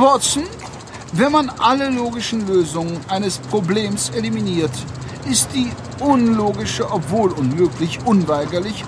[0.00, 0.44] Watson,
[1.12, 4.70] wenn man alle logischen Lösungen eines Problems eliminiert,
[5.28, 8.84] ist die unlogische, obwohl unmöglich, unweigerlich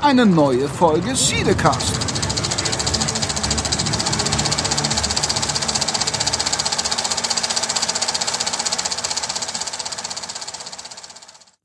[0.00, 1.94] eine neue Folge Siedecast.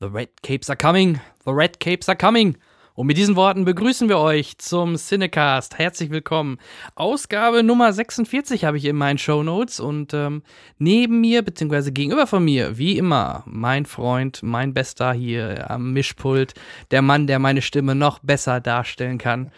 [0.00, 1.20] The Red Capes are coming.
[1.46, 2.58] The Red Capes are coming.
[2.96, 5.78] Und mit diesen Worten begrüßen wir euch zum Cinecast.
[5.78, 6.58] Herzlich willkommen.
[6.94, 10.44] Ausgabe Nummer 46 habe ich in meinen Show Notes und ähm,
[10.78, 16.54] neben mir, beziehungsweise gegenüber von mir, wie immer, mein Freund, mein Bester hier am Mischpult,
[16.92, 19.50] der Mann, der meine Stimme noch besser darstellen kann.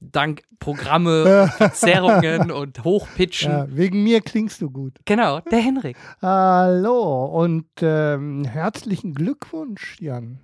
[0.00, 3.52] Dank Programme, Verzerrungen und Hochpitchen.
[3.52, 4.94] Ja, wegen mir klingst du gut.
[5.04, 5.96] Genau, der Henrik.
[6.20, 10.40] Hallo und ähm, herzlichen Glückwunsch, Jan.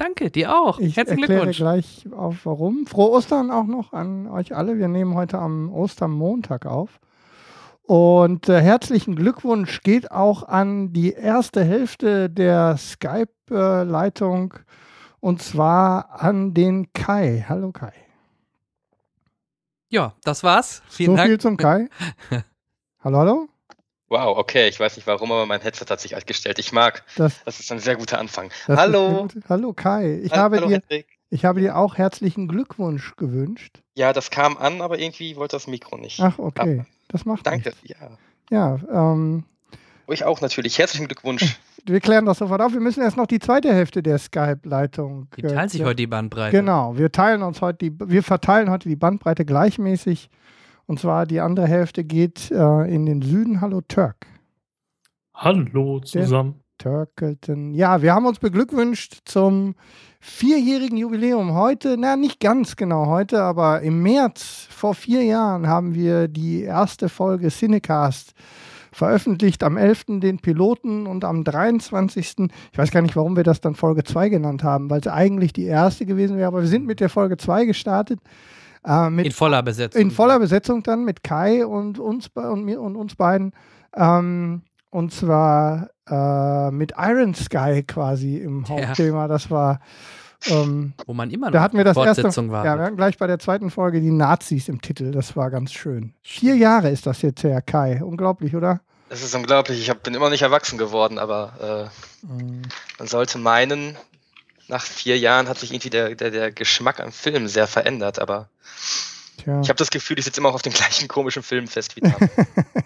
[0.00, 0.78] Danke, dir auch.
[0.78, 1.58] Ich Herzlichen erkläre Glückwunsch.
[1.58, 2.86] gleich auf warum.
[2.86, 4.78] Frohe Ostern auch noch an euch alle.
[4.78, 7.00] Wir nehmen heute am Ostermontag auf.
[7.82, 14.58] Und äh, herzlichen Glückwunsch geht auch an die erste Hälfte der Skype-Leitung äh,
[15.20, 17.44] und zwar an den Kai.
[17.46, 17.92] Hallo Kai.
[19.90, 20.80] Ja, das war's.
[20.88, 21.28] Vielen so Dank.
[21.28, 21.90] viel zum Kai.
[23.04, 23.48] hallo, hallo.
[24.10, 26.58] Wow, okay, ich weiß nicht warum, aber mein Headset hat sich altgestellt.
[26.58, 27.04] Ich mag.
[27.16, 28.50] Das, das ist ein sehr guter Anfang.
[28.66, 29.22] Hallo.
[29.22, 30.18] Gute, hallo Kai.
[30.24, 33.82] Ich, hallo, habe dir, ich habe dir auch herzlichen Glückwunsch gewünscht.
[33.94, 36.18] Ja, das kam an, aber irgendwie wollte das Mikro nicht.
[36.18, 36.84] Ach, okay.
[37.06, 38.00] Das macht Danke, nichts.
[38.00, 38.10] ja.
[38.50, 39.44] Ja, ähm.
[40.08, 40.76] Euch auch natürlich.
[40.80, 41.60] Herzlichen Glückwunsch.
[41.86, 42.72] Wir klären das sofort auf.
[42.72, 45.28] Wir müssen erst noch die zweite Hälfte der Skype-Leitung.
[45.36, 46.54] Die teilen sich heute die Bandbreite.
[46.54, 50.28] Genau, wir teilen uns heute die, wir verteilen heute die Bandbreite gleichmäßig.
[50.90, 53.60] Und zwar die andere Hälfte geht äh, in den Süden.
[53.60, 54.26] Hallo Turk.
[55.32, 56.64] Hallo zusammen.
[56.78, 57.74] Turkelton.
[57.74, 59.76] Ja, wir haben uns beglückwünscht zum
[60.18, 61.54] vierjährigen Jubiläum.
[61.54, 66.62] Heute, na nicht ganz genau heute, aber im März vor vier Jahren haben wir die
[66.62, 68.32] erste Folge Cinecast
[68.90, 70.06] veröffentlicht am 11.
[70.18, 72.48] den Piloten und am 23.
[72.72, 75.52] Ich weiß gar nicht, warum wir das dann Folge 2 genannt haben, weil es eigentlich
[75.52, 78.18] die erste gewesen wäre, aber wir sind mit der Folge 2 gestartet.
[78.84, 80.00] Äh, mit, in voller Besetzung.
[80.00, 83.52] In voller Besetzung dann mit Kai und uns, und mir und uns beiden.
[83.94, 89.22] Ähm, und zwar äh, mit Iron Sky quasi im Hauptthema.
[89.22, 89.28] Ja.
[89.28, 89.80] Das war.
[90.46, 92.64] Ähm, Wo man immer noch da hatten wir das erste, war.
[92.64, 95.10] Ja, wir hatten gleich bei der zweiten Folge die Nazis im Titel.
[95.10, 96.14] Das war ganz schön.
[96.22, 98.02] Vier Jahre ist das jetzt her, Kai.
[98.02, 98.80] Unglaublich, oder?
[99.10, 99.78] Es ist unglaublich.
[99.78, 101.90] Ich hab, bin immer nicht erwachsen geworden, aber
[102.22, 102.62] äh, mhm.
[102.98, 103.96] man sollte meinen,
[104.70, 108.48] nach vier Jahren hat sich irgendwie der, der, der Geschmack am Film sehr verändert, aber
[109.36, 109.60] Tja.
[109.60, 112.00] ich habe das Gefühl, ich sitze immer noch auf dem gleichen komischen Film fest wie
[112.00, 112.30] damals.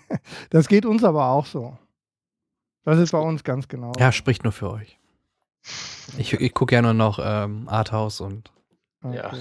[0.50, 1.78] das geht uns aber auch so.
[2.84, 3.92] Das ist bei uns ganz genau.
[3.98, 4.98] Ja, spricht nur für euch.
[6.18, 8.50] Ich, ich gucke ja nur noch ähm, Arthouse und,
[9.02, 9.16] okay.
[9.16, 9.32] ja.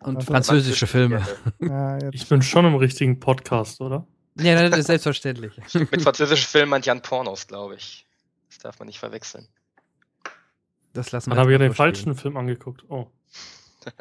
[0.00, 1.26] und also französische Filme.
[1.60, 4.06] Ja, ich bin schon im richtigen Podcast, oder?
[4.36, 5.52] Ja, das ist selbstverständlich.
[5.74, 8.06] Mit französischen Filmen meint Jan Pornos, glaube ich.
[8.48, 9.48] Das darf man nicht verwechseln.
[10.98, 12.84] Das lassen wir Dann habe ich ja den falschen Film angeguckt.
[12.88, 13.06] Oh.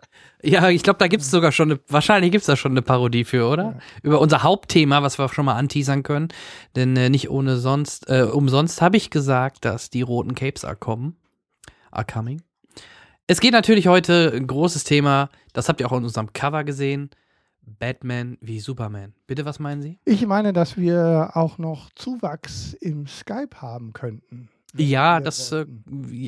[0.43, 2.83] Ja, ich glaube, da gibt es sogar schon eine, wahrscheinlich gibt es da schon eine
[2.83, 3.63] Parodie für, oder?
[3.63, 3.79] Ja.
[4.03, 6.27] Über unser Hauptthema, was wir schon mal anteasern können.
[6.75, 10.75] Denn äh, nicht ohne sonst, äh, umsonst habe ich gesagt, dass die roten Capes are
[10.75, 11.15] kommen.
[11.89, 12.43] Are coming.
[13.25, 17.09] Es geht natürlich heute ein großes Thema, das habt ihr auch in unserem Cover gesehen.
[17.79, 19.13] Batman wie Superman.
[19.25, 19.97] Bitte, was meinen Sie?
[20.05, 24.49] Ich meine, dass wir auch noch Zuwachs im Skype haben könnten.
[24.75, 25.51] Ja, das.
[25.51, 25.65] Äh,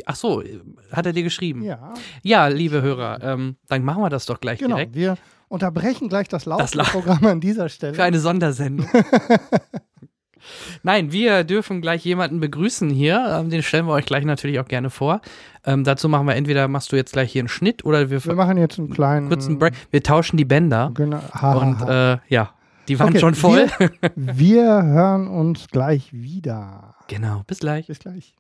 [0.06, 0.44] ach so,
[0.92, 1.62] hat er dir geschrieben?
[1.64, 1.94] Ja.
[2.24, 4.96] Ja, liebe Hörer, ähm, dann machen wir das doch gleich genau, direkt.
[4.96, 5.18] Wir
[5.50, 7.94] unterbrechen gleich das laufende Programm an dieser Stelle.
[7.94, 8.88] Für eine Sondersendung.
[10.84, 13.26] Nein, wir dürfen gleich jemanden begrüßen hier.
[13.30, 15.22] Ähm, den stellen wir euch gleich natürlich auch gerne vor.
[15.66, 18.36] Ähm, dazu machen wir entweder machst du jetzt gleich hier einen Schnitt oder wir, wir
[18.36, 19.74] machen jetzt einen kleinen kurzen Break.
[19.92, 20.92] Wir tauschen die Bänder.
[20.94, 21.20] Genau.
[21.34, 22.14] Ha, und ha.
[22.14, 22.52] Äh, ja,
[22.88, 23.68] die waren okay, schon voll.
[23.78, 26.96] Wir, wir hören uns gleich wieder.
[27.10, 27.88] Genau, bis gleich.
[27.88, 28.34] Bis gleich.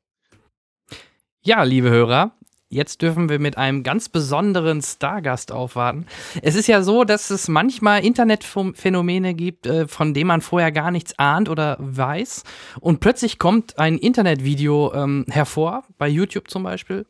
[1.41, 2.33] Ja, liebe Hörer,
[2.71, 6.05] Jetzt dürfen wir mit einem ganz besonderen Stargast aufwarten.
[6.43, 10.91] Es ist ja so, dass es manchmal Internetphänomene gibt, äh, von denen man vorher gar
[10.91, 12.43] nichts ahnt oder weiß.
[12.79, 17.07] Und plötzlich kommt ein Internetvideo ähm, hervor, bei YouTube zum Beispiel.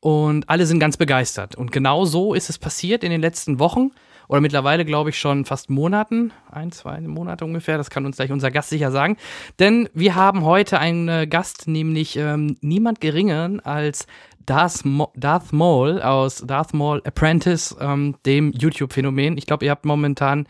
[0.00, 1.54] Und alle sind ganz begeistert.
[1.54, 3.92] Und genau so ist es passiert in den letzten Wochen
[4.30, 8.30] oder mittlerweile, glaube ich, schon fast Monaten, ein, zwei Monate ungefähr, das kann uns gleich
[8.30, 9.16] unser Gast sicher sagen.
[9.58, 14.06] Denn wir haben heute einen äh, Gast, nämlich ähm, niemand geringeren als
[14.46, 19.36] Darth, Mo Darth Maul aus Darth Maul Apprentice, ähm, dem YouTube-Phänomen.
[19.36, 20.46] Ich glaube, ihr habt momentan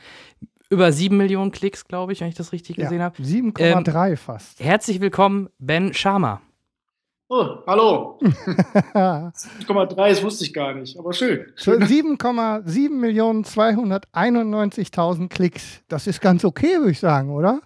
[0.68, 3.16] über sieben Millionen Klicks, glaube ich, wenn ich das richtig ja, gesehen habe.
[3.22, 4.60] 7,3 ähm, fast.
[4.60, 6.42] Herzlich willkommen, Ben Sharma.
[7.32, 8.18] Oh, hallo.
[8.22, 11.46] 7,3, das wusste ich gar nicht, aber schön.
[11.56, 15.80] 7,7 Millionen 291.000 Klicks.
[15.86, 17.60] Das ist ganz okay, würde ich sagen, oder?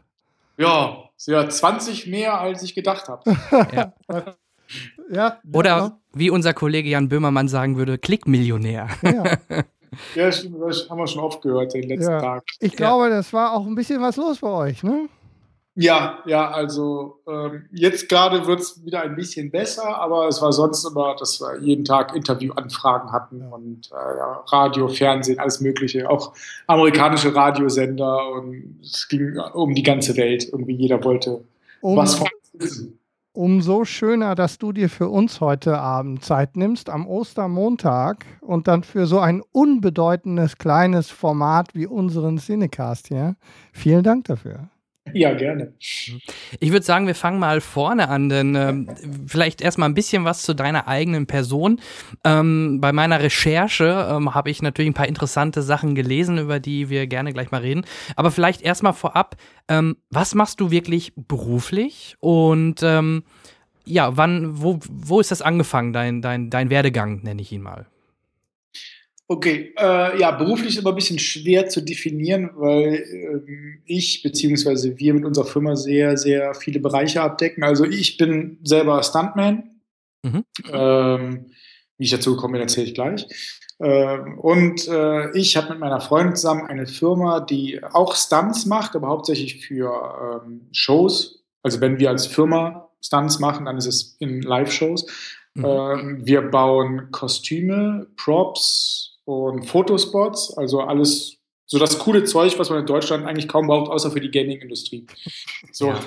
[0.58, 3.22] Ja, ja 20 mehr, als ich gedacht habe.
[3.72, 3.94] ja.
[5.10, 5.38] ja.
[5.50, 8.88] Oder wie unser Kollege Jan Böhmermann sagen würde, Klickmillionär.
[9.02, 9.24] Ja.
[10.16, 12.20] Ja, stimmt, das haben wir schon oft gehört den letzten ja.
[12.20, 12.42] Tag.
[12.58, 13.10] Ich glaube, ja.
[13.10, 15.08] das war auch ein bisschen was los bei euch, ne?
[15.76, 20.52] Ja, ja, also ähm, jetzt gerade wird es wieder ein bisschen besser, aber es war
[20.52, 23.94] sonst immer, dass wir jeden Tag Interviewanfragen hatten und äh,
[24.54, 26.32] Radio, Fernsehen, alles Mögliche, auch
[26.68, 30.48] amerikanische Radiosender und es ging um die ganze Welt.
[30.52, 31.42] Irgendwie jeder wollte
[31.80, 32.98] um, was von uns wissen.
[33.32, 38.84] Umso schöner, dass du dir für uns heute Abend Zeit nimmst, am Ostermontag und dann
[38.84, 43.34] für so ein unbedeutendes kleines Format wie unseren Cinecast hier.
[43.72, 44.68] Vielen Dank dafür.
[45.14, 45.72] Ja, gerne.
[45.78, 48.88] Ich würde sagen, wir fangen mal vorne an, denn ähm,
[49.26, 51.80] vielleicht erstmal ein bisschen was zu deiner eigenen Person.
[52.24, 56.90] Ähm, bei meiner Recherche ähm, habe ich natürlich ein paar interessante Sachen gelesen, über die
[56.90, 57.84] wir gerne gleich mal reden.
[58.16, 59.36] Aber vielleicht erstmal vorab,
[59.68, 63.22] ähm, was machst du wirklich beruflich und ähm,
[63.84, 67.86] ja, wann, wo, wo ist das angefangen, dein, dein, dein Werdegang, nenne ich ihn mal?
[69.26, 74.98] Okay, äh, ja, beruflich ist immer ein bisschen schwer zu definieren, weil äh, ich bzw.
[74.98, 77.64] wir mit unserer Firma sehr, sehr viele Bereiche abdecken.
[77.64, 79.80] Also ich bin selber Stuntman.
[80.22, 80.44] Mhm.
[80.70, 81.46] Ähm,
[81.96, 83.26] wie ich dazu gekommen bin, erzähle ich gleich.
[83.80, 88.94] Ähm, und äh, ich habe mit meiner Freundin zusammen eine Firma, die auch Stunts macht,
[88.94, 91.44] aber hauptsächlich für ähm, Shows.
[91.62, 95.06] Also wenn wir als Firma Stunts machen, dann ist es in Live-Shows.
[95.54, 95.64] Mhm.
[95.64, 102.80] Ähm, wir bauen Kostüme, Props, und Fotospots, also alles so das coole Zeug, was man
[102.80, 105.06] in Deutschland eigentlich kaum braucht, außer für die Gaming-Industrie.
[105.72, 106.00] So, ja.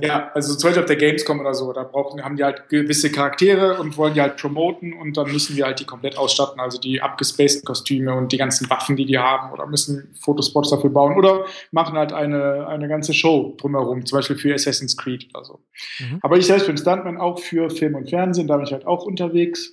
[0.00, 3.10] ja, also zum Beispiel auf der Gamescom oder so, da brauchen, haben die halt gewisse
[3.10, 6.78] Charaktere und wollen die halt promoten und dann müssen wir halt die komplett ausstatten, also
[6.78, 11.16] die abgespaceden Kostüme und die ganzen Waffen, die die haben oder müssen Fotospots dafür bauen
[11.16, 15.60] oder machen halt eine, eine ganze Show drumherum, zum Beispiel für Assassin's Creed oder so.
[16.00, 16.18] Mhm.
[16.20, 19.06] Aber ich selbst bin Stuntman auch für Film und Fernsehen, da bin ich halt auch
[19.06, 19.72] unterwegs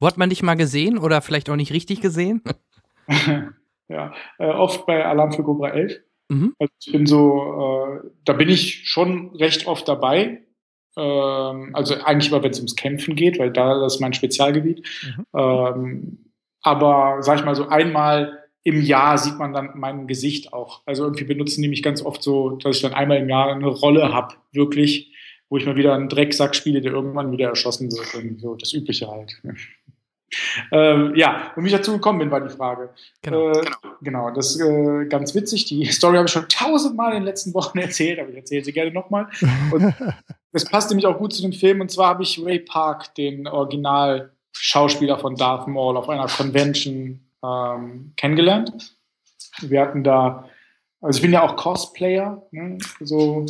[0.00, 2.42] wo hat man dich mal gesehen oder vielleicht auch nicht richtig gesehen?
[3.88, 6.00] ja, äh, oft bei Alarm für Cobra 11.
[6.28, 6.54] Mhm.
[6.58, 10.42] Also ich bin so, äh, da bin ich schon recht oft dabei.
[10.96, 14.86] Ähm, also eigentlich immer, wenn es ums Kämpfen geht, weil da das ist mein Spezialgebiet.
[15.02, 15.26] Mhm.
[15.34, 16.18] Ähm,
[16.62, 20.82] aber sag ich mal so einmal im Jahr sieht man dann mein Gesicht auch.
[20.86, 23.66] Also irgendwie benutzen die mich ganz oft so, dass ich dann einmal im Jahr eine
[23.66, 25.12] Rolle habe, wirklich,
[25.50, 28.14] wo ich mal wieder einen Drecksack spiele, der irgendwann wieder erschossen wird.
[28.14, 29.38] Und so das Übliche halt.
[30.72, 32.90] Ähm, ja, und wie ich dazu gekommen bin, war die Frage.
[33.22, 33.76] Genau, äh, genau.
[34.00, 35.66] genau das ist äh, ganz witzig.
[35.66, 38.72] Die Story habe ich schon tausendmal in den letzten Wochen erzählt, aber ich erzähle sie
[38.72, 39.28] gerne nochmal.
[39.70, 39.94] Und
[40.52, 41.80] das passt nämlich auch gut zu dem Film.
[41.80, 48.12] Und zwar habe ich Ray Park, den Original-Schauspieler von Darth Maul, auf einer Convention ähm,
[48.16, 48.96] kennengelernt.
[49.60, 50.48] Wir hatten da,
[51.00, 52.78] also ich bin ja auch Cosplayer, ne?
[53.00, 53.46] so,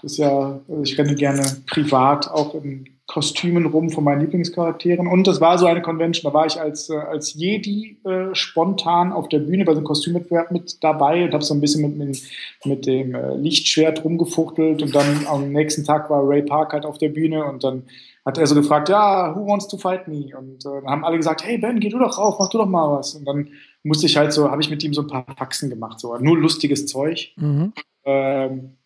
[0.00, 5.06] das ist ja, also ich renne gerne privat auch in Kostümen rum von meinen Lieblingscharakteren.
[5.06, 9.12] Und das war so eine Convention, da war ich als, äh, als Jedi äh, spontan
[9.12, 11.98] auf der Bühne bei so einem Kostümwettbewerb mit dabei und habe so ein bisschen mit,
[11.98, 12.22] mit,
[12.64, 14.80] mit dem äh, Lichtschwert rumgefuchtelt.
[14.80, 17.82] Und dann am nächsten Tag war Ray Park halt auf der Bühne und dann
[18.24, 20.30] hat er so gefragt, ja, who wants to fight me?
[20.34, 22.66] Und äh, dann haben alle gesagt, hey Ben, geh du doch rauf, mach du doch
[22.66, 23.14] mal was.
[23.14, 23.50] Und dann
[23.82, 26.38] musste ich halt so, habe ich mit ihm so ein paar Faxen gemacht, so nur
[26.38, 27.32] lustiges Zeug.
[27.36, 27.74] Mhm.
[28.06, 28.78] Ähm,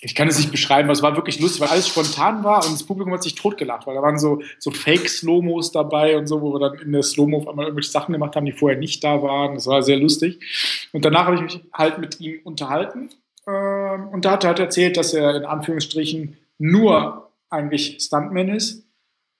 [0.00, 2.74] ich kann es nicht beschreiben, aber es war wirklich lustig, weil alles spontan war und
[2.74, 6.52] das Publikum hat sich totgelacht, weil da waren so, so Fake-Slomos dabei und so, wo
[6.52, 9.22] wir dann in der Slomo auf einmal irgendwelche Sachen gemacht haben, die vorher nicht da
[9.22, 9.54] waren.
[9.54, 10.38] Das war sehr lustig.
[10.92, 13.08] Und danach habe ich mich halt mit ihm unterhalten
[13.46, 18.84] ähm, und da hat er halt erzählt, dass er in Anführungsstrichen nur eigentlich Stuntman ist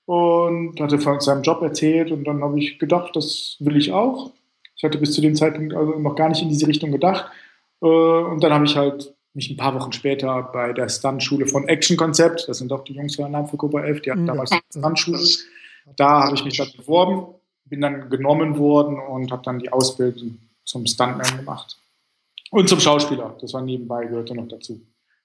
[0.07, 4.31] und hatte von seinem Job erzählt und dann habe ich gedacht, das will ich auch.
[4.77, 7.31] Ich hatte bis zu dem Zeitpunkt also noch gar nicht in diese Richtung gedacht.
[7.83, 11.69] Äh, und dann habe ich halt mich ein paar Wochen später bei der Stuntschule von
[11.69, 14.29] Action Concept, das sind doch die Jungs von für Cobra 11, die hatten mhm.
[14.29, 15.21] damals eine Stuntschule.
[15.97, 17.35] Da habe ich mich dann beworben,
[17.67, 21.77] bin dann genommen worden und habe dann die Ausbildung zum Stuntman gemacht.
[22.51, 24.81] Und zum Schauspieler, das war nebenbei, gehörte noch dazu.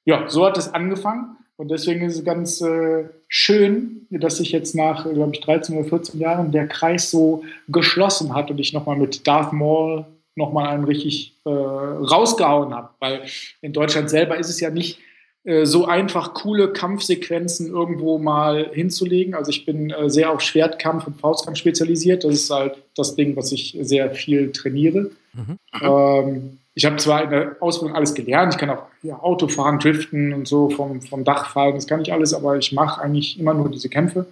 [0.06, 4.76] Ja, so hat es angefangen und deswegen ist es ganz äh, schön, dass sich jetzt
[4.76, 8.98] nach, glaube ich, 13 oder 14 Jahren der Kreis so geschlossen hat und ich nochmal
[8.98, 12.90] mit Darth Maul nochmal einen richtig äh, rausgehauen habe.
[13.00, 13.22] Weil
[13.62, 15.00] in Deutschland selber ist es ja nicht
[15.44, 19.34] äh, so einfach, coole Kampfsequenzen irgendwo mal hinzulegen.
[19.34, 22.24] Also ich bin äh, sehr auf Schwertkampf und Faustkampf spezialisiert.
[22.24, 25.12] Das ist halt das Ding, was ich sehr viel trainiere.
[25.34, 25.58] Mhm.
[25.82, 29.80] Ähm, ich habe zwar in der Ausbildung alles gelernt, ich kann auch ja, Auto fahren,
[29.80, 33.38] driften und so vom, vom Dach fallen, das kann ich alles, aber ich mache eigentlich
[33.40, 34.26] immer nur diese Kämpfe.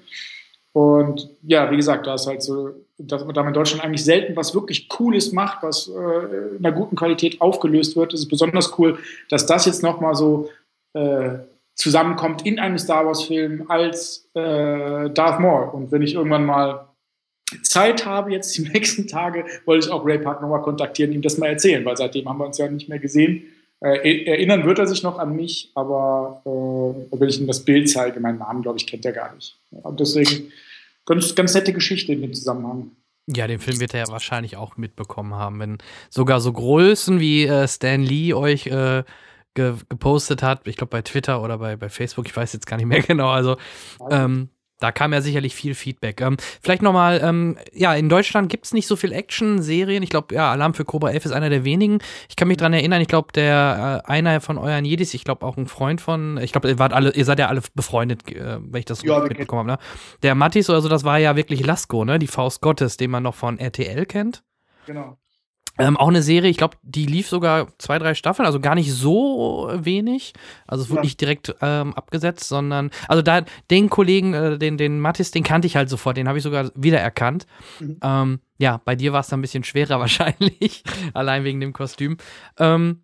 [0.73, 4.53] Und ja, wie gesagt, da ist halt so, dass man in Deutschland eigentlich selten was
[4.53, 8.13] wirklich Cooles macht, was äh, in einer guten Qualität aufgelöst wird.
[8.13, 8.99] Es ist besonders cool,
[9.29, 10.49] dass das jetzt nochmal so
[10.93, 11.39] äh,
[11.75, 15.69] zusammenkommt in einem Star Wars-Film als äh, Darth Maul.
[15.69, 16.89] Und wenn ich irgendwann mal
[17.63, 21.37] Zeit habe, jetzt die nächsten Tage, wollte ich auch Ray Park nochmal kontaktieren, ihm das
[21.37, 23.43] mal erzählen, weil seitdem haben wir uns ja nicht mehr gesehen.
[23.81, 27.89] Äh, erinnern wird er sich noch an mich, aber äh, wenn ich ihm das Bild
[27.89, 29.57] zeige, meinen Namen, glaube ich, kennt er gar nicht.
[29.71, 30.51] Und deswegen
[31.05, 32.91] ganz, ganz nette Geschichte in dem Zusammenhang.
[33.27, 35.77] Ja, den Film wird er ja wahrscheinlich auch mitbekommen haben, wenn
[36.09, 39.03] sogar so Größen wie äh, Stan Lee euch äh,
[39.53, 42.77] ge gepostet hat, ich glaube bei Twitter oder bei, bei Facebook, ich weiß jetzt gar
[42.77, 43.57] nicht mehr genau, also
[44.09, 46.21] ähm, da kam ja sicherlich viel Feedback.
[46.21, 50.03] Ähm, vielleicht nochmal, ähm, ja, in Deutschland gibt es nicht so viel Action-Serien.
[50.03, 51.99] Ich glaube, ja, Alarm für Cobra 11 ist einer der wenigen.
[52.29, 55.45] Ich kann mich dran erinnern, ich glaube, der äh, einer von euren Jedis, ich glaube
[55.45, 58.57] auch ein Freund von, ich glaube, ihr wart alle, ihr seid ja alle befreundet, äh,
[58.61, 59.81] wenn ich das ja, mitbekommen habe.
[59.81, 59.87] Ne?
[60.23, 62.19] Der Mattis oder so, das war ja wirklich Lasko, ne?
[62.19, 64.43] Die Faust Gottes, den man noch von RTL kennt.
[64.85, 65.17] Genau.
[65.79, 68.91] Ähm, auch eine Serie, ich glaube, die lief sogar zwei, drei Staffeln, also gar nicht
[68.91, 70.33] so wenig.
[70.67, 71.03] Also es wurde ja.
[71.03, 75.67] nicht direkt ähm, abgesetzt, sondern, also da, den Kollegen, äh, den, den Mattis, den kannte
[75.67, 77.47] ich halt sofort, den habe ich sogar wiedererkannt.
[77.79, 77.97] Mhm.
[78.03, 80.83] Ähm, ja, bei dir war es dann ein bisschen schwerer wahrscheinlich,
[81.13, 82.17] allein wegen dem Kostüm.
[82.57, 83.01] Ähm,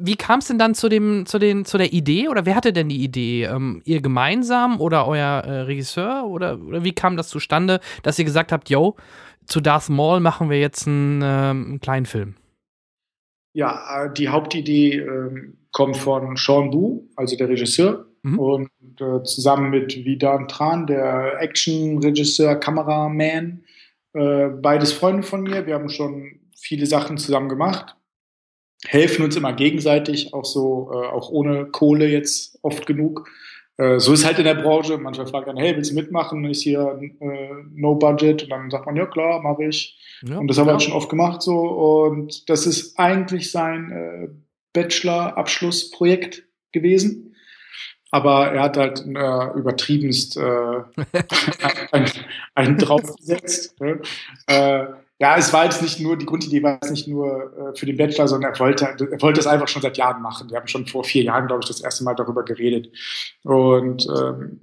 [0.00, 2.72] wie kam es denn dann zu dem, zu den, zu der Idee oder wer hatte
[2.72, 3.44] denn die Idee?
[3.44, 8.24] Ähm, ihr gemeinsam oder euer äh, Regisseur oder, oder wie kam das zustande, dass ihr
[8.24, 8.96] gesagt habt, yo,
[9.48, 12.34] zu Darth Maul machen wir jetzt einen, ähm, einen kleinen Film.
[13.54, 18.38] Ja, äh, die Hauptidee äh, kommt von Sean Bu, also der Regisseur, mhm.
[18.38, 23.64] und äh, zusammen mit Vidan Tran, der Action-Regisseur, Kameraman,
[24.12, 25.66] äh, beides Freunde von mir.
[25.66, 27.96] Wir haben schon viele Sachen zusammen gemacht,
[28.86, 33.28] helfen uns immer gegenseitig, auch so, äh, auch ohne Kohle jetzt oft genug.
[33.78, 34.98] Äh, so ist halt in der Branche.
[34.98, 36.44] Manchmal fragt man, hey, willst du mitmachen?
[36.44, 38.42] Ist hier äh, no budget?
[38.42, 39.96] Und dann sagt man, ja klar, mache ich.
[40.22, 41.56] Ja, und das haben wir halt schon oft gemacht so.
[41.60, 44.28] Und das ist eigentlich sein äh,
[44.72, 47.36] Bachelor-Abschlussprojekt gewesen.
[48.10, 50.40] Aber er hat halt äh, übertriebenst äh,
[51.92, 52.10] einen,
[52.54, 53.78] einen draufgesetzt.
[53.80, 54.00] Ne?
[55.20, 57.96] Ja, es war jetzt nicht nur, die Grundidee war jetzt nicht nur äh, für den
[57.96, 60.48] Bachelor, sondern er wollte, er wollte es einfach schon seit Jahren machen.
[60.48, 62.88] Wir haben schon vor vier Jahren, glaube ich, das erste Mal darüber geredet.
[63.42, 64.60] Und ähm,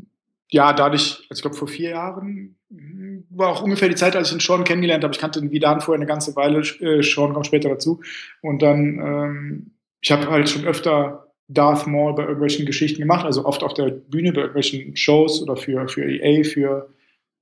[0.50, 4.30] ja, dadurch, also ich glaube vor vier Jahren, hm, war auch ungefähr die Zeit, als
[4.30, 5.14] ich den Sean kennengelernt habe.
[5.14, 8.02] Ich kannte den Vidan vorher eine ganze Weile, äh, Sean kommt später dazu.
[8.42, 13.46] Und dann, ähm, ich habe halt schon öfter Darth Maul bei irgendwelchen Geschichten gemacht, also
[13.46, 16.90] oft auf der Bühne bei irgendwelchen Shows oder für, für EA, für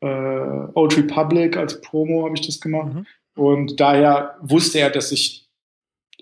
[0.04, 2.94] äh, Old Republic als Promo habe ich das gemacht.
[2.94, 3.06] Mhm.
[3.36, 5.48] Und daher wusste er, dass ich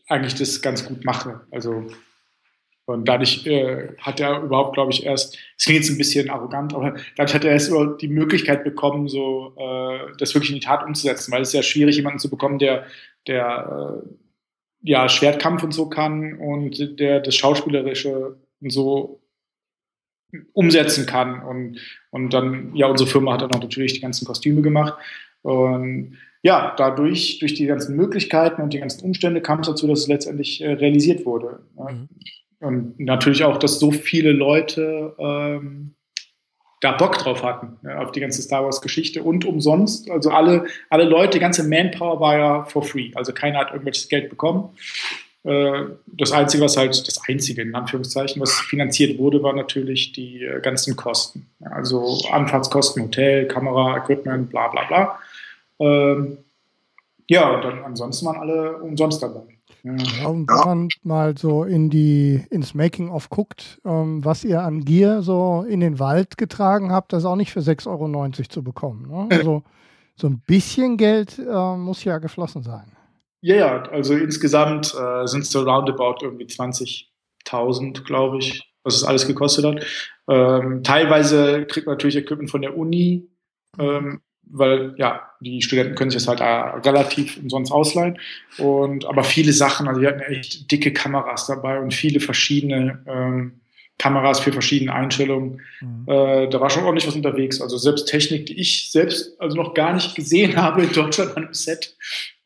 [0.07, 1.41] eigentlich das ganz gut mache.
[1.51, 1.87] Also
[2.85, 6.73] und dadurch äh, hat er überhaupt, glaube ich, erst, es klingt jetzt ein bisschen arrogant,
[6.73, 7.71] aber dadurch hat er erst
[8.01, 11.63] die Möglichkeit bekommen, so äh, das wirklich in die Tat umzusetzen, weil es ist ja
[11.63, 12.85] schwierig, jemanden zu bekommen, der,
[13.27, 14.07] der äh,
[14.81, 19.20] ja Schwertkampf und so kann und der das Schauspielerische und so
[20.53, 21.43] umsetzen kann.
[21.43, 24.95] Und, und dann, ja, unsere Firma hat dann auch natürlich die ganzen Kostüme gemacht.
[25.41, 30.01] Und ja, dadurch, durch die ganzen Möglichkeiten und die ganzen Umstände kam es dazu, dass
[30.01, 31.59] es letztendlich äh, realisiert wurde.
[31.77, 32.09] Mhm.
[32.59, 35.95] Und natürlich auch, dass so viele Leute ähm,
[36.79, 40.09] da Bock drauf hatten, ja, auf die ganze Star Wars-Geschichte und umsonst.
[40.09, 43.11] Also alle, alle Leute, die ganze Manpower war ja for free.
[43.15, 44.69] Also keiner hat irgendwelches Geld bekommen.
[45.43, 50.43] Äh, das Einzige, was halt, das Einzige in Anführungszeichen, was finanziert wurde, war natürlich die
[50.43, 51.47] äh, ganzen Kosten.
[51.61, 55.19] Also Anfahrtskosten, Hotel, Kamera, Equipment, bla bla bla.
[55.79, 56.37] Ähm,
[57.27, 59.41] ja, und dann ansonsten waren alle umsonst dabei.
[59.83, 60.27] Ja.
[60.27, 65.23] und wenn man mal so in die, ins Making-of guckt, ähm, was ihr an Gear
[65.23, 69.07] so in den Wald getragen habt, das ist auch nicht für 6,90 Euro zu bekommen.
[69.07, 69.27] Ne?
[69.37, 69.63] Also
[70.15, 72.91] so ein bisschen Geld äh, muss ja geflossen sein.
[73.41, 79.03] Ja, ja, also insgesamt äh, sind es so roundabout irgendwie 20.000, glaube ich, was es
[79.03, 79.85] alles gekostet hat.
[80.29, 83.27] Ähm, teilweise kriegt man natürlich Equipment von der Uni,
[83.79, 88.19] ähm, weil ja, die Studenten können sich das halt äh, relativ umsonst ausleihen.
[88.59, 93.61] Und aber viele Sachen, also wir hatten echt dicke Kameras dabei und viele verschiedene ähm,
[94.01, 95.61] Kameras für verschiedene Einstellungen.
[95.79, 96.05] Mhm.
[96.07, 97.61] Äh, da war schon ordentlich was unterwegs.
[97.61, 101.43] Also selbst Technik, die ich selbst also noch gar nicht gesehen habe in Deutschland an
[101.43, 101.95] einem Set,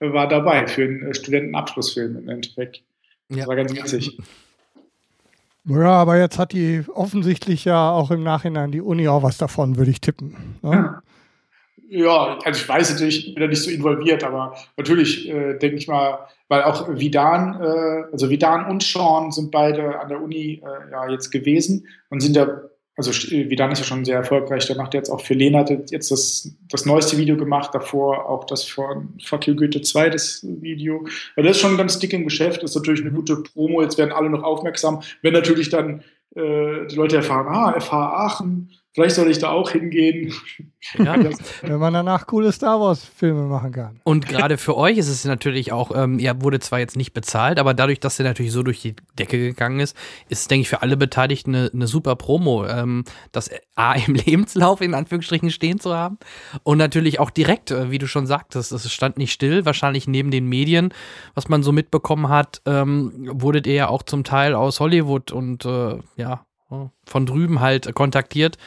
[0.01, 2.83] äh, war dabei für einen äh, Studentenabschlussfilm im Endeffekt.
[3.29, 3.47] Das ja.
[3.47, 4.17] war ganz witzig.
[5.63, 9.77] Ja, aber jetzt hat die offensichtlich ja auch im Nachhinein die Uni auch was davon,
[9.77, 10.35] würde ich tippen.
[10.61, 11.01] Ne?
[11.87, 15.77] Ja, also ich weiß natürlich, ich bin da nicht so involviert, aber natürlich äh, denke
[15.77, 20.61] ich mal, weil auch Vidan, äh, also Vidan und Sean sind beide an der Uni
[20.63, 22.47] äh, ja jetzt gewesen und sind ja,
[22.95, 26.55] also Vidan ist ja schon sehr erfolgreich, der macht jetzt auch für Lena jetzt das,
[26.69, 31.05] das neueste Video gemacht, davor auch das von Fuck You Goethe 2, das Video.
[31.35, 33.97] Also das ist schon ganz dick im Geschäft, das ist natürlich eine gute Promo, jetzt
[33.97, 35.01] werden alle noch aufmerksam.
[35.21, 36.03] Wenn natürlich dann
[36.35, 40.33] äh, die Leute erfahren, ah, FH Aachen, Vielleicht soll ich da auch hingehen.
[40.97, 41.17] Ja,
[41.63, 43.99] wenn man danach coole Star Wars-Filme machen kann.
[44.05, 47.59] Und gerade für euch ist es natürlich auch, ähm, ihr wurde zwar jetzt nicht bezahlt,
[47.59, 49.97] aber dadurch, dass ihr natürlich so durch die Decke gegangen ist,
[50.29, 54.15] ist es, denke ich, für alle Beteiligten eine, eine super Promo, ähm, das A im
[54.25, 56.17] Lebenslauf in Anführungsstrichen stehen zu haben.
[56.63, 60.31] Und natürlich auch direkt, äh, wie du schon sagtest, es stand nicht still, wahrscheinlich neben
[60.31, 60.93] den Medien,
[61.33, 65.65] was man so mitbekommen hat, ähm, wurdet ihr ja auch zum Teil aus Hollywood und
[65.65, 66.45] äh, ja,
[67.05, 68.57] von drüben halt kontaktiert.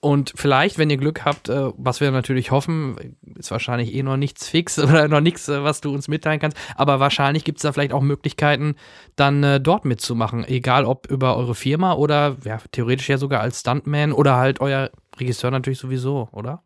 [0.00, 4.16] Und vielleicht, wenn ihr Glück habt, äh, was wir natürlich hoffen, ist wahrscheinlich eh noch
[4.16, 7.62] nichts fix oder noch nichts, äh, was du uns mitteilen kannst, aber wahrscheinlich gibt es
[7.62, 8.76] da vielleicht auch Möglichkeiten,
[9.16, 10.44] dann äh, dort mitzumachen.
[10.44, 14.90] Egal ob über eure Firma oder ja, theoretisch ja sogar als Stuntman oder halt euer
[15.18, 16.62] Regisseur natürlich sowieso, oder?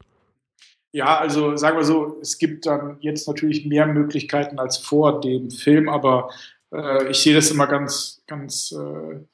[0.93, 5.51] Ja, also sagen wir so, es gibt dann jetzt natürlich mehr Möglichkeiten als vor dem
[5.51, 6.31] Film, aber
[6.73, 9.25] äh, ich sehe das immer ganz, ganz äh,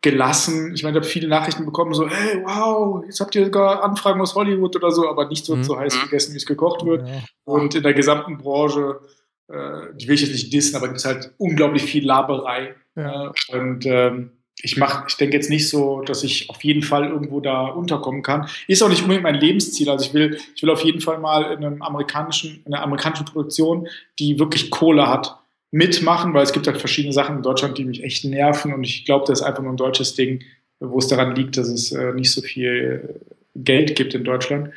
[0.00, 0.74] gelassen.
[0.74, 4.20] Ich meine, ich habe viele Nachrichten bekommen, so, hey, wow, jetzt habt ihr sogar Anfragen
[4.20, 5.64] aus Hollywood oder so, aber nicht so, mhm.
[5.64, 7.06] so heiß gegessen, wie es gekocht wird.
[7.06, 7.22] Ja.
[7.44, 9.00] Und in der gesamten Branche,
[9.48, 12.76] äh, die will ich jetzt nicht dissen, aber gibt es halt unglaublich viel Laberei.
[12.94, 13.26] Ja.
[13.26, 17.08] Äh, und ähm, ich mache, ich denke jetzt nicht so, dass ich auf jeden Fall
[17.08, 18.48] irgendwo da unterkommen kann.
[18.66, 19.88] Ist auch nicht unbedingt mein Lebensziel.
[19.88, 23.24] Also ich will, ich will auf jeden Fall mal in einem amerikanischen, in einer amerikanischen
[23.24, 23.86] Produktion,
[24.18, 25.37] die wirklich Kohle hat,
[25.70, 29.04] mitmachen, weil es gibt halt verschiedene Sachen in Deutschland, die mich echt nerven und ich
[29.04, 30.42] glaube, das ist einfach nur ein deutsches Ding,
[30.80, 33.20] wo es daran liegt, dass es äh, nicht so viel
[33.64, 34.70] Geld gibt in Deutschland.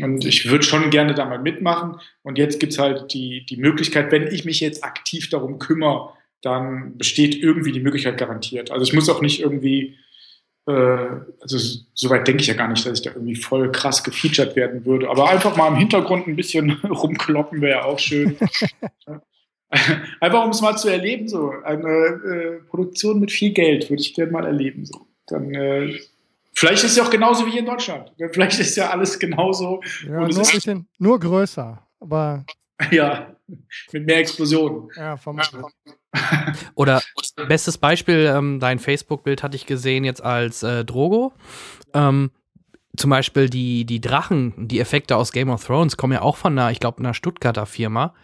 [0.00, 1.96] Und ich würde schon gerne da mal mitmachen.
[2.22, 6.10] Und jetzt gibt es halt die, die Möglichkeit, wenn ich mich jetzt aktiv darum kümmere,
[6.42, 8.70] dann besteht irgendwie die Möglichkeit garantiert.
[8.70, 9.96] Also ich muss auch nicht irgendwie,
[10.66, 10.72] äh,
[11.40, 11.58] also
[11.94, 15.10] soweit denke ich ja gar nicht, dass ich da irgendwie voll krass gefeatured werden würde.
[15.10, 18.36] Aber einfach mal im Hintergrund ein bisschen rumkloppen wäre ja auch schön.
[20.20, 21.52] Einfach um es mal zu erleben, so.
[21.64, 24.84] Eine äh, Produktion mit viel Geld würde ich gerne mal erleben.
[24.86, 25.06] So.
[25.26, 25.98] Dann, äh,
[26.54, 28.12] vielleicht ist es ja auch genauso wie hier in Deutschland.
[28.32, 29.82] Vielleicht ist ja alles genauso.
[30.04, 31.86] Ja, nur, ein bisschen, nur größer.
[32.00, 32.44] Aber.
[32.92, 33.34] Ja,
[33.90, 34.88] mit mehr Explosionen.
[34.94, 35.40] Ja, vom
[36.76, 37.02] Oder
[37.48, 41.32] bestes Beispiel, ähm, dein Facebook-Bild hatte ich gesehen jetzt als äh, Drogo.
[41.92, 42.30] Ähm,
[42.96, 46.56] zum Beispiel die, die Drachen, die Effekte aus Game of Thrones kommen ja auch von
[46.56, 48.14] einer, ich glaube, einer Stuttgarter Firma.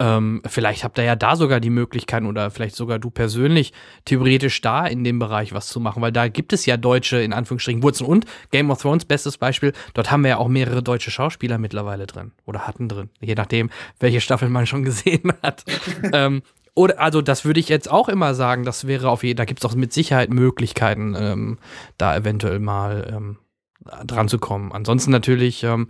[0.00, 3.72] Ähm, vielleicht habt ihr ja da sogar die Möglichkeiten oder vielleicht sogar du persönlich
[4.04, 7.32] theoretisch da in dem Bereich was zu machen, weil da gibt es ja deutsche, in
[7.32, 11.10] Anführungsstrichen, Wurzeln und Game of Thrones, bestes Beispiel, dort haben wir ja auch mehrere deutsche
[11.10, 15.64] Schauspieler mittlerweile drin oder hatten drin, je nachdem, welche Staffel man schon gesehen hat.
[16.12, 16.42] ähm,
[16.74, 19.64] oder, also das würde ich jetzt auch immer sagen, das wäre auf jeden da gibt
[19.64, 21.58] es auch mit Sicherheit Möglichkeiten, ähm,
[21.96, 23.38] da eventuell mal ähm,
[24.04, 24.70] dran zu kommen.
[24.70, 25.88] Ansonsten natürlich, ähm,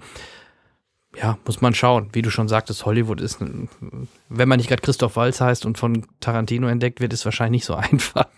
[1.17, 2.11] ja, muss man schauen.
[2.13, 6.07] Wie du schon sagtest, Hollywood ist, wenn man nicht gerade Christoph Walz heißt und von
[6.21, 8.29] Tarantino entdeckt wird, ist wahrscheinlich nicht so einfach.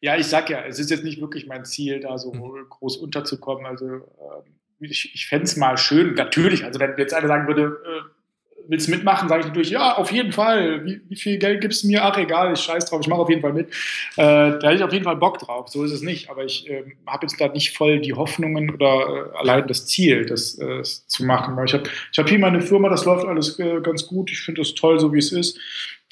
[0.00, 2.68] Ja, ich sag ja, es ist jetzt nicht wirklich mein Ziel, da so mhm.
[2.68, 3.66] groß unterzukommen.
[3.66, 4.00] Also äh,
[4.80, 8.19] ich, ich fände es mal schön, natürlich, also wenn jetzt einer sagen würde, äh,
[8.70, 9.28] willst du mitmachen?
[9.28, 10.84] Sage ich natürlich, ja, auf jeden Fall.
[10.86, 12.04] Wie, wie viel Geld gibst du mir?
[12.04, 13.68] Ach, egal, ich scheiß drauf, ich mache auf jeden Fall mit.
[13.68, 13.72] Äh,
[14.16, 15.68] da hätte ich auf jeden Fall Bock drauf.
[15.68, 16.30] So ist es nicht.
[16.30, 20.24] Aber ich äh, habe jetzt da nicht voll die Hoffnungen oder äh, allein das Ziel,
[20.24, 21.56] das äh, zu machen.
[21.56, 24.30] Weil ich habe ich hab hier meine Firma, das läuft alles äh, ganz gut.
[24.30, 25.58] Ich finde das toll, so wie es ist.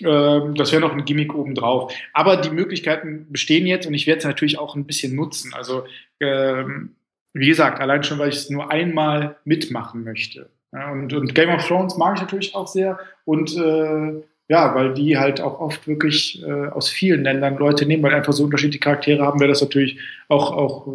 [0.03, 1.93] Ähm, das wäre noch ein Gimmick obendrauf.
[2.13, 5.55] Aber die Möglichkeiten bestehen jetzt und ich werde es natürlich auch ein bisschen nutzen.
[5.55, 5.85] Also,
[6.21, 6.97] ähm,
[7.35, 10.51] wie gesagt, allein schon, weil ich es nur einmal mitmachen möchte.
[10.73, 12.99] Ja, und, und, Game of Thrones mag ich natürlich auch sehr.
[13.25, 18.03] Und äh, ja, weil die halt auch oft wirklich äh, aus vielen Ländern Leute nehmen,
[18.03, 20.91] weil einfach so unterschiedliche Charaktere haben, wäre das natürlich auch, auch äh,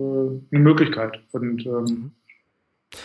[0.51, 1.19] eine Möglichkeit.
[1.31, 2.11] Und ähm,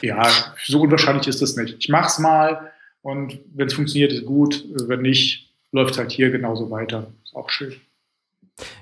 [0.02, 0.26] ja,
[0.64, 1.76] so unwahrscheinlich ist das nicht.
[1.78, 4.64] Ich mach's mal und wenn es funktioniert, ist gut.
[4.86, 7.12] Wenn nicht, läuft es halt hier genauso weiter.
[7.24, 7.74] Ist auch schön.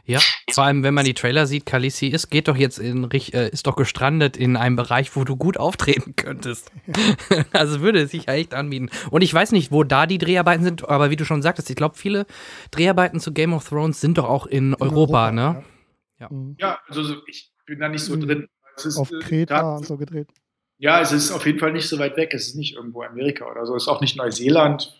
[0.04, 3.48] Ja, vor allem, wenn man die Trailer sieht, Khaleesi ist, geht doch jetzt in, äh,
[3.48, 6.70] ist doch gestrandet in einem Bereich, wo du gut auftreten könntest.
[7.52, 8.90] also würde es sich ja echt anbieten.
[9.10, 11.76] Und ich weiß nicht, wo da die Dreharbeiten sind, aber wie du schon sagtest, ich
[11.76, 12.26] glaube, viele
[12.70, 15.64] Dreharbeiten zu Game of Thrones sind doch auch in, in Europa, Europa, ne?
[16.18, 16.30] Ja.
[16.58, 18.20] ja, also ich bin da nicht so mhm.
[18.20, 18.48] drin.
[18.76, 20.28] Ist, auf äh, Kreta und so gedreht.
[20.78, 22.34] Ja, es ist auf jeden Fall nicht so weit weg.
[22.34, 23.74] Es ist nicht irgendwo Amerika oder so.
[23.74, 24.94] Es ist auch nicht Neuseeland.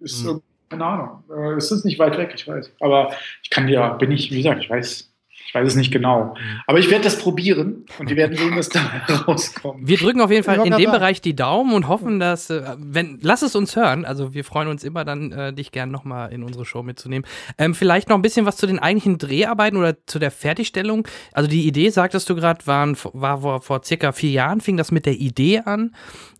[0.00, 1.24] Es ist mhm keine Ahnung.
[1.30, 2.72] Äh, es ist nicht weit weg, ich weiß.
[2.80, 5.12] Aber ich kann ja, bin ich, wie gesagt, ich weiß,
[5.46, 6.34] ich weiß es nicht genau.
[6.66, 8.80] Aber ich werde das probieren und wir werden sehen, was da
[9.26, 9.86] rauskommt.
[9.86, 13.18] Wir drücken auf jeden Fall in dem Bereich die Daumen und hoffen, dass, äh, wenn,
[13.20, 14.06] lass es uns hören.
[14.06, 17.28] Also wir freuen uns immer dann, äh, dich gerne nochmal in unsere Show mitzunehmen.
[17.58, 21.06] Ähm, vielleicht noch ein bisschen was zu den eigentlichen Dreharbeiten oder zu der Fertigstellung.
[21.32, 25.04] Also die Idee, sagtest du gerade, war vor, vor circa vier Jahren, fing das mit
[25.04, 25.94] der Idee an.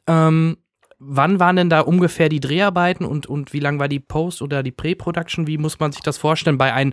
[0.06, 0.56] Ähm,
[1.04, 4.62] wann waren denn da ungefähr die Dreharbeiten und, und wie lang war die Post- oder
[4.62, 5.46] die Pre-Production?
[5.46, 6.92] Wie muss man sich das vorstellen bei einem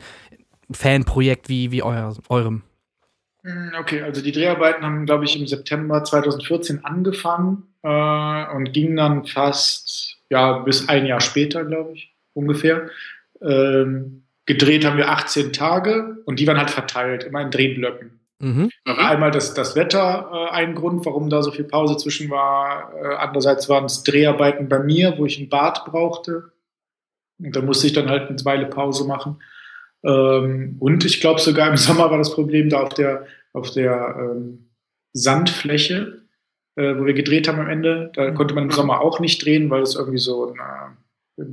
[0.71, 2.63] Fanprojekt wie, wie euer, eurem?
[3.43, 8.97] Hm, okay, also die Dreharbeiten haben, glaube ich, im September 2014 angefangen äh, und gingen
[8.97, 12.89] dann fast ja bis ein Jahr später, glaube ich, ungefähr.
[13.41, 18.18] Ähm, gedreht haben wir 18 Tage und die waren halt verteilt, immer in Drehblöcken.
[18.41, 18.69] Mhm.
[18.85, 22.93] Einmal das, das Wetter äh, ein Grund, warum da so viel Pause zwischen war.
[22.95, 26.51] Äh, andererseits waren es Dreharbeiten bei mir, wo ich ein Bad brauchte.
[27.37, 29.41] Und da musste ich dann halt eine Weile Pause machen.
[30.03, 34.15] Ähm, und ich glaube sogar im Sommer war das Problem da auf der, auf der
[34.17, 34.69] ähm,
[35.11, 36.21] Sandfläche,
[36.75, 38.11] äh, wo wir gedreht haben am Ende.
[38.15, 38.35] Da mhm.
[38.35, 40.97] konnte man im Sommer auch nicht drehen, weil es irgendwie so ein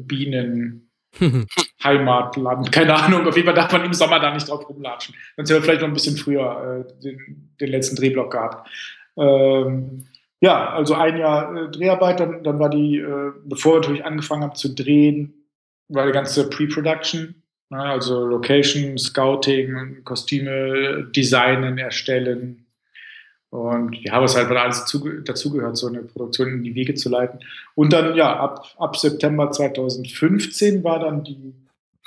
[0.07, 0.86] Bienen
[1.85, 3.27] Heimatland, keine Ahnung.
[3.27, 5.15] Auf jeden Fall darf man im Sommer da nicht drauf rumlatschen.
[5.37, 8.69] Sonst hätten wir vielleicht noch ein bisschen früher äh, den, den, letzten Drehblock gehabt.
[9.17, 10.07] Ähm,
[10.41, 14.43] ja, also ein Jahr äh, Dreharbeit, dann, dann war die, äh, bevor wir natürlich angefangen
[14.43, 15.47] haben zu drehen,
[15.89, 22.66] war die ganze Pre-Production, ne, also Location, Scouting, Kostüme, Designen, Erstellen,
[23.51, 24.85] und ja, was halt alles
[25.25, 27.41] dazugehört, so eine Produktion in die Wege zu leiten.
[27.75, 31.55] Und dann, ja, ab, ab September 2015 war dann die,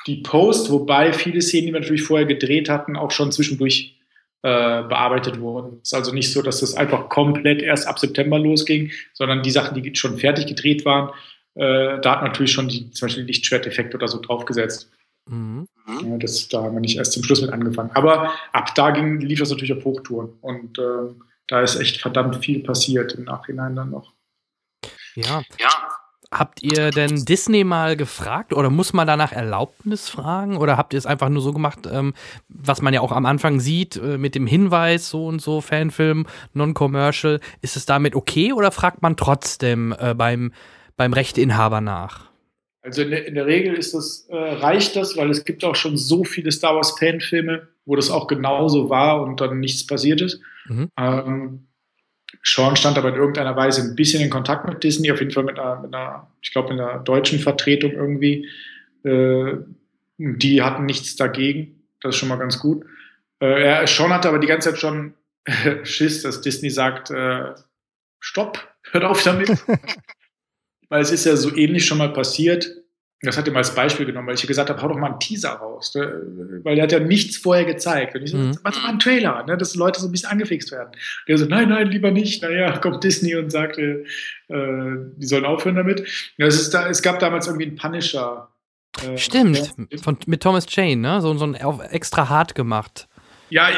[0.06, 3.98] die Post, wobei viele Szenen, die wir natürlich vorher gedreht hatten, auch schon zwischendurch
[4.42, 5.80] äh, bearbeitet wurden.
[5.82, 9.52] Es ist also nicht so, dass das einfach komplett erst ab September losging, sondern die
[9.52, 11.10] Sachen, die schon fertig gedreht waren,
[11.56, 14.92] äh, da hat natürlich schon die, zum Beispiel Lichtschwerteffekt oder so draufgesetzt.
[15.30, 15.68] Mhm.
[16.04, 17.92] Ja, das, da haben wir nicht erst zum Schluss mit angefangen.
[17.94, 20.30] Aber ab da ging, lief das natürlich auf Hochtouren.
[20.42, 21.14] Und äh,
[21.50, 24.14] da ist echt verdammt viel passiert im Nachhinein dann noch.
[25.16, 25.42] Ja.
[25.60, 25.70] ja.
[26.32, 31.00] Habt ihr denn Disney mal gefragt oder muss man danach Erlaubnis fragen oder habt ihr
[31.00, 32.14] es einfach nur so gemacht, ähm,
[32.48, 36.28] was man ja auch am Anfang sieht, äh, mit dem Hinweis, so und so, Fanfilm,
[36.54, 40.54] Non-Commercial, ist es damit okay oder fragt man trotzdem äh, beim,
[40.98, 42.29] beim Rechteinhaber nach?
[42.82, 45.76] Also in der, in der Regel ist das, äh, reicht das, weil es gibt auch
[45.76, 50.22] schon so viele Star Wars Fanfilme, wo das auch genauso war und dann nichts passiert
[50.22, 50.40] ist.
[50.68, 50.90] Mhm.
[50.98, 51.68] Ähm,
[52.44, 55.44] Sean stand aber in irgendeiner Weise ein bisschen in Kontakt mit Disney, auf jeden Fall
[55.44, 58.48] mit einer, mit einer ich glaube, mit einer deutschen Vertretung irgendwie.
[59.04, 59.58] Äh,
[60.18, 61.84] die hatten nichts dagegen.
[62.02, 62.86] Das ist schon mal ganz gut.
[63.40, 65.16] Äh, er, Sean hatte aber die ganze Zeit schon
[65.84, 67.54] Schiss, dass Disney sagt, äh,
[68.20, 69.50] stopp, hört auf damit.
[70.90, 72.70] weil es ist ja so ähnlich schon mal passiert.
[73.22, 75.20] Das hat er mal als Beispiel genommen, weil ich gesagt habe, hau doch mal einen
[75.20, 75.94] Teaser raus.
[75.94, 76.62] Ne?
[76.64, 78.16] Weil er hat ja nichts vorher gezeigt.
[78.16, 78.58] Und ich so, mhm.
[78.64, 79.58] mach doch mal einen Trailer, ne?
[79.58, 80.92] dass Leute so ein bisschen angefixt werden.
[81.28, 82.42] Der so, nein, nein, lieber nicht.
[82.42, 84.06] Naja, kommt Disney und sagt, äh,
[84.48, 86.08] die sollen aufhören damit.
[86.38, 88.50] Ja, es, ist da, es gab damals irgendwie einen Punisher.
[89.04, 91.22] Äh, Stimmt, Von, mit Thomas Jane, ne?
[91.22, 91.56] So, so ein
[91.92, 93.10] extra hart gemacht.
[93.50, 93.70] Ja,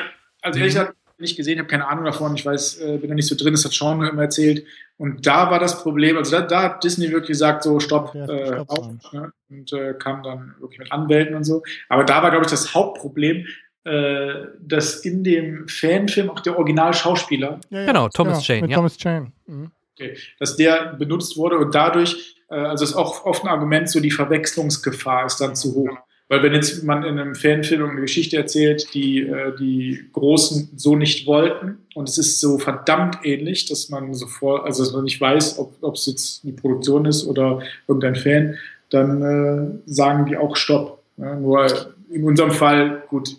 [0.43, 0.80] also ehrlich mhm.
[0.80, 2.36] gesagt, nicht gesehen, habe keine Ahnung davon.
[2.36, 4.65] Ich weiß, äh, bin da nicht so drin, das hat Sean immer erzählt.
[4.97, 8.27] Und da war das Problem, also da, da hat Disney wirklich gesagt, so stopp, ja,
[8.27, 9.31] äh, auf, ne?
[9.49, 11.63] und äh, kam dann wirklich mit Anwälten und so.
[11.89, 13.47] Aber da war, glaube ich, das Hauptproblem,
[13.84, 17.60] äh, dass in dem Fanfilm auch der Originalschauspieler.
[17.69, 18.67] Ja, ja, genau, Thomas Jane.
[18.67, 18.75] Ja.
[18.75, 19.31] Thomas Jane.
[19.47, 19.71] Mhm.
[19.93, 23.99] Okay, dass der benutzt wurde und dadurch, äh, also ist auch oft ein Argument, so
[23.99, 25.97] die Verwechslungsgefahr ist dann zu hoch.
[26.31, 30.95] Weil wenn jetzt man in einem Fanfilm eine Geschichte erzählt, die äh, die Großen so
[30.95, 35.19] nicht wollten und es ist so verdammt ähnlich, dass man sofort, also dass man nicht
[35.19, 38.55] weiß, ob es jetzt die Produktion ist oder irgendein Fan,
[38.89, 41.03] dann äh, sagen die auch Stopp.
[41.17, 41.67] Ja, nur
[42.09, 43.35] in unserem Fall, gut,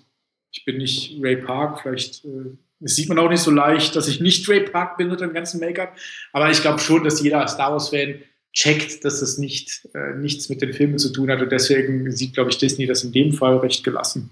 [0.52, 4.06] ich bin nicht Ray Park, vielleicht äh, das sieht man auch nicht so leicht, dass
[4.06, 5.96] ich nicht Ray Park bin mit dem ganzen Make-up,
[6.34, 8.16] aber ich glaube schon, dass jeder Star Wars-Fan
[8.52, 11.40] checkt, dass es nicht, äh, nichts mit den Filmen zu tun hat.
[11.40, 14.30] Und deswegen sieht, glaube ich, Disney das in dem Fall recht gelassen.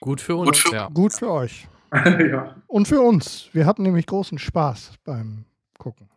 [0.00, 0.88] Gut für uns, gut für, ja.
[0.88, 1.68] Gut für euch.
[1.92, 2.56] ja.
[2.66, 3.48] Und für uns.
[3.52, 5.44] Wir hatten nämlich großen Spaß beim
[5.78, 6.08] Gucken.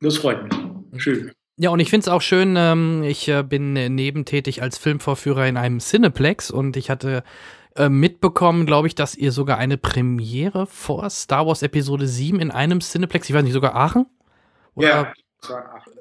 [0.00, 1.02] Das freut mich.
[1.02, 1.32] Schön.
[1.56, 5.56] Ja, und ich finde es auch schön, ähm, ich äh, bin nebentätig als Filmvorführer in
[5.56, 7.22] einem Cineplex und ich hatte
[7.76, 12.50] äh, mitbekommen, glaube ich, dass ihr sogar eine Premiere vor Star Wars Episode 7 in
[12.50, 14.06] einem Cineplex, ich weiß nicht, sogar Aachen?
[14.74, 15.12] Oder ja,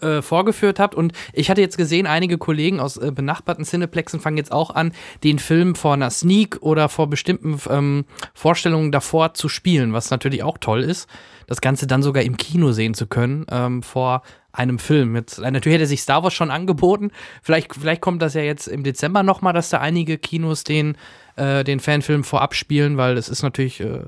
[0.02, 0.96] äh, vorgeführt habt.
[0.96, 4.94] Und ich hatte jetzt gesehen, einige Kollegen aus äh, benachbarten Cineplexen fangen jetzt auch an,
[5.24, 10.44] den Film vor einer Sneak oder vor bestimmten ähm, Vorstellungen davor zu spielen, was natürlich
[10.44, 11.08] auch toll ist.
[11.48, 15.16] Das Ganze dann sogar im Kino sehen zu können, ähm, vor einem Film.
[15.16, 17.12] Jetzt, äh, natürlich hätte sich Star Wars schon angeboten.
[17.42, 20.96] Vielleicht, vielleicht kommt das ja jetzt im Dezember nochmal, dass da einige Kinos den,
[21.36, 24.02] äh, den Fanfilm vorab spielen, weil es ist natürlich äh,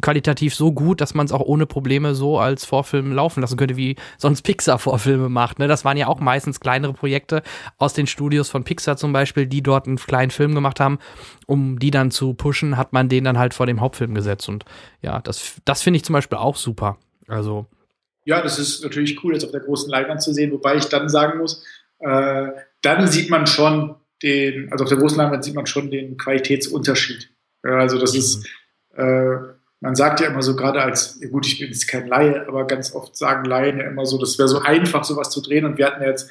[0.00, 3.76] qualitativ so gut, dass man es auch ohne Probleme so als Vorfilm laufen lassen könnte,
[3.76, 5.58] wie sonst Pixar Vorfilme macht.
[5.58, 5.66] Ne?
[5.66, 7.42] Das waren ja auch meistens kleinere Projekte
[7.76, 10.98] aus den Studios von Pixar zum Beispiel, die dort einen kleinen Film gemacht haben.
[11.46, 14.48] Um die dann zu pushen, hat man den dann halt vor dem Hauptfilm gesetzt.
[14.48, 14.64] Und
[15.02, 16.98] ja, das, das finde ich zum Beispiel auch super.
[17.26, 17.66] Also.
[18.24, 21.08] Ja, das ist natürlich cool, jetzt auf der großen Leinwand zu sehen, wobei ich dann
[21.08, 21.64] sagen muss,
[21.98, 22.48] äh,
[22.82, 27.30] dann sieht man schon den, also auf der großen Leinwand sieht man schon den Qualitätsunterschied.
[27.62, 28.18] Also das mhm.
[28.18, 28.46] ist
[28.96, 29.36] Äh,
[29.80, 32.94] man sagt ja immer so, gerade als, gut, ich bin jetzt kein Laie, aber ganz
[32.94, 35.64] oft sagen Laien ja immer so, das wäre so einfach, sowas zu drehen.
[35.64, 36.30] Und wir hatten jetzt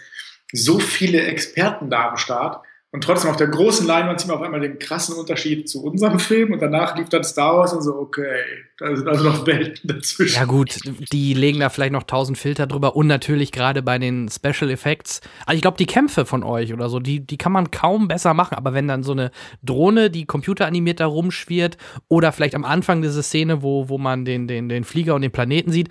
[0.52, 2.63] so viele Experten da am Start.
[2.91, 6.17] Und trotzdem auf der großen Leinwand sieht man auf einmal den krassen Unterschied zu unserem
[6.17, 8.41] Film und danach lief dann Star Wars und so, okay,
[8.80, 10.36] da sind also noch Welten dazwischen.
[10.36, 10.80] Ja gut,
[11.12, 15.21] die legen da vielleicht noch tausend Filter drüber und natürlich gerade bei den Special Effects.
[15.45, 18.34] Also ich glaube, die Kämpfe von euch oder so, die, die kann man kaum besser
[18.34, 19.30] machen, aber wenn dann so eine
[19.62, 24.47] Drohne, die computeranimiert da rumschwirrt oder vielleicht am Anfang diese Szene, wo, wo man den,
[24.47, 25.89] den, den Flieger und den Planeten sieht,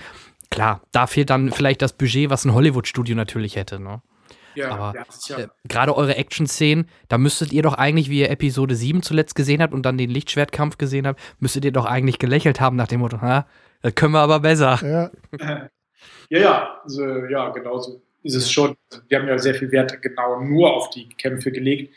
[0.51, 4.03] klar, da fehlt dann vielleicht das Budget, was ein Hollywood-Studio natürlich hätte, ne?
[4.59, 8.75] Ja, Aber ja, äh, gerade eure Action-Szenen, da müsstet ihr doch eigentlich, wie ihr Episode
[8.75, 12.61] 7 zuletzt gesehen habt und dann den Lichtschwertkampf gesehen habt, müsstet ihr doch eigentlich gelächelt
[12.61, 13.47] haben nach dem Motto, ha,
[13.83, 14.81] das können wir aber besser.
[14.83, 15.11] Ja,
[16.29, 18.77] ja, ja, also, ja genau so ist es schon.
[19.07, 21.95] Wir haben ja sehr viel Wert genau nur auf die Kämpfe gelegt.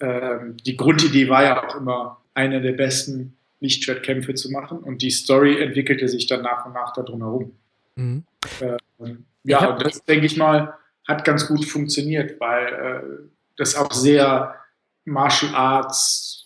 [0.00, 5.10] Ähm, die Grundidee war ja auch immer, eine der besten Lichtschwertkämpfe zu machen und die
[5.10, 7.52] Story entwickelte sich dann nach und nach darum herum.
[7.94, 8.24] Mhm.
[8.60, 10.74] Ähm, ja, und das denke ich mal,
[11.06, 14.54] hat ganz gut funktioniert, weil äh, das auch sehr
[15.04, 16.36] Martial Arts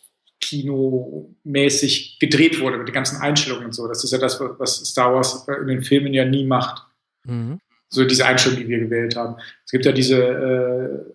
[0.40, 3.86] Kino-mäßig gedreht wurde mit den ganzen Einstellungen und so.
[3.86, 6.86] Das ist ja das, was Star Wars in den Filmen ja nie macht.
[7.24, 7.60] Mhm.
[7.88, 9.36] So diese Einstellung, die wir gewählt haben.
[9.64, 11.12] Es gibt ja diese äh,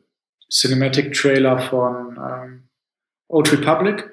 [0.51, 2.63] Cinematic Trailer von ähm,
[3.27, 4.09] Old Republic,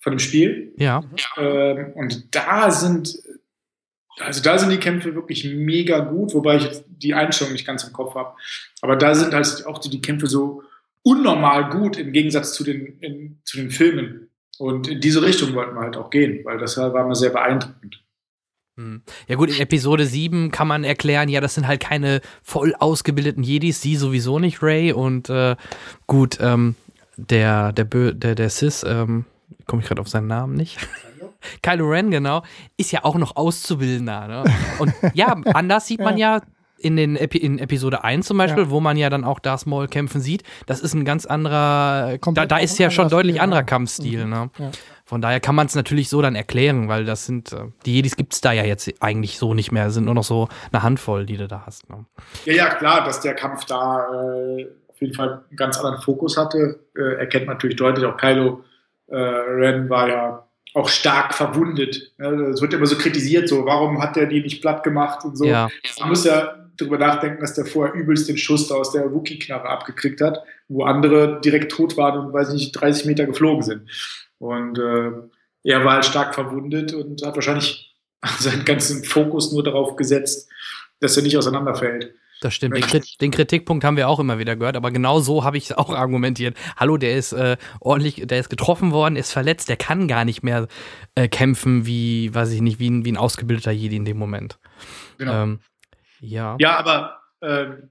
[0.00, 0.74] von dem Spiel.
[0.76, 1.02] Ja.
[1.38, 3.18] Ähm, und da sind
[4.18, 7.84] also da sind die Kämpfe wirklich mega gut, wobei ich jetzt die Einstellung nicht ganz
[7.84, 8.34] im Kopf habe.
[8.80, 10.62] Aber da sind halt auch die, die Kämpfe so
[11.02, 14.28] unnormal gut im Gegensatz zu den, in, zu den Filmen.
[14.58, 18.02] Und in diese Richtung wollten wir halt auch gehen, weil das war mir sehr beeindruckend.
[18.76, 19.02] Hm.
[19.28, 23.42] Ja gut, in Episode 7 kann man erklären, ja, das sind halt keine voll ausgebildeten
[23.42, 24.92] Jedis, sie sowieso nicht, Ray.
[24.92, 25.56] Und äh,
[26.06, 26.76] gut, ähm,
[27.16, 29.24] der, der, Bö der, der Sis, ähm,
[29.66, 30.78] komme ich gerade auf seinen Namen nicht.
[31.62, 32.42] Kylo Ren, genau,
[32.76, 34.28] ist ja auch noch Auszubildender.
[34.28, 34.44] Ne?
[34.78, 36.40] Und ja, anders sieht man ja,
[36.82, 38.70] in, den Epi in Episode 1 zum Beispiel, ja.
[38.70, 42.46] wo man ja dann auch Darth Maul kämpfen sieht, das ist ein ganz anderer, da,
[42.46, 43.66] da, ist ja schon deutlich Stil, anderer ja.
[43.66, 44.24] Kampfstil.
[44.24, 44.30] Mhm.
[44.30, 44.50] Ne?
[44.58, 44.70] Ja.
[45.04, 48.16] Von daher kann man es natürlich so dann erklären, weil das sind, äh, die Jedis
[48.16, 50.82] gibt es da ja jetzt eigentlich so nicht mehr, es sind nur noch so eine
[50.82, 51.88] Handvoll, die du da hast.
[51.88, 52.04] Ne?
[52.44, 56.36] Ja, ja, klar, dass der Kampf da äh, auf jeden Fall einen ganz anderen Fokus
[56.36, 58.04] hatte, äh, erkennt man natürlich deutlich.
[58.04, 58.64] Auch Kylo
[59.08, 62.12] äh, Ren war ja auch stark verwundet.
[62.16, 65.44] Es wird immer so kritisiert, so warum hat der die nicht platt gemacht und so.
[65.44, 65.68] Ja.
[66.00, 69.68] Man muss ja darüber nachdenken, dass der vorher übelst den Schuss da aus der Wookie-Knarre
[69.68, 73.90] abgekriegt hat, wo andere direkt tot waren und, weiß nicht, 30 Meter geflogen sind.
[74.38, 75.10] Und äh,
[75.64, 77.94] er war halt stark verwundet und hat wahrscheinlich
[78.38, 80.50] seinen ganzen Fokus nur darauf gesetzt,
[81.00, 82.14] dass er nicht auseinanderfällt.
[82.42, 82.74] Das stimmt.
[82.76, 85.72] Den, den, Kritikpunkt haben wir auch immer wieder gehört, aber genau so habe ich es
[85.72, 86.56] auch argumentiert.
[86.76, 90.42] Hallo, der ist äh, ordentlich, der ist getroffen worden, ist verletzt, der kann gar nicht
[90.42, 90.66] mehr
[91.14, 94.58] äh, kämpfen wie, weiß ich nicht, wie ein, wie ein ausgebildeter Jedi in dem Moment.
[95.18, 95.44] Genau.
[95.44, 95.60] Ähm,
[96.20, 96.56] ja.
[96.58, 97.90] Ja, aber ähm,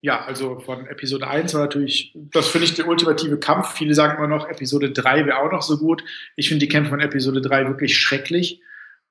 [0.00, 3.74] ja, also von Episode 1 war natürlich, das finde ich der ultimative Kampf.
[3.74, 6.02] Viele sagen immer noch, Episode 3 wäre auch noch so gut.
[6.34, 8.60] Ich finde die Kämpfe von Episode 3 wirklich schrecklich.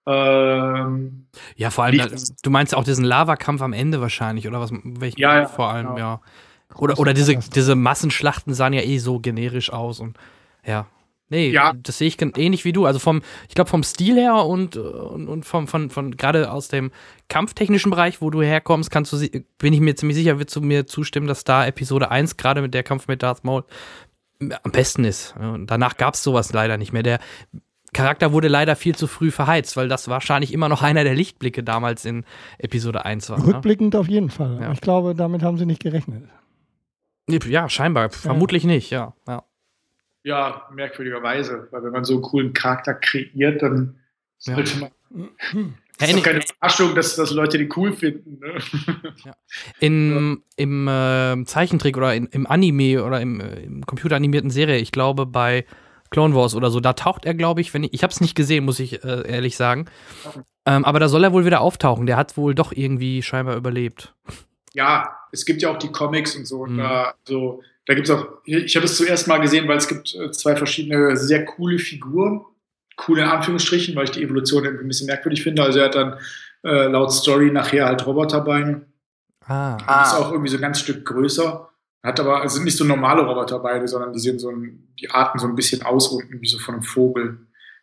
[0.08, 2.12] Ähm, ja, vor allem,
[2.44, 4.72] du meinst auch diesen Lavakampf am Ende wahrscheinlich, oder was?
[4.72, 5.98] Welch, ja, ja, vor allem, genau.
[5.98, 6.22] ja.
[6.76, 10.18] Oder, oder diese, diese Massenschlachten sahen ja eh so generisch aus und
[10.66, 10.88] ja.
[11.30, 11.72] Nee, ja.
[11.74, 12.86] das sehe ich ähnlich wie du.
[12.86, 16.68] Also vom, ich glaube, vom Stil her und, und, und vom, von, von gerade aus
[16.68, 16.92] dem
[17.30, 20.88] kampftechnischen Bereich, wo du herkommst, kannst du, bin ich mir ziemlich sicher, wirst du mir
[20.88, 23.64] zustimmen, dass da Episode 1, gerade mit der Kampf mit Darth Maul,
[24.42, 25.34] am besten ist.
[25.38, 27.04] Und danach gab es sowas leider nicht mehr.
[27.04, 27.20] Der
[27.94, 31.64] Charakter wurde leider viel zu früh verheizt, weil das wahrscheinlich immer noch einer der Lichtblicke
[31.64, 32.26] damals in
[32.58, 33.40] Episode 1 war.
[33.40, 33.48] Ne?
[33.48, 34.00] Rückblickend ne?
[34.00, 34.60] auf jeden Fall.
[34.62, 34.72] Ja.
[34.72, 36.24] Ich glaube, damit haben sie nicht gerechnet.
[37.30, 38.10] Ja, scheinbar.
[38.10, 39.14] Vermutlich nicht, ja.
[39.28, 39.44] ja.
[40.24, 41.68] Ja, merkwürdigerweise.
[41.72, 43.96] Weil wenn man so einen coolen Charakter kreiert, dann
[44.38, 44.92] sollte man.
[45.98, 48.40] Das ist doch keine Überraschung, dass, dass Leute die cool finden.
[48.40, 48.58] Ne?
[49.24, 49.36] Ja.
[49.80, 54.92] In, Im äh, Zeichentrick oder in, im Anime oder im, äh, im computeranimierten Serie, ich
[54.92, 55.66] glaube bei
[56.12, 58.36] Clone Wars oder so, da taucht er, glaube ich, wenn ich, ich habe es nicht
[58.36, 59.88] gesehen, muss ich äh, ehrlich sagen.
[60.66, 62.06] Ähm, aber da soll er wohl wieder auftauchen.
[62.06, 64.14] Der hat wohl doch irgendwie scheinbar überlebt.
[64.74, 66.66] Ja, es gibt ja auch die Comics und so.
[66.66, 66.78] Mhm.
[66.78, 70.14] Da, so da gibt es auch, ich habe es zuerst mal gesehen, weil es gibt
[70.14, 72.46] äh, zwei verschiedene sehr coole Figuren.
[72.98, 75.64] Coole in Anführungsstrichen, weil ich die Evolution irgendwie ein bisschen merkwürdig finde.
[75.64, 76.18] Also er hat dann
[76.64, 78.86] äh, laut Story nachher halt Roboterbeine.
[79.46, 79.74] Ah.
[79.74, 81.71] Und ist auch irgendwie so ein ganz Stück größer.
[82.04, 85.38] Hat aber, also sind nicht so normale Roboterbeine, sondern die sehen so ein, die arten
[85.38, 87.38] so ein bisschen aus unten, wie so von einem Vogel.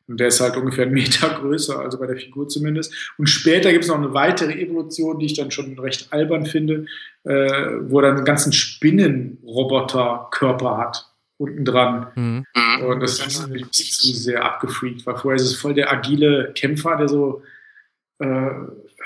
[0.09, 2.95] Und der ist halt ungefähr einen Meter größer, also bei der Figur zumindest.
[3.17, 6.87] Und später gibt es noch eine weitere Evolution, die ich dann schon recht albern finde,
[7.25, 11.05] äh, wo er dann einen ganzen Spinnenroboterkörper hat.
[11.37, 12.09] unten dran.
[12.17, 12.47] Mhm.
[12.85, 16.53] Und das ist ein bisschen zu sehr abgefreakt, weil vorher ist es voll der agile
[16.55, 17.43] Kämpfer, der so
[18.19, 18.51] äh,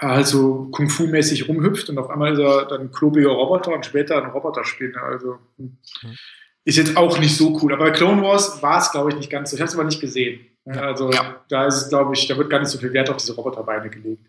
[0.02, 4.22] halt so Kung-Fu-mäßig rumhüpft und auf einmal ist er dann ein klobiger Roboter und später
[4.22, 5.02] ein Roboterspieler.
[5.02, 5.78] Also mhm.
[6.64, 7.72] ist jetzt auch nicht so cool.
[7.72, 9.56] Aber bei Clone Wars war es, glaube ich, nicht ganz so.
[9.56, 10.40] Ich habe es aber nicht gesehen.
[10.64, 11.44] Also ja.
[11.48, 13.90] da ist es, glaube ich, da wird gar nicht so viel Wert auf diese Roboterbeine
[13.90, 14.26] gelegt.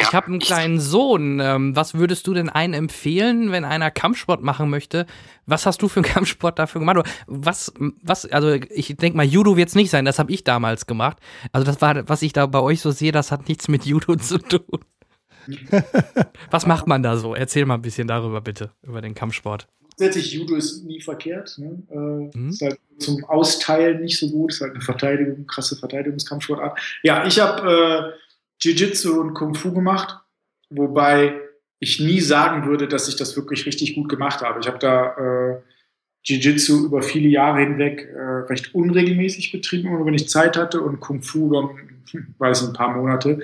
[0.00, 1.40] Ich habe einen kleinen Sohn.
[1.40, 5.06] Ähm, was würdest du denn einen empfehlen, wenn einer Kampfsport machen möchte?
[5.46, 7.08] Was hast du für einen Kampfsport dafür gemacht?
[7.26, 10.86] Was, was, also ich denke mal, Judo wird es nicht sein, das habe ich damals
[10.86, 11.18] gemacht.
[11.52, 14.16] Also das war, was ich da bei euch so sehe, das hat nichts mit Judo
[14.16, 14.80] zu tun.
[16.50, 17.34] was macht man da so?
[17.34, 19.66] Erzähl mal ein bisschen darüber bitte, über den Kampfsport.
[19.96, 21.58] Grundsätzlich, Judo ist nie verkehrt.
[21.58, 21.82] Ne?
[21.90, 22.48] Äh, mhm.
[22.48, 24.52] Ist halt zum Austeilen nicht so gut.
[24.52, 26.78] Ist halt eine Verteidigung, krasse Verteidigungskampfsportart.
[27.02, 28.29] Ja, ich habe äh,
[28.62, 30.18] Jiu-Jitsu und Kung Fu gemacht,
[30.68, 31.40] wobei
[31.78, 34.60] ich nie sagen würde, dass ich das wirklich richtig gut gemacht habe.
[34.60, 35.60] Ich habe da äh,
[36.24, 38.20] Jiu-Jitsu über viele Jahre hinweg äh,
[38.50, 42.94] recht unregelmäßig betrieben, immer wenn ich Zeit hatte und Kung Fu dann, weiß ein paar
[42.94, 43.40] Monate.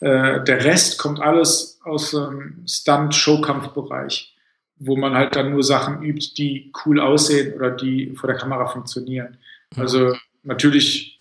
[0.00, 4.36] Äh, der Rest kommt alles aus dem Stunt-Showkampfbereich,
[4.76, 8.66] wo man halt dann nur Sachen übt, die cool aussehen oder die vor der Kamera
[8.66, 9.36] funktionieren.
[9.74, 9.82] Mhm.
[9.82, 11.20] Also natürlich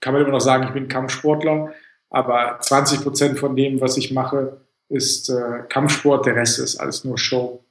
[0.00, 1.72] kann man immer noch sagen, ich bin Kampfsportler,
[2.16, 4.56] aber 20 Prozent von dem, was ich mache,
[4.88, 7.62] ist äh, Kampfsport, der Rest ist alles nur Show.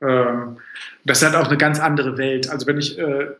[0.00, 0.58] Ähm,
[1.04, 2.48] das halt auch eine ganz andere Welt.
[2.48, 3.32] Also wenn ich, äh,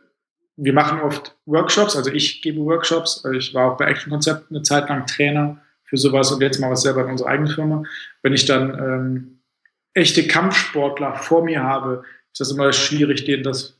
[0.57, 4.61] wir machen oft Workshops, also ich gebe Workshops, ich war auch bei Action Concept eine
[4.61, 7.83] Zeit lang Trainer für sowas und jetzt mal was selber in unserer eigenen Firma.
[8.21, 9.39] Wenn ich dann ähm,
[9.93, 13.79] echte Kampfsportler vor mir habe, ist das immer schwierig, denen das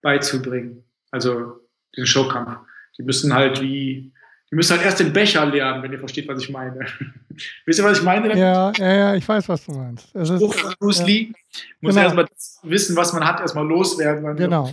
[0.00, 0.84] beizubringen.
[1.10, 1.60] Also
[1.98, 2.60] den Showkampf.
[2.96, 4.14] Die müssen halt wie
[4.50, 6.86] Ihr müsst halt erst den Becher lernen, wenn ihr versteht, was ich meine.
[7.66, 8.38] Wisst ihr, was ich meine?
[8.38, 10.14] Ja, ja, ja, ich weiß, was du meinst.
[10.14, 11.06] Es Spruch von Bruce ja.
[11.06, 11.32] Lee.
[11.80, 12.04] Muss genau.
[12.04, 12.26] erstmal
[12.62, 14.36] wissen, was man hat, erstmal loswerden.
[14.36, 14.70] genau.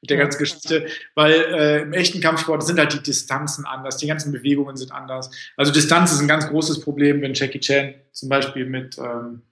[0.00, 4.08] Mit der ganzen Geschichte, weil äh, im echten Kampfsport sind halt die Distanzen anders, die
[4.08, 5.30] ganzen Bewegungen sind anders.
[5.56, 9.42] Also Distanz ist ein ganz großes Problem, wenn Jackie Chan zum Beispiel mit ähm,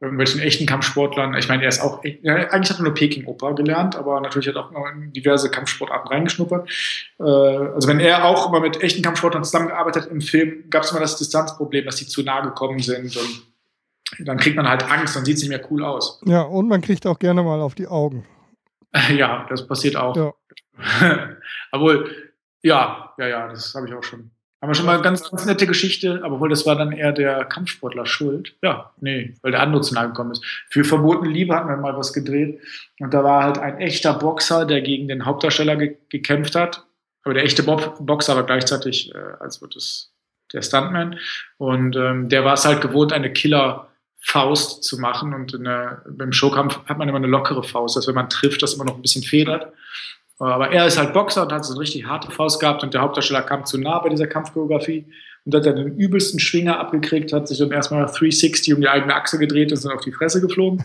[0.00, 1.34] irgendwelchen echten Kampfsportlern.
[1.34, 4.66] Ich meine, er ist auch, eigentlich hat er nur Peking-Oper gelernt, aber natürlich hat er
[4.66, 6.68] auch noch in diverse Kampfsportarten reingeschnuppert.
[7.18, 10.90] Äh, also wenn er auch immer mit echten Kampfsportlern zusammengearbeitet hat im Film, gab es
[10.90, 13.46] immer das Distanzproblem, dass die zu nah gekommen sind und
[14.18, 16.20] dann kriegt man halt Angst, dann sieht es nicht mehr cool aus.
[16.24, 18.24] Ja, und man kriegt auch gerne mal auf die Augen.
[19.14, 20.16] Ja, das passiert auch.
[20.16, 20.32] Ja.
[21.72, 22.10] Obwohl,
[22.62, 25.44] ja, ja, ja, das habe ich auch schon haben wir schon mal eine ganz, ganz
[25.44, 28.54] nette Geschichte, aber wohl, das war dann eher der Kampfsportler schuld.
[28.62, 30.44] Ja, nee, weil der andere zu nahe gekommen ist.
[30.70, 32.60] Für verbotene Liebe hatten wir mal was gedreht.
[32.98, 36.86] Und da war halt ein echter Boxer, der gegen den Hauptdarsteller ge gekämpft hat.
[37.22, 40.14] Aber der echte Bob Boxer war gleichzeitig, äh, als wird es
[40.52, 41.18] der Stuntman.
[41.58, 45.34] Und ähm, der war es halt gewohnt, eine Killer-Faust zu machen.
[45.34, 48.74] Und der, beim Showkampf hat man immer eine lockere Faust, dass wenn man trifft, das
[48.74, 49.72] immer noch ein bisschen federt.
[50.38, 53.00] Aber er ist halt Boxer und hat so eine richtig harte Faust gehabt und der
[53.00, 55.06] Hauptdarsteller kam zu nah bei dieser Kampfchoreografie
[55.44, 59.14] und hat dann den übelsten Schwinger abgekriegt, hat sich dann erstmal 360 um die eigene
[59.14, 60.84] Achse gedreht und ist dann auf die Fresse geflogen.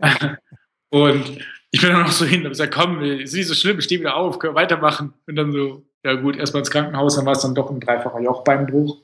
[0.90, 1.38] und
[1.70, 4.16] ich bin dann noch so hin und gesagt, komm, ist nicht so schlimm, steh wieder
[4.16, 5.12] auf, können wir weitermachen.
[5.26, 8.20] Und dann so, ja gut, erstmal ins Krankenhaus, dann war es dann doch ein dreifacher
[8.20, 8.96] Jochbeinbruch.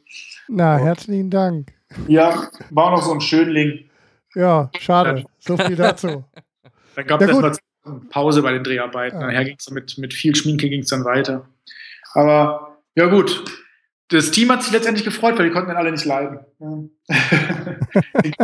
[0.48, 1.72] Na, herzlichen Dank.
[2.08, 3.90] Ja, war auch noch so ein Schönling.
[4.34, 5.24] Ja, schade.
[5.38, 6.24] So viel dazu.
[6.96, 7.52] Dann gab es erstmal
[8.10, 9.20] Pause bei den Dreharbeiten.
[9.20, 9.26] Ja.
[9.26, 11.48] Nachher ging es mit, mit viel Schminke ging es dann weiter.
[12.12, 13.44] Aber ja gut,
[14.08, 16.40] das Team hat sich letztendlich gefreut, weil die konnten dann alle nicht leiden.
[18.22, 18.34] ich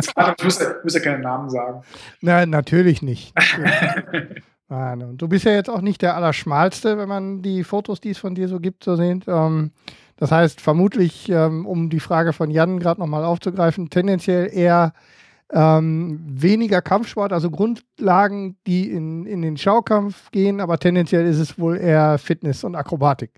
[0.42, 1.82] muss, ja, muss ja keine Namen sagen.
[2.20, 3.34] Nein, natürlich nicht.
[4.68, 8.10] Nein, und du bist ja jetzt auch nicht der Allerschmalste, wenn man die Fotos, die
[8.10, 9.24] es von dir so gibt, so sehen.
[9.26, 9.72] Ähm,
[10.16, 14.92] das heißt, vermutlich, ähm, um die Frage von Jan gerade nochmal aufzugreifen, tendenziell eher
[15.52, 21.58] ähm, weniger Kampfsport, also Grundlagen, die in, in den Schaukampf gehen, aber tendenziell ist es
[21.58, 23.30] wohl eher Fitness und Akrobatik.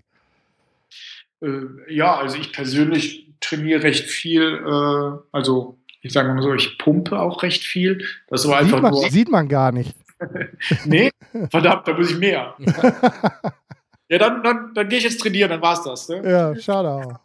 [1.41, 6.77] Äh, ja, also ich persönlich trainiere recht viel, äh, also ich sage mal so, ich
[6.77, 8.05] pumpe auch recht viel.
[8.27, 9.09] Das war einfach sieht man, nur.
[9.09, 9.95] Sieht man gar nicht.
[10.85, 11.09] nee,
[11.49, 12.55] verdammt, da muss ich mehr.
[14.09, 16.09] ja, dann, dann, dann gehe ich jetzt trainieren, dann war es das.
[16.09, 16.21] Ne?
[16.29, 17.19] Ja, schade auch.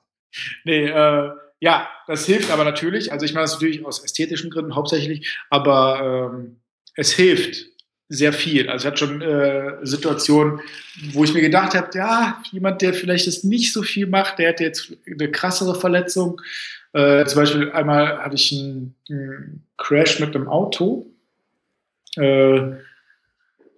[0.65, 1.31] Nee, äh,
[1.61, 3.13] ja, das hilft aber natürlich.
[3.13, 6.57] Also ich meine das natürlich aus ästhetischen Gründen hauptsächlich, aber ähm,
[6.95, 7.67] es hilft
[8.09, 8.71] sehr viel.
[8.71, 10.61] Also ich hatte schon äh, Situationen,
[11.13, 14.49] wo ich mir gedacht habe, ja, jemand, der vielleicht das nicht so viel macht, der
[14.49, 16.41] hätte jetzt eine krassere Verletzung.
[16.93, 21.07] Äh, zum Beispiel einmal hatte ich einen, einen Crash mit einem Auto.
[22.17, 22.73] Äh,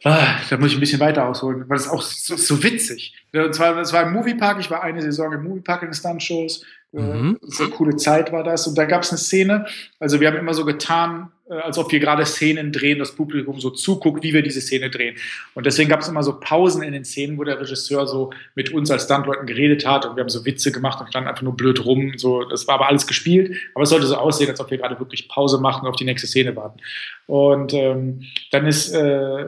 [0.02, 3.14] da muss ich ein bisschen weiter ausholen, weil es auch so, so witzig.
[3.34, 6.64] Und zwar, es war im Moviepark, ich war eine Saison im Moviepark in den Stunt-Shows.
[6.92, 7.38] Äh, mhm.
[7.42, 8.66] So eine coole Zeit war das.
[8.66, 9.66] Und da gab es eine Szene,
[9.98, 13.60] also wir haben immer so getan, äh, als ob wir gerade Szenen drehen, das Publikum
[13.60, 15.16] so zuguckt, wie wir diese Szene drehen.
[15.54, 18.72] Und deswegen gab es immer so Pausen in den Szenen, wo der Regisseur so mit
[18.72, 21.56] uns als Standleuten geredet hat und wir haben so Witze gemacht und standen einfach nur
[21.56, 22.14] blöd rum.
[22.16, 24.98] So, das war aber alles gespielt, aber es sollte so aussehen, als ob wir gerade
[24.98, 26.80] wirklich Pause machen und auf die nächste Szene warten.
[27.26, 29.46] Und ähm, dann ist äh,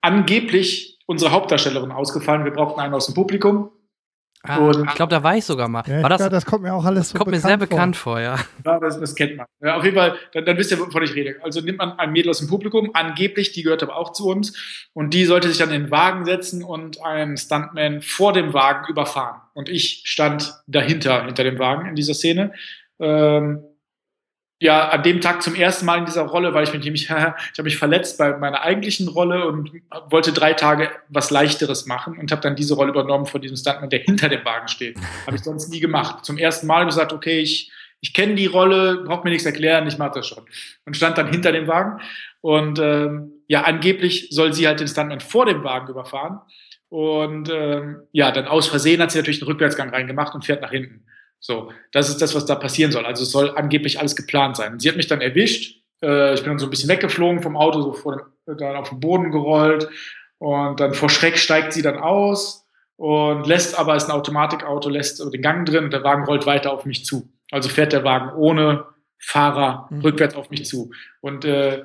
[0.00, 2.44] angeblich unsere Hauptdarstellerin ausgefallen.
[2.44, 3.70] Wir brauchten einen aus dem Publikum
[4.42, 5.82] Ah, und, ich glaube, da war ich sogar mal.
[5.86, 7.94] Ja, war das, glaub, das kommt mir auch alles das so kommt mir sehr bekannt
[7.94, 8.36] vor, vor ja.
[8.64, 9.46] ja das, das, kennt man.
[9.62, 11.36] Ja, auf jeden Fall, dann, dann wisst ihr, wovon ich rede.
[11.42, 14.88] Also nimmt man ein Mädel aus dem Publikum, angeblich, die gehört aber auch zu uns,
[14.94, 18.88] und die sollte sich dann in den Wagen setzen und einen Stuntman vor dem Wagen
[18.88, 19.42] überfahren.
[19.52, 22.54] Und ich stand dahinter, hinter dem Wagen in dieser Szene.
[22.98, 23.62] Ähm,
[24.60, 27.10] ja an dem Tag zum ersten Mal in dieser Rolle, weil ich mich nämlich, ich
[27.10, 29.72] habe mich verletzt bei meiner eigentlichen Rolle und
[30.08, 33.90] wollte drei Tage was leichteres machen und habe dann diese Rolle übernommen von diesem Stuntman,
[33.90, 34.98] der hinter dem Wagen steht.
[35.26, 36.24] Habe ich sonst nie gemacht.
[36.24, 39.98] Zum ersten Mal gesagt, okay, ich ich kenne die Rolle, braucht mir nichts erklären, ich
[39.98, 40.44] mache das schon.
[40.86, 42.00] Und stand dann hinter dem Wagen
[42.40, 46.40] und ähm, ja, angeblich soll sie halt den Stuntman vor dem Wagen überfahren.
[46.88, 50.70] Und ähm, ja, dann aus Versehen hat sie natürlich einen Rückwärtsgang reingemacht und fährt nach
[50.70, 51.04] hinten.
[51.40, 53.06] So, das ist das, was da passieren soll.
[53.06, 54.78] Also es soll angeblich alles geplant sein.
[54.78, 55.82] Sie hat mich dann erwischt.
[56.02, 58.16] Äh, ich bin dann so ein bisschen weggeflogen vom Auto, so vor
[58.46, 59.88] dem, dann auf den Boden gerollt.
[60.38, 62.66] Und dann vor Schreck steigt sie dann aus
[62.96, 66.72] und lässt aber, ist ein Automatikauto, lässt den Gang drin und der Wagen rollt weiter
[66.72, 67.32] auf mich zu.
[67.50, 68.86] Also fährt der Wagen ohne
[69.18, 70.00] Fahrer mhm.
[70.00, 70.90] rückwärts auf mich zu.
[71.20, 71.84] Und äh,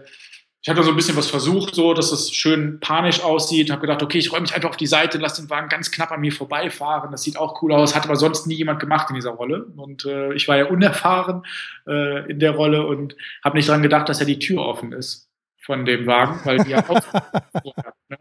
[0.65, 3.69] ich habe da so ein bisschen was versucht, so dass es schön panisch aussieht.
[3.69, 6.11] Habe gedacht, okay, ich räume mich einfach auf die Seite, lasse den Wagen ganz knapp
[6.11, 7.11] an mir vorbeifahren.
[7.11, 7.95] Das sieht auch cool aus.
[7.95, 9.65] Hat aber sonst nie jemand gemacht in dieser Rolle.
[9.77, 11.43] Und äh, ich war ja unerfahren
[11.87, 15.29] äh, in der Rolle und habe nicht dran gedacht, dass ja die Tür offen ist
[15.61, 16.99] von dem Wagen, weil die ja auch
[18.09, 18.17] ne?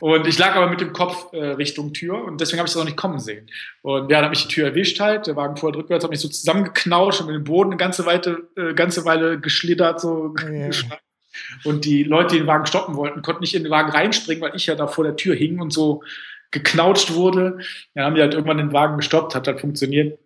[0.00, 2.82] Und ich lag aber mit dem Kopf äh, Richtung Tür und deswegen habe ich das
[2.82, 3.50] auch nicht kommen sehen.
[3.80, 6.20] Und ja, dann habe ich die Tür erwischt halt, der Wagen vorher rückwärts, hat mich
[6.20, 10.50] so zusammengeknauscht und mit dem Boden eine ganze, Weite, äh, ganze Weile geschlittert, so oh,
[10.50, 10.70] yeah.
[11.64, 14.56] Und die Leute, die den Wagen stoppen wollten, konnten nicht in den Wagen reinspringen, weil
[14.56, 16.02] ich ja da vor der Tür hing und so
[16.50, 17.58] geknautscht wurde.
[17.94, 20.18] Dann haben die halt irgendwann den Wagen gestoppt, hat halt funktioniert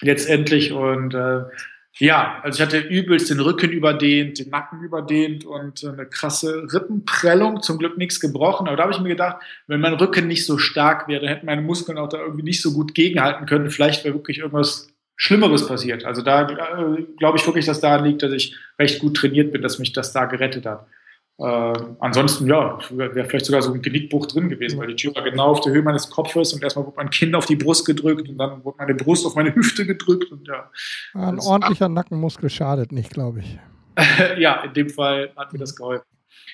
[0.00, 0.72] letztendlich.
[0.72, 1.42] Und äh,
[1.98, 7.62] ja, also ich hatte übelst den Rücken überdehnt, den Nacken überdehnt und eine krasse Rippenprellung,
[7.62, 8.66] zum Glück nichts gebrochen.
[8.66, 11.62] Aber da habe ich mir gedacht, wenn mein Rücken nicht so stark wäre, hätten meine
[11.62, 13.70] Muskeln auch da irgendwie nicht so gut gegenhalten können.
[13.70, 16.04] Vielleicht wäre wirklich irgendwas Schlimmeres passiert.
[16.04, 19.62] Also da äh, glaube ich wirklich, dass daran liegt, dass ich recht gut trainiert bin,
[19.62, 20.86] dass mich das da gerettet hat.
[21.38, 25.22] Äh, ansonsten, ja, wäre vielleicht sogar so ein Genickbruch drin gewesen, weil die Tür war
[25.22, 28.28] genau auf der Höhe meines Kopfes und erstmal wurde mein Kinn auf die Brust gedrückt
[28.28, 30.70] und dann wurde meine Brust auf meine Hüfte gedrückt und ja.
[31.14, 33.58] Ein ordentlicher Nackenmuskel schadet nicht, glaube ich.
[34.38, 36.04] ja, in dem Fall hat mir das geholfen.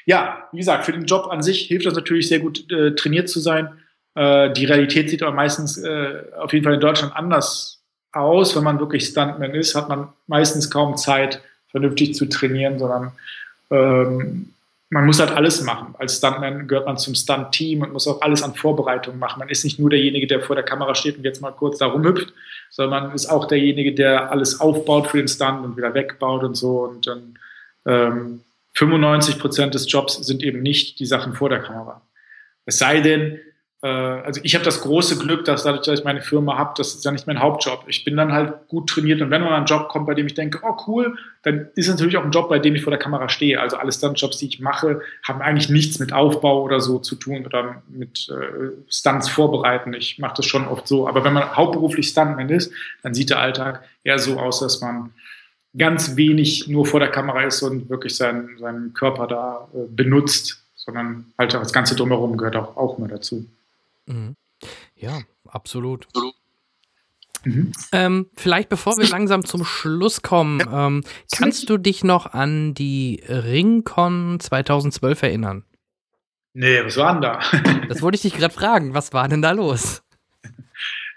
[0.04, 3.28] Ja, wie gesagt, für den Job an sich hilft das natürlich sehr gut, äh, trainiert
[3.28, 3.68] zu sein.
[4.14, 7.81] Äh, die Realität sieht aber meistens äh, auf jeden Fall in Deutschland anders
[8.12, 8.56] aus.
[8.56, 11.40] Wenn man wirklich Stuntman ist, hat man meistens kaum Zeit,
[11.70, 13.12] vernünftig zu trainieren, sondern
[13.70, 14.52] ähm,
[14.90, 15.94] man muss halt alles machen.
[15.98, 19.38] Als Stuntman gehört man zum Stunt-Team und muss auch alles an Vorbereitungen machen.
[19.38, 21.86] Man ist nicht nur derjenige, der vor der Kamera steht und jetzt mal kurz da
[21.86, 22.32] rumhüpft,
[22.70, 26.56] sondern man ist auch derjenige, der alles aufbaut für den Stunt und wieder wegbaut und
[26.56, 26.80] so.
[26.80, 27.38] Und dann
[27.86, 28.40] ähm,
[28.74, 32.02] 95 Prozent des Jobs sind eben nicht die Sachen vor der Kamera.
[32.66, 33.40] Es sei denn,
[33.88, 37.04] also ich habe das große Glück, dass dadurch, dass ich meine Firma habe, das ist
[37.04, 37.82] ja nicht mein Hauptjob.
[37.88, 40.34] Ich bin dann halt gut trainiert und wenn man einen Job kommt, bei dem ich
[40.34, 43.00] denke, oh cool, dann ist es natürlich auch ein Job, bei dem ich vor der
[43.00, 43.60] Kamera stehe.
[43.60, 47.44] Also alle Stunt-Jobs, die ich mache, haben eigentlich nichts mit Aufbau oder so zu tun
[47.44, 49.94] oder mit äh, Stunts vorbereiten.
[49.94, 51.08] Ich mache das schon oft so.
[51.08, 52.72] Aber wenn man hauptberuflich Stuntman ist,
[53.02, 55.10] dann sieht der Alltag eher so aus, dass man
[55.76, 60.62] ganz wenig nur vor der Kamera ist und wirklich seinen, seinen Körper da äh, benutzt,
[60.76, 63.44] sondern halt das Ganze drumherum gehört auch, auch mal dazu.
[64.06, 64.36] Mhm.
[64.94, 66.06] Ja, absolut.
[67.44, 67.72] Mhm.
[67.92, 73.22] Ähm, vielleicht bevor wir langsam zum Schluss kommen, ähm, kannst du dich noch an die
[73.28, 75.64] Ringcon 2012 erinnern?
[76.54, 77.40] Nee, was war denn da?
[77.88, 78.94] das wollte ich dich gerade fragen.
[78.94, 80.02] Was war denn da los?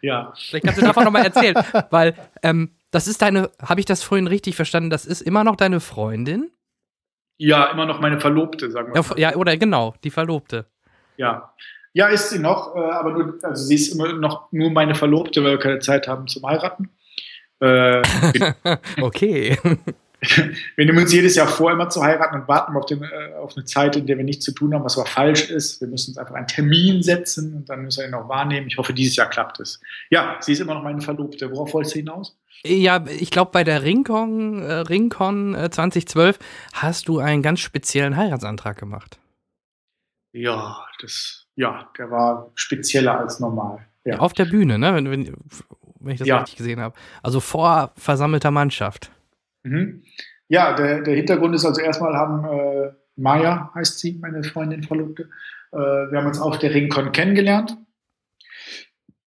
[0.02, 0.34] Ja.
[0.38, 1.56] Vielleicht kannst du davon nochmal erzählen,
[1.90, 5.56] weil ähm, das ist deine, habe ich das vorhin richtig verstanden, das ist immer noch
[5.56, 6.52] deine Freundin?
[7.38, 9.02] Ja, immer noch meine Verlobte, sagen wir.
[9.02, 10.68] Ja, ja oder genau, die Verlobte.
[11.18, 11.54] Ja.
[11.96, 15.41] Ja, ist sie noch, äh, aber nur, also sie ist immer noch nur meine Verlobte,
[15.46, 16.89] weil wir keine Zeit haben zum Heiraten.
[17.62, 18.02] Äh,
[19.02, 19.58] okay.
[20.76, 23.56] wir nehmen uns jedes Jahr vor, immer zu heiraten und warten auf, den, äh, auf,
[23.56, 25.80] eine Zeit, in der wir nichts zu tun haben, was aber falsch ist.
[25.80, 28.68] Wir müssen uns einfach einen Termin setzen und dann müssen wir ihn noch wahrnehmen.
[28.68, 29.80] Ich hoffe, dieses Jahr klappt es.
[30.10, 31.50] Ja, sie ist immer noch meine Verlobte.
[31.50, 32.38] Worauf wolltest du hinaus?
[32.66, 36.39] Ja, ich glaube, bei der Ringcon, äh, Ringcon 2012
[36.74, 39.18] hast du einen ganz speziellen Heiratsantrag gemacht.
[40.34, 43.86] Ja, das ja, der war spezieller als normal.
[44.03, 44.20] Ja.
[44.20, 44.93] Auf der Bühne, ne?
[44.93, 45.34] Wenn, wenn,
[45.99, 46.39] wenn ich das ja.
[46.39, 46.95] richtig gesehen habe.
[47.24, 49.12] Also vor versammelter Mannschaft.
[49.64, 50.03] Mhm.
[50.47, 55.30] Ja, der, der Hintergrund ist also erstmal haben äh, Maya, heißt sie, meine Freundin, Verlobte,
[55.72, 57.78] äh, wir haben uns auf der Ringcon kennengelernt.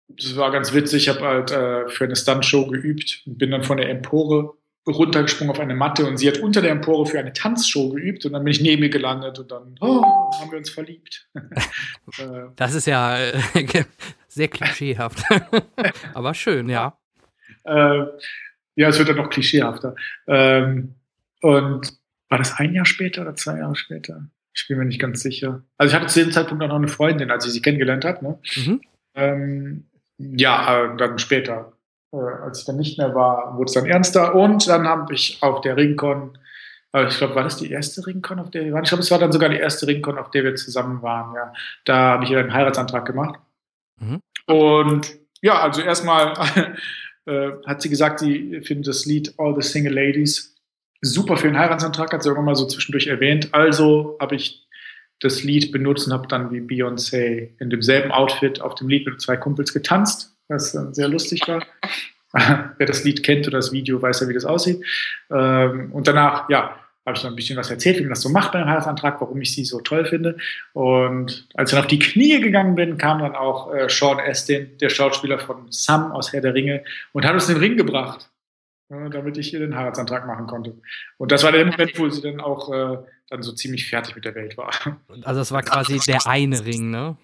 [0.10, 1.08] Das war ganz witzig.
[1.08, 4.56] Ich habe halt äh, für eine Stuntshow geübt und bin dann von der Empore
[4.92, 8.34] runtergesprungen auf eine Matte und sie hat unter der Empore für eine Tanzshow geübt und
[8.34, 10.02] dann bin ich neben ihr gelandet und dann oh,
[10.40, 11.28] haben wir uns verliebt.
[12.56, 13.34] Das ist ja äh,
[14.28, 15.24] sehr klischeehaft,
[16.14, 16.98] aber schön, ja.
[17.66, 18.06] Äh,
[18.76, 19.96] ja, es wird dann noch klischeehafter.
[20.28, 20.96] Ähm,
[21.42, 21.94] und
[22.30, 24.30] war das ein Jahr später oder zwei Jahre später?
[24.54, 25.64] Ich bin mir nicht ganz sicher.
[25.78, 28.26] Also ich hatte zu dem Zeitpunkt auch noch eine Freundin, als ich sie kennengelernt habe.
[28.26, 28.40] Ne?
[28.56, 28.82] Mhm.
[29.16, 31.77] Ähm, ja, äh, dann später
[32.20, 34.36] als ich dann nicht mehr war, wurde es dann ernster.
[34.36, 36.38] Und dann habe ich auf der Ringcon,
[36.94, 38.84] äh, ich glaube, war das die erste Ringcon, auf der wir waren?
[38.84, 41.34] Ich glaube, es war dann sogar die erste Ringcon, auf der wir zusammen waren.
[41.36, 41.54] Ja.
[41.86, 43.40] Da habe ich einen Heiratsantrag gemacht.
[44.00, 44.20] Mhm.
[44.46, 46.34] Und ja, also erstmal
[47.26, 50.56] äh, hat sie gesagt, sie findet das Lied All the Single Ladies
[51.02, 53.54] super für den Heiratsantrag, hat sie irgendwann mal so zwischendurch erwähnt.
[53.54, 54.68] Also habe ich
[55.20, 59.20] das Lied benutzt und habe dann wie Beyoncé in demselben Outfit auf dem Lied mit
[59.22, 61.64] zwei Kumpels getanzt was sehr lustig war.
[62.78, 64.84] Wer das Lied kennt oder das Video, weiß ja, wie das aussieht.
[65.32, 66.76] Ähm, und danach, ja,
[67.08, 69.40] habe ich noch ein bisschen was erzählt, wie man das so macht beim Heiratsantrag, warum
[69.40, 70.38] ich sie so toll finde.
[70.74, 74.78] Und als ich dann auf die Knie gegangen bin, kam dann auch äh, Sean Astin,
[74.80, 76.84] der Schauspieler von Sam aus Herr der Ringe,
[77.14, 78.30] und hat uns den Ring gebracht,
[78.90, 80.76] äh, damit ich ihr den Heiratsantrag machen konnte.
[81.18, 82.98] Und das war der Moment, wo sie dann auch äh,
[83.30, 84.72] dann so ziemlich fertig mit der Welt war.
[85.24, 87.16] Also das war quasi der eine Ring, ne?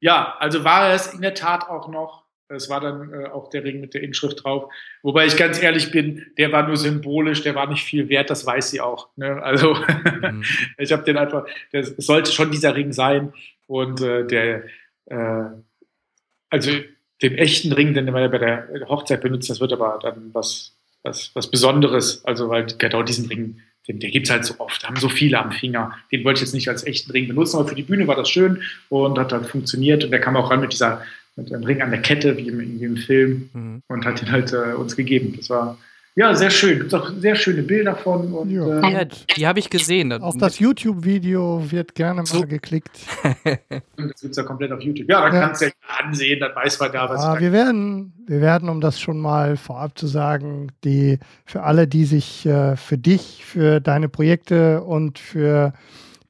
[0.00, 3.64] Ja, also war es in der Tat auch noch es war dann äh, auch der
[3.64, 4.72] Ring mit der Inschrift drauf.
[5.02, 8.44] Wobei ich ganz ehrlich bin, der war nur symbolisch, der war nicht viel wert, das
[8.44, 9.08] weiß sie auch.
[9.16, 9.40] Ne?
[9.42, 10.44] Also mhm.
[10.78, 13.32] ich habe den einfach, der, sollte schon dieser Ring sein.
[13.66, 14.64] Und äh, der,
[15.06, 15.44] äh,
[16.50, 16.72] also
[17.22, 21.30] den echten Ring, den wir bei der Hochzeit benutzt, das wird aber dann was, was,
[21.34, 22.24] was Besonderes.
[22.24, 25.38] Also weil genau diesen Ring, den, der gibt es halt so oft, haben so viele
[25.38, 25.96] am Finger.
[26.10, 28.28] Den wollte ich jetzt nicht als echten Ring benutzen, aber für die Bühne war das
[28.28, 30.02] schön und hat dann funktioniert.
[30.02, 31.02] Und der kam auch ran mit dieser
[31.40, 33.82] mit einem Ring an der Kette, wie im, wie im Film, mhm.
[33.88, 35.34] und hat ihn halt äh, uns gegeben.
[35.36, 35.76] Das war
[36.16, 36.80] ja sehr schön.
[36.80, 38.32] Gibt auch sehr schöne Bilder von.
[38.32, 38.80] Und, ja.
[38.80, 40.12] Äh, ja die habe ich gesehen.
[40.12, 42.40] Auf das YouTube-Video wird gerne so.
[42.40, 42.90] mal geklickt.
[43.44, 45.08] das gibt es ja komplett auf YouTube.
[45.08, 45.40] Ja, da ja.
[45.46, 47.22] kannst du ja ansehen, dann weiß man da, was.
[47.22, 51.86] Ja, wir werden, wir werden, um das schon mal vorab zu sagen, die für alle,
[51.86, 55.72] die sich äh, für dich, für deine Projekte und für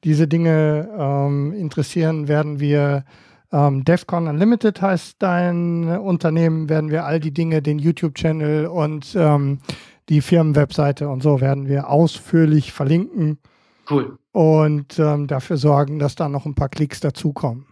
[0.03, 3.03] diese Dinge ähm, interessieren, werden wir
[3.51, 9.59] ähm, DEFCON Unlimited heißt dein Unternehmen, werden wir all die Dinge, den YouTube-Channel und ähm,
[10.09, 13.37] die Firmenwebseite und so werden wir ausführlich verlinken.
[13.89, 14.17] Cool.
[14.31, 17.65] Und ähm, dafür sorgen, dass da noch ein paar Klicks dazukommen.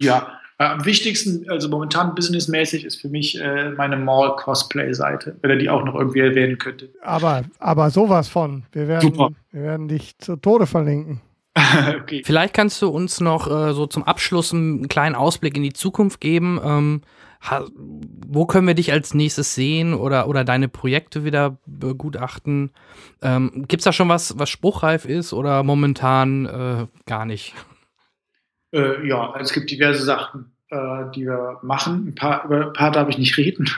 [0.00, 0.28] Ja,
[0.58, 5.70] äh, am wichtigsten, also momentan businessmäßig, ist für mich äh, meine Mall-Cosplay-Seite, wenn er die
[5.70, 6.90] auch noch irgendwie erwähnen könnte.
[7.02, 8.64] Aber, aber sowas von.
[8.72, 9.30] Wir werden, Super.
[9.50, 11.20] wir werden dich zu Tode verlinken.
[12.00, 12.22] okay.
[12.24, 16.20] Vielleicht kannst du uns noch äh, so zum Abschluss einen kleinen Ausblick in die Zukunft
[16.20, 16.60] geben.
[16.62, 17.02] Ähm,
[17.84, 22.70] wo können wir dich als nächstes sehen oder, oder deine Projekte wieder begutachten?
[23.20, 27.54] Ähm, Gibt es da schon was, was spruchreif ist oder momentan äh, gar nicht?
[28.72, 32.08] Äh, ja, es gibt diverse Sachen, äh, die wir machen.
[32.08, 33.68] Ein paar, über ein paar darf ich nicht reden.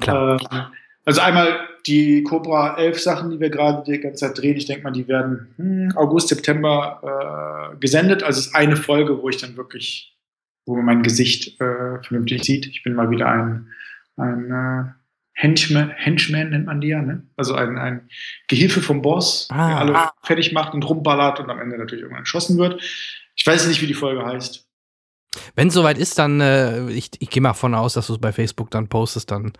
[0.00, 0.40] Klar.
[0.50, 4.66] Äh, also einmal die Cobra 11 Sachen, die wir gerade die ganze Zeit drehen, ich
[4.66, 8.22] denke mal, die werden hm, August, September äh, gesendet.
[8.22, 10.16] Also es ist eine Folge, wo ich dann wirklich,
[10.64, 12.66] wo man mein Gesicht äh, vernünftig sieht.
[12.66, 13.68] Ich bin mal wieder ein,
[14.16, 14.92] ein äh,
[15.38, 17.22] Henchman, Henchman nennt man die ja, ne?
[17.36, 18.08] Also ein, ein
[18.48, 19.68] Gehilfe vom Boss, ah.
[19.68, 22.82] der alle fertig macht und rumballert und am Ende natürlich irgendwann erschossen wird.
[23.34, 24.65] Ich weiß nicht, wie die Folge heißt.
[25.54, 28.20] Wenn es soweit ist, dann, äh, ich, ich gehe mal davon aus, dass du es
[28.20, 29.52] bei Facebook dann postest, dann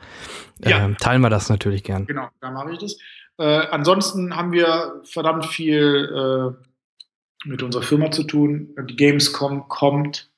[0.63, 0.89] äh, ja.
[0.95, 2.07] teilen wir das natürlich gern.
[2.07, 2.97] Genau, da mache ich das.
[3.39, 8.75] Äh, ansonsten haben wir verdammt viel äh, mit unserer Firma zu tun.
[8.89, 10.31] Die Gamescom kommt.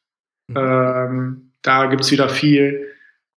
[0.49, 0.57] Mhm.
[0.57, 2.89] Ähm, da gibt es wieder viel.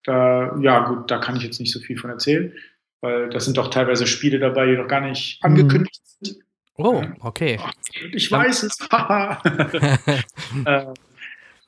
[0.04, 2.54] Da, ja, gut, da kann ich jetzt nicht so viel von erzählen,
[3.02, 5.50] weil das sind doch teilweise Spiele dabei, die noch gar nicht mhm.
[5.50, 6.38] angekündigt sind.
[6.76, 7.60] Oh, okay.
[8.12, 8.78] Ich weiß es.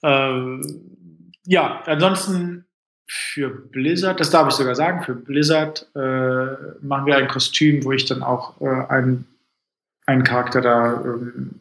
[0.03, 2.65] äh, ähm, ja, ansonsten
[3.07, 6.01] für Blizzard, das darf ich sogar sagen, für Blizzard äh,
[6.81, 9.27] machen wir ein Kostüm, wo ich dann auch äh, einen,
[10.07, 11.61] einen Charakter da ähm,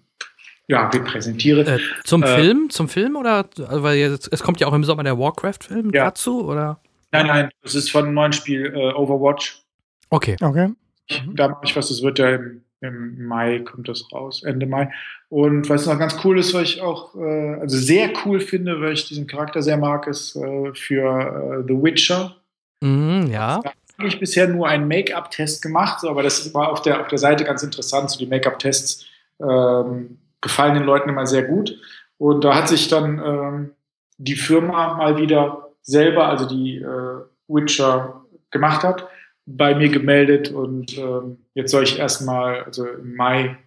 [0.67, 1.61] ja, repräsentiere.
[1.61, 2.69] Äh, zum äh, Film?
[2.69, 3.49] Zum Film oder?
[3.67, 6.05] Also, weil jetzt, es kommt ja auch im Sommer der Warcraft-Film ja.
[6.05, 6.79] dazu, oder?
[7.11, 9.61] Nein, nein, das ist von einem neuen Spiel äh, Overwatch.
[10.09, 10.37] Okay.
[10.39, 10.71] Okay.
[11.33, 14.91] Da mache ich was, das wird ja im im Mai kommt das raus, Ende Mai.
[15.29, 18.93] Und was noch ganz cool ist, was ich auch, äh, also sehr cool finde, weil
[18.93, 22.35] ich diesen Charakter sehr mag, ist äh, für äh, The Witcher.
[22.81, 23.61] Mm, ja.
[23.97, 27.43] eigentlich bisher nur einen Make-up-Test gemacht, so, aber das war auf der, auf der Seite
[27.43, 28.09] ganz interessant.
[28.09, 29.05] So die Make-up-Tests
[29.39, 31.77] ähm, gefallen den Leuten immer sehr gut.
[32.17, 33.71] Und da hat sich dann ähm,
[34.17, 39.07] die Firma mal wieder selber, also die äh, Witcher gemacht hat,
[39.45, 43.57] bei mir gemeldet und ähm, jetzt soll ich erstmal, also im Mai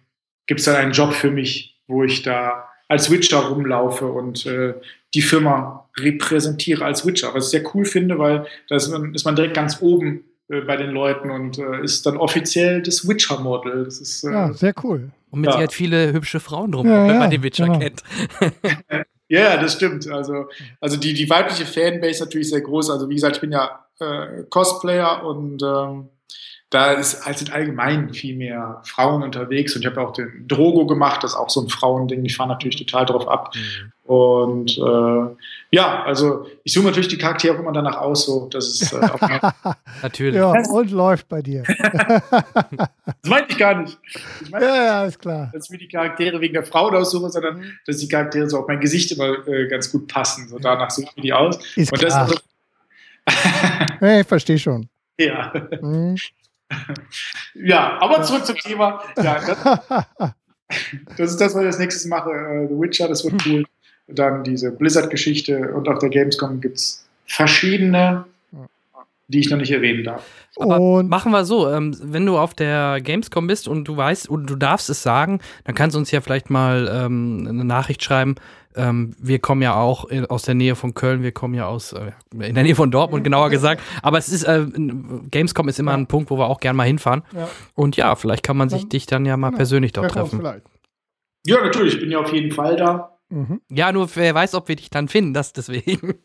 [0.47, 4.75] gibt es dann einen Job für mich, wo ich da als Witcher rumlaufe und äh,
[5.13, 9.25] die Firma repräsentiere als Witcher, was ich sehr cool finde, weil da ist man, ist
[9.25, 13.85] man direkt ganz oben äh, bei den Leuten und äh, ist dann offiziell das Witcher-Model.
[13.85, 15.11] Das ist äh, ja, sehr cool.
[15.31, 15.57] Und mit ja.
[15.57, 17.79] halt viele hübsche Frauen drum, ja, wenn man den Witcher genau.
[17.79, 18.03] kennt.
[19.27, 20.07] Ja, das stimmt.
[20.07, 20.49] Also,
[20.79, 22.91] also die, die weibliche Fanbase natürlich sehr groß.
[22.91, 26.09] Also wie gesagt, ich bin ja äh, Cosplayer und ähm,
[26.75, 30.85] da ist, halt sind allgemein viel mehr Frauen unterwegs und ich habe auch den Drogo
[30.85, 32.25] gemacht, das ist auch so ein Frauending.
[32.25, 33.53] Ich fahre natürlich total drauf ab.
[33.55, 33.91] Mhm.
[34.03, 35.35] Und äh,
[35.71, 38.99] ja, also ich suche natürlich die Charaktere immer danach aus, so dass es äh,
[40.03, 40.35] natürlich.
[40.35, 41.63] Ja, und läuft bei dir.
[41.83, 43.97] das meinte ich gar nicht.
[44.41, 45.51] Ich meine, ja, ja, ist klar.
[45.53, 47.71] Dass ich mir die Charaktere wegen der Frauen aussuche, sondern mhm.
[47.85, 50.49] dass die Charaktere so auf mein Gesicht immer äh, ganz gut passen.
[50.49, 51.57] So danach suche ich mir die aus.
[51.75, 52.27] Ist und klar.
[52.27, 52.43] das
[54.01, 54.87] ja, ich verstehe schon.
[55.17, 55.53] Ja.
[55.81, 56.15] Mhm.
[57.55, 59.01] ja, aber zurück zum Thema.
[59.17, 59.57] Ja, das,
[61.17, 62.29] das, ist das, was ich als nächstes mache.
[62.29, 63.65] Uh, The Witcher, das wird cool.
[64.07, 68.25] Dann diese Blizzard-Geschichte und auf der Gamescom gibt es verschiedene,
[69.27, 70.23] die ich noch nicht erwähnen darf.
[70.57, 74.29] Aber und machen wir so, ähm, wenn du auf der Gamescom bist und du weißt
[74.29, 78.03] und du darfst es sagen, dann kannst du uns ja vielleicht mal ähm, eine Nachricht
[78.03, 78.35] schreiben,
[78.75, 82.11] ähm, wir kommen ja auch aus der Nähe von Köln, wir kommen ja aus äh,
[82.33, 83.81] in der Nähe von Dortmund, genauer gesagt.
[84.01, 84.65] Aber es ist äh,
[85.31, 85.97] Gamescom ist immer ja.
[85.97, 87.23] ein Punkt, wo wir auch gerne mal hinfahren.
[87.33, 87.49] Ja.
[87.73, 89.57] Und ja, vielleicht kann man sich dann, dich dann ja mal genau.
[89.57, 90.43] persönlich dort treffen.
[91.45, 93.17] Ja, natürlich, ich bin ja auf jeden Fall da.
[93.29, 93.61] Mhm.
[93.69, 96.15] Ja, nur wer weiß, ob wir dich dann finden, das deswegen.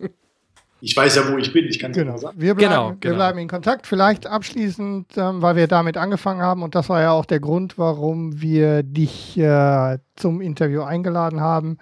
[0.83, 2.17] Ich weiß ja, wo ich bin, ich kann es genau.
[2.17, 2.41] sagen.
[2.41, 3.03] Wir bleiben, genau, genau.
[3.03, 3.87] wir bleiben in Kontakt.
[3.87, 7.77] Vielleicht abschließend, ähm, weil wir damit angefangen haben und das war ja auch der Grund,
[7.77, 11.77] warum wir dich äh, zum Interview eingeladen haben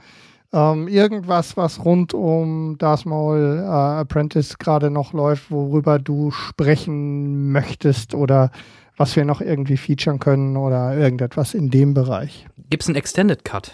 [0.53, 7.53] ähm, irgendwas, was rund um Darth Maul äh, Apprentice gerade noch läuft, worüber du sprechen
[7.53, 8.51] möchtest oder
[8.97, 12.47] was wir noch irgendwie featuren können oder irgendetwas in dem Bereich.
[12.71, 13.73] Gibt es einen Extended Cut?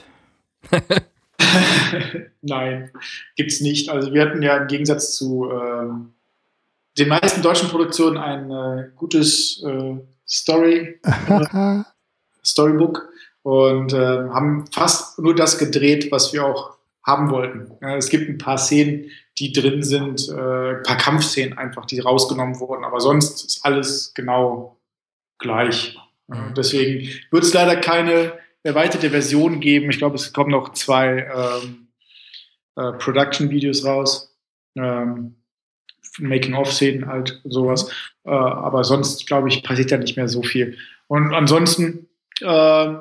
[2.42, 2.90] Nein,
[3.36, 3.88] gibt es nicht.
[3.88, 6.14] Also wir hatten ja im Gegensatz zu ähm,
[6.98, 9.96] den meisten deutschen Produktionen ein äh, gutes äh,
[10.26, 11.82] Story, äh,
[12.44, 13.08] Storybook
[13.44, 17.70] und äh, haben fast nur das gedreht, was wir auch haben wollten.
[17.82, 22.00] Ja, es gibt ein paar Szenen, die drin sind, äh, ein paar Kampfszenen einfach, die
[22.00, 24.78] rausgenommen wurden, aber sonst ist alles genau
[25.38, 25.98] gleich.
[26.28, 26.54] Mhm.
[26.56, 28.32] Deswegen wird es leider keine
[28.62, 29.90] erweiterte Version geben.
[29.90, 31.28] Ich glaube, es kommen noch zwei
[31.62, 31.88] ähm,
[32.76, 34.34] äh, Production-Videos raus.
[34.74, 35.36] Ähm,
[36.18, 37.90] Making-of-Szenen halt, sowas.
[38.24, 40.78] Äh, aber sonst, glaube ich, passiert da nicht mehr so viel.
[41.08, 42.08] Und ansonsten,
[42.40, 42.94] äh,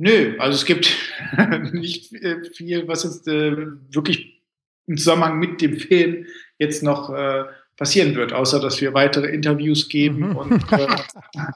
[0.00, 0.96] Nö, also es gibt
[1.72, 3.54] nicht äh, viel, was jetzt äh,
[3.90, 4.42] wirklich
[4.86, 6.24] im Zusammenhang mit dem Film
[6.58, 7.44] jetzt noch äh,
[7.76, 10.36] passieren wird, außer dass wir weitere Interviews geben mhm.
[10.36, 10.86] und, äh,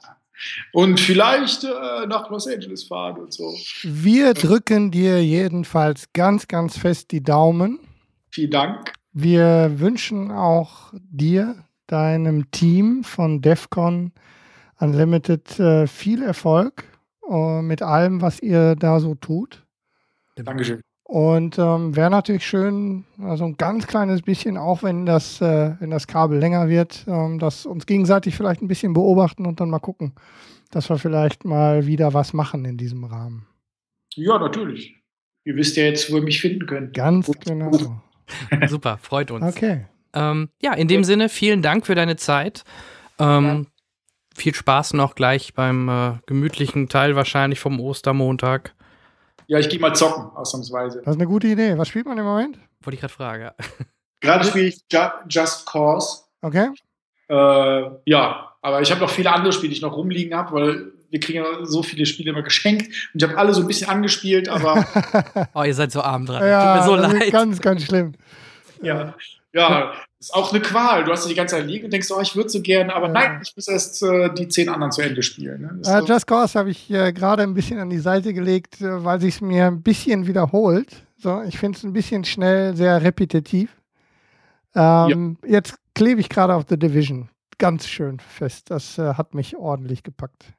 [0.73, 3.51] und vielleicht äh, nach Los Angeles fahren und so.
[3.81, 7.79] Wir drücken dir jedenfalls ganz, ganz fest die Daumen.
[8.29, 8.93] Vielen Dank.
[9.11, 14.11] Wir wünschen auch dir, deinem Team von DEFCON
[14.77, 16.83] Unlimited äh, viel Erfolg
[17.29, 19.65] äh, mit allem, was ihr da so tut.
[20.35, 20.81] Dankeschön.
[21.07, 25.91] Und ähm, wäre natürlich schön, also ein ganz kleines bisschen, auch wenn das, äh, wenn
[25.91, 29.79] das Kabel länger wird, ähm, dass uns gegenseitig vielleicht ein bisschen beobachten und dann mal
[29.79, 30.15] gucken,
[30.71, 33.45] dass wir vielleicht mal wieder was machen in diesem Rahmen.
[34.15, 34.95] Ja, natürlich.
[35.43, 36.95] Ihr wisst ja jetzt, wo ihr mich finden könnt.
[36.95, 37.45] Ganz Gut.
[37.45, 37.71] genau.
[38.67, 39.45] Super, freut uns.
[39.45, 39.85] Okay.
[40.13, 42.63] Ähm, ja, in dem Sinne, vielen Dank für deine Zeit.
[43.19, 43.67] Ähm,
[44.35, 48.73] viel Spaß noch gleich beim äh, gemütlichen Teil wahrscheinlich vom Ostermontag.
[49.47, 50.99] Ja, ich gehe mal zocken, ausnahmsweise.
[50.99, 51.77] Das ist eine gute Idee.
[51.77, 52.59] Was spielt man im Moment?
[52.81, 53.51] Wollte ich gerade fragen.
[54.21, 54.81] Gerade spiele ich
[55.29, 56.23] Just Cause.
[56.41, 56.69] Okay.
[57.27, 60.91] Äh, ja, aber ich habe noch viele andere Spiele, die ich noch rumliegen habe, weil
[61.09, 63.89] wir kriegen ja so viele Spiele immer geschenkt und ich habe alle so ein bisschen
[63.89, 64.85] angespielt, aber.
[65.53, 66.45] oh, ihr seid so arm dran.
[66.45, 67.31] Ja, Tut mir so leid.
[67.31, 68.13] Ganz, ganz schlimm.
[68.81, 69.15] Ja,
[69.53, 69.93] ja,
[70.25, 71.03] ist auch eine Qual.
[71.03, 73.13] Du hast die ganze Zeit liegen und denkst, oh, ich würde so gerne, aber ja.
[73.13, 75.61] nein, ich muss erst äh, die zehn anderen zu Ende spielen.
[75.61, 75.81] Ne?
[75.85, 79.21] Uh, Just Cause habe ich äh, gerade ein bisschen an die Seite gelegt, äh, weil
[79.21, 80.87] sich es mir ein bisschen wiederholt.
[81.17, 83.69] So, ich finde es ein bisschen schnell, sehr repetitiv.
[84.73, 85.49] Ähm, ja.
[85.57, 88.71] Jetzt klebe ich gerade auf The Division ganz schön fest.
[88.71, 90.53] Das äh, hat mich ordentlich gepackt.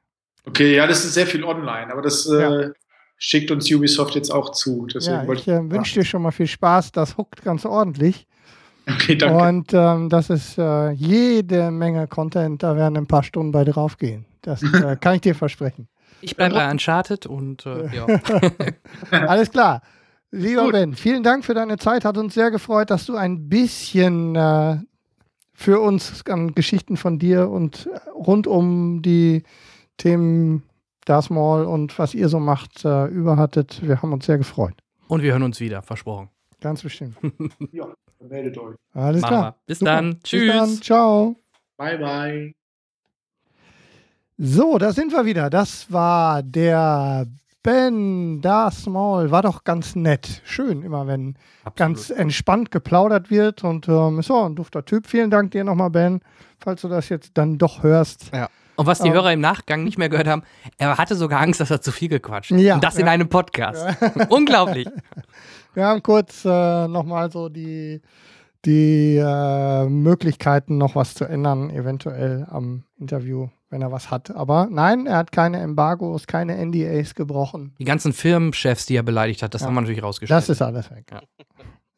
[0.45, 2.71] Okay, ja, das ist sehr viel online, aber das äh, ja.
[3.17, 4.87] schickt uns Ubisoft jetzt auch zu.
[4.87, 6.93] Deswegen ja, ich äh, wünsche dir schon mal viel Spaß.
[6.93, 8.27] Das huckt ganz ordentlich.
[8.89, 9.37] Okay, danke.
[9.37, 14.25] Und ähm, das ist äh, jede Menge Content, da werden ein paar Stunden bei draufgehen.
[14.41, 15.87] Das äh, kann ich dir versprechen.
[16.21, 18.05] Ich bleibe bei Uncharted und äh, ja.
[19.27, 19.81] Alles klar.
[20.31, 20.71] Lieber Gut.
[20.73, 22.05] Ben, vielen Dank für deine Zeit.
[22.05, 24.77] Hat uns sehr gefreut, dass du ein bisschen äh,
[25.53, 29.43] für uns an Geschichten von dir und äh, rund um die
[29.97, 30.63] Themen
[31.05, 33.81] Das Mall und was ihr so macht, äh, über hattet.
[33.81, 34.75] Wir haben uns sehr gefreut.
[35.07, 36.29] Und wir hören uns wieder, versprochen.
[36.59, 37.15] Ganz bestimmt.
[37.71, 37.87] ja,
[38.19, 38.75] meldet euch.
[38.93, 39.43] Alles Machen klar.
[39.43, 39.55] Wir.
[39.65, 39.91] Bis Super.
[39.91, 40.19] dann.
[40.23, 40.41] Tschüss.
[40.41, 40.81] Bis dann.
[40.81, 41.35] Ciao.
[41.77, 42.53] Bye, bye.
[44.37, 45.49] So, da sind wir wieder.
[45.49, 47.25] Das war der
[47.63, 49.31] Ben Da Small.
[49.31, 50.41] War doch ganz nett.
[50.45, 51.75] Schön, immer wenn Absolut.
[51.75, 53.63] ganz entspannt geplaudert wird.
[53.63, 55.07] Und ähm, so, ein dufter Typ.
[55.07, 56.21] Vielen Dank dir nochmal, Ben,
[56.59, 58.31] falls du das jetzt dann doch hörst.
[58.33, 58.47] Ja.
[58.77, 60.43] Und was die ähm, Hörer im Nachgang nicht mehr gehört haben,
[60.77, 62.59] er hatte sogar Angst, dass er zu viel gequatscht hat.
[62.59, 63.01] Ja, Und das ja.
[63.01, 63.85] in einem Podcast.
[64.29, 64.87] Unglaublich.
[65.77, 68.01] Wir haben kurz äh, nochmal so die,
[68.65, 74.31] die äh, Möglichkeiten, noch was zu ändern, eventuell am Interview wenn er was hat.
[74.31, 77.75] Aber nein, er hat keine Embargos, keine NDAs gebrochen.
[77.77, 79.67] Die ganzen Firmenchefs, die er beleidigt hat, das ja.
[79.67, 80.37] haben wir natürlich rausgestellt.
[80.37, 81.11] Das ist alles weg.
[81.11, 81.21] Ja.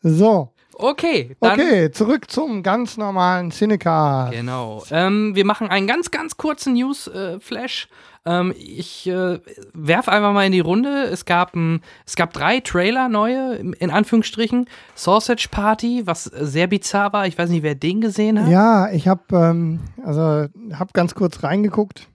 [0.02, 0.52] So.
[0.82, 1.36] Okay.
[1.42, 4.32] okay, zurück zum ganz normalen Cinecast.
[4.32, 4.84] Genau.
[4.92, 7.90] Ähm, wir machen einen ganz, ganz kurzen News-Flash.
[8.26, 9.40] Ähm, ich äh,
[9.74, 11.04] werfe einfach mal in die Runde.
[11.04, 14.70] Es gab, ein, es gab drei Trailer neue, in Anführungsstrichen.
[14.96, 17.28] Sausage Party, was sehr bizarr war.
[17.28, 18.50] Ich weiß nicht, wer den gesehen hat.
[18.50, 22.08] Ja, ich habe ähm, also, hab ganz kurz reingeguckt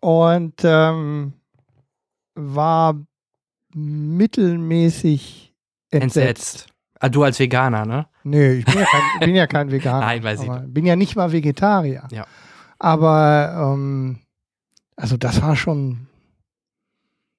[0.00, 1.34] und ähm,
[2.34, 2.96] war
[3.74, 5.54] mittelmäßig
[5.90, 6.16] entsetzt.
[6.16, 6.77] entsetzt.
[7.00, 8.06] Ah, du als Veganer, ne?
[8.24, 10.00] Nö, ich bin ja kein, bin ja kein Veganer.
[10.00, 10.50] Nein, weiß ich.
[10.66, 12.08] Bin ja nicht mal Vegetarier.
[12.10, 12.26] Ja.
[12.78, 14.18] Aber ähm,
[14.96, 16.07] also das war schon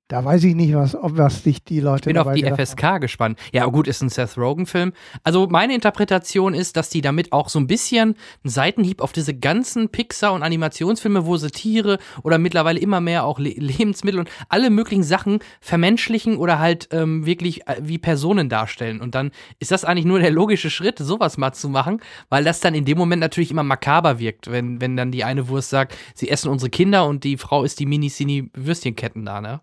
[0.10, 2.10] da weiß ich nicht, was, ob was sich die Leute.
[2.10, 3.02] Ich bin auf die FSK haben.
[3.02, 3.40] gespannt.
[3.54, 4.92] Ja, gut, ist ein Seth Rogen-Film.
[5.24, 9.36] Also meine Interpretation ist, dass die damit auch so ein bisschen einen Seitenhieb auf diese
[9.36, 14.32] ganzen Pixar- und Animationsfilme, wo sie Tiere oder mittlerweile immer mehr auch Le Lebensmittel und
[14.50, 19.02] alle möglichen Sachen vermenschlichen oder halt ähm, wirklich äh, wie Personen darstellen.
[19.02, 19.30] Und dann
[19.60, 22.84] ist das eigentlich nur der logische Schritt, sowas mal zu machen, weil das dann in
[22.84, 26.50] dem Moment natürlich immer makaber wirkt, wenn, wenn dann die eine Wurst sagt, sie essen
[26.50, 29.62] unsere Kinder und die Frau ist die Mini-Cini-Würstchenketten da, ne?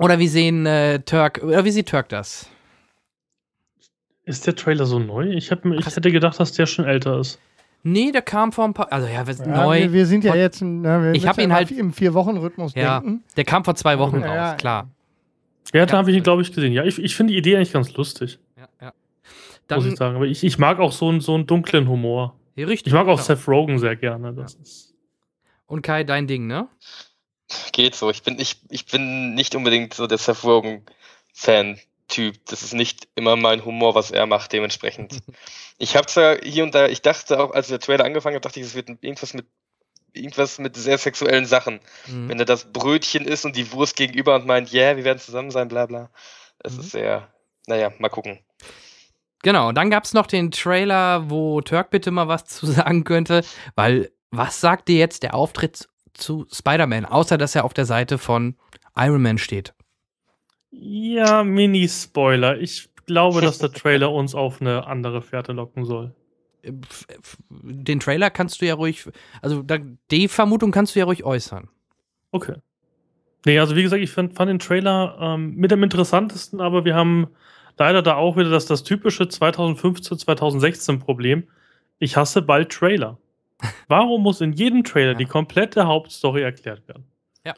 [0.00, 2.48] Oder wie sehen äh, Turk, oder wie sieht Turk das?
[4.24, 5.30] Ist der Trailer so neu?
[5.30, 7.38] Ich, hab, ich hätte gedacht, dass der schon älter ist.
[7.82, 8.92] Nee, der kam vor ein paar.
[8.92, 9.80] Also ja, wir sind ja, neu.
[9.80, 10.60] Wir, wir, sind ja jetzt.
[10.62, 13.24] Na, wir ich habe ihn halt im Vier-Wochen-Rhythmus ja, denken.
[13.36, 14.90] Der kam vor zwei Wochen ja, raus, klar.
[15.72, 16.72] Ja, da habe ich ihn, glaube ich, gesehen.
[16.72, 18.38] Ja, ich, ich finde die Idee eigentlich ganz lustig.
[18.56, 18.92] Ja, ja.
[19.66, 20.16] Dann, muss ich sagen.
[20.16, 22.34] Aber ich, ich mag auch so einen, so einen dunklen Humor.
[22.56, 22.88] Ja, richtig.
[22.88, 23.22] Ich mag auch genau.
[23.22, 24.34] Seth Rogen sehr gerne.
[24.34, 24.94] Das ist
[25.66, 26.68] Und Kai, dein Ding, ne?
[27.72, 28.10] Geht so.
[28.10, 32.36] Ich bin, ich, ich bin nicht unbedingt so der Seth Rogen-Fan-Typ.
[32.46, 35.20] Das ist nicht immer mein Humor, was er macht, dementsprechend.
[35.78, 38.60] ich habe zwar hier und da, ich dachte auch, als der Trailer angefangen hat, dachte
[38.60, 39.46] ich, es wird irgendwas mit
[40.12, 41.80] irgendwas mit sehr sexuellen Sachen.
[42.06, 42.28] Mhm.
[42.28, 45.18] Wenn er das Brötchen ist und die Wurst gegenüber und meint, ja, yeah, wir werden
[45.18, 46.10] zusammen sein, bla bla.
[46.58, 46.80] Das mhm.
[46.80, 47.32] ist sehr,
[47.66, 48.40] naja, mal gucken.
[49.42, 53.44] Genau, dann gab es noch den Trailer, wo Turk bitte mal was zu sagen könnte,
[53.74, 58.18] weil was sagt dir jetzt der Auftritt zu Spider-Man, außer dass er auf der Seite
[58.18, 58.56] von
[58.96, 59.74] Iron Man steht.
[60.70, 62.58] Ja, Mini-Spoiler.
[62.60, 66.14] Ich glaube, dass der Trailer uns auf eine andere Fährte locken soll.
[67.50, 69.08] Den Trailer kannst du ja ruhig,
[69.40, 69.64] also
[70.10, 71.68] die Vermutung kannst du ja ruhig äußern.
[72.30, 72.56] Okay.
[73.46, 76.94] Nee, also wie gesagt, ich fand, fand den Trailer ähm, mit dem interessantesten, aber wir
[76.94, 77.28] haben
[77.78, 81.44] leider da auch wieder das, das typische 2015, 2016 Problem.
[81.98, 83.18] Ich hasse bald Trailer.
[83.88, 85.18] Warum muss in jedem Trailer ja.
[85.18, 87.04] die komplette Hauptstory erklärt werden?
[87.44, 87.54] Ja.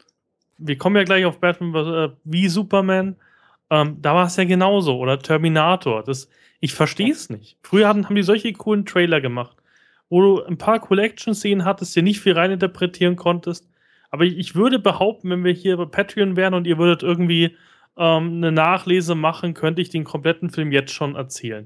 [0.57, 3.15] Wir kommen ja gleich auf Batman äh, wie Superman.
[3.69, 4.97] Ähm, da war es ja genauso.
[4.97, 6.03] Oder Terminator.
[6.03, 6.29] Das,
[6.59, 7.57] ich verstehe es nicht.
[7.63, 9.57] Früher haben, haben die solche coolen Trailer gemacht,
[10.09, 13.69] wo du ein paar Collection-Szenen hattest, dir nicht viel reininterpretieren konntest.
[14.11, 17.57] Aber ich, ich, würde behaupten, wenn wir hier bei Patreon wären und ihr würdet irgendwie
[17.97, 21.65] ähm, eine Nachlese machen, könnte ich den kompletten Film jetzt schon erzählen.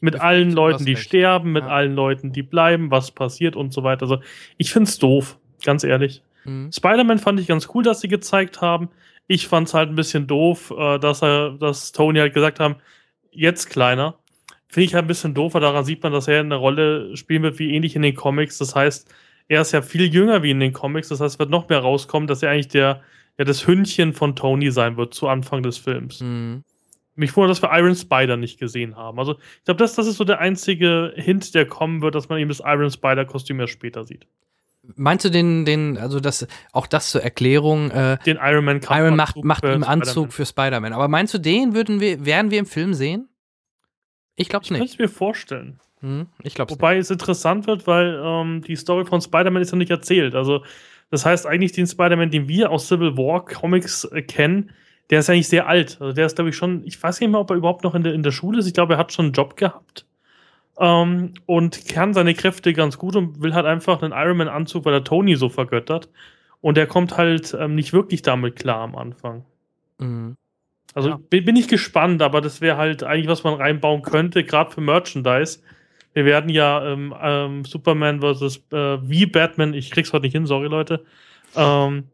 [0.00, 1.70] Mit allen Leuten, die sterben, mit ja.
[1.70, 4.02] allen Leuten, die bleiben, was passiert und so weiter.
[4.02, 4.18] Also,
[4.58, 6.22] ich find's doof, ganz ehrlich.
[6.44, 6.70] Mhm.
[6.72, 8.88] Spider-Man fand ich ganz cool, dass sie gezeigt haben.
[9.26, 12.76] Ich fand's halt ein bisschen doof, äh, dass er, dass Tony halt gesagt haben,
[13.30, 14.18] jetzt kleiner.
[14.68, 17.42] Finde ich halt ein bisschen doof, weil daran sieht man, dass er eine Rolle spielen
[17.42, 18.58] wird, wie ähnlich in den Comics.
[18.58, 19.12] Das heißt,
[19.48, 21.08] er ist ja viel jünger wie in den Comics.
[21.08, 23.00] Das heißt, es wird noch mehr rauskommen, dass er eigentlich der,
[23.38, 26.20] ja, das Hündchen von Tony sein wird zu Anfang des Films.
[26.20, 26.62] Mhm.
[27.16, 29.18] Mich wundert, dass wir Iron Spider nicht gesehen haben.
[29.18, 32.38] Also, ich glaube, das, das ist so der einzige Hint, der kommen wird, dass man
[32.38, 34.26] eben das Iron Spider-Kostüm erst später sieht.
[34.94, 37.90] Meinst du den, den, also das, auch das zur Erklärung?
[37.90, 40.92] Äh, den Iron Man Iron macht, macht im Anzug für Spider-Man.
[40.92, 43.28] Aber meinst du, den würden wir, werden wir im Film sehen?
[44.36, 44.72] Ich glaube nicht.
[44.72, 45.80] Ich könnte es mir vorstellen.
[46.00, 49.78] Hm, ich glaube Wobei es interessant wird, weil ähm, die Story von Spider-Man ist ja
[49.78, 50.34] nicht erzählt.
[50.34, 50.62] Also,
[51.10, 54.70] das heißt eigentlich, den Spider-Man, den wir aus Civil War Comics äh, kennen,
[55.10, 55.98] der ist eigentlich sehr alt.
[56.00, 58.02] Also, der ist, glaube ich, schon, ich weiß nicht mehr, ob er überhaupt noch in
[58.02, 58.66] der, in der Schule ist.
[58.66, 60.06] Ich glaube, er hat schon einen Job gehabt.
[60.78, 64.92] Ähm, und kann seine Kräfte ganz gut und will halt einfach einen Iron Man-Anzug, weil
[64.94, 66.10] er Tony so vergöttert.
[66.60, 69.44] Und der kommt halt ähm, nicht wirklich damit klar am Anfang.
[69.98, 70.36] Mhm.
[70.94, 71.18] Also Ja.
[71.30, 74.80] bin, bin ich gespannt, aber das wäre halt eigentlich, was man reinbauen könnte, gerade für
[74.80, 75.60] Merchandise.
[76.14, 78.62] Wir werden ja ähm, ähm, Superman vs.
[78.72, 81.04] Äh, wie Batman, ich krieg's heute nicht hin, sorry Leute,
[81.54, 82.04] ähm,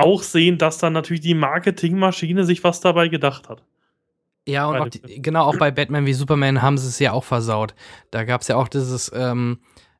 [0.00, 3.62] auch sehen, dass dann natürlich die Marketingmaschine sich was dabei gedacht hat.
[4.46, 7.24] Ja, und auch die, genau, auch bei Batman wie Superman haben sie es ja auch
[7.24, 7.74] versaut.
[8.10, 9.58] Da gab es ja auch dieses ähm,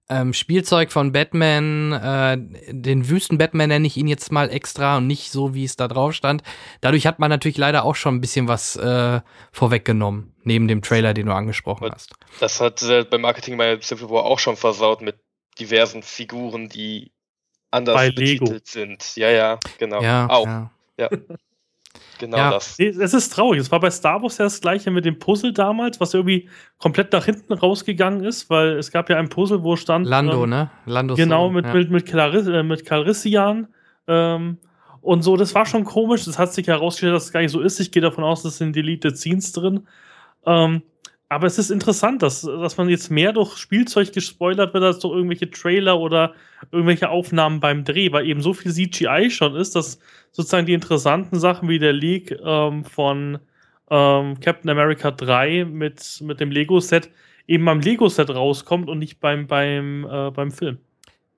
[0.08, 2.36] ähm, Spielzeug von Batman, äh,
[2.72, 6.14] den Wüsten-Batman nenne ich ihn jetzt mal extra und nicht so, wie es da drauf
[6.14, 6.42] stand.
[6.80, 9.20] Dadurch hat man natürlich leider auch schon ein bisschen was äh,
[9.52, 12.12] vorweggenommen, neben dem Trailer, den du angesprochen Und- hast.
[12.40, 15.16] Das hat äh, beim Marketing bei Civil War auch schon versaut mit
[15.60, 17.12] diversen Figuren, die
[17.70, 18.44] anders Bei Lego.
[18.44, 19.16] betitelt sind.
[19.16, 20.02] Ja, ja, genau.
[20.02, 20.46] Ja, auch,
[20.98, 21.08] ja.
[22.18, 22.50] genau Ja.
[22.50, 22.78] das.
[22.78, 23.60] Nee, Es ist traurig.
[23.60, 26.48] Es war bei Star Wars ja das gleiche mit dem Puzzle damals, was irgendwie
[26.78, 30.06] komplett nach hinten rausgegangen ist, weil es gab ja ein Puzzle, wo stand.
[30.06, 30.70] Lando, ähm, ne?
[30.86, 31.74] Lando Genau, Sohn, mit, ja.
[31.74, 33.68] mit, mit, Claris, äh, mit Calrissian.
[34.06, 34.58] Ähm,
[35.00, 36.24] und so, das war schon komisch.
[36.26, 37.80] Das hat sich herausgestellt, dass es gar nicht so ist.
[37.80, 39.86] Ich gehe davon aus, das sind Deleted Scenes drin.
[40.44, 40.82] Ähm,
[41.30, 45.14] aber es ist interessant, dass, dass man jetzt mehr durch Spielzeug gespoilert wird, als durch
[45.14, 46.34] irgendwelche Trailer oder
[46.72, 50.00] irgendwelche Aufnahmen beim Dreh, weil eben so viel CGI schon ist, dass
[50.32, 53.38] sozusagen die interessanten Sachen wie der Leak ähm, von
[53.90, 57.10] ähm, Captain America 3 mit, mit dem Lego-Set
[57.46, 60.78] eben beim Lego-Set rauskommt und nicht beim, beim, äh, beim Film.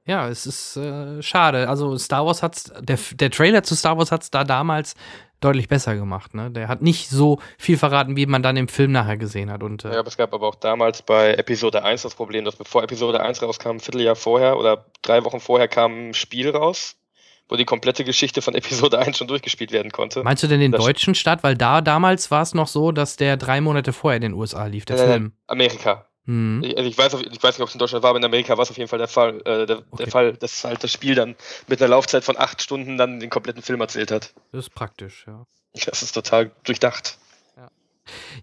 [0.05, 1.69] Ja, es ist äh, schade.
[1.69, 4.95] Also Star Wars hat's, der, der Trailer zu Star Wars hat's da damals
[5.41, 6.35] deutlich besser gemacht.
[6.35, 6.51] Ne?
[6.51, 9.63] Der hat nicht so viel verraten, wie man dann im Film nachher gesehen hat.
[9.63, 12.57] Und äh, Ja, aber es gab aber auch damals bei Episode 1 das Problem, dass
[12.57, 16.97] bevor Episode 1 rauskam, ein Vierteljahr vorher oder drei Wochen vorher kam ein Spiel raus,
[17.49, 20.23] wo die komplette Geschichte von Episode 1 schon durchgespielt werden konnte.
[20.25, 21.43] meinst du denn den das- deutschen Start?
[21.45, 24.67] Weil da damals war es noch so, dass der drei Monate vorher in den USA
[24.67, 25.33] lief, der Äh, Film.
[25.49, 26.07] Amerika.
[26.27, 26.63] Hm.
[26.65, 28.57] Ich, also ich, weiß, ich weiß nicht, ob es in Deutschland war, aber in Amerika
[28.57, 30.05] war es auf jeden Fall der Fall, äh, der, Okay.
[30.05, 31.35] der Fall, dass halt das Spiel dann
[31.67, 34.33] mit einer Laufzeit von acht Stunden dann den kompletten Film erzählt hat.
[34.53, 35.45] Das ist praktisch, ja.
[35.87, 37.19] Das ist total durchdacht.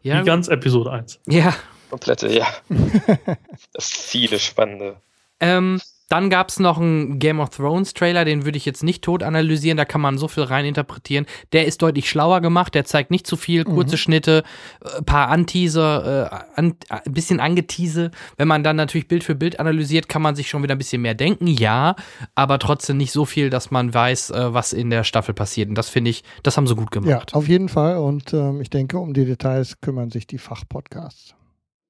[0.02, 1.20] Ja, Wie ganz Episode 1.
[1.28, 1.56] ja.
[1.90, 2.48] Komplette, ja.
[3.74, 4.98] das ist viele spannende.
[5.40, 9.04] Ähm, dann gab es noch einen Game of Thrones Trailer, den würde ich jetzt nicht
[9.04, 11.26] tot analysieren, da kann man so viel rein interpretieren.
[11.54, 14.44] Der ist deutlich schlauer gemacht, der zeigt nicht zu viel, kurze Schnitte,
[14.84, 18.12] äh, paar Anteaser, äh, an, ein bisschen Angetease.
[18.38, 21.02] Wenn man dann natürlich Bild für Bild analysiert, kann man sich schon wieder ein bisschen
[21.02, 21.96] mehr denken, ja,
[22.36, 25.70] aber trotzdem nicht so viel, dass man weiß, äh, was in der Staffel passiert.
[25.70, 27.34] Und das finde ich, das haben sie gut Ja, gemacht.
[27.36, 27.98] auf jeden Fall.
[27.98, 31.36] Und ähm, ich denke, um die Details kümmern sich die Fachpodcasts.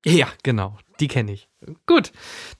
[0.05, 0.77] Ja, genau.
[0.99, 1.47] Die kenne ich.
[1.85, 2.11] Gut.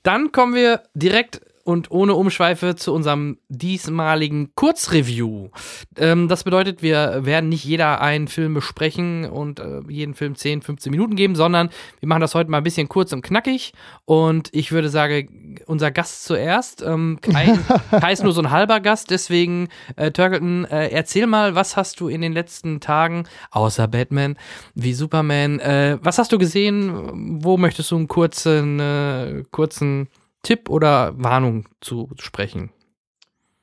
[0.03, 5.49] Dann kommen wir direkt und ohne Umschweife zu unserem diesmaligen Kurzreview.
[5.97, 10.63] Ähm, das bedeutet, wir werden nicht jeder einen Film besprechen und äh, jeden Film 10,
[10.63, 13.73] 15 Minuten geben, sondern wir machen das heute mal ein bisschen kurz und knackig.
[14.05, 16.81] Und ich würde sagen, unser Gast zuerst.
[16.81, 17.55] Ähm, Kai,
[17.91, 21.99] Kai ist nur so ein halber Gast, deswegen, äh, Turkelton, äh, erzähl mal, was hast
[21.99, 24.37] du in den letzten Tagen, außer Batman,
[24.73, 27.43] wie Superman, äh, was hast du gesehen?
[27.43, 30.07] Wo möchtest du einen kurzen, äh, kurzen
[30.43, 32.71] Tipp oder Warnung zu sprechen?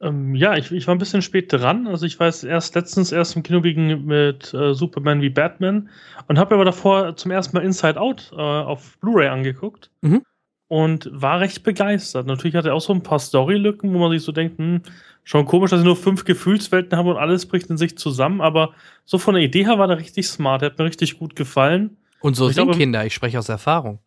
[0.01, 1.87] Ähm, ja, ich, ich war ein bisschen spät dran.
[1.87, 5.89] Also ich weiß erst letztens erst im Kino wegen mit äh, Superman wie Batman
[6.29, 10.23] und habe aber davor zum ersten Mal Inside Out äh, auf Blu-ray angeguckt Mhm.
[10.69, 12.27] und war recht begeistert.
[12.27, 14.83] Natürlich hat er auch so ein paar Storylücken, wo man sich so denkt, hm,
[15.25, 18.75] schon komisch, dass sie nur fünf Gefühlswelten haben und alles bricht in sich zusammen, aber
[19.07, 21.97] so von der Idee her war der richtig smart, der hat mir richtig gut gefallen.
[22.21, 23.99] Und so Ich sind glaube- Kinder, ich spreche aus Erfahrung.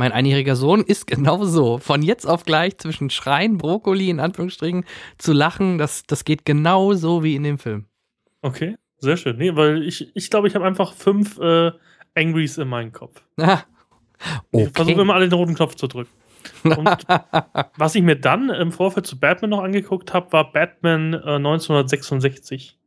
[0.00, 1.76] Mein einjähriger Sohn ist genau so.
[1.76, 4.86] Von jetzt auf gleich zwischen Schreien, Brokkoli in Anführungsstrichen,
[5.18, 7.84] zu lachen, das, das geht genau so wie in dem Film.
[8.40, 9.36] Okay, sehr schön.
[9.36, 11.72] Nee, weil ich ich, glaube, ich habe einfach fünf äh,
[12.14, 13.22] Angries in meinem Kopf.
[13.36, 13.62] Ah,
[14.52, 15.02] Ich versuche okay.
[15.02, 16.10] immer alle den roten Knopf zu drücken.
[16.64, 17.06] Und
[17.76, 22.78] was ich mir dann im Vorfeld zu Batman noch angeguckt habe, war Batman äh, 1966.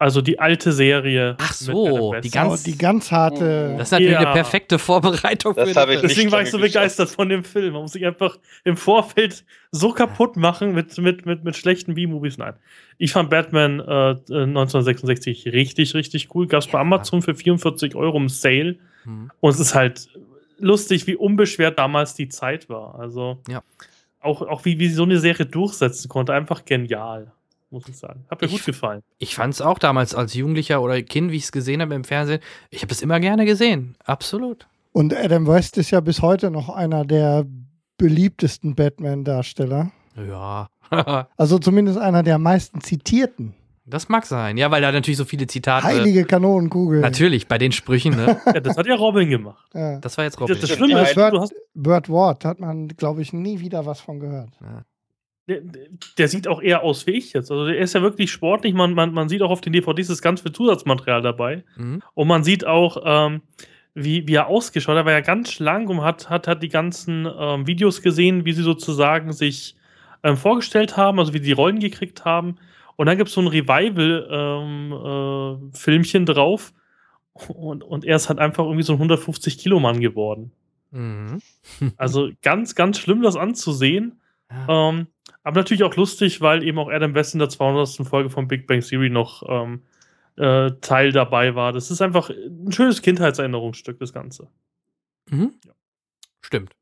[0.00, 1.36] Also die alte Serie.
[1.40, 3.74] Ach so, die ganz- Oh, die ganz harte.
[3.76, 4.20] Das ist natürlich Ja.
[4.20, 6.00] eine perfekte Vorbereitung Das für ich Film.
[6.02, 7.72] Deswegen war ich so begeistert von dem Film.
[7.72, 12.38] Man muss sich einfach im Vorfeld so kaputt machen mit, mit, mit, mit schlechten B-Movies.
[12.38, 12.54] Nein.
[12.98, 16.46] Ich fand Batman äh, 1966 richtig, richtig cool.
[16.46, 16.82] Gab es bei Ja.
[16.82, 18.76] Amazon für 44 Euro im Sale.
[19.02, 19.30] Hm.
[19.40, 20.08] Und es ist halt
[20.60, 22.98] lustig, wie unbeschwert damals die Zeit war.
[23.00, 23.62] Also Ja.
[24.20, 26.34] auch, auch wie, wie sie so eine Serie durchsetzen konnte.
[26.34, 27.32] Einfach genial.
[27.70, 28.24] Muss ich sagen.
[28.30, 29.02] Hat mir ich, gut gefallen.
[29.18, 32.04] Ich fand es auch damals als Jugendlicher oder Kind, wie ich es gesehen habe im
[32.04, 32.40] Fernsehen.
[32.70, 33.96] Ich habe es immer gerne gesehen.
[34.04, 34.66] Absolut.
[34.92, 37.46] Und Adam West ist ja bis heute noch einer der
[37.98, 39.90] beliebtesten Batman-Darsteller.
[40.16, 40.68] Ja.
[41.36, 43.54] also zumindest einer der meisten zitierten.
[43.84, 45.86] Das mag sein, ja, weil da natürlich so viele Zitate.
[45.86, 47.00] Heilige Kanonenkugel.
[47.00, 48.38] Natürlich, bei den Sprüchen, ne?
[48.46, 49.66] ja, das hat ja Robin gemacht.
[49.72, 49.98] Ja.
[49.98, 50.54] Das war jetzt Robin.
[50.54, 51.54] Das, das Schlimme ist, Bird, du hast.
[51.72, 54.50] Bird Ward hat man, glaube ich, nie wieder was von gehört.
[54.60, 54.82] Ja.
[55.48, 55.62] Der,
[56.18, 57.50] der, sieht auch eher aus wie ich jetzt.
[57.50, 58.74] Also der ist ja wirklich sportlich.
[58.74, 61.64] Man, man, man sieht auch auf den DVDs ist ganz viel Zusatzmaterial dabei.
[61.76, 62.02] Mhm.
[62.14, 63.40] Und man sieht auch, ähm,
[63.94, 65.02] wie, wie er ausgeschaut hat.
[65.02, 68.52] Er war ja ganz schlank und hat, hat, hat die ganzen ähm, Videos gesehen, wie
[68.52, 69.74] sie sozusagen sich
[70.22, 72.56] ähm, vorgestellt haben, also wie sie die Rollen gekriegt haben.
[72.96, 76.74] Und dann gibt es so ein Revival-Filmchen ähm, äh, drauf.
[77.32, 80.50] Und, und er ist halt einfach irgendwie so ein 150-Kilo-Mann geworden.
[80.90, 81.40] Mhm.
[81.96, 84.20] also ganz, ganz schlimm, das anzusehen.
[84.50, 84.88] Ja.
[84.88, 85.08] Ähm,
[85.42, 88.06] aber natürlich auch lustig, weil eben auch Adam West in der 200.
[88.06, 89.82] Folge von Big Bang Theory noch ähm,
[90.36, 91.72] äh, Teil dabei war.
[91.72, 94.48] Das ist einfach ein schönes Kindheitserinnerungsstück, das Ganze.
[95.30, 95.54] Mhm.
[95.64, 95.72] Ja.
[96.40, 96.72] Stimmt.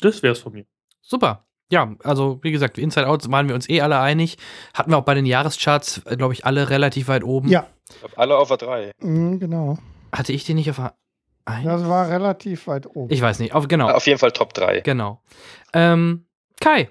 [0.00, 0.66] Das wär's von mir.
[1.00, 4.38] Super ja, also wie gesagt, Inside Out waren wir uns eh alle einig.
[4.74, 7.48] Hatten wir auch bei den Jahrescharts, äh, glaube ich, alle relativ weit oben.
[7.48, 7.66] Ja.
[7.90, 8.92] Ich glaube, alle auf der 3.
[9.00, 9.78] Mhm, genau.
[10.12, 10.94] Hatte ich die nicht auf der
[11.44, 11.64] 1?
[11.64, 13.12] Das war relativ weit oben.
[13.12, 13.88] Ich weiß nicht, auf, genau.
[13.90, 14.80] Auf jeden Fall Top 3.
[14.80, 15.22] Genau.
[15.74, 16.26] Ähm,
[16.60, 16.88] Kai.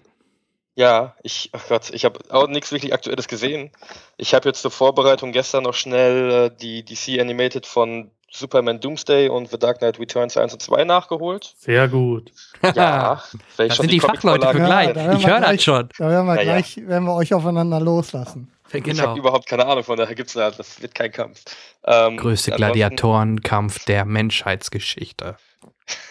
[0.78, 3.72] Ja, ich, ach Gott, ich habe auch nichts wirklich Aktuelles gesehen.
[4.16, 9.28] Ich habe jetzt zur Vorbereitung gestern noch schnell äh, die DC Animated von Superman Doomsday
[9.30, 11.56] und The Dark Knight Returns 1 und 2 nachgeholt.
[11.58, 12.32] Sehr gut.
[12.76, 13.24] Ja,
[13.58, 14.90] das sind die, die Fachleute für gleich.
[15.18, 15.90] ich höre das schon.
[15.98, 16.44] Da werden wir naja.
[16.44, 18.52] gleich werden wir euch aufeinander loslassen.
[18.72, 18.88] Genau.
[18.88, 21.42] Ich habe überhaupt keine Ahnung, von daher gibt's da, das wird kein Kampf.
[21.86, 25.38] Ähm, Größte Gladiatorenkampf der Menschheitsgeschichte.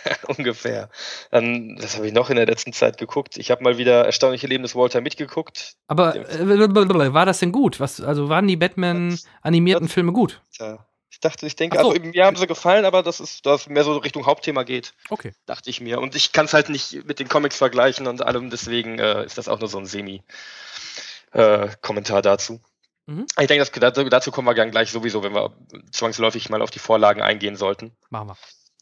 [0.28, 0.88] Ungefähr.
[1.30, 3.36] Dann, das habe ich noch in der letzten Zeit geguckt.
[3.36, 5.74] Ich habe mal wieder Erstaunliche Leben des Walter mitgeguckt.
[5.86, 7.80] Aber äh, war das denn gut?
[7.80, 10.40] Was, also waren die Batman-animierten Filme gut?
[10.58, 10.86] Ja.
[11.16, 11.92] Ich dachte, ich denke, so.
[11.92, 14.92] also mir haben sie gefallen, aber das ist, dass mehr so Richtung Hauptthema geht.
[15.08, 15.32] Okay.
[15.46, 15.98] Dachte ich mir.
[15.98, 19.38] Und ich kann es halt nicht mit den Comics vergleichen und allem, deswegen äh, ist
[19.38, 22.60] das auch nur so ein Semi-Kommentar äh, dazu.
[23.06, 23.24] Mhm.
[23.40, 25.56] Ich denke, das, dazu kommen wir dann gleich sowieso, wenn wir
[25.90, 27.96] zwangsläufig mal auf die Vorlagen eingehen sollten.
[28.10, 28.36] Machen wir.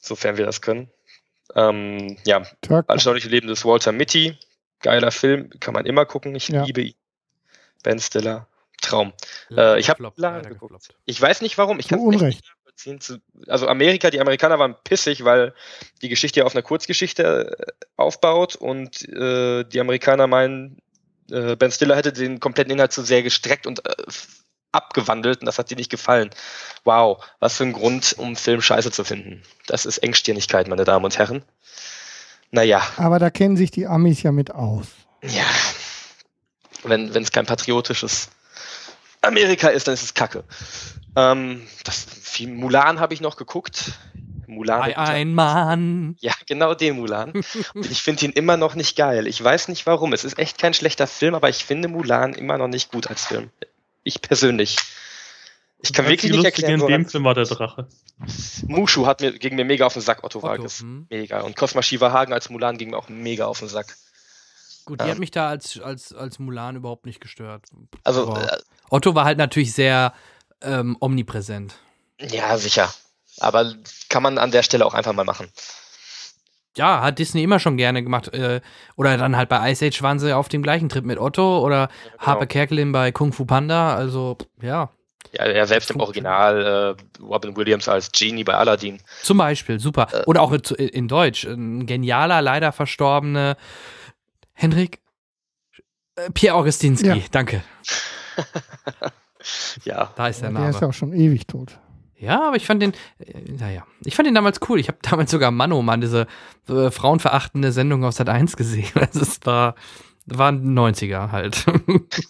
[0.04, 0.90] Sofern wir das können.
[1.54, 2.42] Ähm, ja,
[2.88, 4.36] Anschauliche Leben des Walter Mitty.
[4.80, 6.34] Geiler Film, kann man immer gucken.
[6.34, 6.64] Ich ja.
[6.64, 6.94] liebe ihn.
[7.82, 8.46] Ben Stiller.
[8.82, 9.14] Traum.
[9.50, 10.02] Äh, ich habe
[10.42, 10.94] geguckt.
[11.06, 11.80] Ich weiß nicht warum.
[11.80, 13.22] Ich kann es nicht nachvollziehen.
[13.48, 15.54] Also Amerika, die Amerikaner waren pissig, weil
[16.02, 20.82] die Geschichte ja auf einer Kurzgeschichte äh, aufbaut und äh, die Amerikaner meinen,
[21.30, 23.92] äh, Ben Stiller hätte den kompletten Inhalt zu sehr gestreckt und äh,
[24.74, 26.30] abgewandelt und das hat dir nicht gefallen.
[26.84, 29.42] Wow, was für ein Grund, um Film scheiße zu finden.
[29.66, 31.44] Das ist Engstirnigkeit, meine Damen und Herren.
[32.50, 32.82] Naja.
[32.96, 34.86] Aber da kennen sich die Amis ja mit aus.
[35.22, 35.44] Ja.
[36.84, 38.28] Wenn es kein patriotisches
[39.22, 40.44] Amerika ist, dann ist es Kacke.
[41.16, 43.92] Ähm, das, viel Mulan habe ich noch geguckt.
[44.46, 44.92] Mulan.
[44.94, 46.16] Ein Mann.
[46.20, 47.32] Ja, genau den Mulan.
[47.74, 49.26] Und ich finde ihn immer noch nicht geil.
[49.26, 50.12] Ich weiß nicht warum.
[50.12, 53.26] Es ist echt kein schlechter Film, aber ich finde Mulan immer noch nicht gut als
[53.26, 53.50] Film.
[54.04, 54.76] Ich persönlich.
[55.82, 57.88] Ich kann wirklich nicht erklären, in dem Film war der Drache.
[58.66, 60.80] Mushu hat mir, gegen mir mega auf den Sack, Otto, Otto Walkes.
[60.80, 61.06] Hm.
[61.10, 61.40] Mega.
[61.42, 63.96] Und Cosma Shiva Hagen als Mulan ging mir auch mega auf den Sack.
[64.86, 67.66] Gut, die ähm, hat mich da als, als, als Mulan überhaupt nicht gestört.
[68.02, 70.14] Also äh, Otto war halt natürlich sehr
[70.62, 71.74] ähm, omnipräsent.
[72.18, 72.92] Ja, sicher.
[73.38, 73.74] Aber
[74.08, 75.50] kann man an der Stelle auch einfach mal machen.
[76.76, 78.32] Ja, hat Disney immer schon gerne gemacht.
[78.34, 78.60] Äh,
[78.96, 81.76] oder dann halt bei Ice Age waren sie auf dem gleichen Trip mit Otto oder
[81.76, 82.26] ja, genau.
[82.26, 83.94] Harpe Kerkeling bei Kung Fu Panda.
[83.94, 84.90] Also, ja.
[85.32, 88.98] Ja, er selbst im Original, äh, Robin Williams als Genie bei Aladdin.
[89.22, 90.06] Zum Beispiel, super.
[90.12, 91.44] Äh, oder auch in Deutsch.
[91.44, 93.56] Ein genialer, leider verstorbene
[94.52, 95.00] Henrik?
[96.16, 97.16] Äh, Pierre Augustinski, ja.
[97.30, 97.62] danke.
[99.84, 100.12] ja.
[100.16, 100.66] Da ist der Name.
[100.66, 101.78] Der ist ja auch schon ewig tot.
[102.18, 104.78] Ja, aber ich fand den, äh, naja, ich fand den damals cool.
[104.78, 106.26] Ich habe damals sogar Mano, Mann, diese
[106.68, 108.90] äh, frauenverachtende Sendung aus Sat 1 gesehen.
[108.94, 109.74] Also es war,
[110.26, 111.66] war ein 90er halt.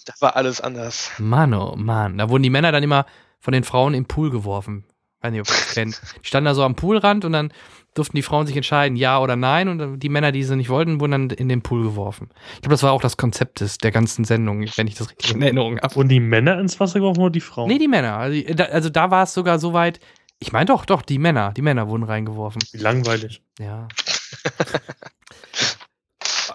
[0.06, 1.10] da war alles anders.
[1.18, 2.18] Mann, oh Mann.
[2.18, 3.06] Da wurden die Männer dann immer
[3.40, 4.84] von den Frauen im Pool geworfen.
[5.20, 6.00] Weiß nicht, ob ihr das kennt.
[6.22, 7.52] Die standen da so am Poolrand und dann
[7.94, 9.68] durften die Frauen sich entscheiden, ja oder nein.
[9.68, 12.28] Und die Männer, die sie nicht wollten, wurden dann in den Pool geworfen.
[12.56, 15.34] Ich glaube, das war auch das Konzept des, der ganzen Sendung, wenn ich das richtig
[15.34, 15.94] in Erinnerung habe.
[15.94, 17.68] Und die Männer ins Wasser geworfen oder die Frauen?
[17.68, 18.16] Nee, die Männer.
[18.16, 20.00] Also da, also da war es sogar so weit.
[20.40, 21.52] Ich meine doch, doch, die Männer.
[21.52, 22.60] Die Männer wurden reingeworfen.
[22.72, 23.40] Wie langweilig.
[23.58, 23.88] Ja.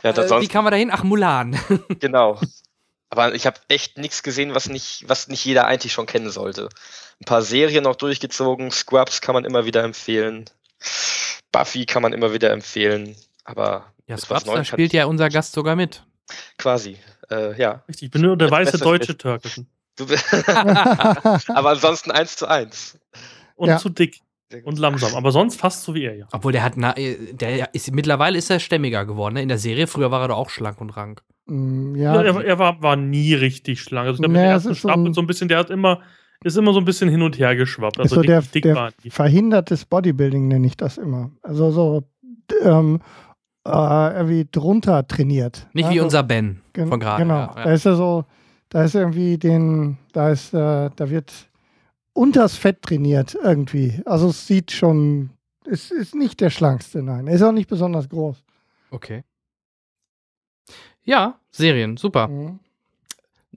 [0.04, 0.92] ja äh, wie kam man da hin?
[0.92, 1.58] Ach, Mulan.
[2.00, 2.40] genau.
[3.10, 6.70] Aber ich habe echt nichts gesehen, was nicht, was nicht jeder eigentlich schon kennen sollte.
[7.22, 8.72] Ein paar Serien noch durchgezogen.
[8.72, 10.46] Scrubs kann man immer wieder empfehlen.
[11.52, 15.76] Buffy kann man immer wieder empfehlen, aber ja, Scrubs, da spielt ja unser Gast sogar
[15.76, 16.04] mit.
[16.58, 16.98] Quasi.
[17.30, 17.84] Äh, ja.
[17.88, 19.50] Richtig, ich bin nur der weiße deutsche Türke.
[21.48, 22.98] aber ansonsten eins zu eins.
[23.56, 23.78] Und ja.
[23.78, 24.22] zu dick.
[24.64, 26.28] Und langsam, aber sonst fast so wie er, ja.
[26.32, 29.36] Obwohl der hat, na, äh, der ist, mittlerweile ist er stämmiger geworden.
[29.36, 29.44] Ne?
[29.44, 31.22] In der Serie, früher war er doch auch schlank und rank.
[31.46, 32.16] Mm, ja.
[32.16, 34.08] ja er, er, war, war nie richtig schlank.
[34.08, 36.02] Also ich glaube, nee, der ersten Staffel so, so ein bisschen, der hat immer,
[36.44, 38.00] ist immer so ein bisschen hin und her geschwappt.
[38.00, 41.32] Also so der, dick der verhindertes Bodybuilding nenne ich das immer.
[41.42, 42.04] Also so
[42.62, 43.02] ähm,
[43.66, 45.68] äh, irgendwie drunter trainiert.
[45.74, 47.24] Nicht ja, wie unser Ben von gerade.
[47.24, 47.64] Genau, ja, ja.
[47.64, 48.26] da ist er so,
[48.70, 51.32] da ist irgendwie den, da ist, äh, da wird
[52.14, 54.02] unters Fett trainiert irgendwie.
[54.06, 55.32] Also es sieht schon,
[55.66, 57.28] es ist nicht der schlankste, nein.
[57.28, 58.44] Er ist auch nicht besonders groß.
[58.92, 59.24] Okay.
[61.04, 62.28] Ja, Serien, super.
[62.28, 62.60] Mhm.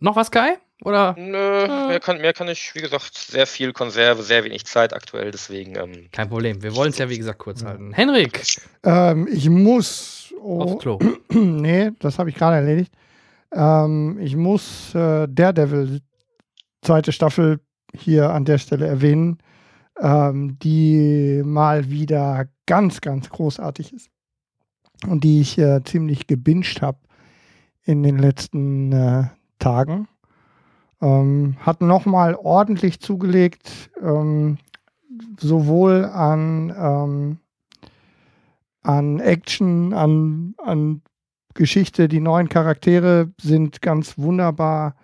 [0.00, 0.58] Noch was, Kai?
[0.84, 1.14] Oder?
[1.16, 1.88] Nö, äh.
[1.88, 5.76] mehr, kann, mehr kann ich, wie gesagt, sehr viel Konserve, sehr wenig Zeit aktuell, deswegen.
[5.76, 6.62] Ähm, Kein Problem.
[6.62, 7.68] Wir wollen es ja, wie gesagt, kurz ja.
[7.68, 7.92] halten.
[7.92, 8.42] Henrik!
[8.82, 10.34] Ähm, ich muss.
[10.40, 10.98] Oh, Aufs Klo.
[11.30, 12.92] nee, das habe ich gerade erledigt.
[13.52, 16.00] Ähm, ich muss äh, Daredevil,
[16.82, 17.60] zweite Staffel,
[17.94, 19.38] hier an der Stelle erwähnen,
[20.00, 24.08] ähm, die mal wieder ganz, ganz großartig ist.
[25.06, 26.98] Und die ich äh, ziemlich gebinged habe
[27.84, 29.24] in den letzten äh,
[29.58, 30.08] Tagen.
[31.02, 34.58] Ähm, hat nochmal ordentlich zugelegt, ähm,
[35.38, 37.38] sowohl an, ähm,
[38.82, 41.02] an Action, an, an
[41.54, 42.08] Geschichte.
[42.08, 44.94] Die neuen Charaktere sind ganz wunderbar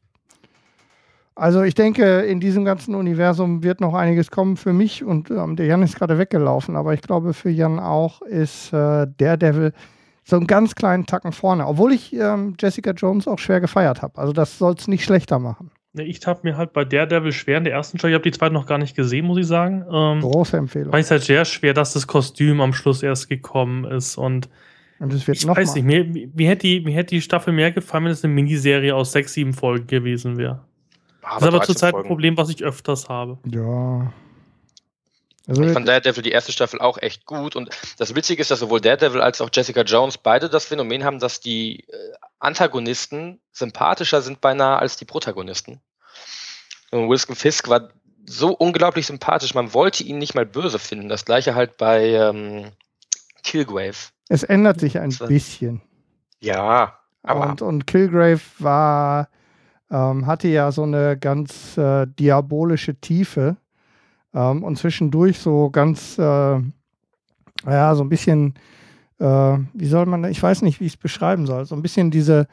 [1.35, 5.55] Also ich denke, in diesem ganzen Universum wird noch einiges kommen für mich und ähm,
[5.55, 9.73] der Jan ist gerade weggelaufen, aber ich glaube für Jan auch ist äh, Daredevil
[10.25, 14.19] so einen ganz kleinen Tacken vorne, obwohl ich ähm, Jessica Jones auch schwer gefeiert habe.
[14.19, 15.71] Also das soll es nicht schlechter machen.
[15.95, 18.53] Ich habe mir halt bei Daredevil schwer in der ersten Show, ich habe die zweite
[18.53, 19.85] noch gar nicht gesehen, muss ich sagen.
[19.91, 20.91] Ähm, Große Empfehlung.
[20.91, 24.49] Fand ich halt sehr schwer, dass das Kostüm am Schluss erst gekommen ist und
[25.01, 25.83] und es wird ich weiß mal.
[25.83, 28.95] nicht, mir, mir, hätte die, mir hätte die Staffel mehr gefallen, wenn es eine Miniserie
[28.95, 30.65] aus sechs, sieben Folgen gewesen wäre.
[31.23, 33.39] Das ist aber zurzeit ein Problem, was ich öfters habe.
[33.47, 34.13] Ja.
[35.47, 38.59] Also ich fand Daredevil die erste Staffel auch echt gut und das Witzige ist, dass
[38.59, 41.95] sowohl Daredevil als auch Jessica Jones beide das Phänomen haben, dass die äh,
[42.39, 45.81] Antagonisten sympathischer sind beinahe als die Protagonisten.
[46.91, 47.89] Und Wilson Fisk war
[48.27, 51.09] so unglaublich sympathisch, man wollte ihn nicht mal böse finden.
[51.09, 52.73] Das gleiche halt bei ähm,
[53.43, 53.97] Killgrave.
[54.29, 55.81] Es ändert sich ein bisschen.
[56.41, 57.51] Ja, aber.
[57.51, 59.29] Und, und Kilgrave war,
[59.91, 63.57] ähm, hatte ja so eine ganz äh, diabolische Tiefe
[64.35, 66.61] ähm, und zwischendurch so ganz, äh,
[67.67, 68.55] ja, so ein bisschen,
[69.19, 69.25] äh,
[69.73, 72.47] wie soll man, ich weiß nicht, wie ich es beschreiben soll, so ein bisschen diese,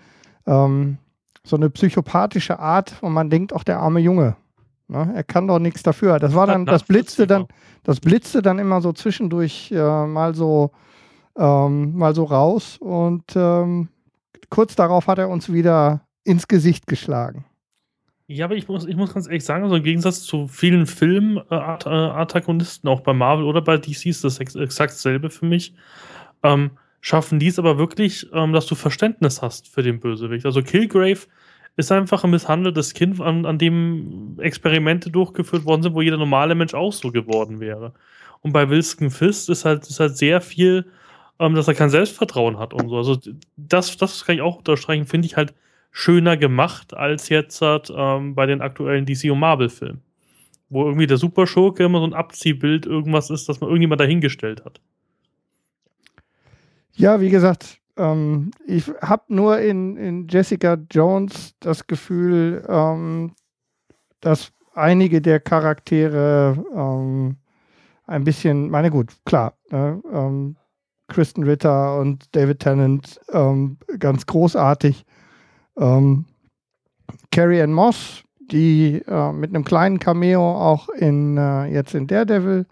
[0.45, 0.97] ähm,
[1.43, 4.35] so eine psychopathische Art, wo man denkt, auch der arme Junge.
[4.87, 5.11] Ne?
[5.15, 6.19] Er kann doch nichts dafür.
[6.19, 7.47] Das war dann, das blitzte dann,
[7.83, 10.71] das blitzte dann immer so zwischendurch äh, mal so
[11.37, 13.89] ähm, mal so raus und ähm,
[14.49, 17.43] kurz darauf hat er uns wieder ins Gesicht geschlagen.
[18.27, 22.87] Ja, aber ich muss, ich muss ganz ehrlich sagen, also im Gegensatz zu vielen Film-Antagonisten,
[22.87, 25.75] äh, auch bei Marvel oder bei DC ist das ex exakt dasselbe für mich,
[26.41, 26.71] ähm,
[27.01, 30.47] schaffen die es aber wirklich, ähm, dass du Verständnis hast für den Bösewicht.
[30.47, 31.19] Also Killgrave
[31.77, 36.55] ist einfach ein misshandeltes Kind, an, an dem Experimente durchgeführt worden sind, wo jeder normale
[36.55, 37.93] Mensch auch so geworden wäre.
[38.41, 40.85] Und bei Wilson Fist ist halt, ist halt sehr viel,
[41.39, 42.97] ähm, dass er kein Selbstvertrauen hat und so.
[42.97, 43.17] Also
[43.57, 45.53] das, das kann ich auch unterstreichen, finde ich halt
[45.91, 50.01] schöner gemacht als jetzt halt, ähm, bei den aktuellen DC und Marvel-Filmen.
[50.69, 54.81] Wo irgendwie der Superschurke immer so ein Abziehbild irgendwas ist, das man irgendjemand dahingestellt hat.
[56.93, 63.33] Ja, wie gesagt, ähm, ich habe nur in, in Jessica Jones das Gefühl, ähm,
[64.21, 67.37] dass einige der Charaktere ähm,
[68.05, 70.55] ein bisschen, meine gut, klar, ne, ähm,
[71.07, 75.05] Kristen Ritter und David Tennant ähm, ganz großartig.
[75.77, 76.25] Ähm,
[77.31, 82.65] Carrie Ann Moss, die äh, mit einem kleinen Cameo auch in äh, jetzt in Daredevil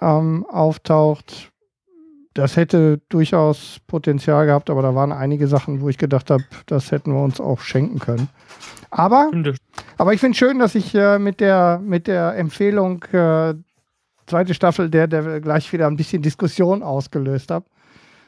[0.00, 1.52] ähm, auftaucht,
[2.34, 6.90] das hätte durchaus Potenzial gehabt, aber da waren einige Sachen, wo ich gedacht habe, das
[6.90, 8.28] hätten wir uns auch schenken können.
[8.90, 9.30] Aber,
[9.98, 13.54] aber ich finde schön, dass ich äh, mit, der, mit der Empfehlung äh,
[14.26, 17.66] zweite Staffel der, der gleich wieder ein bisschen Diskussion ausgelöst habe.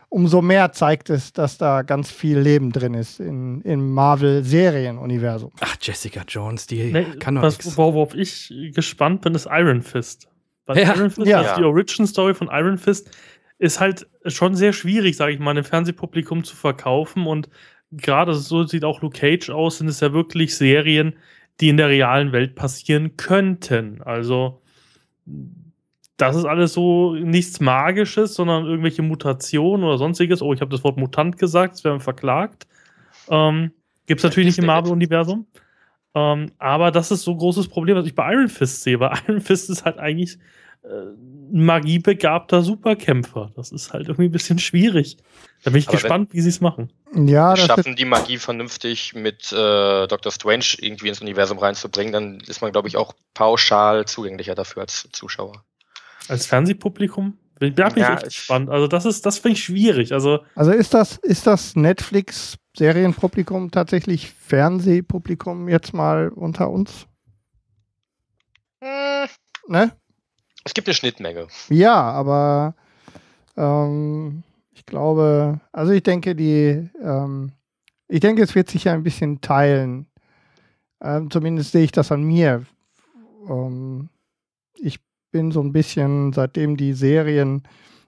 [0.08, 5.50] Umso mehr zeigt es, dass da ganz viel Leben drin ist in, im Marvel-Serienuniversum.
[5.60, 7.76] Ach, Jessica Jones, die nee, kann doch nichts.
[7.76, 10.28] Worauf ich gespannt bin, ist Iron Fist.
[10.66, 10.94] Weil ja.
[10.94, 11.40] Iron Fist, ja.
[11.40, 13.10] also die Origin-Story von Iron Fist,
[13.58, 17.26] ist halt schon sehr schwierig, sage ich mal, einem Fernsehpublikum zu verkaufen.
[17.26, 17.48] Und
[17.90, 21.14] gerade so sieht auch Luke Cage aus, sind es ja wirklich Serien,
[21.60, 24.00] die in der realen Welt passieren könnten.
[24.02, 24.62] Also,
[26.16, 30.42] das ist alles so nichts Magisches, sondern irgendwelche Mutationen oder sonstiges.
[30.42, 32.66] Oh, ich habe das Wort Mutant gesagt, es werden verklagt.
[33.28, 33.72] Ähm,
[34.06, 35.46] Gibt es natürlich nicht im Marvel-Universum.
[36.14, 39.18] Ähm, aber das ist so ein großes Problem, was ich bei Iron Fist sehe, weil
[39.28, 40.38] Iron Fist ist halt eigentlich
[40.84, 43.50] ein magiebegabter Superkämpfer.
[43.56, 45.16] Das ist halt irgendwie ein bisschen schwierig.
[45.62, 46.92] Da bin ich Aber gespannt, wie sie es machen.
[47.14, 50.30] Ja, das schaffen die Magie vernünftig mit äh, Dr.
[50.30, 55.08] Strange irgendwie ins Universum reinzubringen, dann ist man, glaube ich, auch pauschal zugänglicher dafür als
[55.12, 55.64] Zuschauer.
[56.28, 57.38] Als Fernsehpublikum?
[57.60, 58.68] Da bin ja, ich echt gespannt.
[58.68, 60.12] Also, das ist, das finde ich schwierig.
[60.12, 67.06] Also, also ist das, ist das Netflix-Serienpublikum tatsächlich Fernsehpublikum jetzt mal unter uns?
[68.82, 69.28] Hm.
[69.68, 69.92] Ne?
[70.64, 71.46] Es gibt eine Schnittmenge.
[71.68, 72.74] Ja, aber
[73.56, 74.42] ähm,
[74.72, 77.52] ich glaube, also ich denke, die, ähm,
[78.09, 80.06] ich denke, es wird sich ja ein bisschen teilen.
[81.02, 82.64] Ähm, zumindest sehe ich das an mir.
[83.48, 84.09] Ähm,
[84.74, 85.01] ich
[85.35, 87.65] bin so ein bisschen, seitdem die Serien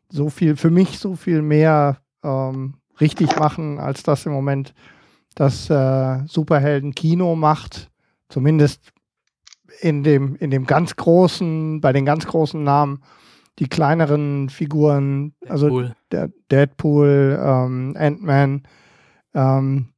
[0.09, 4.74] so viel, für mich so viel mehr ähm, richtig machen, als das im Moment
[5.35, 7.90] das äh, Superhelden-Kino macht.
[8.28, 8.93] Zumindest
[9.81, 13.03] in dem, in dem ganz großen, bei den ganz großen Namen,
[13.59, 15.94] die kleineren Figuren, also Deadpool.
[16.12, 18.62] also Deadpool, ähm, Ant-Man,
[19.35, 19.89] ähm,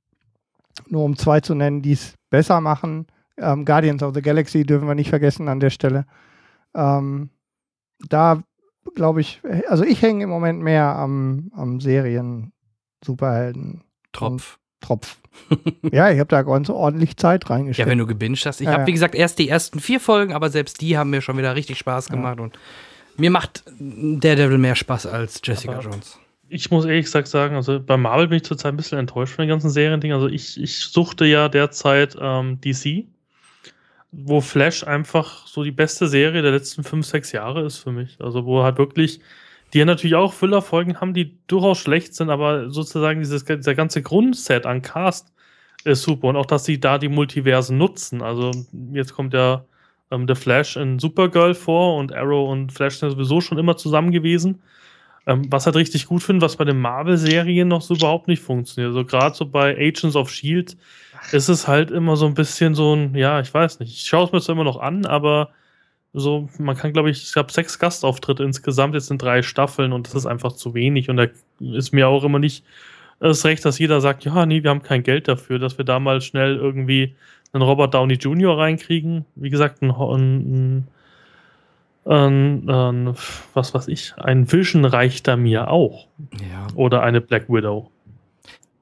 [0.89, 3.07] nur um zwei zu nennen, die es besser machen.
[3.37, 6.07] Ähm, Guardians of the Galaxy dürfen wir nicht vergessen an der Stelle.
[6.75, 7.31] Ähm,
[8.09, 8.43] da
[8.95, 12.53] glaube ich, also ich hänge im Moment mehr am, am Serien
[13.05, 13.85] Superhelden.
[14.13, 14.59] Tropf.
[14.81, 15.17] Tropf.
[15.93, 17.87] ja, ich habe da ganz ordentlich Zeit reingestellt.
[17.87, 18.61] Ja, wenn du gebinged hast.
[18.61, 21.21] Ich ja, habe, wie gesagt, erst die ersten vier Folgen, aber selbst die haben mir
[21.21, 22.39] schon wieder richtig Spaß gemacht.
[22.39, 22.45] Ja.
[22.45, 22.59] Und
[23.17, 26.19] mir macht Daredevil mehr Spaß als Jessica aber Jones.
[26.49, 29.43] Ich muss ehrlich gesagt sagen, also bei Marvel bin ich zurzeit ein bisschen enttäuscht von
[29.43, 30.15] den ganzen Serien-Dingen.
[30.15, 33.07] Also ich, ich suchte ja derzeit ähm, DC,
[34.11, 38.17] wo Flash einfach so die beste Serie der letzten fünf, sechs Jahre ist für mich.
[38.21, 39.21] Also wo halt wirklich
[39.73, 44.03] die ja natürlich auch Füllerfolgen haben, die durchaus schlecht sind, aber sozusagen dieses, dieser ganze
[44.03, 45.33] Grundset an Cast
[45.85, 46.29] ist super.
[46.29, 48.23] Und auch, dass sie da die Multiversen nutzen.
[48.23, 48.51] Also
[48.93, 49.65] jetzt kommt ja
[50.11, 54.11] ähm, The Flash in Supergirl vor und Arrow und Flash sind sowieso schon immer zusammen
[54.11, 54.63] gewesen.
[55.29, 58.89] Ähm, was halt richtig gut finde, was bei den Marvel-Serien noch so überhaupt nicht funktioniert.
[58.89, 60.79] Also gerade so bei Agents of Shield
[61.33, 63.93] ist es halt immer so ein bisschen so ein, ja, ich weiß nicht.
[63.93, 65.51] Ich schaue es mir zwar immer noch an, aber
[66.15, 70.07] so, man kann, glaube ich, es gab sechs Gastauftritte insgesamt, jetzt sind drei Staffeln und
[70.07, 71.11] das ist einfach zu wenig.
[71.11, 71.27] Und da
[71.61, 72.65] ist mir auch immer nicht
[73.21, 76.01] das Recht, dass jeder sagt, ja, nee, wir haben kein Geld dafür, dass wir da
[76.01, 77.17] mal schnell irgendwie
[77.53, 78.57] einen Robert Downey Jr.
[78.57, 79.27] reinkriegen.
[79.35, 80.89] Wie gesagt, ein, ein,
[82.09, 83.15] ein, ein
[83.55, 86.07] was weiß ich, ein Vision reicht da mir auch.
[86.41, 86.67] Ja.
[86.75, 87.91] Oder eine Black Widow.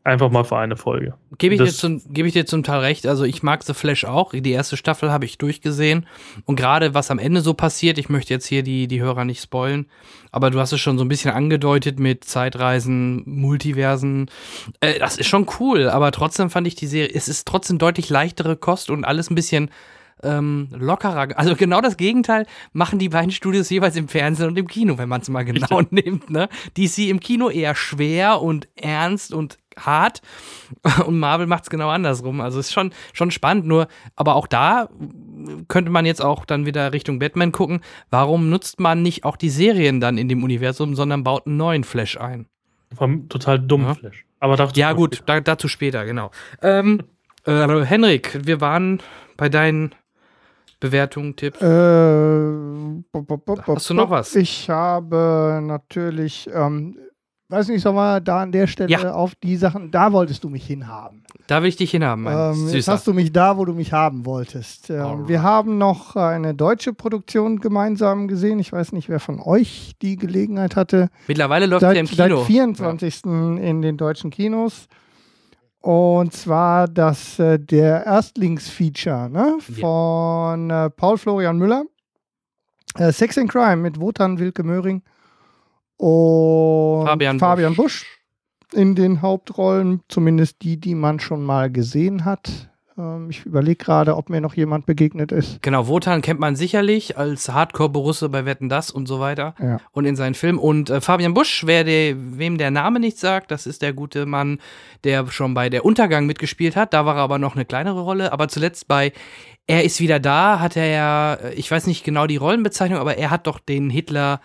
[0.07, 1.15] Einfach mal für eine Folge.
[1.37, 3.09] Gebe ich, dir zum, gebe ich dir zum Teil recht.
[3.09, 4.31] Also ich mag The Flash auch.
[4.33, 6.07] Die erste Staffel habe ich durchgesehen.
[6.45, 9.43] Und gerade was am Ende so passiert, ich möchte jetzt hier die, die Hörer nicht
[9.43, 9.87] spoilen,
[10.31, 14.31] aber du hast es schon so ein bisschen angedeutet mit Zeitreisen, Multiversen.
[14.79, 18.09] Äh, das ist schon cool, aber trotzdem fand ich die Serie, es ist trotzdem deutlich
[18.09, 19.71] leichtere Kost und alles ein bisschen
[20.23, 21.29] ähm, lockerer.
[21.37, 25.09] Also genau das Gegenteil machen die beiden Studios jeweils im Fernsehen und im Kino, wenn
[25.09, 26.31] man es mal genau nimmt.
[26.31, 26.49] Ne?
[26.77, 30.23] DC im Kino eher schwer und ernst und hart
[31.07, 32.41] und Marvel macht es genau andersrum.
[32.41, 34.89] Also ist schon, schon spannend, nur, aber auch da
[35.69, 37.81] könnte man jetzt auch dann wieder Richtung Batman gucken.
[38.11, 41.85] Warum nutzt man nicht auch die Serien dann in dem Universum, sondern baut einen neuen
[41.85, 42.47] Flash ein?
[42.95, 43.95] Vom total dummen ja.
[43.95, 44.25] Flash.
[44.41, 46.31] Aber ja, gut, da, dazu später, genau.
[46.63, 47.03] Ähm,
[47.45, 49.01] äh, Henrik, wir waren
[49.37, 49.95] bei deinen
[50.81, 51.61] Bewertungen, Tipps.
[51.61, 51.67] Äh,
[53.67, 54.35] Hast du noch was?
[54.37, 56.97] Ich habe natürlich ähm,
[57.49, 59.13] weiß nicht, sollen wir da an der Stelle ja.
[59.13, 61.23] auf die Sachen, da wolltest du mich hinhaben.
[61.47, 63.93] Da will ich dich hinhaben, mein ähm, Jetzt hast du mich da, wo du mich
[63.93, 64.91] haben wolltest.
[64.91, 68.59] Ähm, wir haben noch eine deutsche Produktion gemeinsam gesehen.
[68.59, 71.09] Ich weiß nicht, wer von euch die Gelegenheit hatte.
[71.29, 72.39] Mittlerweile läuft seit, im Kino.
[72.39, 73.23] Seit 24.
[73.25, 73.57] Ja.
[73.59, 74.89] in den deutschen Kinos.
[75.87, 79.59] Und zwar das äh, der Erstlingsfeature ne?
[79.61, 81.85] von äh, Paul Florian Müller.
[82.97, 85.05] Äh, Sex and Crime mit Wotan Wilke Möhring
[85.97, 88.05] und Fabian, Fabian Busch.
[88.05, 92.69] Busch in den Hauptrollen, zumindest die, die man schon mal gesehen hat.
[92.99, 95.63] Ähm, ich überlege gerade, ob mir noch jemand begegnet ist.
[95.63, 99.55] Genau, Wotan kennt man sicherlich als Hardcore-Borusse bei Wetten Das und so weiter.
[99.61, 99.81] Ja.
[99.93, 100.59] Und in seinen Filmen.
[100.59, 104.27] Und äh, Fabian Busch, wer de, wem der Name nicht sagt, das ist der gute
[104.27, 104.59] Mann,
[105.05, 106.93] der schon bei Der Untergang mitgespielt hat.
[106.93, 108.33] Da war er aber noch eine kleinere Rolle.
[108.33, 109.13] Aber zuletzt bei
[109.67, 113.19] Er ist wieder da, hat er ja, äh, ich weiß nicht genau die Rollenbezeichnung, aber
[113.19, 114.41] er hat doch den Hitler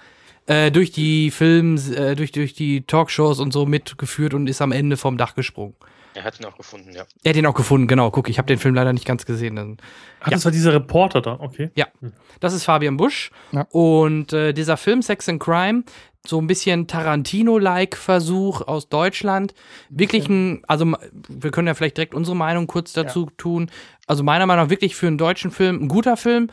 [0.47, 4.71] äh, durch die Films, äh, durch, durch die Talkshows und so mitgeführt und ist am
[4.71, 5.75] Ende vom Dach gesprungen.
[6.13, 7.03] Er hat ihn auch gefunden, ja.
[7.23, 8.11] Er hat ihn auch gefunden, genau.
[8.11, 9.55] Guck, ich habe den Film leider nicht ganz gesehen.
[9.55, 9.77] Dann,
[10.19, 10.33] Ach, ja.
[10.33, 11.71] das war dieser Reporter da, okay.
[11.75, 12.13] Ja, hm.
[12.39, 13.31] das ist Fabian Busch.
[13.51, 13.67] Ja.
[13.71, 15.83] Und äh, dieser Film Sex and Crime,
[16.25, 19.53] so ein bisschen Tarantino-like Versuch aus Deutschland.
[19.89, 20.93] Wirklich ein, also
[21.29, 23.31] wir können ja vielleicht direkt unsere Meinung kurz dazu ja.
[23.37, 23.71] tun.
[24.05, 26.49] Also meiner Meinung nach wirklich für einen deutschen Film ein guter Film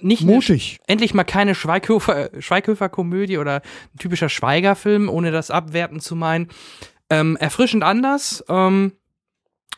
[0.00, 0.78] nicht mutig.
[0.80, 6.48] Eine, endlich mal keine Schweighöfer, Schweighöfer-Komödie oder ein typischer Schweigerfilm, ohne das abwerten zu meinen.
[7.10, 8.44] Ähm, erfrischend anders.
[8.48, 8.92] Ähm,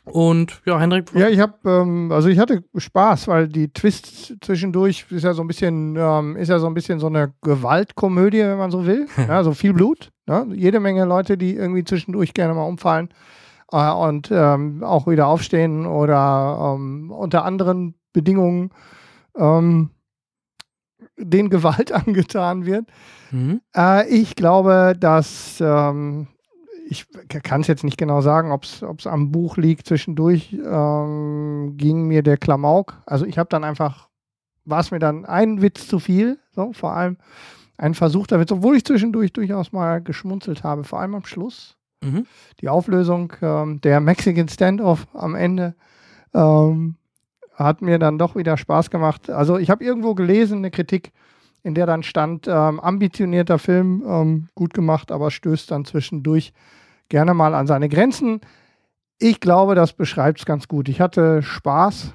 [0.04, 1.12] und ja, Hendrik.
[1.14, 5.42] Ja, ich habe, ähm, also ich hatte Spaß, weil die Twists zwischendurch ist ja so
[5.42, 9.06] ein bisschen, ähm, ist ja so ein bisschen so eine Gewaltkomödie, wenn man so will.
[9.28, 10.10] ja, so viel Blut.
[10.26, 10.48] Ne?
[10.54, 13.10] Jede Menge Leute, die irgendwie zwischendurch gerne mal umfallen
[13.70, 18.70] äh, und ähm, auch wieder aufstehen oder ähm, unter anderen Bedingungen.
[19.36, 19.90] Ähm,
[21.16, 22.86] denen Gewalt angetan wird.
[23.30, 23.60] Mhm.
[23.76, 26.28] Äh, ich glaube, dass ähm,
[26.92, 27.06] ich
[27.42, 29.86] kann es jetzt nicht genau sagen, ob es am Buch liegt.
[29.86, 33.02] Zwischendurch ähm, ging mir der Klamauk.
[33.06, 34.08] Also ich habe dann einfach,
[34.64, 37.16] war es mir dann ein Witz zu viel, so vor allem
[37.78, 41.76] ein versuchter Witz, obwohl ich zwischendurch durchaus mal geschmunzelt habe, vor allem am Schluss.
[42.02, 42.26] Mhm.
[42.60, 45.74] Die Auflösung ähm, der Mexican Standoff am Ende
[46.34, 46.96] ähm,
[47.54, 49.30] hat mir dann doch wieder Spaß gemacht.
[49.30, 51.12] Also ich habe irgendwo gelesen, eine Kritik,
[51.62, 56.52] in der dann stand, ähm, ambitionierter Film, ähm, gut gemacht, aber stößt dann zwischendurch
[57.12, 58.40] gerne mal an seine Grenzen.
[59.18, 60.88] Ich glaube, das beschreibt es ganz gut.
[60.88, 62.14] Ich hatte Spaß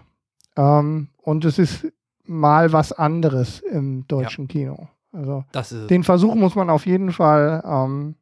[0.58, 1.88] ähm, und es ist
[2.26, 4.48] mal was anderes im deutschen ja.
[4.48, 4.88] Kino.
[5.14, 5.46] Also
[5.88, 8.16] den Versuch muss man auf jeden Fall ähm,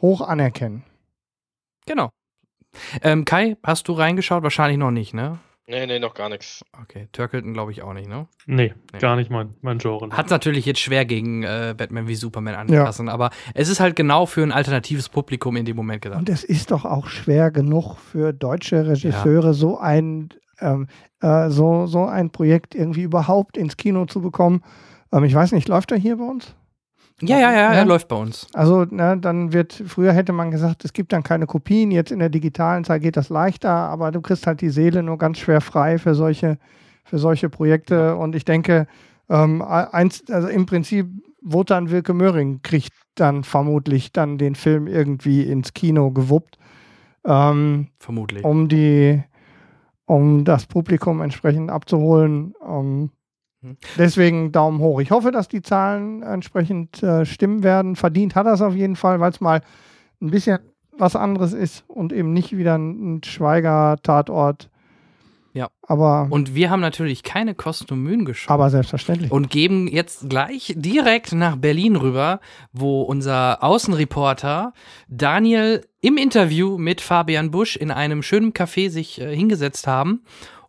[0.00, 0.84] hoch anerkennen.
[1.86, 2.10] Genau.
[3.02, 4.42] Ähm, Kai, hast du reingeschaut?
[4.42, 5.38] Wahrscheinlich noch nicht, ne?
[5.70, 6.64] Nee, nee, noch gar nichts.
[6.82, 8.26] Okay, Turkleton glaube ich auch nicht, ne?
[8.46, 10.10] Nee, nee, gar nicht mein, mein Genre.
[10.10, 13.12] Hat natürlich jetzt schwer gegen äh, Batman wie Superman anpassen, ja.
[13.12, 16.18] aber es ist halt genau für ein alternatives Publikum in dem Moment gedacht.
[16.18, 19.52] Und es ist doch auch schwer genug für deutsche Regisseure, ja.
[19.52, 20.30] so ein
[20.60, 20.88] ähm,
[21.20, 24.62] äh, so, so ein Projekt irgendwie überhaupt ins Kino zu bekommen.
[25.12, 26.56] Ähm, ich weiß nicht, läuft er hier bei uns?
[27.22, 28.46] Ja, ja, ja, er läuft bei uns.
[28.52, 32.18] Also, ne, dann wird, früher hätte man gesagt, es gibt dann keine Kopien, jetzt in
[32.18, 35.60] der digitalen Zeit geht das leichter, aber du kriegst halt die Seele nur ganz schwer
[35.60, 36.58] frei für solche,
[37.04, 38.16] für solche Projekte.
[38.16, 38.86] Und ich denke,
[39.28, 41.08] ähm, eins, also im Prinzip,
[41.42, 46.58] Wotan Wilke Möhring kriegt dann vermutlich dann den Film irgendwie ins Kino gewuppt.
[47.24, 48.44] Ähm, Vermutlich.
[48.44, 49.22] Um die,
[50.06, 52.54] um das Publikum entsprechend abzuholen.
[52.64, 53.10] Hm.
[53.98, 55.00] Deswegen Daumen hoch.
[55.00, 57.96] Ich hoffe, dass die Zahlen entsprechend äh, stimmen werden.
[57.96, 59.60] Verdient hat er es auf jeden Fall, weil es mal
[60.20, 60.60] ein bisschen
[60.96, 64.70] was anderes ist und eben nicht wieder ein Schweiger-Tatort.
[65.52, 65.68] Ja.
[65.82, 68.52] Aber und wir haben natürlich keine Kosten und Mühen geschaut.
[68.52, 69.32] Aber selbstverständlich.
[69.32, 72.40] Und geben jetzt gleich direkt nach Berlin rüber,
[72.72, 74.72] wo unser Außenreporter
[75.08, 80.22] Daniel im Interview mit Fabian Busch in einem schönen Café sich äh, hingesetzt haben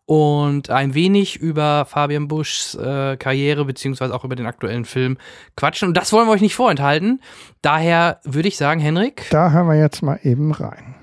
[0.06, 5.18] und ein wenig über Fabian Buschs äh, Karriere beziehungsweise auch über den aktuellen Film
[5.56, 5.88] quatschen.
[5.90, 7.22] Und das wollen wir euch nicht vorenthalten.
[7.61, 9.28] Daher würde ich sagen, Henrik.
[9.32, 10.95] Da hören wir jetzt mal eben rein.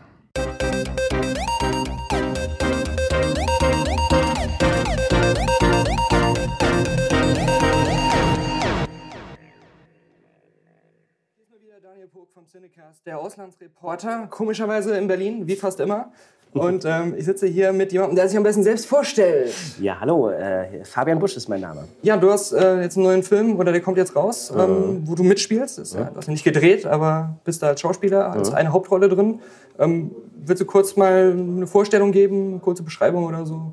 [11.83, 16.13] Daniel Pog vom Cinecast, der Auslandsreporter, komischerweise in Berlin, wie fast immer.
[16.55, 19.53] Und ähm, ich sitze hier mit jemandem, der sich am besten selbst vorstellt.
[19.81, 21.85] Ja, hallo, äh, Fabian Busch ist mein Name.
[22.03, 25.03] Ja, du hast äh, jetzt einen neuen Film, oder der kommt jetzt raus, ähm, mhm.
[25.05, 25.79] wo du mitspielst.
[25.79, 26.05] Das, ja.
[26.05, 28.57] Du hast ihn nicht gedreht, aber bist da als Schauspieler, als mhm.
[28.57, 29.41] eine Hauptrolle drin.
[29.79, 30.11] Ähm,
[30.45, 33.73] willst du kurz mal eine Vorstellung geben, eine kurze Beschreibung oder so?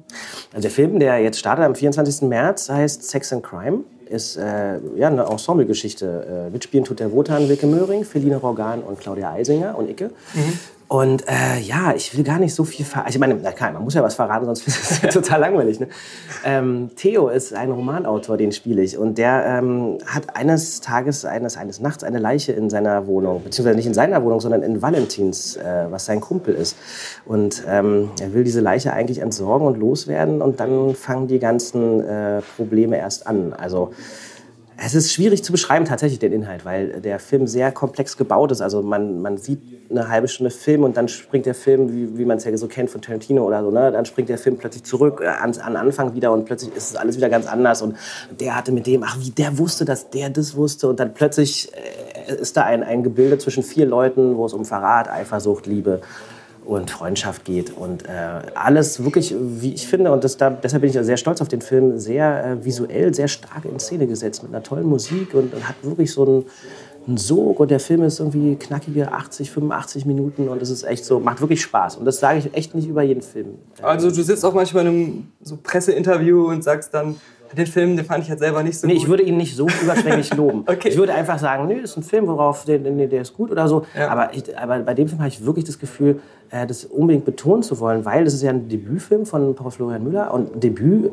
[0.52, 2.24] Also der Film, der jetzt startet am 24.
[2.24, 6.48] März, heißt Sex and Crime ist äh, ja, eine Ensemblegeschichte.
[6.48, 10.12] Äh, mitspielen tut der Wotan Wilke Möhring, Feline Rogan und Claudia Eisinger und Icke.
[10.34, 10.60] Mhm.
[10.88, 13.08] Und äh, ja, ich will gar nicht so viel verraten.
[13.08, 15.40] Also ich meine, na klar, man muss ja was verraten, sonst ist es ja total
[15.40, 15.80] langweilig.
[15.80, 15.88] Ne?
[16.44, 18.98] Ähm, Theo ist ein Romanautor, den spiele ich.
[18.98, 23.44] Und der ähm, hat eines Tages, eines, eines Nachts eine Leiche in seiner Wohnung.
[23.44, 26.78] Beziehungsweise nicht in seiner Wohnung, sondern in Valentins, äh, was sein Kumpel ist.
[27.26, 30.42] Und ähm, er will diese Leiche eigentlich entsorgen und loswerden.
[30.42, 33.54] Und dann fangen die ganzen äh, Probleme erst an.
[33.54, 33.92] Also
[34.78, 38.62] es ist schwierig zu beschreiben tatsächlich den Inhalt, weil der Film sehr komplex gebaut ist.
[38.62, 42.26] Also man, man sieht eine halbe Stunde Film und dann springt der Film, wie, wie
[42.26, 43.92] man es ja so kennt von Tarantino oder so, ne?
[43.92, 46.96] dann springt der Film plötzlich zurück äh, an, an Anfang wieder und plötzlich ist es
[46.98, 47.96] alles wieder ganz anders und
[48.40, 51.72] der hatte mit dem, ach wie der wusste, dass der das wusste und dann plötzlich
[52.28, 56.02] äh, ist da ein, ein Gebilde zwischen vier Leuten, wo es um Verrat, Eifersucht, Liebe
[56.66, 57.76] und Freundschaft geht.
[57.76, 58.10] Und äh,
[58.56, 61.62] alles wirklich, wie ich finde, und das, da, deshalb bin ich sehr stolz auf den
[61.62, 65.68] Film, sehr äh, visuell, sehr stark in Szene gesetzt, mit einer tollen Musik und, und
[65.68, 66.46] hat wirklich so einen,
[67.08, 67.60] einen Sog.
[67.60, 71.42] Und der Film ist irgendwie knackige 80, 85 Minuten und es ist echt so, macht
[71.42, 71.98] wirklich Spaß.
[71.98, 73.56] Und das sage ich echt nicht über jeden Film.
[73.82, 77.16] Also du sitzt auch manchmal in einem so Presseinterview und sagst dann,
[77.56, 79.04] den Film, den fand ich jetzt selber nicht so nee, gut.
[79.04, 80.64] ich würde ihn nicht so überschwänglich loben.
[80.68, 80.90] okay.
[80.90, 83.68] Ich würde einfach sagen, nö, das ist ein Film, worauf der, der ist gut oder
[83.68, 83.86] so.
[83.98, 84.10] Ja.
[84.10, 87.64] Aber, ich, aber bei dem Film habe ich wirklich das Gefühl, äh, das unbedingt betonen
[87.64, 91.12] zu wollen, weil das ist ja ein Debütfilm von Paul Florian Müller und Debüt,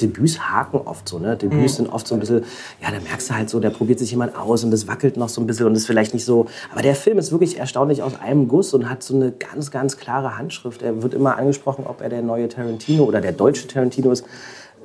[0.00, 1.18] Debüts haken oft so.
[1.18, 1.36] Ne?
[1.36, 1.84] Debüts mhm.
[1.84, 2.44] sind oft so ein bisschen,
[2.82, 5.28] ja, da merkst du halt so, da probiert sich jemand aus und das wackelt noch
[5.28, 6.46] so ein bisschen und ist vielleicht nicht so.
[6.72, 9.96] Aber der Film ist wirklich erstaunlich aus einem Guss und hat so eine ganz, ganz
[9.96, 10.82] klare Handschrift.
[10.82, 14.24] Er wird immer angesprochen, ob er der neue Tarantino oder der deutsche Tarantino ist.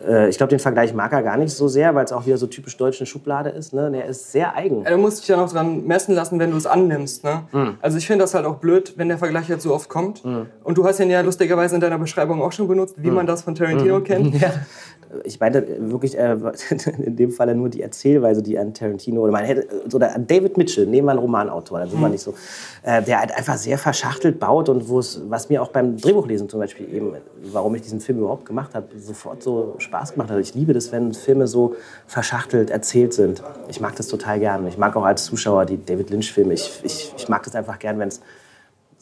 [0.08, 2.38] Äh, ich glaube, den Vergleich mag er gar nicht so sehr, weil es auch wieder
[2.38, 3.74] so typisch deutsche Schublade ist.
[3.74, 3.92] Ne?
[3.92, 4.84] Der ist sehr eigen.
[4.84, 7.24] Du musst dich ja noch dran messen lassen, wenn du es annimmst.
[7.24, 7.44] Ne?
[7.52, 7.78] Mhm.
[7.82, 10.24] Also ich finde das halt auch blöd, wenn der Vergleich jetzt so oft kommt.
[10.26, 10.48] Mhm.
[10.64, 13.16] Und du hast ihn ja lustigerweise in deiner Beschreibung auch schon benutzt, wie mhm.
[13.16, 14.04] man das von Tarantino mhm.
[14.04, 14.34] kennt.
[14.44, 14.52] Ja
[15.24, 16.38] ich meine wirklich äh,
[16.98, 20.58] in dem Falle nur die Erzählweise, die an Tarantino oder man hätte oder an David
[20.58, 22.14] Mitchell, nehmen wir einen Romanautor, dann sind wir mhm.
[22.14, 22.34] nicht so,
[22.84, 26.50] äh, der halt einfach sehr verschachtelt baut und wo es, was mir auch beim Drehbuchlesen
[26.50, 27.14] zum Beispiel eben,
[27.52, 30.40] warum ich diesen Film überhaupt gemacht habe, sofort so Spaß gemacht hat.
[30.40, 31.76] Ich liebe das, wenn Filme so
[32.08, 33.44] verschachtelt erzählt sind.
[33.70, 34.68] Ich mag das total gern.
[34.68, 36.54] Ich mag auch als Zuschauer die David Lynch-Filme.
[36.54, 38.22] Ich, ich, ich mag das einfach gern, wenn es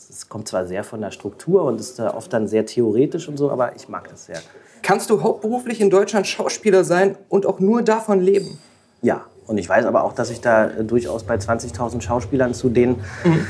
[0.10, 3.50] es kommt zwar sehr von der Struktur und ist oft dann sehr theoretisch und so,
[3.50, 4.42] aber ich mag das sehr.
[4.82, 8.58] Kannst du hauptberuflich in Deutschland Schauspieler sein und auch nur davon leben?
[9.02, 12.70] Ja, und ich weiß aber auch, dass ich da äh, durchaus bei 20.000 Schauspielern zu
[12.70, 13.46] den mhm.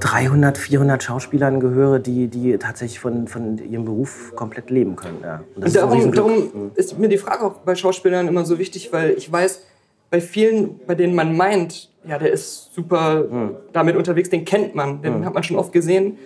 [0.00, 5.18] 300, 400 Schauspielern gehöre, die, die tatsächlich von, von ihrem Beruf komplett leben können.
[5.22, 5.44] Ja.
[5.54, 6.70] Und, und darum, darum mhm.
[6.74, 9.62] ist mir die Frage auch bei Schauspielern immer so wichtig, weil ich weiß,
[10.10, 13.56] bei vielen, bei denen man meint, ja, der ist super mhm.
[13.72, 15.24] damit unterwegs, den kennt man, den mhm.
[15.24, 16.18] hat man schon oft gesehen,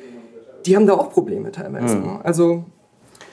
[0.66, 1.97] die haben da auch Probleme teilweise.
[1.97, 2.05] Mhm.
[2.05, 2.20] Ne?
[2.22, 2.64] Also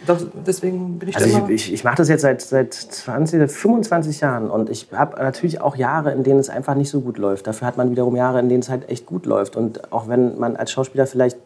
[0.05, 4.21] das, deswegen bin ich also ich, ich, ich mache das jetzt seit, seit 20, 25
[4.21, 7.47] Jahren und ich habe natürlich auch Jahre, in denen es einfach nicht so gut läuft.
[7.47, 9.55] Dafür hat man wiederum Jahre, in denen es halt echt gut läuft.
[9.55, 11.41] Und auch wenn man als Schauspieler vielleicht äh,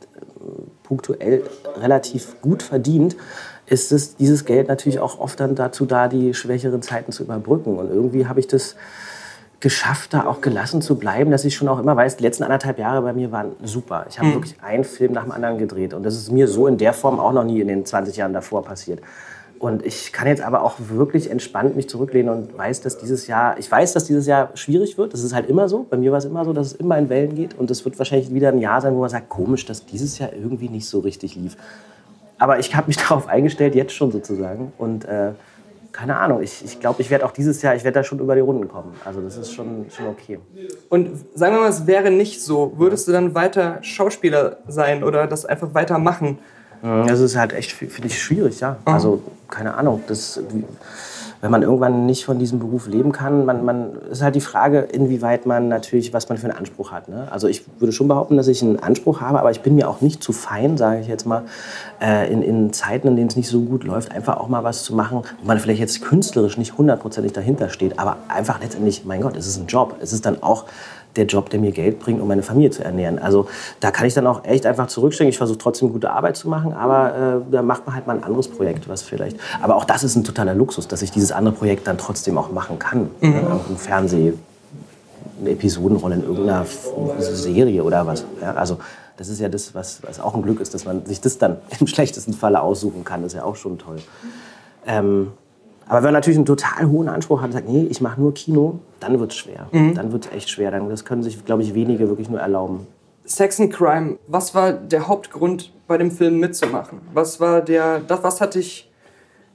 [0.84, 1.44] punktuell
[1.77, 3.15] relativ gut verdient,
[3.65, 7.77] ist es, dieses Geld natürlich auch oft dann dazu da, die schwächeren Zeiten zu überbrücken.
[7.77, 8.76] Und irgendwie habe ich das
[9.60, 12.80] geschafft, da auch gelassen zu bleiben, dass ich schon auch immer weiß, die letzten anderthalb
[12.80, 14.06] Jahre bei mir waren super.
[14.10, 14.34] Ich habe mhm.
[14.36, 17.19] wirklich einen Film nach dem anderen gedreht und das ist mir so in der Form
[17.19, 19.02] auch noch nie in den 20 Jahren davor passiert.
[19.60, 23.57] Und ich kann jetzt aber auch wirklich entspannt mich zurücklehnen und weiß, dass dieses Jahr,
[23.60, 25.11] ich weiß, dass dieses Jahr schwierig wird.
[25.14, 25.86] Das ist halt immer so.
[25.90, 27.60] Bei mir war es immer so, dass es immer in Wellen geht.
[27.60, 30.31] Und es wird wahrscheinlich wieder ein Jahr sein, wo man sagt, komisch, dass dieses Jahr
[30.31, 31.57] irgendwie nicht so richtig lief.
[32.38, 34.72] Aber ich habe mich darauf eingestellt, jetzt schon sozusagen.
[34.77, 35.31] Und äh,
[35.91, 38.35] keine Ahnung, ich, ich glaube, ich werde auch dieses Jahr, ich werde da schon über
[38.35, 38.93] die Runden kommen.
[39.05, 40.39] Also das ist schon, schon okay.
[40.89, 45.27] Und sagen wir mal, es wäre nicht so, würdest du dann weiter Schauspieler sein oder
[45.27, 46.39] das einfach weitermachen?
[46.81, 48.77] Das ist halt echt, finde ich, schwierig, ja.
[48.85, 48.93] Mhm.
[48.93, 50.39] Also keine Ahnung, das
[51.41, 54.79] wenn man irgendwann nicht von diesem Beruf leben kann, man, man ist halt die Frage,
[54.79, 57.07] inwieweit man natürlich, was man für einen Anspruch hat.
[57.07, 57.27] Ne?
[57.31, 60.01] Also ich würde schon behaupten, dass ich einen Anspruch habe, aber ich bin mir auch
[60.01, 61.43] nicht zu fein, sage ich jetzt mal,
[62.01, 64.83] äh, in, in Zeiten, in denen es nicht so gut läuft, einfach auch mal was
[64.83, 69.21] zu machen, wo man vielleicht jetzt künstlerisch nicht hundertprozentig dahinter steht, aber einfach letztendlich, mein
[69.21, 69.95] Gott, es ist ein Job.
[70.01, 70.65] Es ist dann auch
[71.15, 73.19] der Job, der mir Geld bringt, um meine Familie zu ernähren.
[73.19, 73.48] Also
[73.80, 75.30] da kann ich dann auch echt einfach zurückstecken.
[75.30, 78.23] Ich versuche trotzdem gute Arbeit zu machen, aber äh, da macht man halt mal ein
[78.23, 79.38] anderes Projekt, was vielleicht.
[79.61, 82.52] Aber auch das ist ein totaler Luxus, dass ich dieses andere Projekt dann trotzdem auch
[82.52, 83.10] machen kann.
[83.22, 83.31] Mhm.
[83.31, 83.60] Ne?
[83.69, 84.34] Ein Fernseh.
[85.40, 86.65] eine Episodenrolle in irgendeiner
[87.19, 88.26] Serie oder was.
[88.41, 88.77] Ja, also
[89.18, 91.57] das ist ja das, was, was auch ein Glück ist, dass man sich das dann
[91.80, 93.23] im schlechtesten Falle aussuchen kann.
[93.23, 93.98] Das ist ja auch schon toll.
[94.86, 95.31] Ähm,
[95.89, 98.33] aber wenn man natürlich einen total hohen Anspruch hat und sagt, nee, ich mache nur
[98.33, 99.67] Kino, dann wird es schwer.
[99.71, 99.95] Mhm.
[99.95, 100.69] Dann wird es echt schwer.
[100.69, 102.85] Dann, das können sich, glaube ich, wenige wirklich nur erlauben.
[103.25, 106.99] Sex and Crime, was war der Hauptgrund, bei dem Film mitzumachen?
[107.13, 108.88] Was war der, das, was hat dich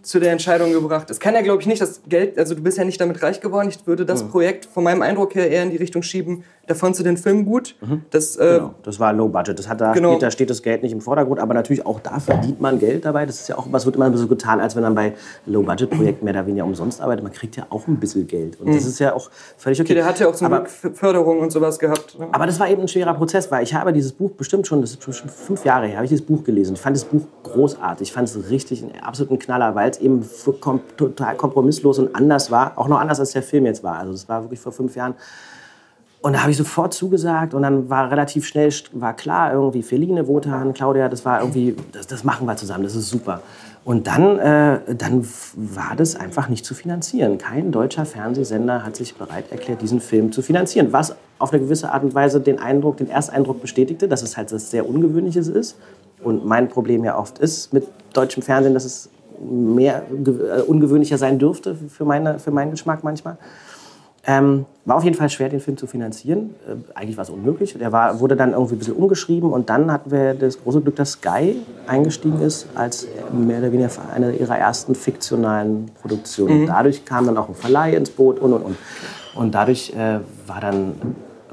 [0.05, 1.11] zu der Entscheidung gebracht?
[1.11, 3.41] Es kann ja, glaube ich, nicht das Geld, also du bist ja nicht damit reich
[3.41, 3.69] geworden.
[3.69, 4.31] Ich würde das mhm.
[4.31, 7.45] Projekt von meinem Eindruck her eher in die Richtung schieben, da fandst du den Film
[7.45, 7.75] gut.
[7.81, 8.03] Mhm.
[8.11, 9.59] Das, äh, genau, das war Low Budget.
[9.59, 10.13] Das hat da, genau.
[10.13, 13.05] steht, da steht das Geld nicht im Vordergrund, aber natürlich auch da verdient man Geld
[13.05, 13.27] dabei.
[13.27, 15.15] Das ist ja auch, was wird immer so getan, als wenn man bei
[15.47, 17.23] Low Budget Projekten mehr oder weniger umsonst arbeitet.
[17.23, 18.61] Man kriegt ja auch ein bisschen Geld.
[18.61, 18.75] Und mhm.
[18.75, 19.89] das ist ja auch völlig okay.
[19.89, 22.19] okay der hat ja auch zum aber, Glück Förderung und sowas gehabt.
[22.19, 22.29] Ne?
[22.33, 24.93] Aber das war eben ein schwerer Prozess, weil ich habe dieses Buch bestimmt schon, das
[24.93, 26.75] ist schon fünf Jahre her, habe ich dieses Buch gelesen.
[26.75, 28.09] Ich fand das Buch großartig.
[28.09, 30.25] Ich fand es richtig einen absoluten Knaller, weil es eben
[30.97, 32.73] total kompromisslos und anders war.
[32.77, 33.99] Auch noch anders als der Film jetzt war.
[33.99, 35.15] Also das war wirklich vor fünf Jahren
[36.25, 40.27] und da habe ich sofort zugesagt und dann war relativ schnell war klar, irgendwie Feline,
[40.27, 43.43] Wotan, Claudia, das war irgendwie, das, das machen wir zusammen, das ist super.
[43.85, 47.37] Und dann, äh, dann war das einfach nicht zu finanzieren.
[47.37, 50.95] Kein deutscher Fernsehsender hat sich bereit erklärt, diesen Film zu finanzieren.
[50.95, 54.51] Was auf eine gewisse Art und Weise den Eindruck, den Ersteindruck bestätigte, dass es halt
[54.51, 55.77] was sehr Ungewöhnliches ist.
[56.23, 61.39] Und mein Problem ja oft ist mit deutschem Fernsehen, dass es mehr äh, ungewöhnlicher sein
[61.39, 63.37] dürfte für, meine, für meinen Geschmack manchmal.
[64.27, 66.55] Ähm, war auf jeden Fall schwer, den Film zu finanzieren.
[66.67, 67.77] Äh, eigentlich war es unmöglich.
[67.79, 70.97] Der war, wurde dann irgendwie ein bisschen umgeschrieben und dann hatten wir das große Glück,
[70.97, 71.57] dass Sky
[71.87, 76.63] eingestiegen ist als mehr oder weniger eine ihrer ersten fiktionalen Produktionen.
[76.63, 76.67] Mhm.
[76.67, 78.77] Dadurch kam dann auch ein Verleih ins Boot und und und.
[79.35, 80.95] Und dadurch äh, war dann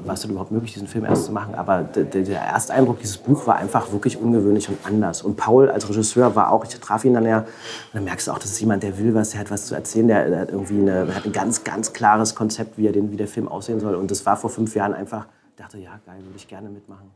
[0.04, 1.54] war es dann überhaupt möglich, diesen Film erst zu machen.
[1.54, 5.22] Aber der, der erste Eindruck, dieses Buch war einfach wirklich ungewöhnlich und anders.
[5.22, 7.46] Und Paul als Regisseur war auch, ich traf ihn dann ja, und
[7.92, 10.08] dann merkst du auch, das ist jemand, der will was, der hat was zu erzählen,
[10.08, 13.28] der, hat irgendwie eine, hat ein ganz, ganz klares Konzept, wie, er den, wie der
[13.28, 13.94] Film aussehen soll.
[13.94, 15.26] Und das war vor fünf Jahren einfach,
[15.56, 17.10] dachte, ja, geil, würde ich gerne mitmachen.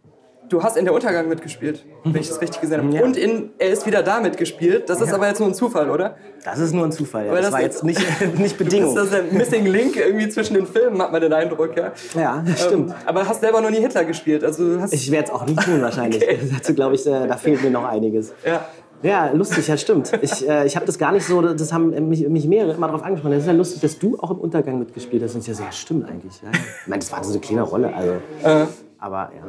[0.49, 2.95] Du hast in der Untergang mitgespielt, wenn ich das richtig gesehen habe.
[2.95, 3.03] Ja.
[3.03, 4.89] Und in Er ist wieder da mitgespielt.
[4.89, 5.15] Das ist ja.
[5.15, 6.17] aber jetzt nur ein Zufall, oder?
[6.45, 7.33] Das ist nur ein Zufall, ja.
[7.33, 8.01] das, das war jetzt nicht,
[8.39, 8.95] nicht Bedingung.
[8.95, 11.93] Das ist der Missing Link irgendwie zwischen den Filmen, hat man den Eindruck, ja.
[12.15, 12.91] Ja, stimmt.
[12.91, 14.45] Ähm, aber hast selber noch nie Hitler gespielt.
[14.45, 16.23] Also hast ich werde es auch nicht tun, wahrscheinlich.
[16.23, 16.39] okay.
[16.55, 18.33] Dazu glaube ich, äh, da fehlt mir noch einiges.
[18.45, 18.67] Ja.
[19.03, 20.11] Ja, lustig, ja, stimmt.
[20.23, 23.03] Ich, äh, ich habe das gar nicht so, das haben mich, mich mehrere immer darauf
[23.03, 23.33] angesprochen.
[23.33, 25.35] Das ist ja lustig, dass du auch im Untergang mitgespielt hast.
[25.35, 26.41] Und ich ja, so, ja, stimmt eigentlich.
[26.43, 26.49] Ja.
[26.51, 28.13] Ich meine, das war so eine kleine Rolle, also.
[28.43, 28.67] Äh.
[28.99, 29.43] Aber ja.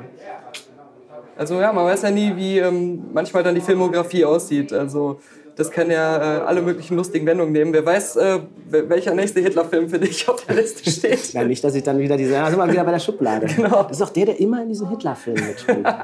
[1.38, 4.74] Also ja, man weiß ja nie, wie ähm, manchmal dann die Filmografie aussieht.
[4.74, 5.20] Also
[5.56, 7.74] das kann ja äh, alle möglichen lustigen Wendungen nehmen.
[7.74, 8.40] Wer weiß, äh,
[8.70, 11.34] welcher nächste Hitler-Film für dich auf der Liste steht.
[11.34, 13.48] ja, nicht, dass ich dann wieder diese, da sind wir wieder bei der Schublade.
[13.48, 13.84] Genau.
[13.84, 15.86] Das ist auch der, der immer in diesen Hitler-Filmen mitspielt.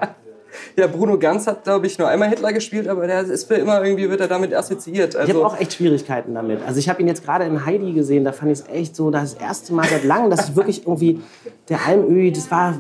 [0.75, 3.83] Ja, Bruno Ganz hat, glaube ich, nur einmal Hitler gespielt, aber der ist für immer
[3.83, 5.15] irgendwie wird er damit assoziiert.
[5.15, 6.59] Also ich habe auch echt Schwierigkeiten damit.
[6.65, 9.09] Also ich habe ihn jetzt gerade in Heidi gesehen, da fand ich es echt so,
[9.09, 11.21] das erste Mal seit langem, dass ich wirklich irgendwie
[11.69, 12.75] der Almöhi, das war,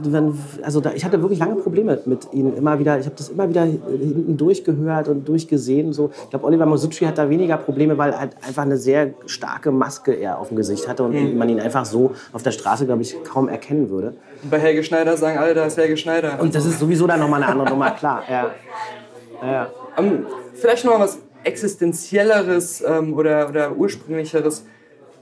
[0.61, 2.99] also da, ich hatte wirklich lange Probleme mit ihm immer wieder.
[2.99, 5.93] Ich habe das immer wieder hinten durchgehört und durchgesehen.
[5.93, 6.11] So.
[6.23, 9.71] Ich glaube, Oliver Mosucci hat da weniger Probleme, weil er halt einfach eine sehr starke
[9.71, 11.37] Maske er auf dem Gesicht hatte und mhm.
[11.37, 14.15] man ihn einfach so auf der Straße, glaube ich, kaum erkennen würde.
[14.49, 16.41] Bei Helge Schneider sagen alle, da ist Helge Schneider.
[16.41, 18.23] Und das ist sowieso dann nochmal eine andere Nummer, klar.
[18.29, 18.51] Ja.
[19.41, 19.69] Ja.
[19.95, 24.65] Um, ähm, vielleicht noch mal was Existenzielleres ähm, oder, oder ursprünglicheres.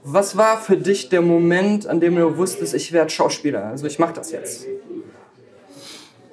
[0.04, 3.66] Was war für dich der Moment, an dem du wusstest, ich werde Schauspieler?
[3.66, 4.66] Also ich mache das jetzt.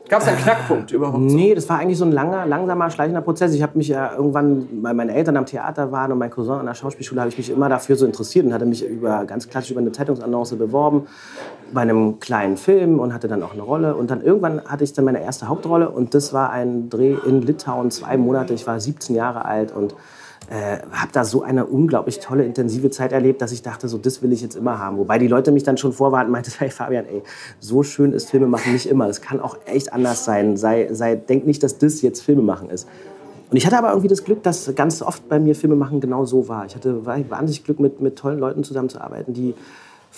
[0.10, 1.20] Gab es einen Knackpunkt überhaupt?
[1.20, 3.54] Nee, das war eigentlich so ein langer, langsamer, schleichender Prozess.
[3.54, 6.66] Ich habe mich ja irgendwann, weil meine Eltern am Theater waren und mein Cousin an
[6.66, 9.70] der Schauspielschule, habe ich mich immer dafür so interessiert und hatte mich über, ganz klassisch
[9.70, 11.06] über eine Zeitungsannonce beworben
[11.72, 13.96] bei einem kleinen Film und hatte dann auch eine Rolle.
[13.96, 17.44] Und dann irgendwann hatte ich dann meine erste Hauptrolle und das war ein Dreh in
[17.44, 18.56] Litauen, zwei Monate.
[18.56, 19.94] Ich war 17 Jahre alt und
[20.50, 24.24] äh, habe da so eine unglaublich tolle, intensive Zeit erlebt, dass ich dachte, so das
[24.24, 24.98] will ich jetzt immer haben.
[24.98, 27.22] Wobei die Leute mich dann schon vorwarten, meinte, hey Fabian, ey,
[27.60, 29.08] so schön ist Filme machen nicht immer.
[29.08, 30.58] Das kann auch echt anders sein.
[30.58, 32.88] Sei, sei, denk nicht, dass das jetzt Filme machen ist.
[33.52, 36.26] Und ich hatte aber irgendwie das Glück, dass ganz oft bei mir Filme machen genau
[36.26, 36.66] so war.
[36.66, 39.56] Ich hatte wahnsinnig Glück, mit, mit tollen Leuten zusammenzuarbeiten, die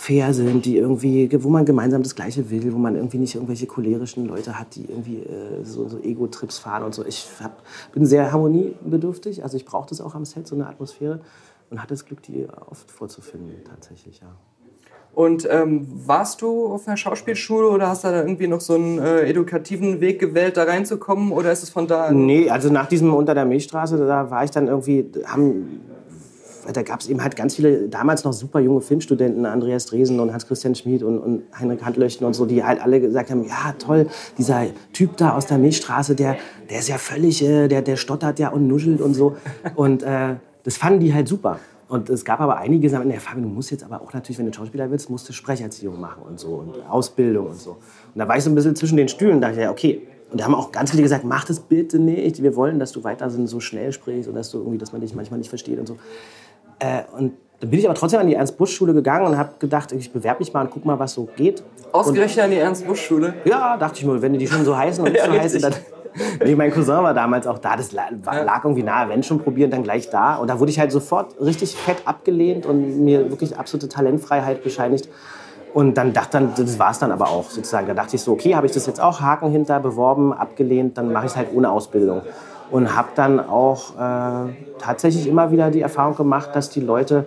[0.01, 3.67] fair sind, die irgendwie, wo man gemeinsam das Gleiche will, wo man irgendwie nicht irgendwelche
[3.67, 7.05] cholerischen Leute hat, die irgendwie äh, so, so Ego-Trips fahren und so.
[7.05, 7.61] Ich hab,
[7.93, 11.19] bin sehr harmoniebedürftig, also ich brauche das auch am Set, so eine Atmosphäre
[11.69, 14.29] und hatte das Glück, die oft vorzufinden, tatsächlich, ja.
[15.13, 18.97] Und ähm, warst du auf einer Schauspielschule oder hast du da irgendwie noch so einen
[18.97, 21.31] äh, edukativen Weg gewählt, da reinzukommen?
[21.31, 22.11] Oder ist es von da?
[22.11, 25.81] Nee, also nach diesem Unter der Milchstraße, da war ich dann irgendwie, haben
[26.73, 30.31] da gab es eben halt ganz viele damals noch super junge Filmstudenten, Andreas Dresen und
[30.31, 34.07] Hans-Christian Schmid und, und Heinrich Handlöchten und so, die halt alle gesagt haben, ja toll,
[34.37, 36.37] dieser Typ da aus der Milchstraße, der,
[36.69, 39.35] der ist ja völlig, äh, der, der stottert ja und nuschelt und so.
[39.75, 41.59] Und äh, das fanden die halt super.
[41.91, 44.39] Und es gab aber einige, die gesagt haben, Fabian, du musst jetzt aber auch natürlich,
[44.39, 47.71] wenn du Schauspieler willst, musst du Sprecherziehung machen und so und Ausbildung und so.
[47.71, 47.79] Und
[48.15, 50.07] da war ich so ein bisschen zwischen den Stühlen und dachte, ja, okay.
[50.31, 52.41] Und da haben auch ganz viele gesagt, mach das bitte nicht.
[52.41, 55.13] Wir wollen, dass du weiter so schnell sprichst und dass du irgendwie, dass man dich
[55.13, 55.97] manchmal nicht versteht und so.
[56.81, 60.11] Äh, und dann bin ich aber trotzdem an die Ernst-Busch-Schule gegangen und habe gedacht, ich
[60.11, 61.63] bewerbe mich mal und guck mal, was so geht.
[61.91, 63.35] Ausgerechnet an die Ernst-Busch-Schule?
[63.45, 65.73] Ja, dachte ich mir, wenn die schon so heißen und nicht so heißen, dann
[66.43, 69.69] nee, mein Cousin war damals auch da, das lag, lag irgendwie nahe, wenn schon probieren,
[69.69, 70.35] dann gleich da.
[70.37, 75.07] Und da wurde ich halt sofort richtig fett abgelehnt und mir wirklich absolute Talentfreiheit bescheinigt.
[75.73, 77.87] Und dann dachte dann, das war es dann aber auch sozusagen.
[77.87, 81.13] Da dachte ich so, okay, habe ich das jetzt auch Haken hinter, beworben, abgelehnt, dann
[81.13, 82.23] mache ich es halt ohne Ausbildung.
[82.71, 87.25] Und habe dann auch äh, tatsächlich immer wieder die Erfahrung gemacht, dass die Leute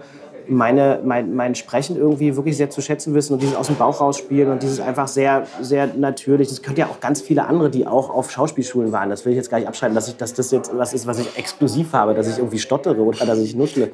[0.48, 4.00] meine, mein, mein Sprechen irgendwie wirklich sehr zu schätzen wissen und dieses aus dem Bauch
[4.00, 6.48] rausspielen und dieses einfach sehr, sehr natürlich.
[6.48, 9.10] Das könnte ja auch ganz viele andere, die auch auf Schauspielschulen waren.
[9.10, 11.18] Das will ich jetzt gar nicht abschreiben, dass, ich, dass das jetzt was ist, was
[11.18, 13.90] ich exklusiv habe, dass ich irgendwie stottere oder dass ich nuschle.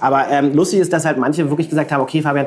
[0.00, 2.46] Aber ähm, lustig ist, dass halt manche wirklich gesagt haben, okay, Fabian,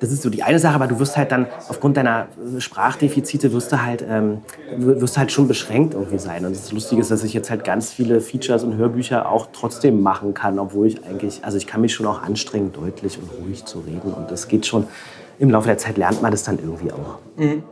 [0.00, 2.26] das ist so die eine Sache, aber du wirst halt dann aufgrund deiner
[2.58, 4.38] Sprachdefizite wirst du halt, ähm,
[4.76, 6.44] wirst halt schon beschränkt irgendwie sein.
[6.44, 10.02] Und das Lustige ist, dass ich jetzt halt ganz viele Features und Hörbücher auch trotzdem
[10.02, 13.64] machen kann, obwohl ich eigentlich, also ich kann mich schon auch anstrengen, deutlich und ruhig
[13.64, 14.12] zu reden.
[14.12, 14.88] Und das geht schon,
[15.38, 17.18] im Laufe der Zeit lernt man das dann irgendwie auch.
[17.36, 17.62] Mhm.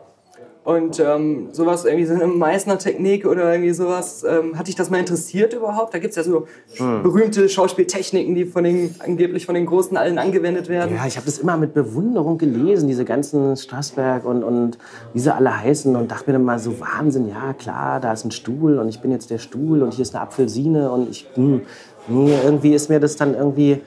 [0.71, 4.99] Und ähm, sowas, irgendwie so eine Meißner-Technik oder irgendwie sowas, ähm, hat dich das mal
[4.99, 5.93] interessiert überhaupt?
[5.95, 7.03] Da gibt es ja so hm.
[7.03, 10.95] berühmte Schauspieltechniken, die von den, angeblich von den Großen allen angewendet werden.
[10.95, 14.79] Ja, ich habe das immer mit Bewunderung gelesen, diese ganzen Strassberg und, und
[15.13, 18.25] wie sie alle heißen und dachte mir dann mal so, Wahnsinn, ja klar, da ist
[18.25, 21.27] ein Stuhl und ich bin jetzt der Stuhl und hier ist eine Apfelsine und ich,
[21.35, 21.63] hm,
[22.09, 23.81] irgendwie ist mir das dann irgendwie...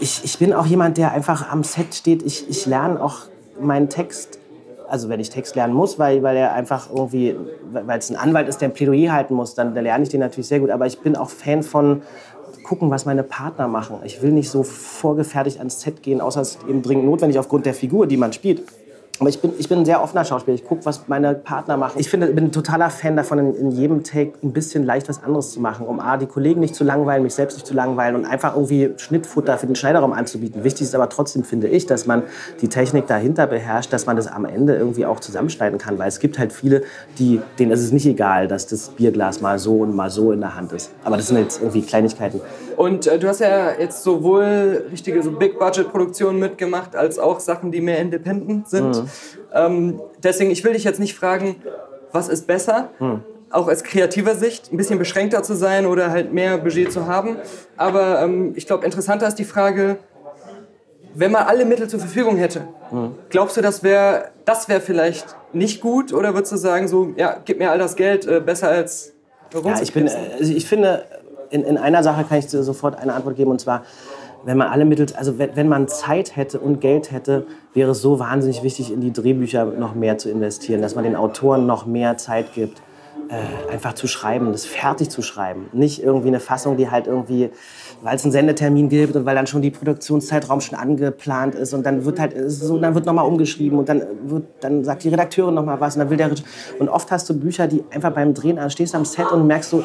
[0.00, 3.26] Ich, ich bin auch jemand, der einfach am Set steht, ich, ich lerne auch
[3.60, 4.40] meinen Text
[4.92, 7.34] also wenn ich Text lernen muss, weil, weil er einfach irgendwie,
[7.72, 10.20] weil es ein Anwalt ist, der ein Plädoyer halten muss, dann, dann lerne ich den
[10.20, 10.68] natürlich sehr gut.
[10.68, 12.02] Aber ich bin auch Fan von
[12.62, 14.00] gucken, was meine Partner machen.
[14.04, 17.64] Ich will nicht so vorgefertigt ans Set gehen, außer es ist eben dringend notwendig aufgrund
[17.64, 18.64] der Figur, die man spielt.
[19.18, 20.54] Aber ich bin, ich bin ein sehr offener Schauspieler.
[20.54, 21.98] Ich gucke, was meine Partner machen.
[21.98, 25.22] Ich finde, bin ein totaler Fan davon, in, in, jedem Take ein bisschen leicht was
[25.22, 28.16] anderes zu machen, um A, die Kollegen nicht zu langweilen, mich selbst nicht zu langweilen
[28.16, 30.64] und einfach irgendwie Schnittfutter für den Schneiderraum anzubieten.
[30.64, 32.22] Wichtig ist aber trotzdem, finde ich, dass man
[32.62, 35.98] die Technik dahinter beherrscht, dass man das am Ende irgendwie auch zusammenschneiden kann.
[35.98, 36.82] Weil es gibt halt viele,
[37.18, 40.40] die, denen ist es nicht egal, dass das Bierglas mal so und mal so in
[40.40, 40.90] der Hand ist.
[41.04, 42.40] Aber das sind jetzt irgendwie Kleinigkeiten.
[42.76, 47.80] Und äh, du hast ja jetzt sowohl richtige so Big-Budget-Produktionen mitgemacht, als auch Sachen, die
[47.80, 49.02] mehr independent sind.
[49.02, 49.08] Mhm.
[49.54, 51.56] Ähm, deswegen, ich will dich jetzt nicht fragen,
[52.12, 53.20] was ist besser, mhm.
[53.50, 57.36] auch aus kreativer Sicht, ein bisschen beschränkter zu sein oder halt mehr Budget zu haben.
[57.76, 59.96] Aber ähm, ich glaube, interessanter ist die Frage,
[61.14, 63.14] wenn man alle Mittel zur Verfügung hätte, mhm.
[63.28, 66.12] glaubst du, das wäre das wär vielleicht nicht gut?
[66.12, 69.12] Oder würdest du sagen, so, ja, gib mir all das Geld, äh, besser als
[69.64, 71.04] ja, ich, bin, also ich finde,
[71.52, 73.82] in, in einer Sache kann ich dir sofort eine Antwort geben und zwar,
[74.44, 78.02] wenn man alle Mittel, also wenn, wenn man Zeit hätte und Geld hätte, wäre es
[78.02, 81.86] so wahnsinnig wichtig, in die Drehbücher noch mehr zu investieren, dass man den Autoren noch
[81.86, 82.82] mehr Zeit gibt,
[83.28, 85.68] äh, einfach zu schreiben, das fertig zu schreiben.
[85.72, 87.50] Nicht irgendwie eine Fassung, die halt irgendwie,
[88.02, 91.86] weil es einen Sendetermin gibt und weil dann schon die Produktionszeitraum schon angeplant ist und
[91.86, 95.54] dann wird halt so, dann wird nochmal umgeschrieben und dann wird, dann sagt die Redakteurin
[95.54, 96.30] nochmal was und dann will der
[96.78, 99.70] und oft hast du Bücher, die einfach beim Drehen an, stehst am Set und merkst
[99.70, 99.82] so, äh,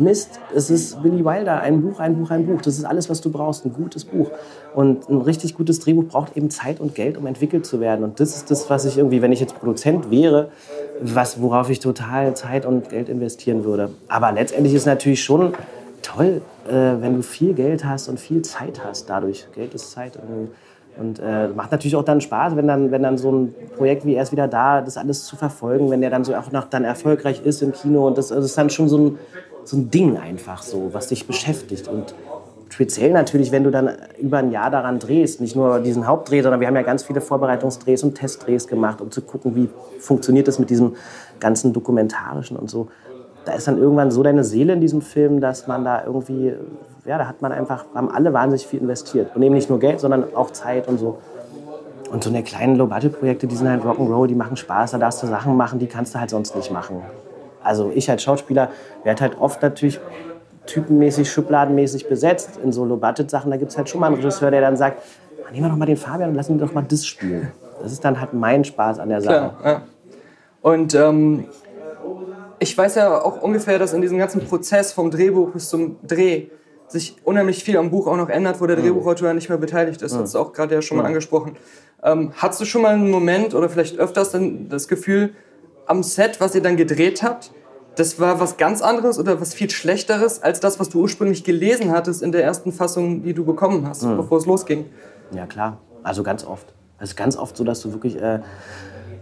[0.00, 2.62] Mist, es ist Billy Wilder, ein Buch, ein Buch, ein Buch.
[2.62, 4.30] Das ist alles, was du brauchst, ein gutes Buch.
[4.74, 8.04] Und ein richtig gutes Drehbuch braucht eben Zeit und Geld, um entwickelt zu werden.
[8.04, 10.50] Und das ist das, was ich irgendwie, wenn ich jetzt Produzent wäre,
[11.00, 13.90] was, worauf ich total Zeit und Geld investieren würde.
[14.08, 15.52] Aber letztendlich ist natürlich schon
[16.02, 19.46] toll, äh, wenn du viel Geld hast und viel Zeit hast dadurch.
[19.54, 20.16] Geld ist Zeit.
[20.16, 20.50] Und,
[20.98, 24.14] und äh, macht natürlich auch dann Spaß, wenn dann, wenn dann so ein Projekt wie
[24.14, 26.84] er ist wieder da, das alles zu verfolgen, wenn der dann so auch noch dann
[26.84, 28.06] erfolgreich ist im Kino.
[28.06, 29.18] Und das, das ist dann schon so ein,
[29.70, 31.86] so ein Ding einfach so, was dich beschäftigt.
[31.86, 32.14] Und
[32.70, 36.60] speziell natürlich, wenn du dann über ein Jahr daran drehst, nicht nur diesen Hauptdreh, sondern
[36.60, 39.68] wir haben ja ganz viele Vorbereitungsdrehs und Testdrehs gemacht, um zu gucken, wie
[40.00, 40.96] funktioniert das mit diesem
[41.38, 42.88] ganzen Dokumentarischen und so.
[43.44, 46.52] Da ist dann irgendwann so deine Seele in diesem Film, dass man da irgendwie,
[47.06, 49.34] ja, da hat man einfach, haben alle wahnsinnig viel investiert.
[49.36, 51.18] Und eben nicht nur Geld, sondern auch Zeit und so.
[52.10, 55.28] Und so eine kleinen Low-Budget-Projekte, die sind halt Rock'n'Roll, die machen Spaß, da darfst du
[55.28, 57.02] Sachen machen, die kannst du halt sonst nicht machen
[57.62, 58.70] also ich als Schauspieler
[59.04, 60.00] werde halt oft natürlich
[60.66, 63.50] typenmäßig, schubladenmäßig besetzt in so Low-Budget-Sachen.
[63.50, 65.02] Da gibt es halt schon mal einen Regisseur, der dann sagt,
[65.52, 67.50] nehmen wir doch mal den Fabian und lassen wir doch mal das spielen.
[67.82, 69.54] Das ist dann halt mein Spaß an der Sache.
[69.60, 69.82] Klar, ja.
[70.62, 71.44] Und ähm,
[72.58, 76.48] ich weiß ja auch ungefähr, dass in diesem ganzen Prozess vom Drehbuch bis zum Dreh
[76.88, 78.82] sich unheimlich viel am Buch auch noch ändert, wo der mhm.
[78.82, 80.12] Drehbuchautor nicht mehr beteiligt ist.
[80.12, 81.08] Das hast du auch gerade ja schon mal mhm.
[81.08, 81.56] angesprochen.
[82.02, 85.34] Ähm, hast du schon mal einen Moment oder vielleicht öfters dann das Gefühl,
[85.90, 87.50] am Set, was ihr dann gedreht habt,
[87.96, 91.90] das war was ganz anderes oder was viel Schlechteres als das, was du ursprünglich gelesen
[91.90, 94.16] hattest in der ersten Fassung, die du bekommen hast, mhm.
[94.16, 94.86] bevor es losging.
[95.34, 95.78] Ja, klar.
[96.02, 96.72] Also ganz oft.
[96.98, 98.38] Es ist ganz oft so, dass du wirklich, äh,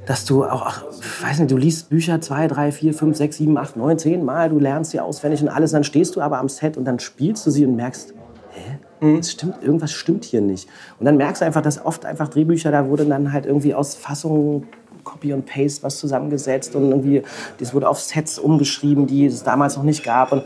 [0.07, 0.85] dass du auch, ach,
[1.23, 4.51] weiß nicht, du liest Bücher zwei, drei, vier, fünf, sechs, sieben, acht, neun, zehn Mal,
[4.51, 7.47] du lernst sie auswendig und alles, dann stehst du aber am Set und dann spielst
[7.47, 8.12] du sie und merkst,
[8.51, 8.78] hä?
[9.01, 9.23] Mhm.
[9.23, 10.69] Stimmt, irgendwas stimmt hier nicht.
[10.99, 13.95] Und dann merkst du einfach, dass oft einfach Drehbücher, da wurde dann halt irgendwie aus
[13.95, 14.66] Fassungen
[15.09, 17.23] Copy und Paste was zusammengesetzt und irgendwie,
[17.59, 20.33] das wurde auf Sets umgeschrieben, die es damals noch nicht gab.
[20.33, 20.45] Und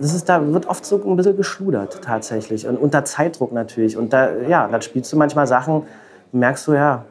[0.00, 3.96] das ist, da wird oft so ein bisschen geschludert tatsächlich und unter Zeitdruck natürlich.
[3.96, 5.84] Und da, ja, dann spielst du manchmal Sachen,
[6.32, 7.04] merkst du, ja,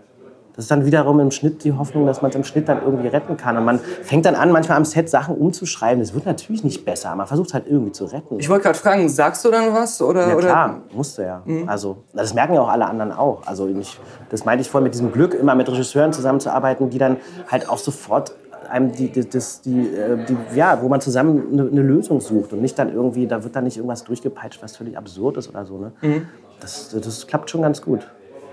[0.56, 3.08] das ist dann wiederum im Schnitt die Hoffnung, dass man es im Schnitt dann irgendwie
[3.08, 3.58] retten kann.
[3.58, 6.00] Und man fängt dann an, manchmal am Set Sachen umzuschreiben.
[6.00, 7.16] Das wird natürlich nicht besser.
[7.16, 8.40] Man versucht halt irgendwie zu retten.
[8.40, 10.00] Ich wollte gerade fragen, sagst du dann was?
[10.02, 10.96] Oder, ja, klar, oder?
[10.96, 11.42] musst du ja.
[11.46, 11.68] Mhm.
[11.68, 13.42] Also, das merken ja auch alle anderen auch.
[13.46, 14.00] Also, ich,
[14.30, 17.18] das meinte ich vorhin mit diesem Glück, immer mit Regisseuren zusammenzuarbeiten, die dann
[17.50, 18.36] halt auch sofort
[18.70, 22.54] einem die, die, das, die, äh, die, ja, wo man zusammen eine, eine, Lösung sucht
[22.54, 25.66] und nicht dann irgendwie, da wird dann nicht irgendwas durchgepeitscht, was völlig absurd ist oder
[25.66, 25.78] so.
[25.78, 25.92] Ne?
[26.02, 26.28] Mhm.
[26.60, 28.08] Das, das klappt schon ganz gut.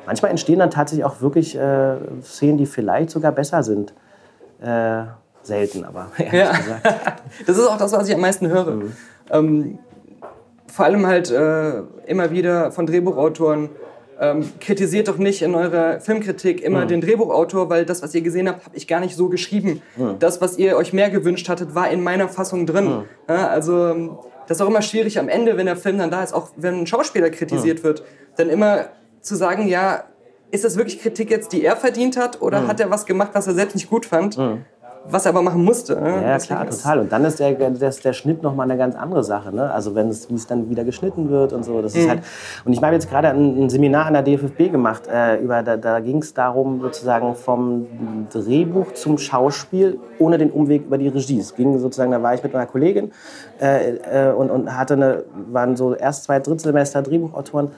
[0.07, 3.93] Manchmal entstehen dann tatsächlich auch wirklich äh, Szenen, die vielleicht sogar besser sind.
[4.61, 5.05] Äh,
[5.43, 6.53] selten, aber ja.
[7.47, 8.73] das ist auch das, was ich am meisten höre.
[8.73, 8.93] Mhm.
[9.31, 9.79] Ähm,
[10.67, 13.71] vor allem halt äh, immer wieder von Drehbuchautoren.
[14.23, 16.89] Ähm, kritisiert doch nicht in eurer Filmkritik immer mhm.
[16.89, 19.81] den Drehbuchautor, weil das, was ihr gesehen habt, habe ich gar nicht so geschrieben.
[19.97, 20.19] Mhm.
[20.19, 22.85] Das, was ihr euch mehr gewünscht hattet, war in meiner Fassung drin.
[22.85, 23.05] Mhm.
[23.29, 26.23] Ja, also ähm, das ist auch immer schwierig am Ende, wenn der Film dann da
[26.23, 27.85] ist, auch wenn ein Schauspieler kritisiert mhm.
[27.85, 28.03] wird,
[28.37, 28.91] dann immer
[29.21, 30.05] zu sagen, ja,
[30.51, 32.69] ist das wirklich Kritik jetzt, die er verdient hat, oder mhm.
[32.69, 34.37] hat er was gemacht, was er selbst nicht gut fand?
[34.37, 34.65] Mhm.
[35.09, 35.99] Was er aber machen musste.
[35.99, 36.23] Ne?
[36.23, 36.99] Ja, klar, total.
[37.01, 39.55] Und dann ist der, der, der Schnitt nochmal eine ganz andere Sache.
[39.55, 39.73] Ne?
[39.73, 41.81] Also wenn es, wie es dann wieder geschnitten wird und so.
[41.81, 42.01] Das mhm.
[42.01, 42.23] ist halt,
[42.67, 45.05] und ich habe jetzt gerade ein, ein, Seminar an der DFFB gemacht.
[45.11, 47.87] Äh, über, da da ging es darum, sozusagen vom
[48.31, 51.39] Drehbuch zum Schauspiel ohne den Umweg über die Regie.
[51.39, 53.11] Es ging sozusagen, da war ich mit einer Kollegin
[53.59, 53.95] äh,
[54.29, 57.71] äh, und, und hatte eine, waren so erst zwei Drittsemester Drehbuchautoren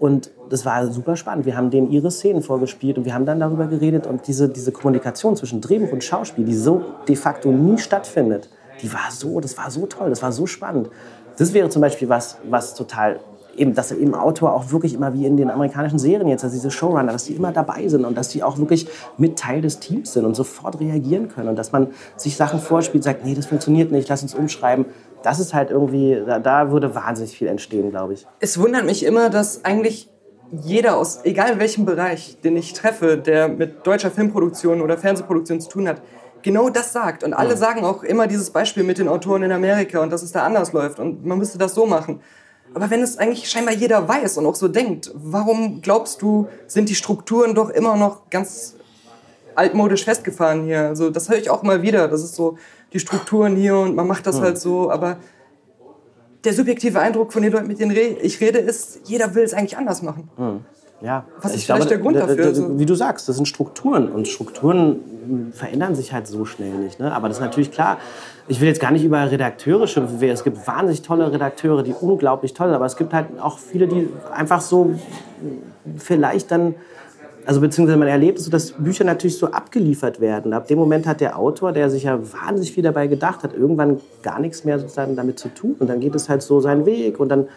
[0.00, 1.44] und das war super spannend.
[1.44, 4.06] Wir haben denen ihre Szenen vorgespielt und wir haben dann darüber geredet.
[4.06, 8.48] Und diese, diese Kommunikation zwischen Drehbuch und Schauspiel, die so de facto nie stattfindet,
[8.82, 10.88] die war so, das war so toll, das war so spannend.
[11.36, 13.20] Das wäre zum Beispiel was, was total
[13.56, 16.70] eben, dass eben Autor auch wirklich immer wie in den amerikanischen Serien jetzt, dass diese
[16.70, 20.14] Showrunner, dass die immer dabei sind und dass die auch wirklich mit Teil des Teams
[20.14, 23.92] sind und sofort reagieren können und dass man sich Sachen vorspielt, sagt, nee, das funktioniert
[23.92, 24.86] nicht, lass uns umschreiben
[25.22, 28.26] das ist halt irgendwie, da, da würde wahnsinnig viel entstehen, glaube ich.
[28.40, 30.08] Es wundert mich immer, dass eigentlich
[30.52, 35.68] jeder aus, egal welchem Bereich, den ich treffe, der mit deutscher Filmproduktion oder Fernsehproduktion zu
[35.68, 36.02] tun hat,
[36.42, 37.22] genau das sagt.
[37.22, 37.56] Und alle ja.
[37.56, 40.72] sagen auch immer dieses Beispiel mit den Autoren in Amerika und dass es da anders
[40.72, 42.20] läuft und man müsste das so machen.
[42.72, 46.88] Aber wenn es eigentlich scheinbar jeder weiß und auch so denkt, warum glaubst du, sind
[46.88, 48.76] die Strukturen doch immer noch ganz
[49.54, 50.82] altmodisch festgefahren hier?
[50.82, 52.08] Also das höre ich auch mal wieder.
[52.08, 52.56] Das ist so,
[52.92, 54.42] die Strukturen hier und man macht das hm.
[54.42, 55.18] halt so, aber
[56.44, 59.76] der subjektive Eindruck von den Leuten, mit denen ich rede, ist, jeder will es eigentlich
[59.76, 60.30] anders machen.
[60.36, 60.60] Hm.
[61.02, 62.78] Ja, Was ist vielleicht glaube, der Grund dafür?
[62.78, 67.00] Wie du sagst, das sind Strukturen und Strukturen verändern sich halt so schnell nicht.
[67.00, 67.10] Ne?
[67.10, 67.98] Aber das ist natürlich klar.
[68.48, 70.22] Ich will jetzt gar nicht über Redakteure schimpfen.
[70.28, 72.74] Es gibt wahnsinnig tolle Redakteure, die unglaublich toll sind.
[72.74, 74.94] Aber es gibt halt auch viele, die einfach so
[75.96, 76.74] vielleicht dann
[77.50, 80.52] also beziehungsweise man erlebt so, dass Bücher natürlich so abgeliefert werden.
[80.52, 84.00] Ab dem Moment hat der Autor, der sich ja wahnsinnig viel dabei gedacht hat, irgendwann
[84.22, 85.74] gar nichts mehr sozusagen damit zu tun.
[85.80, 87.48] Und dann geht es halt so seinen Weg und dann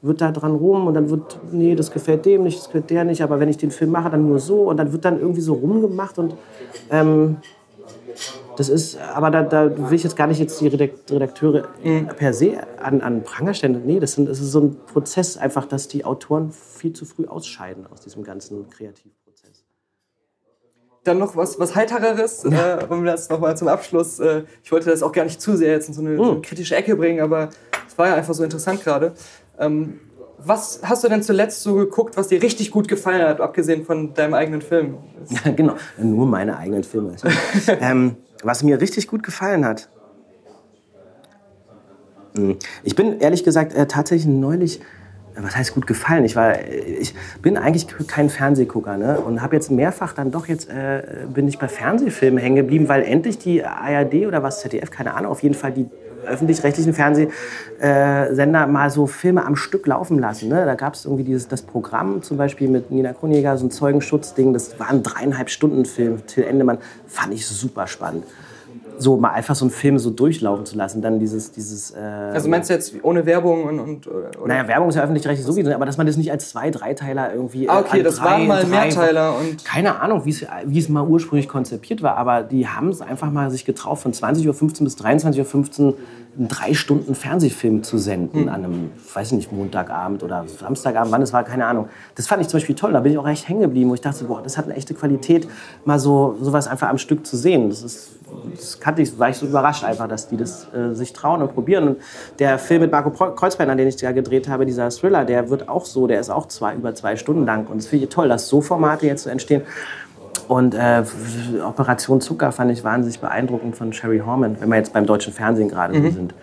[0.00, 3.04] wird da dran rum und dann wird, nee, das gefällt dem nicht, das gefällt der
[3.04, 5.42] nicht, aber wenn ich den Film mache, dann nur so und dann wird dann irgendwie
[5.42, 6.34] so rumgemacht und
[6.90, 7.36] ähm,
[8.56, 12.06] das ist, aber da, da, will ich jetzt gar nicht jetzt die Redakteure mhm.
[12.16, 13.82] per se an, an Pranger stellen.
[13.84, 17.26] Nee, das, sind, das ist so ein Prozess einfach, dass die Autoren viel zu früh
[17.26, 19.23] ausscheiden aus diesem ganzen Kreativprozess.
[21.04, 22.78] Dann noch was, was Heitereres, ja.
[22.78, 24.20] äh, um das nochmal zum Abschluss.
[24.20, 26.40] Äh, ich wollte das auch gar nicht zu sehr jetzt in so eine, so eine
[26.40, 27.50] kritische Ecke bringen, aber
[27.86, 29.14] es war ja einfach so interessant gerade.
[29.58, 30.00] Ähm,
[30.38, 34.14] was hast du denn zuletzt so geguckt, was dir richtig gut gefallen hat, abgesehen von
[34.14, 34.96] deinem eigenen Film?
[35.44, 37.16] Ja, genau, nur meine eigenen Filme.
[37.80, 39.88] ähm, was mir richtig gut gefallen hat.
[42.36, 44.80] Hm, ich bin ehrlich gesagt äh, tatsächlich neulich
[45.36, 46.24] was heißt gut gefallen?
[46.24, 49.20] Ich war, ich bin eigentlich kein Fernsehgucker ne?
[49.20, 51.02] und habe jetzt mehrfach dann doch jetzt äh,
[51.32, 55.32] bin ich bei Fernsehfilmen hängen geblieben, weil endlich die ARD oder was ZDF, keine Ahnung,
[55.32, 55.86] auf jeden Fall die
[56.24, 60.48] öffentlich-rechtlichen Fernsehsender mal so Filme am Stück laufen lassen.
[60.48, 60.64] Ne?
[60.64, 64.52] Da gab es irgendwie dieses, das Programm zum Beispiel mit Nina Kronjäger, so ein Zeugenschutzding,
[64.52, 68.24] das war ein dreieinhalb Stunden Film, Till Endemann, fand ich super spannend.
[68.98, 71.90] So mal einfach so einen Film so durchlaufen zu lassen, dann dieses, dieses.
[71.92, 74.30] Äh, also meinst du jetzt ohne Werbung und, und oder?
[74.46, 77.68] Naja, Werbung ist ja öffentlich-rechtlich sowieso, aber dass man das nicht als zwei, Dreiteiler irgendwie.
[77.68, 79.64] Ah, okay, das drei, waren mal drei, Mehrteiler und.
[79.64, 83.64] Keine Ahnung, wie es mal ursprünglich konzipiert war, aber die haben es einfach mal sich
[83.64, 85.96] getraut, von 20.15 Uhr bis 23.15 Uhr
[86.36, 88.48] einen drei Stunden Fernsehfilm zu senden mhm.
[88.48, 91.88] an einem, weiß nicht, Montagabend oder Samstagabend, wann es war, keine Ahnung.
[92.16, 92.92] Das fand ich zum Beispiel toll.
[92.92, 94.94] Da bin ich auch echt hängen geblieben, wo ich dachte, boah, das hat eine echte
[94.94, 95.46] Qualität,
[95.84, 97.68] mal so sowas einfach am Stück zu sehen.
[97.68, 98.10] Das ist,
[98.54, 101.54] das kannte ich, war ich so überrascht einfach, dass die das äh, sich trauen und
[101.54, 101.88] probieren.
[101.88, 101.96] Und
[102.38, 105.84] der Film mit Marco Kreuzbein, den ich da gedreht habe, dieser Thriller, der wird auch
[105.84, 107.66] so, der ist auch zwei, über zwei Stunden lang.
[107.66, 109.62] Und das finde ich toll, dass so Formate jetzt so entstehen.
[110.48, 111.02] Und äh,
[111.64, 115.68] Operation Zucker fand ich wahnsinnig beeindruckend von Sherry Horman, wenn wir jetzt beim deutschen Fernsehen
[115.68, 116.12] gerade mhm.
[116.12, 116.34] sind.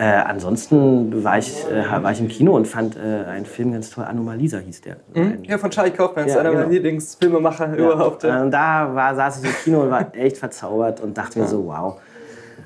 [0.00, 3.90] Äh, ansonsten war ich, äh, war ich im Kino und fand äh, einen Film ganz
[3.90, 4.04] toll.
[4.04, 4.96] Anomalisa hieß der.
[5.14, 5.44] Mhm.
[5.44, 6.62] Ja, von Charlie Kaufman, ja, einer genau.
[6.62, 7.74] meiner Lieblingsfilmemacher ja.
[7.74, 8.22] überhaupt.
[8.22, 8.40] Ja.
[8.40, 11.66] Und da war, saß ich im Kino und war echt verzaubert und dachte mir so,
[11.66, 12.00] wow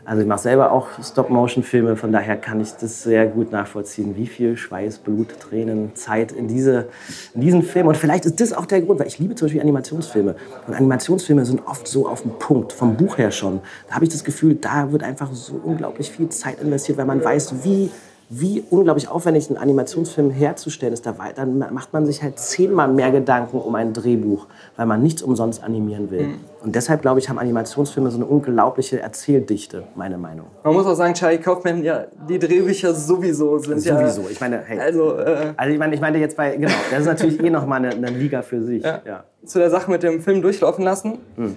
[0.04, 4.26] also ich mache selber auch Stop-Motion-Filme, von daher kann ich das sehr gut nachvollziehen, wie
[4.26, 6.88] viel Schweiß, Blut, Tränen, Zeit in, diese,
[7.34, 7.86] in diesen Film.
[7.86, 10.36] Und vielleicht ist das auch der Grund, weil ich liebe zum Beispiel Animationsfilme.
[10.66, 13.60] Und Animationsfilme sind oft so auf den Punkt, vom Buch her schon.
[13.88, 17.24] Da habe ich das Gefühl, da wird einfach so unglaublich viel Zeit investiert, weil man
[17.24, 17.90] weiß, wie
[18.30, 23.58] wie unglaublich aufwendig ein Animationsfilm herzustellen ist, dann macht man sich halt zehnmal mehr Gedanken
[23.58, 24.46] um ein Drehbuch,
[24.76, 26.22] weil man nichts umsonst animieren will.
[26.22, 26.40] Mhm.
[26.62, 30.46] Und deshalb, glaube ich, haben Animationsfilme so eine unglaubliche Erzähldichte, meine Meinung.
[30.62, 33.88] Man muss auch sagen, Charlie Kaufman, ja, die Drehbücher sowieso sind sowieso.
[33.88, 34.08] ja...
[34.08, 34.80] Sowieso, ich meine, hey.
[34.80, 37.84] Also, äh, also ich meine, ich meine jetzt bei, genau, das ist natürlich eh nochmal
[37.84, 38.82] eine, eine Liga für sich.
[38.82, 39.02] Ja.
[39.04, 39.24] Ja.
[39.44, 41.18] Zu der Sache mit dem Film durchlaufen lassen.
[41.36, 41.56] Mhm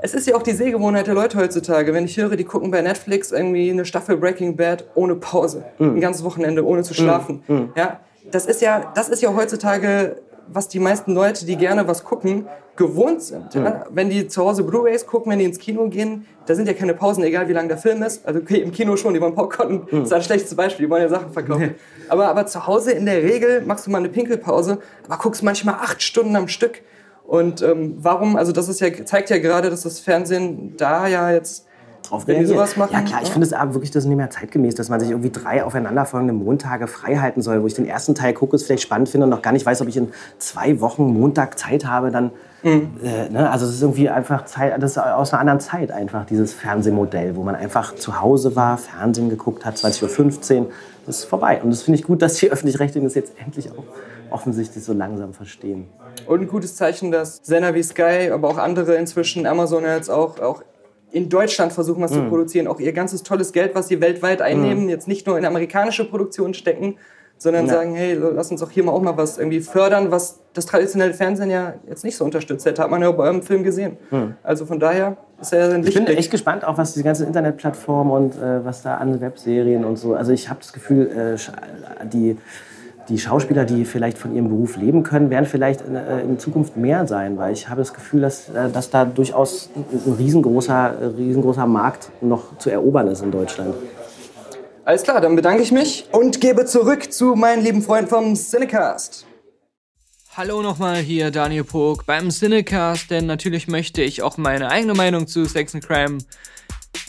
[0.00, 1.92] es ist ja auch die Sehgewohnheit der Leute heutzutage.
[1.92, 5.96] Wenn ich höre, die gucken bei Netflix irgendwie eine Staffel Breaking Bad ohne Pause, mhm.
[5.96, 7.42] ein ganzes Wochenende ohne zu schlafen.
[7.48, 7.56] Mhm.
[7.56, 7.68] mhm.
[7.76, 8.00] Ja,
[8.30, 10.16] das ist ja, das ist ja heutzutage,
[10.48, 12.46] was die meisten Leute, die gerne was gucken,
[12.76, 13.54] gewohnt sind.
[13.54, 13.60] Ja?
[13.60, 13.74] Mhm.
[13.90, 16.94] Wenn die zu Hause Blu-rays gucken, wenn die ins Kino gehen, da sind ja keine
[16.94, 18.26] Pausen, egal wie lang der Film ist.
[18.26, 19.98] Also okay, im Kino schon, die wollen Popcorn, mhm.
[19.98, 21.74] das ist ein schlechtes Beispiel, die wollen ja Sachen verkaufen.
[22.08, 25.74] aber, aber zu Hause in der Regel machst du mal eine Pinkelpause, aber guckst manchmal
[25.74, 26.82] acht Stunden am Stück.
[27.28, 31.30] Und ähm, warum, also das ist ja, zeigt ja gerade, dass das Fernsehen da ja
[31.30, 31.66] jetzt
[32.02, 32.56] drauf wenn reagiert.
[32.56, 32.88] sowas machen.
[32.94, 35.28] Ja klar, ich finde es aber wirklich das nicht mehr zeitgemäß, dass man sich irgendwie
[35.28, 39.10] drei aufeinanderfolgende Montage frei halten soll, wo ich den ersten Teil gucke, es vielleicht spannend
[39.10, 42.30] finde und noch gar nicht weiß, ob ich in zwei Wochen Montag Zeit habe, dann
[42.62, 42.92] mhm.
[43.04, 43.50] äh, ne?
[43.50, 47.36] also es ist irgendwie einfach Zeit, das ist aus einer anderen Zeit einfach dieses Fernsehmodell,
[47.36, 50.70] wo man einfach zu Hause war, Fernsehen geguckt hat, 20.15 Uhr,
[51.04, 53.84] das ist vorbei und das finde ich gut, dass die öffentlich-rechtlichen das jetzt endlich auch
[54.30, 55.88] offensichtlich so langsam verstehen.
[56.28, 60.38] Und ein gutes Zeichen, dass Sender wie Sky, aber auch andere inzwischen, Amazon jetzt auch,
[60.40, 60.62] auch
[61.10, 62.14] in Deutschland versuchen, was mm.
[62.14, 62.28] zu mhm.
[62.28, 64.88] produzieren, auch ihr ganzes tolles Geld, was sie weltweit einnehmen, mm.
[64.90, 66.96] jetzt nicht nur in amerikanische Produktion stecken,
[67.38, 67.72] sondern ja.
[67.72, 71.14] sagen, hey, lass uns auch hier mal auch mal was irgendwie fördern, was das traditionelle
[71.14, 72.82] Fernsehen ja jetzt nicht so unterstützt hätte.
[72.82, 73.96] Hat man ja bei eurem Film gesehen.
[74.10, 74.34] Mm.
[74.42, 77.26] Also von daher ist er ja ein Ich bin echt gespannt, auch was diese ganzen
[77.26, 80.14] Internetplattformen und äh, was da an Webserien und so.
[80.14, 82.36] Also ich habe das Gefühl, äh, die
[83.08, 86.76] die Schauspieler, die vielleicht von ihrem Beruf leben können, werden vielleicht in, äh, in Zukunft
[86.76, 91.66] mehr sein, weil ich habe das Gefühl, dass, äh, dass da durchaus ein riesengroßer, riesengroßer
[91.66, 93.74] Markt noch zu erobern ist in Deutschland.
[94.84, 99.26] Alles klar, dann bedanke ich mich und gebe zurück zu meinen lieben Freunden vom Cinecast.
[100.36, 105.26] Hallo nochmal hier Daniel Pog beim Cinecast, denn natürlich möchte ich auch meine eigene Meinung
[105.26, 106.18] zu Sex and Crime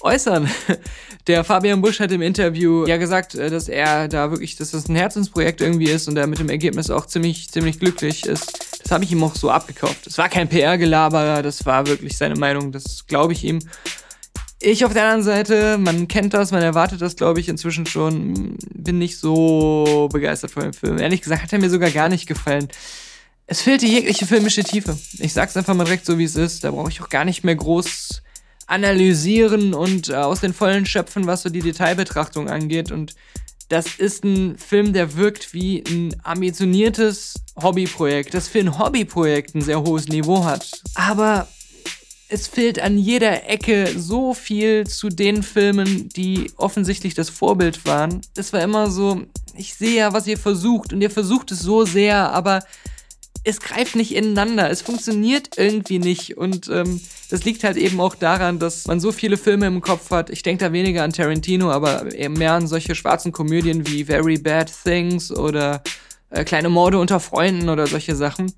[0.02, 0.50] äußern.
[1.30, 4.90] Der Fabian Busch hat im Interview ja gesagt, äh, dass er da wirklich, dass das
[4.90, 8.82] ein Herzensprojekt irgendwie ist und er mit dem Ergebnis auch ziemlich, ziemlich glücklich ist.
[8.82, 10.08] Das habe ich ihm auch so abgekauft.
[10.08, 13.60] Es war kein PR-Gelaberer, das war wirklich seine Meinung, das glaube ich ihm.
[14.60, 18.58] Ich auf der anderen Seite, man kennt das, man erwartet das, glaube ich, inzwischen schon,
[18.74, 20.98] bin nicht so begeistert von dem Film.
[20.98, 22.70] Ehrlich gesagt hat er mir sogar gar nicht gefallen.
[23.46, 24.98] Es fehlte jegliche filmische Tiefe.
[25.20, 26.64] Ich sag's einfach mal direkt so, wie es ist.
[26.64, 28.24] Da brauche ich auch gar nicht mehr groß
[28.70, 32.92] analysieren und äh, aus den Vollen schöpfen, was so die Detailbetrachtung angeht.
[32.92, 33.16] Und
[33.68, 39.62] das ist ein Film, der wirkt wie ein ambitioniertes Hobbyprojekt, das für ein Hobbyprojekt ein
[39.62, 40.82] sehr hohes Niveau hat.
[40.96, 41.48] Aber
[42.30, 48.22] es fehlt an jeder Ecke so viel zu den Filmen, die offensichtlich das Vorbild waren.
[48.36, 49.24] Es war immer so,
[49.56, 52.62] ich sehe ja, was ihr versucht und ihr versucht es so sehr, aber
[53.50, 54.70] es greift nicht ineinander.
[54.70, 56.38] Es funktioniert irgendwie nicht.
[56.38, 60.12] Und ähm, das liegt halt eben auch daran, dass man so viele Filme im Kopf
[60.12, 60.30] hat.
[60.30, 64.38] Ich denke da weniger an Tarantino, aber eben mehr an solche schwarzen Komödien wie Very
[64.38, 65.82] Bad Things oder
[66.30, 68.54] äh, Kleine Morde unter Freunden oder solche Sachen.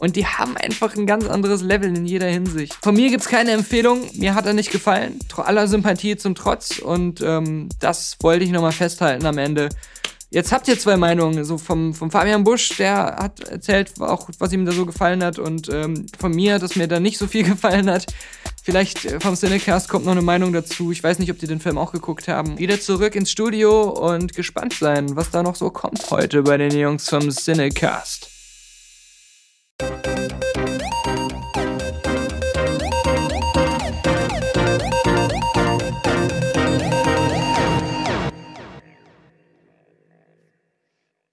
[0.00, 2.76] Und die haben einfach ein ganz anderes Level in jeder Hinsicht.
[2.82, 4.00] Von mir gibt's keine Empfehlung.
[4.14, 5.20] Mir hat er nicht gefallen.
[5.36, 6.80] Aller Sympathie zum Trotz.
[6.80, 9.68] Und ähm, das wollte ich nochmal festhalten am Ende.
[10.34, 11.44] Jetzt habt ihr zwei Meinungen.
[11.44, 15.38] So vom, vom Fabian Busch, der hat erzählt, auch was ihm da so gefallen hat.
[15.38, 18.06] Und ähm, von mir, dass mir da nicht so viel gefallen hat.
[18.64, 20.90] Vielleicht äh, vom Cinecast kommt noch eine Meinung dazu.
[20.90, 22.58] Ich weiß nicht, ob die den Film auch geguckt haben.
[22.58, 26.76] Wieder zurück ins Studio und gespannt sein, was da noch so kommt heute bei den
[26.76, 28.28] Jungs vom Cinecast.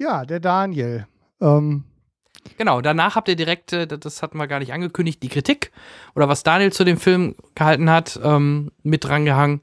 [0.02, 1.06] Ja, der Daniel.
[1.40, 1.84] Ähm,
[2.58, 5.72] Genau, danach habt ihr direkt, äh, das hatten wir gar nicht angekündigt, die Kritik
[6.16, 9.62] oder was Daniel zu dem Film gehalten hat, ähm, mit drangehangen.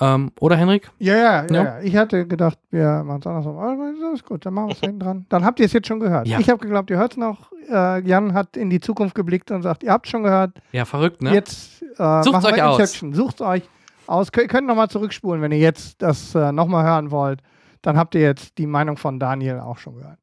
[0.00, 0.90] Ähm, oder Henrik?
[0.98, 3.58] Ja, ja, ja, ja, Ich hatte gedacht, wir machen es andersrum.
[3.58, 5.26] Aber das ist gut, dann machen wir es hinten dran.
[5.28, 6.26] Dann habt ihr es jetzt schon gehört.
[6.26, 6.38] Ja.
[6.40, 7.52] Ich habe geglaubt, ihr hört es noch.
[7.70, 10.52] Äh, Jan hat in die Zukunft geblickt und sagt, ihr habt es schon gehört.
[10.72, 11.34] Ja, verrückt, ne?
[11.34, 13.04] Jetzt äh, Sucht euch aus.
[13.12, 13.62] Sucht euch
[14.06, 14.32] aus.
[14.32, 17.40] Kön könnt nochmal zurückspulen, wenn ihr jetzt das äh, nochmal hören wollt.
[17.84, 20.18] Dann habt ihr jetzt die Meinung von Daniel auch schon gehört.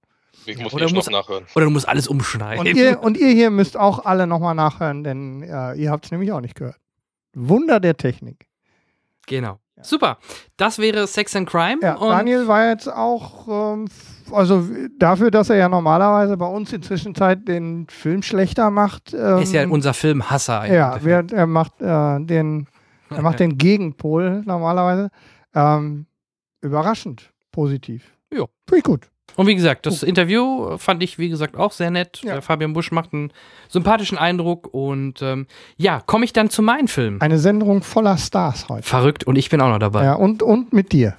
[0.48, 1.46] Ich muss oder, muss, nachhören.
[1.54, 2.60] oder du musst alles umschneiden.
[2.60, 6.12] Und ihr, und ihr hier müsst auch alle nochmal nachhören, denn äh, ihr habt es
[6.12, 6.78] nämlich auch nicht gehört.
[7.36, 8.48] Wunder der Technik.
[9.28, 9.60] Genau.
[9.78, 9.84] Ja.
[9.84, 10.18] Super.
[10.58, 11.78] Das wäre Sex and Crime.
[11.84, 13.86] Ja, Daniel war jetzt auch, ähm,
[14.32, 14.66] also
[14.98, 19.14] dafür, dass er ja normalerweise bei uns in Zwischenzeit den Film schlechter macht.
[19.14, 20.66] Ähm, ist ja unser Filmhasser.
[20.66, 22.68] Ja, wer, er macht äh, den,
[23.12, 25.12] er macht den Gegenpol normalerweise.
[25.54, 26.08] Ähm,
[26.62, 28.12] überraschend positiv.
[28.34, 28.46] Ja.
[28.74, 29.10] Ich gut.
[29.36, 32.22] Und wie gesagt, das Interview fand ich, wie gesagt, auch sehr nett.
[32.24, 32.42] Ja.
[32.42, 33.32] Fabian Busch macht einen
[33.70, 34.74] sympathischen Eindruck.
[34.74, 35.48] Und ähm,
[35.78, 37.22] ja, komme ich dann zu meinem Film.
[37.22, 38.88] Eine Sendung voller Stars heute.
[38.88, 40.04] Verrückt und ich bin auch noch dabei.
[40.04, 41.16] Ja, und, und mit dir.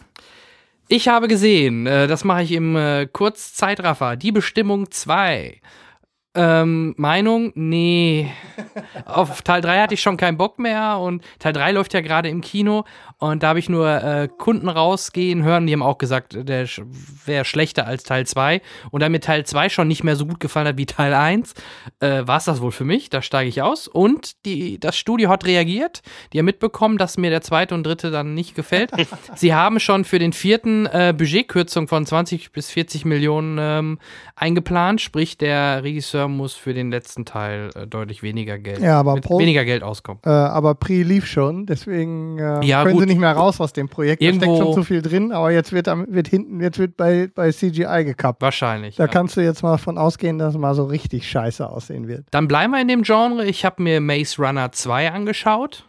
[0.89, 5.61] Ich habe gesehen, äh, das mache ich im äh, Kurzzeitraffer, die Bestimmung 2.
[6.35, 7.53] Ähm, Meinung?
[7.55, 8.31] Nee.
[9.05, 12.29] Auf Teil 3 hatte ich schon keinen Bock mehr und Teil 3 läuft ja gerade
[12.31, 12.85] im Kino
[13.23, 16.66] und da habe ich nur äh, Kunden rausgehen hören, die haben auch gesagt, der
[17.24, 20.40] wäre schlechter als Teil 2 und da mir Teil 2 schon nicht mehr so gut
[20.40, 21.55] gefallen hat wie Teil 1,
[22.01, 25.28] äh, war es das wohl für mich, da steige ich aus und die, das Studio
[25.28, 28.90] hat reagiert, die haben mitbekommen, dass mir der zweite und dritte dann nicht gefällt.
[29.36, 33.99] Sie haben schon für den vierten äh, Budgetkürzung von 20 bis 40 Millionen ähm,
[34.35, 39.15] eingeplant, sprich der Regisseur muss für den letzten Teil äh, deutlich weniger Geld, ja, aber
[39.20, 40.20] Pro, weniger Geld auskommen.
[40.24, 43.09] Äh, aber Pri lief schon, deswegen äh, ja, können gut.
[43.09, 44.23] sie nicht mehr raus aus dem Projekt.
[44.23, 47.29] Irgendwo, da steckt schon zu viel drin, aber jetzt wird, wird hinten, jetzt wird bei,
[47.35, 48.43] bei CGI gekappt.
[48.43, 48.97] Wahrscheinlich.
[48.97, 49.09] Da ja.
[49.09, 52.27] kannst du jetzt mal von ausgehen, dass es mal so richtig scheiße aussehen wird.
[52.31, 53.45] Dann bleiben wir in dem Genre.
[53.45, 55.85] Ich habe mir Maze Runner 2 angeschaut.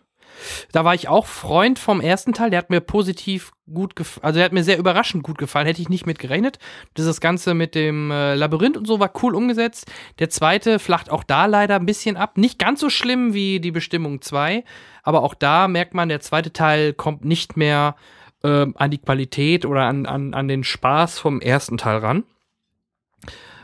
[0.72, 2.50] Da war ich auch Freund vom ersten Teil.
[2.50, 4.24] Der hat mir positiv gut gefallen.
[4.24, 5.68] Also, der hat mir sehr überraschend gut gefallen.
[5.68, 6.60] Hätte ich nicht mit gerechnet.
[6.98, 9.92] Dieses Ganze mit dem äh, Labyrinth und so war cool umgesetzt.
[10.20, 12.38] Der zweite flacht auch da leider ein bisschen ab.
[12.38, 14.64] Nicht ganz so schlimm wie die Bestimmung 2.
[15.04, 17.96] Aber auch da merkt man, der zweite Teil kommt nicht mehr
[18.44, 22.24] äh, an die Qualität oder an, an, an den Spaß vom ersten Teil ran.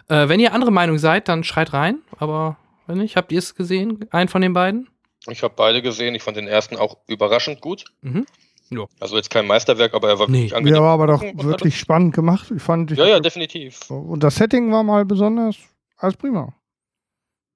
[0.07, 1.99] Äh, wenn ihr andere Meinung seid, dann schreit rein.
[2.17, 2.57] Aber
[2.87, 4.05] wenn nicht, habt ihr es gesehen?
[4.11, 4.87] Einen von den beiden?
[5.27, 6.15] Ich habe beide gesehen.
[6.15, 7.85] Ich fand den ersten auch überraschend gut.
[8.01, 8.25] Mhm.
[8.71, 8.85] Ja.
[8.99, 10.37] Also jetzt kein Meisterwerk, aber er war nee.
[10.37, 10.75] wirklich angenehm.
[10.75, 12.51] Ja, war aber doch wirklich spannend gemacht.
[12.55, 13.89] Ich fand, ich ja, ja, definitiv.
[13.89, 15.57] Und das Setting war mal besonders
[15.97, 16.53] als prima.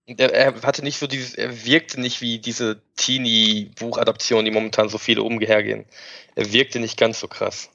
[0.06, 4.98] Er, er, hatte nicht so dieses, er wirkte nicht wie diese Teenie-Buchadaptionen, die momentan so
[4.98, 5.85] viele umhergehen.
[6.35, 7.69] Er wirkte nicht ganz so krass.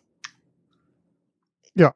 [1.75, 1.95] Ja.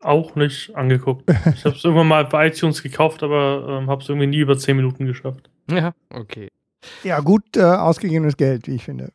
[0.00, 1.30] Auch nicht angeguckt.
[1.30, 4.58] ich habe es irgendwann mal bei iTunes gekauft, aber ähm, habe es irgendwie nie über
[4.58, 5.48] 10 Minuten geschafft.
[5.70, 6.50] Ja, okay.
[7.02, 9.12] Ja, gut äh, ausgegebenes Geld, wie ich finde.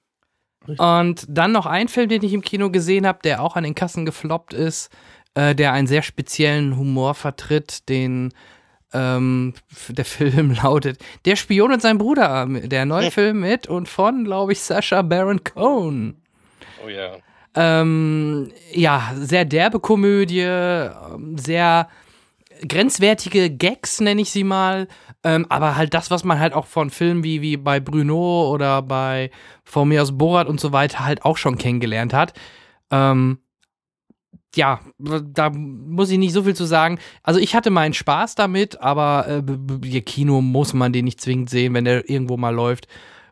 [0.78, 3.76] Und dann noch ein Film, den ich im Kino gesehen habe, der auch an den
[3.76, 4.92] Kassen gefloppt ist,
[5.34, 8.34] äh, der einen sehr speziellen Humor vertritt, den
[8.94, 9.54] ähm,
[9.90, 14.52] der Film lautet Der Spion und sein Bruder, der neue Film mit und von, glaube
[14.52, 16.22] ich, Sasha Baron Cohen.
[16.86, 17.18] Oh ja.
[17.54, 21.90] Ähm, ja, sehr derbe Komödie, ähm, sehr
[22.68, 24.88] grenzwertige Gags, nenne ich sie mal.
[25.24, 28.82] Ähm, aber halt das, was man halt auch von Filmen wie, wie bei Bruno oder
[28.82, 29.32] bei
[29.64, 32.34] von mir aus Borat und so weiter halt auch schon kennengelernt hat.
[32.90, 33.40] Ähm,
[34.56, 37.00] ja, da muss ich nicht so viel zu sagen.
[37.24, 41.74] Also ich hatte meinen Spaß damit, aber äh, Kino muss man den nicht zwingend sehen,
[41.74, 42.88] wenn der irgendwo mal läuft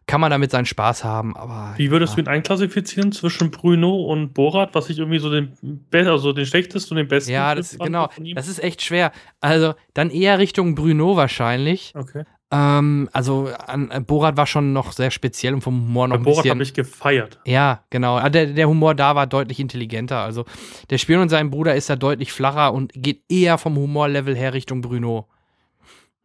[0.09, 1.75] kann man damit seinen Spaß haben, aber.
[1.77, 2.15] Wie würdest ja.
[2.15, 5.53] du ihn einklassifizieren zwischen Bruno und Borat, was ich irgendwie so den,
[5.93, 8.09] also den schlechtesten und den besten Ja, das, genau.
[8.33, 9.11] Das ist echt schwer.
[9.39, 11.93] Also dann eher Richtung Bruno wahrscheinlich.
[11.95, 12.23] Okay.
[12.49, 16.21] Ähm, also an, an Borat war schon noch sehr speziell und vom Humor noch Bei
[16.21, 16.51] ein Borat bisschen.
[16.53, 17.39] habe ich gefeiert.
[17.45, 18.17] Ja, genau.
[18.17, 20.21] Ah, der, der Humor da war deutlich intelligenter.
[20.21, 20.45] Also
[20.89, 24.55] der Spion und sein Bruder ist da deutlich flacher und geht eher vom Humorlevel her
[24.55, 25.27] Richtung Bruno.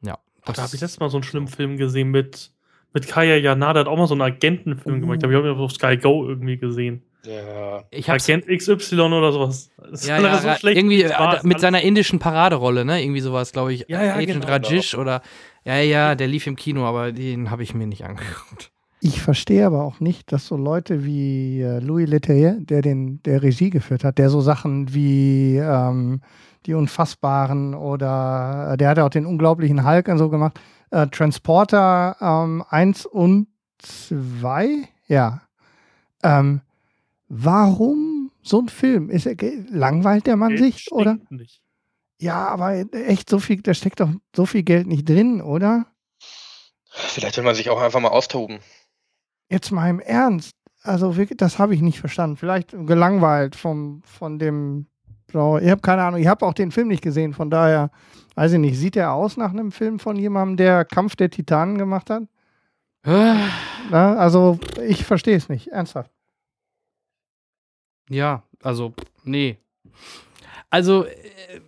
[0.00, 0.18] Ja.
[0.46, 2.53] Da habe ich letztes Mal so einen schlimmen Film gesehen mit
[2.94, 5.18] mit Kaya Yanada hat auch mal so einen Agentenfilm gemacht.
[5.18, 7.02] Ich habe ich auf Sky Go irgendwie gesehen.
[7.26, 7.84] Ja.
[7.90, 9.70] Ich Agent XY oder sowas.
[9.90, 10.76] Das ja, ja, so schlecht.
[10.76, 13.02] Irgendwie äh, mit seiner indischen Paraderolle, ne?
[13.02, 13.86] Irgendwie sowas, glaube ich.
[13.88, 15.22] Ja, ja, Agent genau, Rajesh oder
[15.64, 18.70] Ja, ja, der lief im Kino, aber den habe ich mir nicht angeguckt.
[19.00, 23.42] Ich verstehe aber auch nicht, dass so Leute wie äh, Louis Leterrier, der den der
[23.42, 26.20] Regie geführt hat, der so Sachen wie ähm,
[26.66, 30.58] die Unfassbaren oder äh, der hat ja auch den unglaublichen Hulk und so gemacht.
[30.94, 33.48] Äh, Transporter ähm, 1 und
[33.78, 35.42] 2, ja.
[36.22, 36.60] Ähm,
[37.26, 39.10] warum so ein Film?
[39.10, 39.34] Ist er,
[39.70, 41.18] langweilt der Mann sich, oder?
[41.30, 41.62] Nicht.
[42.20, 45.86] Ja, aber echt so viel, da steckt doch so viel Geld nicht drin, oder?
[46.88, 48.60] Vielleicht will man sich auch einfach mal austoben.
[49.50, 50.52] Jetzt mal im Ernst.
[50.82, 52.36] Also wirklich, das habe ich nicht verstanden.
[52.36, 54.86] Vielleicht gelangweilt vom, von dem.
[55.26, 57.90] Ich habe keine Ahnung, ich habe auch den Film nicht gesehen, von daher,
[58.34, 61.78] weiß ich nicht, sieht er aus nach einem Film von jemandem, der Kampf der Titanen
[61.78, 62.24] gemacht hat?
[63.04, 66.10] Na, also, ich verstehe es nicht, ernsthaft.
[68.08, 68.94] Ja, also,
[69.24, 69.58] nee.
[70.70, 71.60] Also, äh,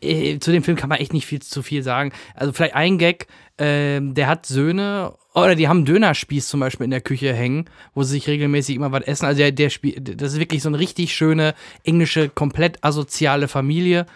[0.00, 2.12] äh, zu dem Film kann man echt nicht viel zu viel sagen.
[2.34, 3.26] Also vielleicht ein Gag,
[3.56, 7.66] äh, der hat Söhne oder die haben einen Dönerspieß zum Beispiel in der Küche hängen,
[7.94, 9.26] wo sie sich regelmäßig immer was essen.
[9.26, 11.54] Also der, der Spie das ist wirklich so eine richtig schöne
[11.84, 14.06] englische, komplett asoziale Familie.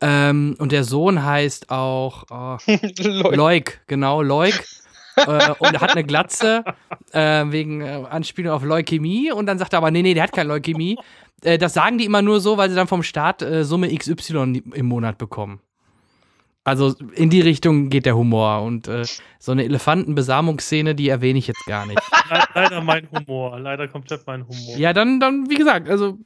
[0.00, 2.56] Ähm, und der Sohn heißt auch oh,
[3.34, 4.54] Leuk, genau, Leuk.
[5.16, 6.64] äh, und hat eine Glatze
[7.12, 9.32] äh, wegen äh, Anspielung auf Leukämie.
[9.32, 10.96] Und dann sagt er aber, nee, nee, der hat keine Leukämie.
[11.42, 14.62] Äh, das sagen die immer nur so, weil sie dann vom Staat äh, Summe XY
[14.72, 15.60] im Monat bekommen.
[16.64, 18.62] Also in die Richtung geht der Humor.
[18.62, 19.04] Und äh,
[19.38, 22.00] so eine Elefantenbesamungsszene, die erwähne ich jetzt gar nicht.
[22.54, 23.58] Leider mein Humor.
[23.58, 24.76] Leider komplett mein Humor.
[24.76, 26.18] Ja, dann, dann, wie gesagt, also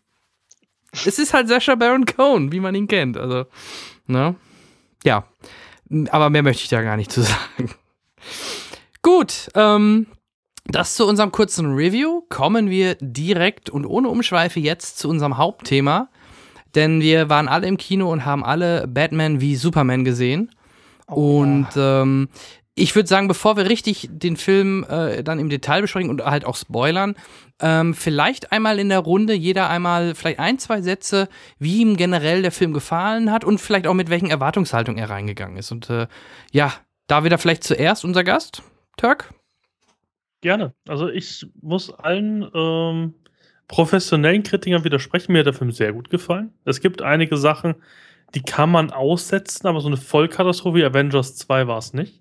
[0.93, 3.16] es ist halt Sascha Baron Cohen, wie man ihn kennt.
[3.16, 3.47] Also,
[4.06, 4.35] ne?
[5.05, 5.24] Ja.
[6.10, 7.70] Aber mehr möchte ich da gar nicht zu sagen.
[9.02, 10.06] Gut, ähm,
[10.66, 12.23] das zu unserem kurzen Review.
[12.28, 16.09] Kommen wir direkt und ohne Umschweife jetzt zu unserem Hauptthema.
[16.74, 20.51] Denn wir waren alle im Kino und haben alle Batman wie Superman gesehen.
[21.09, 22.02] Oh, und ja.
[22.02, 22.28] ähm,
[22.74, 26.47] ich würde sagen, bevor wir richtig den Film äh, dann im Detail besprechen und halt
[26.47, 27.16] auch spoilern,
[27.62, 31.28] ähm, vielleicht einmal in der Runde jeder einmal vielleicht ein, zwei Sätze,
[31.59, 35.56] wie ihm generell der Film gefallen hat und vielleicht auch mit welchen Erwartungshaltung er reingegangen
[35.56, 35.72] ist.
[35.72, 36.09] Und äh,
[36.51, 36.72] ja,
[37.06, 38.62] da wieder vielleicht zuerst unser Gast,
[38.97, 39.32] Turk.
[40.40, 40.74] Gerne.
[40.89, 43.14] Also ich muss allen ähm,
[43.68, 45.32] professionellen Kritikern widersprechen.
[45.32, 46.52] Mir hat der Film sehr gut gefallen.
[46.64, 47.76] Es gibt einige Sachen,
[48.34, 52.20] die kann man aussetzen, aber so eine Vollkatastrophe wie Avengers 2 war es nicht.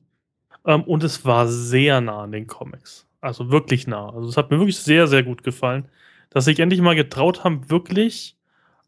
[0.66, 3.08] Ähm, und es war sehr nah an den Comics.
[3.22, 4.10] Also wirklich nah.
[4.10, 5.86] Also es hat mir wirklich sehr, sehr gut gefallen,
[6.32, 8.36] dass sich endlich mal getraut haben, wirklich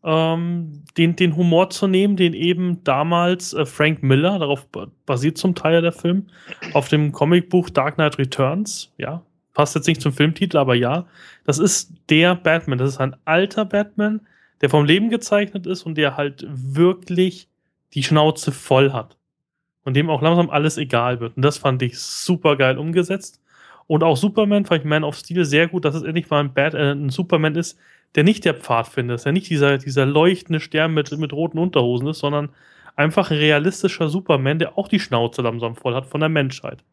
[0.03, 4.67] ähm, den, den Humor zu nehmen, den eben damals äh, Frank Miller, darauf
[5.05, 6.27] basiert zum Teil der Film,
[6.73, 9.23] auf dem Comicbuch Dark Knight Returns, ja,
[9.53, 11.05] passt jetzt nicht zum Filmtitel, aber ja,
[11.45, 14.21] das ist der Batman, das ist ein alter Batman,
[14.61, 17.47] der vom Leben gezeichnet ist und der halt wirklich
[17.93, 19.17] die Schnauze voll hat.
[19.83, 21.35] Und dem auch langsam alles egal wird.
[21.35, 23.41] Und das fand ich super geil umgesetzt.
[23.87, 26.53] Und auch Superman fand ich Man of Steel sehr gut, dass es endlich mal ein,
[26.53, 27.77] Bat äh, ein Superman ist,
[28.15, 32.07] der nicht der Pfadfinder ist, der nicht dieser, dieser leuchtende Stern mit, mit roten Unterhosen
[32.07, 32.49] ist, sondern
[32.95, 36.83] einfach ein realistischer Superman, der auch die Schnauze langsam voll hat von der Menschheit.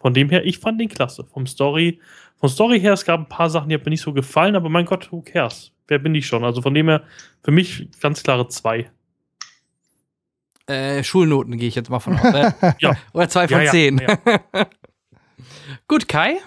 [0.00, 1.24] Von dem her, ich fand den klasse.
[1.24, 2.00] Vom Story,
[2.36, 4.68] von Story her, es gab ein paar Sachen, die haben mir nicht so gefallen, aber
[4.68, 5.72] mein Gott, who cares?
[5.88, 6.44] Wer bin ich schon?
[6.44, 7.02] Also von dem her,
[7.42, 8.90] für mich ganz klare zwei.
[10.66, 12.34] Äh, Schulnoten gehe ich jetzt mal von aus.
[12.34, 12.96] Äh, ja.
[13.12, 13.98] Oder zwei von ja, zehn.
[13.98, 14.18] Ja,
[15.86, 16.38] Gut, Kai?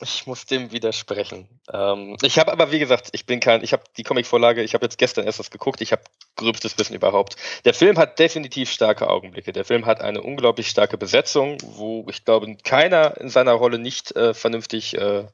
[0.00, 1.48] Ich muss dem widersprechen.
[1.72, 4.84] Ähm, ich habe aber, wie gesagt, ich bin kein, ich habe die Comicvorlage, ich habe
[4.84, 6.02] jetzt gestern erst das geguckt, ich habe
[6.34, 7.36] gröbstes Wissen überhaupt.
[7.64, 9.52] Der Film hat definitiv starke Augenblicke.
[9.52, 14.16] Der Film hat eine unglaublich starke Besetzung, wo ich glaube, keiner in seiner Rolle nicht
[14.16, 15.26] äh, vernünftig äh,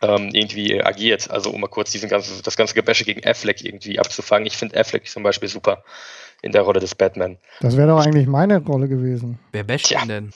[0.00, 1.30] ähm, irgendwie agiert.
[1.30, 4.46] Also um mal kurz diesen ganzen, das ganze Gebäsche gegen Affleck irgendwie abzufangen.
[4.46, 5.84] Ich finde Affleck zum Beispiel super
[6.42, 7.38] in der Rolle des Batman.
[7.60, 9.38] Das wäre doch eigentlich meine Rolle gewesen.
[9.52, 10.04] Wer basht ja.
[10.04, 10.32] denn?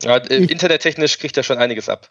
[0.00, 2.08] Ja, äh, internettechnisch kriegt er schon einiges ab.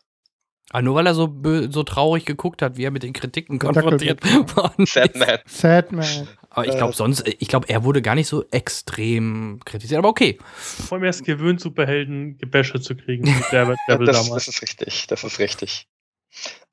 [0.70, 1.30] Aber nur weil er so,
[1.70, 4.24] so traurig geguckt hat, wie er mit den Kritiken konfrontiert
[4.56, 5.40] worden Sad Man.
[5.46, 6.28] Sad Man.
[6.50, 10.38] Aber ich glaube sonst, ich glaube, er wurde gar nicht so extrem kritisiert, aber okay.
[10.56, 13.26] Vor allem erst gewöhnt, Superhelden Gebäsche zu kriegen.
[13.52, 15.88] Der, der das, das, ist richtig, das ist richtig.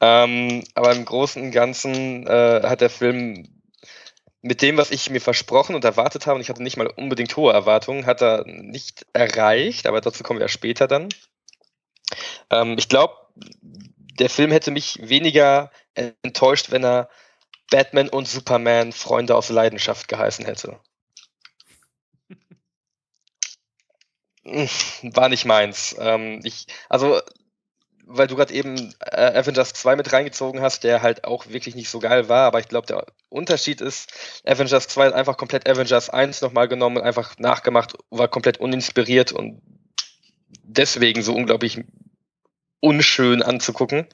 [0.00, 3.48] Ähm, aber im Großen und Ganzen äh, hat der Film
[4.42, 7.36] mit dem, was ich mir versprochen und erwartet habe, und ich hatte nicht mal unbedingt
[7.36, 11.08] hohe Erwartungen, hat er nicht erreicht, aber dazu kommen wir ja später dann.
[12.50, 15.70] Ähm, ich glaube, der Film hätte mich weniger
[16.22, 17.08] enttäuscht, wenn er
[17.70, 20.80] Batman und Superman Freunde aus Leidenschaft geheißen hätte.
[25.02, 25.94] War nicht meins.
[25.98, 27.20] Ähm, ich, also,
[28.10, 31.90] weil du gerade eben äh, Avengers 2 mit reingezogen hast, der halt auch wirklich nicht
[31.90, 34.10] so geil war, aber ich glaube, der Unterschied ist,
[34.46, 39.60] Avengers 2 hat einfach komplett Avengers 1 nochmal genommen, einfach nachgemacht, war komplett uninspiriert und
[40.62, 41.84] deswegen so unglaublich
[42.80, 44.06] unschön anzugucken.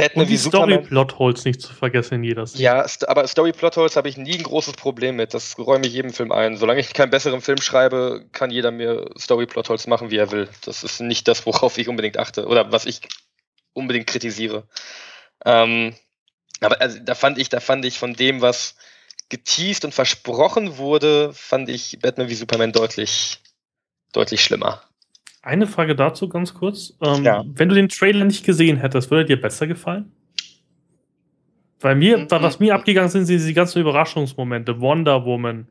[0.00, 2.64] Batman und die Story-Plotholes nicht zu vergessen in jeder Szene.
[2.64, 5.34] Ja, aber Story-Plotholes habe ich nie ein großes Problem mit.
[5.34, 6.56] Das räume ich jedem Film ein.
[6.56, 10.48] Solange ich keinen besseren Film schreibe, kann jeder mir Story-Plotholes machen, wie er will.
[10.64, 13.00] Das ist nicht das, worauf ich unbedingt achte oder was ich
[13.72, 14.68] unbedingt kritisiere.
[15.44, 15.94] Ähm,
[16.60, 18.76] aber also, da fand ich, da fand ich von dem, was
[19.28, 23.40] geteased und versprochen wurde, fand ich Batman wie Superman deutlich,
[24.12, 24.82] deutlich schlimmer.
[25.46, 26.94] Eine Frage dazu ganz kurz.
[27.00, 27.44] Ähm, ja.
[27.46, 30.10] Wenn du den Trailer nicht gesehen hättest, würde dir besser gefallen?
[31.78, 32.26] Weil mir, mhm.
[32.28, 35.68] was mir abgegangen sind, sind diese ganzen Überraschungsmomente, Wonder Woman,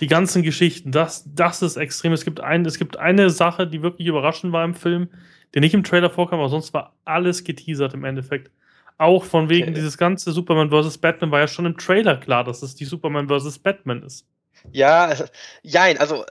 [0.00, 2.12] die ganzen Geschichten, das, das ist extrem.
[2.14, 5.08] Es gibt, ein, es gibt eine Sache, die wirklich überraschend war im Film,
[5.54, 8.50] die nicht im Trailer vorkam, aber sonst war alles geteasert im Endeffekt.
[8.98, 9.74] Auch von wegen okay.
[9.74, 10.98] dieses ganze Superman vs.
[10.98, 13.60] Batman war ja schon im Trailer klar, dass es die Superman vs.
[13.60, 14.26] Batman ist.
[14.72, 15.14] Ja,
[15.62, 16.26] jein, also äh,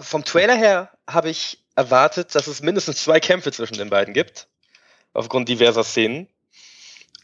[0.00, 4.48] vom Trailer her habe ich erwartet, dass es mindestens zwei Kämpfe zwischen den beiden gibt,
[5.12, 6.28] aufgrund diverser Szenen.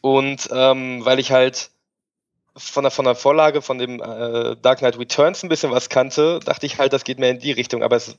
[0.01, 1.71] Und ähm, weil ich halt
[2.57, 6.41] von der, von der Vorlage von dem äh, Dark Knight Returns ein bisschen was kannte,
[6.45, 8.19] dachte ich halt, das geht mehr in die Richtung, aber es,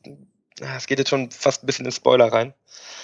[0.59, 2.53] es geht jetzt schon fast ein bisschen in Spoiler rein.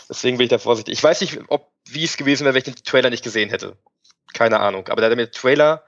[0.10, 0.94] Deswegen bin ich da vorsichtig.
[0.94, 3.78] Ich weiß nicht, ob wie es gewesen wäre, wenn ich den Trailer nicht gesehen hätte.
[4.34, 4.88] Keine Ahnung.
[4.88, 5.84] Aber da hat mir der Trailer,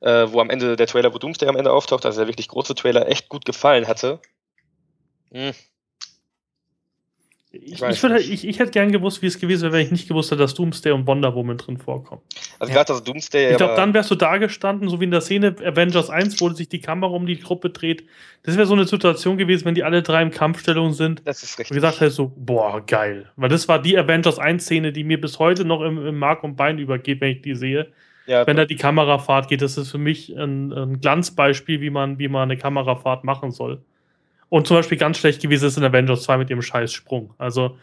[0.00, 2.74] äh, wo am Ende der Trailer, wo Doomsday am Ende auftaucht, also der wirklich große
[2.74, 4.20] Trailer, echt gut gefallen hatte.
[5.30, 5.52] Hm,
[7.52, 10.08] ich, ich, würde, ich, ich, hätte gern gewusst, wie es gewesen wäre, wenn ich nicht
[10.08, 12.22] gewusst hätte, dass Doomsday und Wonder Woman drin vorkommen.
[12.58, 12.78] Also ja.
[12.78, 13.50] gerade das Doomsday.
[13.50, 16.48] Ich glaube, dann wärst du da gestanden, so wie in der Szene Avengers 1, wo
[16.48, 18.04] sich die Kamera um die Gruppe dreht.
[18.42, 21.20] Das wäre so eine Situation gewesen, wenn die alle drei in Kampfstellung sind.
[21.26, 21.72] Das ist richtig.
[21.72, 23.30] Und gesagt hätte so, boah, geil.
[23.36, 26.56] Weil das war die Avengers 1-Szene, die mir bis heute noch im, im Mark und
[26.56, 27.88] Bein übergeht, wenn ich die sehe.
[28.26, 32.18] Ja, wenn da die Kamerafahrt geht, das ist für mich ein, ein Glanzbeispiel, wie man,
[32.18, 33.82] wie man eine Kamerafahrt machen soll.
[34.52, 37.32] Und zum Beispiel ganz schlecht gewesen ist in Avengers 2 mit dem Scheißsprung.
[37.38, 37.78] Also.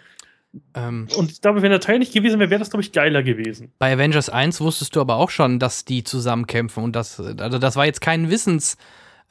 [0.75, 3.23] Ähm, und ich glaube, wenn der Teil nicht gewesen wäre, wäre das, glaube ich, geiler
[3.23, 3.71] gewesen.
[3.79, 6.83] Bei Avengers 1 wusstest du aber auch schon, dass die zusammenkämpfen.
[6.83, 8.77] Und das, also das war jetzt kein Wissens.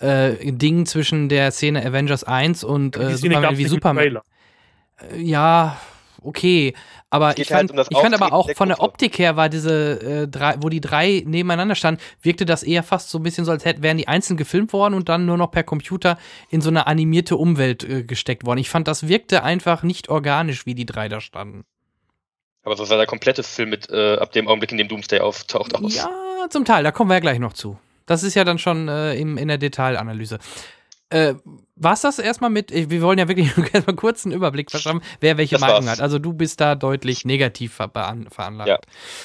[0.01, 4.19] Äh, Ding zwischen der Szene Avengers 1 und äh, Superman wie Superman.
[5.13, 5.81] Äh, ja,
[6.21, 6.75] okay.
[7.11, 10.01] Aber ich fand, halt um ich fand aber auch von der Optik her war diese
[10.01, 13.51] äh, drei, wo die drei nebeneinander standen, wirkte das eher fast so ein bisschen so,
[13.51, 16.19] als hätten wären die einzeln gefilmt worden und dann nur noch per Computer
[16.51, 18.59] in so eine animierte Umwelt äh, gesteckt worden.
[18.59, 21.65] Ich fand, das wirkte einfach nicht organisch, wie die drei da standen.
[22.63, 25.75] Aber so sah der komplette Film mit äh, ab dem Augenblick, in dem Doomsday auftaucht,
[25.75, 25.95] aus.
[25.95, 26.11] Ja,
[26.51, 26.85] zum Teil.
[26.85, 27.79] Da kommen wir ja gleich noch zu.
[28.05, 30.39] Das ist ja dann schon äh, im, in der Detailanalyse.
[31.11, 31.35] Äh,
[31.77, 35.55] war es das erstmal mit, wir wollen ja wirklich erstmal einen Überblick verschaffen, wer welche
[35.55, 35.99] das Meinung war's.
[35.99, 36.01] hat.
[36.01, 37.91] Also du bist da deutlich negativ ver
[38.31, 38.69] veranlagt.
[38.69, 38.79] Ja,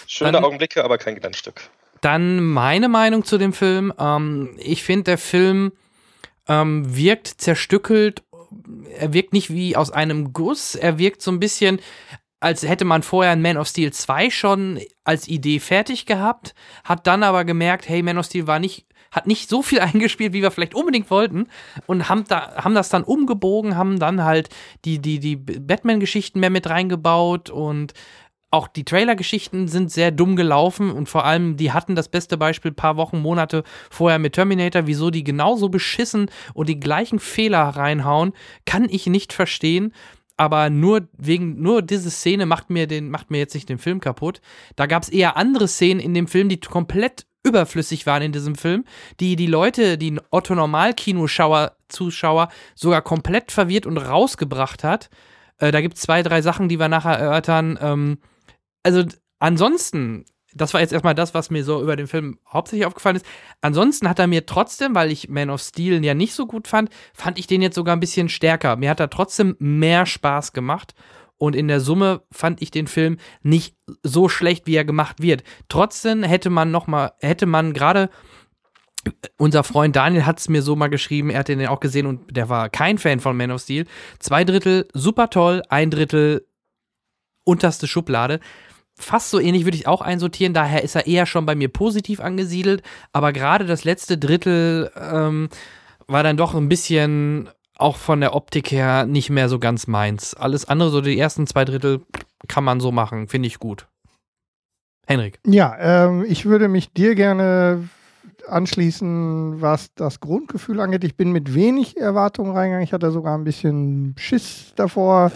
[0.07, 1.69] schöne dann, Augenblicke, aber kein Glanzstück.
[2.01, 3.93] Dann meine Meinung zu dem Film.
[3.97, 5.71] Ähm, ich finde, der Film
[6.47, 8.23] ähm, wirkt zerstückelt.
[8.97, 10.75] Er wirkt nicht wie aus einem Guss.
[10.75, 11.79] Er wirkt so ein bisschen,
[12.39, 16.53] als hätte man vorher Man of Steel 2 schon als Idee fertig gehabt,
[16.83, 20.33] hat dann aber gemerkt, hey, Man of Steel war nicht hat nicht so viel eingespielt,
[20.33, 21.47] wie wir vielleicht unbedingt wollten
[21.85, 24.49] und haben, da, haben das dann umgebogen, haben dann halt
[24.83, 27.93] die, die, die Batman-Geschichten mehr mit reingebaut und
[28.53, 32.71] auch die Trailer-Geschichten sind sehr dumm gelaufen und vor allem, die hatten das beste Beispiel
[32.71, 34.85] paar Wochen, Monate vorher mit Terminator.
[34.85, 38.33] Wieso die genauso beschissen und die gleichen Fehler reinhauen,
[38.67, 39.91] kann ich nicht verstehen.
[40.37, 43.99] Aber nur wegen, nur diese Szene macht mir, den, macht mir jetzt nicht den Film
[43.99, 44.39] kaputt.
[44.75, 48.55] Da gab es eher andere Szenen in dem Film, die komplett überflüssig waren in diesem
[48.55, 48.85] Film,
[49.19, 55.09] die die Leute, die Otto-Normal-Kinoschauer, Zuschauer sogar komplett verwirrt und rausgebracht hat.
[55.59, 57.77] Äh, da gibt es zwei, drei Sachen, die wir nachher erörtern.
[57.81, 58.17] Ähm,
[58.83, 59.03] also
[59.39, 63.25] ansonsten, das war jetzt erstmal das, was mir so über den Film hauptsächlich aufgefallen ist.
[63.61, 66.89] Ansonsten hat er mir trotzdem, weil ich Man of Steel ja nicht so gut fand,
[67.13, 68.75] fand ich den jetzt sogar ein bisschen stärker.
[68.77, 70.93] Mir hat er trotzdem mehr Spaß gemacht.
[71.43, 75.43] Und in der Summe fand ich den Film nicht so schlecht, wie er gemacht wird.
[75.67, 78.09] Trotzdem hätte man noch mal, hätte man gerade
[79.37, 82.33] unser Freund Daniel hat es mir so mal geschrieben, er hat den auch gesehen und
[82.33, 83.83] der war kein Fan von Man of Steel.
[84.19, 86.47] Zwei Drittel super toll, ein Drittel
[87.43, 88.39] unterste Schublade.
[88.95, 92.21] Fast so ähnlich würde ich auch einsortieren, daher ist er eher schon bei mir positiv
[92.21, 95.49] angesiedelt, aber gerade das letzte Drittel ähm,
[96.07, 97.49] war dann doch ein bisschen
[97.83, 100.33] auch von der Optik her nicht mehr so ganz meins.
[100.33, 102.01] Alles andere, so die ersten zwei Drittel,
[102.47, 103.87] kann man so machen, finde ich gut.
[105.05, 105.39] Henrik.
[105.45, 107.89] Ja, ähm, ich würde mich dir gerne
[108.47, 111.03] anschließen, was das Grundgefühl angeht.
[111.03, 112.83] Ich bin mit wenig Erwartungen reingegangen.
[112.83, 115.31] Ich hatte sogar ein bisschen Schiss davor.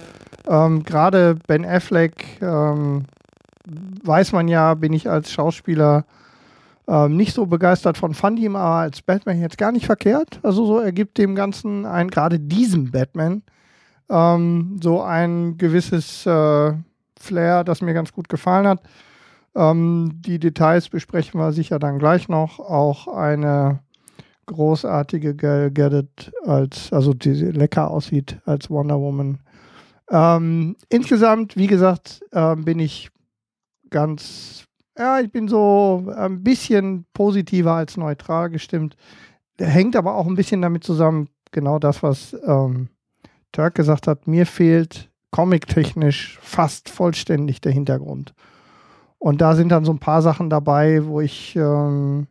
[0.47, 3.05] Ähm, Gerade Ben Affleck, ähm,
[4.03, 6.05] weiß man ja, bin ich als Schauspieler
[6.87, 10.39] Ähm, nicht so begeistert von fand ihm aber als Batman jetzt gar nicht verkehrt.
[10.43, 13.43] Also so ergibt dem Ganzen ein, gerade diesem Batman,
[14.09, 16.73] ähm, so ein gewisses äh,
[17.19, 18.81] Flair, das mir ganz gut gefallen hat.
[19.55, 22.59] Ähm, die Details besprechen wir sicher dann gleich noch.
[22.59, 23.79] Auch eine
[24.45, 29.39] großartige Gal Gadget als, also die lecker aussieht als Wonder Woman.
[30.09, 33.09] Ähm, insgesamt, wie gesagt, äh, bin ich
[33.89, 34.66] ganz
[34.97, 38.95] ja, ich bin so ein bisschen positiver als neutral gestimmt.
[39.59, 42.89] Hängt aber auch ein bisschen damit zusammen, genau das, was ähm,
[43.51, 44.27] Turk gesagt hat.
[44.27, 48.33] Mir fehlt comic-technisch fast vollständig der Hintergrund.
[49.19, 52.27] Und da sind dann so ein paar Sachen dabei, wo ich, ähm,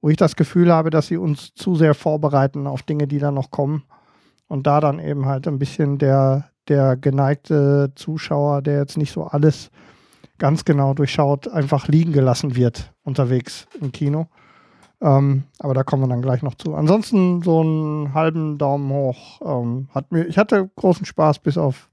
[0.00, 3.30] wo ich das Gefühl habe, dass sie uns zu sehr vorbereiten auf Dinge, die da
[3.30, 3.84] noch kommen.
[4.46, 9.24] Und da dann eben halt ein bisschen der, der geneigte Zuschauer, der jetzt nicht so
[9.24, 9.70] alles
[10.38, 14.28] ganz genau durchschaut, einfach liegen gelassen wird unterwegs im Kino.
[15.00, 16.74] Ähm, aber da kommen wir dann gleich noch zu.
[16.74, 19.40] Ansonsten so einen halben Daumen hoch.
[19.44, 21.88] Ähm, hat mir, ich hatte großen Spaß, bis auf,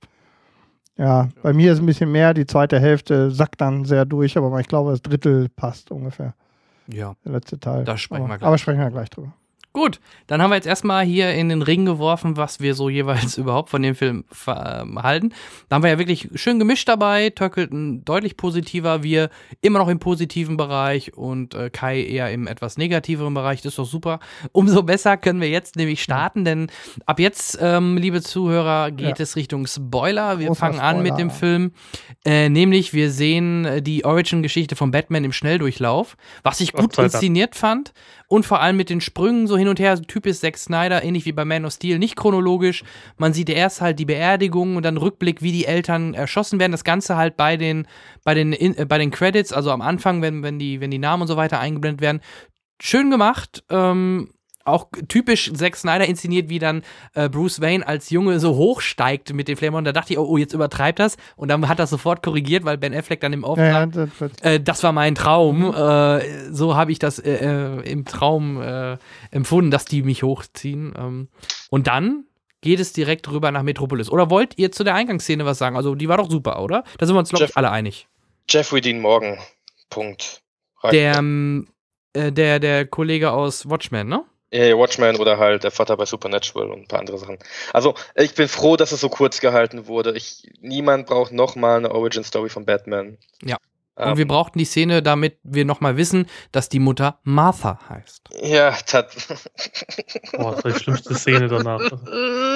[0.97, 2.33] ja, bei mir ist ein bisschen mehr.
[2.33, 6.33] Die zweite Hälfte sackt dann sehr durch, aber ich glaube, das Drittel passt ungefähr.
[6.87, 7.15] Ja.
[7.25, 7.83] Der letzte Teil.
[7.83, 8.47] Da sprechen aber, wir gleich.
[8.47, 9.33] Aber sprechen wir gleich drüber.
[9.75, 13.37] Gut, dann haben wir jetzt erstmal hier in den Ring geworfen, was wir so jeweils
[13.37, 15.33] überhaupt von dem Film ähm, halten.
[15.67, 17.29] Da haben wir ja wirklich schön gemischt dabei.
[17.29, 19.29] Töckelten deutlich positiver, wir
[19.59, 23.63] immer noch im positiven Bereich und äh, Kai eher im etwas negativeren Bereich.
[23.63, 24.21] Das ist doch super.
[24.53, 26.67] Umso besser können wir jetzt nämlich starten, denn
[27.05, 29.23] ab jetzt, ähm, liebe Zuhörer, geht ja.
[29.23, 30.39] es Richtung Spoiler.
[30.39, 31.11] Wir Großer fangen an Spoiler.
[31.11, 31.73] mit dem Film.
[32.23, 37.55] Äh, nämlich, wir sehen äh, die Origin-Geschichte von Batman im Schnelldurchlauf, was ich gut inszeniert
[37.55, 37.91] fand
[38.35, 41.25] und vor allem mit den Sprüngen so hin und her, so typisch Zack Snyder, ähnlich
[41.25, 42.83] wie bei Man of Steel, nicht chronologisch.
[43.17, 46.73] Man sieht erst halt die Beerdigung und dann Rückblick, wie die Eltern erschossen werden.
[46.73, 47.87] Das Ganze halt bei den,
[48.25, 51.21] bei den, äh, bei den Credits, also am Anfang, wenn, wenn, die, wenn die Namen
[51.21, 52.19] und so weiter eingeblendet werden.
[52.81, 53.63] Schön gemacht.
[53.69, 54.31] Ähm,
[54.65, 56.83] auch typisch Zack Snyder inszeniert, wie dann
[57.13, 59.77] äh, Bruce Wayne als Junge so hochsteigt mit den Flamen.
[59.77, 61.17] Und da dachte ich, oh, oh, jetzt übertreibt das.
[61.35, 64.09] Und dann hat er sofort korrigiert, weil Ben Affleck dann im Off Ja, ja, das
[64.41, 65.73] äh, das war mein Traum.
[65.73, 68.97] Äh, so habe ich das äh, äh, im Traum äh,
[69.31, 70.93] empfunden, dass die mich hochziehen.
[70.97, 71.27] Ähm,
[71.69, 72.25] und dann
[72.61, 74.09] geht es direkt rüber nach Metropolis.
[74.09, 75.75] Oder wollt ihr zu der Eingangsszene was sagen?
[75.75, 76.83] Also die war doch super, oder?
[76.97, 78.07] Da sind wir uns, glaube ich, alle einig.
[78.49, 79.37] Jeffrey Dean Morgan.
[79.91, 80.41] Punkt.
[80.81, 84.23] Reicht Der, der, der Kollege aus Watchmen, ne?
[84.55, 87.37] Ja, Watchmen oder halt der Vater bei Supernatural und ein paar andere Sachen.
[87.73, 90.15] Also, ich bin froh, dass es so kurz gehalten wurde.
[90.15, 93.17] Ich, niemand braucht nochmal eine Origin-Story von Batman.
[93.43, 93.57] Ja.
[93.97, 98.23] Ähm, Und wir brauchten die Szene, damit wir nochmal wissen, dass die Mutter Martha heißt.
[98.43, 99.09] Ja, tat.
[100.33, 101.79] Boah, das war die schlimmste Szene danach.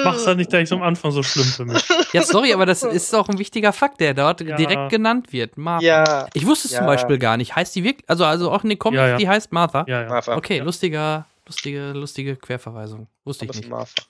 [0.03, 1.81] Mach's halt nicht gleich am Anfang so schlimm für mich.
[2.11, 4.57] Ja, sorry, aber das ist doch ein wichtiger Fakt, der dort Ja.
[4.57, 5.57] direkt genannt wird.
[5.57, 5.85] Martha.
[5.85, 6.79] ja, Ich wusste es Ja.
[6.79, 7.55] zum Beispiel gar nicht.
[7.55, 9.17] Heißt die wirklich, also, also auch in den Comics, Ja, ja.
[9.17, 9.85] die heißt Martha?
[9.87, 10.09] Ja, ja.
[10.09, 10.35] Martha.
[10.35, 10.63] Okay, Ja.
[10.63, 13.07] lustiger, lustige, lustige Querverweisung.
[13.25, 13.69] Wusste ich nicht.
[13.69, 14.03] Martha.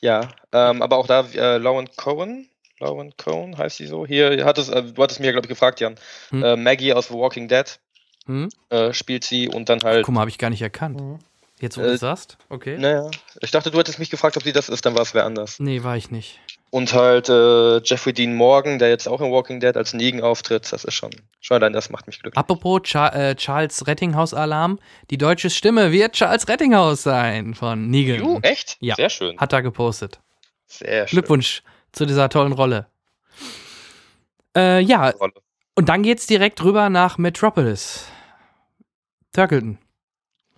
[0.00, 2.48] Ja, ähm, aber auch da äh, Lauren Cohen.
[2.80, 4.06] Lauren Cohen heißt sie so.
[4.06, 5.94] Hier hat es, äh, du hattest mir, glaube ich, gefragt, Jan.
[6.30, 6.42] Hm.
[6.44, 7.78] Äh, Maggie aus The Walking Dead
[8.26, 8.48] Hm?
[8.70, 10.04] äh, spielt sie und dann halt.
[10.04, 11.00] Guck mal, habe ich gar nicht erkannt.
[11.00, 11.18] Mhm.
[11.60, 12.36] Jetzt, wo Äh, du es sagst?
[12.50, 12.76] Okay.
[12.78, 13.10] Naja,
[13.40, 15.58] ich dachte, du hättest mich gefragt, ob sie das ist, dann war es wer anders.
[15.60, 16.38] Nee, war ich nicht.
[16.70, 20.70] Und halt äh, Jeffrey Dean Morgan, der jetzt auch in Walking Dead als Negan auftritt,
[20.70, 22.36] das ist schon, schon allein das macht mich glücklich.
[22.38, 24.78] Apropos Cha äh, Charles Rettinghaus-Alarm.
[25.10, 28.18] Die deutsche Stimme wird Charles Rettinghaus sein von Negan.
[28.18, 28.76] Juhu, echt?
[28.80, 28.96] Ja.
[28.96, 29.38] Sehr schön.
[29.38, 30.20] Hat er gepostet.
[30.66, 31.16] Sehr schön.
[31.16, 31.62] Glückwunsch
[31.92, 32.86] zu dieser tollen Rolle.
[34.54, 35.32] Äh, ja, Rolle.
[35.74, 38.04] und dann geht's direkt rüber nach Metropolis.
[39.32, 39.78] Turkleton.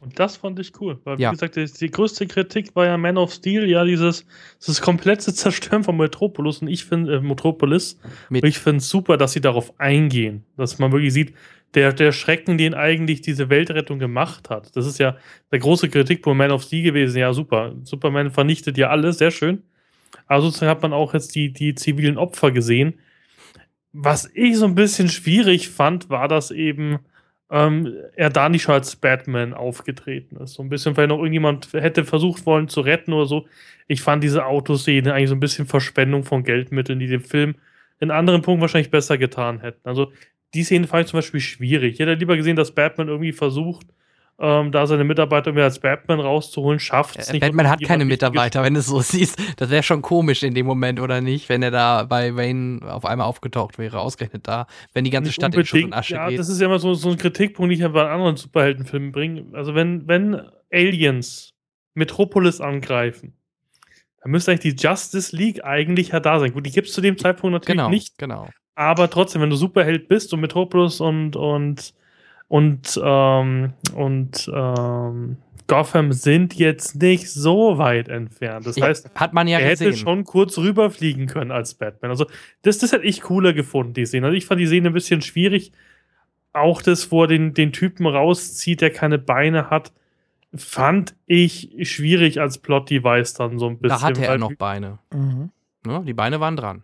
[0.01, 0.99] Und das fand ich cool.
[1.05, 1.31] Weil, wie Ja.
[1.31, 4.25] gesagt, die, die größte Kritik war ja Man of Steel, ja, dieses,
[4.61, 6.63] dieses komplette Zerstören von Metropolis.
[6.63, 7.99] Und ich finde, äh, Metropolis,
[8.31, 10.45] Mit- ich finde es super, dass sie darauf eingehen.
[10.57, 11.35] Dass man wirklich sieht,
[11.75, 14.75] der, der Schrecken, den eigentlich diese Weltrettung gemacht hat.
[14.75, 15.17] Das ist ja
[15.53, 17.19] der große Kritikpunkt Man of Steel gewesen.
[17.19, 17.75] Ja, super.
[17.85, 19.63] Superman vernichtet ja alles, sehr schön.
[20.27, 22.95] Aber sozusagen hat man auch jetzt die, die zivilen Opfer gesehen.
[23.93, 27.01] Was ich so ein bisschen schwierig fand, war, dass eben
[27.51, 30.55] ähm, er da nicht als Batman aufgetreten ist.
[30.55, 33.47] So ein bisschen, weil noch irgendjemand hätte versucht wollen zu retten oder so.
[33.89, 37.57] Ich fand diese Autoszene eigentlich so ein bisschen Verschwendung von Geldmitteln, die dem Film
[37.99, 39.89] in anderen Punkten wahrscheinlich besser getan hätten.
[39.89, 40.13] Also
[40.55, 41.95] die Szene fand ich zum Beispiel schwierig.
[41.95, 43.87] Ich hätte lieber gesehen, dass Batman irgendwie versucht,
[44.43, 47.41] ähm, da seine Mitarbeiter irgendwie als Batman rauszuholen, schafft es Äh, nicht.
[47.43, 49.39] Batman hat keine Mitarbeiter, wenn du es so siehst.
[49.59, 51.51] Das wäre schon komisch in dem Moment, oder nicht?
[51.51, 55.35] Wenn er da bei Wayne auf einmal aufgetaucht wäre, ausgerechnet da, wenn die ganze Nicht
[55.35, 55.93] Stadt in Schutt und.
[55.93, 56.39] Asche ja, geht.
[56.39, 59.45] das ist ja immer so, so ein Kritikpunkt, den ich ja bei anderen Superheldenfilmen bringe.
[59.53, 60.41] Also wenn, wenn
[60.73, 61.53] Aliens
[61.93, 63.35] Metropolis angreifen,
[64.23, 66.55] dann müsste eigentlich die Justice League eigentlich ja da sein.
[66.55, 68.49] Gut, die gibt es zu dem Zeitpunkt natürlich genau, nicht, genau.
[68.75, 71.93] aber trotzdem, wenn du Superheld bist und Metropolis und, und
[72.51, 75.37] und, ähm, und ähm,
[75.69, 78.67] Gotham sind jetzt nicht so weit entfernt.
[78.67, 79.93] Das ja, heißt, hat man ja er gesehen.
[79.93, 82.11] hätte schon kurz rüberfliegen können als Batman.
[82.11, 82.27] Also,
[82.63, 84.27] das, das hätte ich cooler gefunden, die Szene.
[84.27, 85.71] Also, ich fand die Szene ein bisschen schwierig.
[86.53, 89.93] Auch das, wo er den, den Typen rauszieht, der keine Beine hat,
[90.53, 94.01] fand ich schwierig als Plot-Device dann so ein bisschen.
[94.01, 94.99] Da hatte er noch Beine.
[95.15, 95.51] Mhm.
[95.87, 96.83] Ja, die Beine waren dran.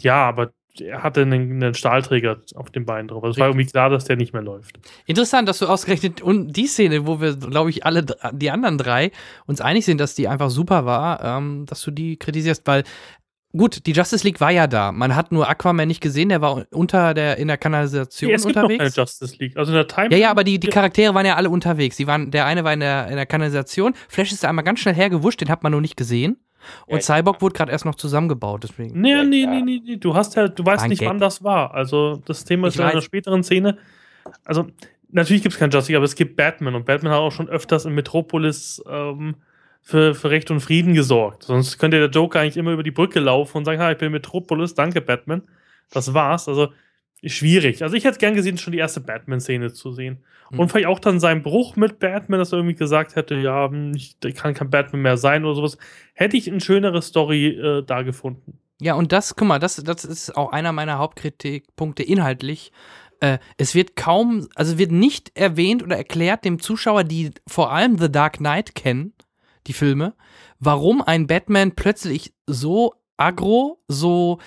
[0.00, 3.22] Ja, aber er hatte einen, einen, Stahlträger auf dem Bein drauf.
[3.24, 4.78] Also es war irgendwie klar, dass der nicht mehr läuft.
[5.06, 9.10] Interessant, dass du ausgerechnet und die Szene, wo wir, glaube ich, alle die anderen drei
[9.46, 12.84] uns einig sind, dass die einfach super war, ähm, dass du die kritisierst, weil
[13.54, 14.92] Gut, die Justice League war ja da.
[14.92, 18.46] Man hat nur Aquaman nicht gesehen, der war unter der in der Kanalisation ja, es
[18.46, 18.68] unterwegs.
[18.68, 19.56] Gibt noch keine Justice League.
[19.58, 21.98] Also in der Time ja, ja, aber die, die Charaktere waren ja alle unterwegs.
[21.98, 23.92] Sie waren, der eine war in der, in der Kanalisation.
[24.08, 26.38] Flash ist da einmal ganz schnell hergewuscht, den hat man noch nicht gesehen.
[26.86, 29.00] Und ja, Cyborg wurde gerade erst noch zusammengebaut, deswegen.
[29.00, 29.96] Nee, nee, nee, nee, nee.
[29.96, 31.08] Du hast ja, du weißt nicht, Gag.
[31.08, 31.74] wann das war.
[31.74, 33.78] Also das Thema ist in einer späteren Szene.
[34.44, 34.66] Also,
[35.10, 37.84] natürlich gibt es keinen Justice, aber es gibt Batman und Batman hat auch schon öfters
[37.84, 39.36] in Metropolis ähm,
[39.80, 41.42] für, für Recht und Frieden gesorgt.
[41.44, 44.12] Sonst könnte der Joker eigentlich immer über die Brücke laufen und sagen, ha, ich bin
[44.12, 45.42] Metropolis, danke Batman.
[45.90, 46.48] Das war's.
[46.48, 46.72] Also
[47.24, 47.82] schwierig.
[47.82, 50.18] Also ich hätte gern gesehen, schon die erste Batman-Szene zu sehen.
[50.50, 50.58] Mhm.
[50.58, 54.16] Und vielleicht auch dann sein Bruch mit Batman, dass er irgendwie gesagt hätte, ja, ich
[54.34, 55.78] kann kein Batman mehr sein oder sowas.
[56.14, 58.58] Hätte ich eine schönere Story äh, da gefunden.
[58.80, 62.72] Ja, und das, guck mal, das, das ist auch einer meiner Hauptkritikpunkte inhaltlich.
[63.20, 67.96] Äh, es wird kaum, also wird nicht erwähnt oder erklärt dem Zuschauer, die vor allem
[67.98, 69.12] The Dark Knight kennen,
[69.68, 70.14] die Filme,
[70.58, 74.38] warum ein Batman plötzlich so aggro, so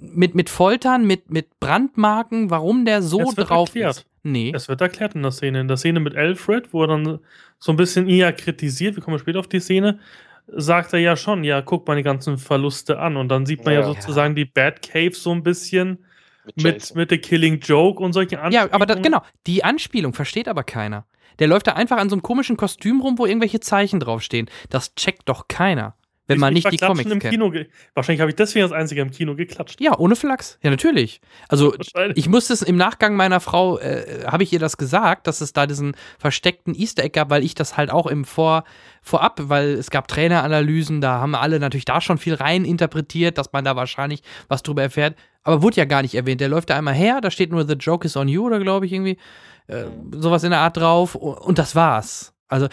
[0.00, 3.96] mit, mit Foltern, mit, mit Brandmarken, warum der so drauf erklärt.
[3.98, 4.06] ist.
[4.22, 4.52] Nee.
[4.54, 5.60] Es wird erklärt in der Szene.
[5.60, 7.20] In der Szene mit Alfred, wo er dann
[7.58, 10.00] so ein bisschen eher kritisiert, wir kommen später auf die Szene,
[10.48, 13.16] sagt er ja schon, ja, guck mal die ganzen Verluste an.
[13.16, 16.04] Und dann sieht man ja, ja sozusagen die Batcave so ein bisschen
[16.44, 18.70] mit, mit, mit The Killing Joke und solche Anspielungen.
[18.70, 21.06] Ja, aber das, genau, die Anspielung versteht aber keiner.
[21.38, 24.48] Der läuft da einfach an so einem komischen Kostüm rum, wo irgendwelche Zeichen draufstehen.
[24.70, 25.94] Das checkt doch keiner.
[26.28, 27.32] Wenn man nicht die Comics im kennt.
[27.32, 27.52] Kino
[27.94, 29.80] Wahrscheinlich habe ich deswegen als einziger im Kino geklatscht.
[29.80, 30.58] Ja, ohne Flachs.
[30.62, 31.20] Ja, natürlich.
[31.48, 31.74] Also
[32.14, 35.52] ich musste es im Nachgang meiner Frau, äh, habe ich ihr das gesagt, dass es
[35.52, 38.64] da diesen versteckten Easter Egg gab, weil ich das halt auch im Vor,
[39.02, 43.52] Vorab, weil es gab Traineranalysen, da haben alle natürlich da schon viel rein interpretiert, dass
[43.52, 45.16] man da wahrscheinlich was drüber erfährt.
[45.44, 46.40] Aber wurde ja gar nicht erwähnt.
[46.40, 48.86] Der läuft da einmal her, da steht nur The Joke is on you oder glaube
[48.86, 49.16] ich irgendwie.
[49.68, 52.34] Äh, sowas in der Art drauf und das war's.
[52.48, 52.68] Also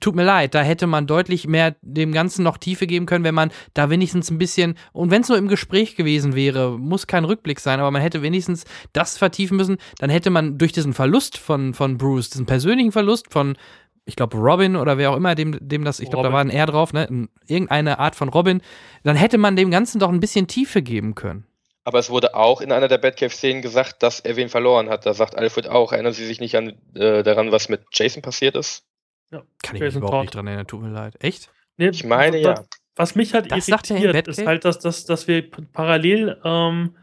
[0.00, 3.34] tut mir leid, da hätte man deutlich mehr dem Ganzen noch Tiefe geben können, wenn
[3.34, 7.24] man da wenigstens ein bisschen, und wenn es nur im Gespräch gewesen wäre, muss kein
[7.24, 11.38] Rückblick sein, aber man hätte wenigstens das vertiefen müssen, dann hätte man durch diesen Verlust
[11.38, 13.56] von, von Bruce, diesen persönlichen Verlust von,
[14.04, 16.50] ich glaube, Robin oder wer auch immer, dem, dem das, ich glaube, da war ein
[16.50, 18.62] R drauf, ne, irgendeine Art von Robin,
[19.04, 21.44] dann hätte man dem Ganzen doch ein bisschen Tiefe geben können.
[21.84, 25.06] Aber es wurde auch in einer der Batcave-Szenen gesagt, dass er wen verloren hat.
[25.06, 28.56] Da sagt Alfred auch, erinnern Sie sich nicht an, äh, daran, was mit Jason passiert
[28.56, 28.84] ist?
[29.30, 30.22] Ja, Kann ich mich überhaupt Todd.
[30.22, 31.14] nicht dran erinnern, tut mir leid.
[31.20, 31.50] Echt?
[31.76, 32.64] Nee, ich meine, ja.
[32.96, 36.96] Was mich halt das irritiert, ist halt, dass, dass, dass wir parallel ähm,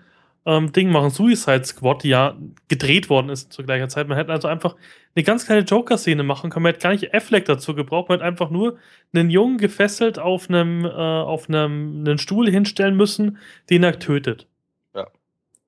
[0.46, 2.36] ähm, Ding machen, Suicide Squad, die ja
[2.68, 4.10] gedreht worden ist zu gleicher Zeit.
[4.10, 4.76] Man hätte also einfach
[5.16, 6.64] eine ganz kleine Joker-Szene machen können.
[6.64, 8.10] Man hätte gar nicht Affleck dazu gebraucht.
[8.10, 8.78] Man hätte einfach nur
[9.14, 13.38] einen Jungen gefesselt auf einem, äh, auf einem einen Stuhl hinstellen müssen,
[13.70, 14.48] den er tötet.
[14.94, 15.08] Ja.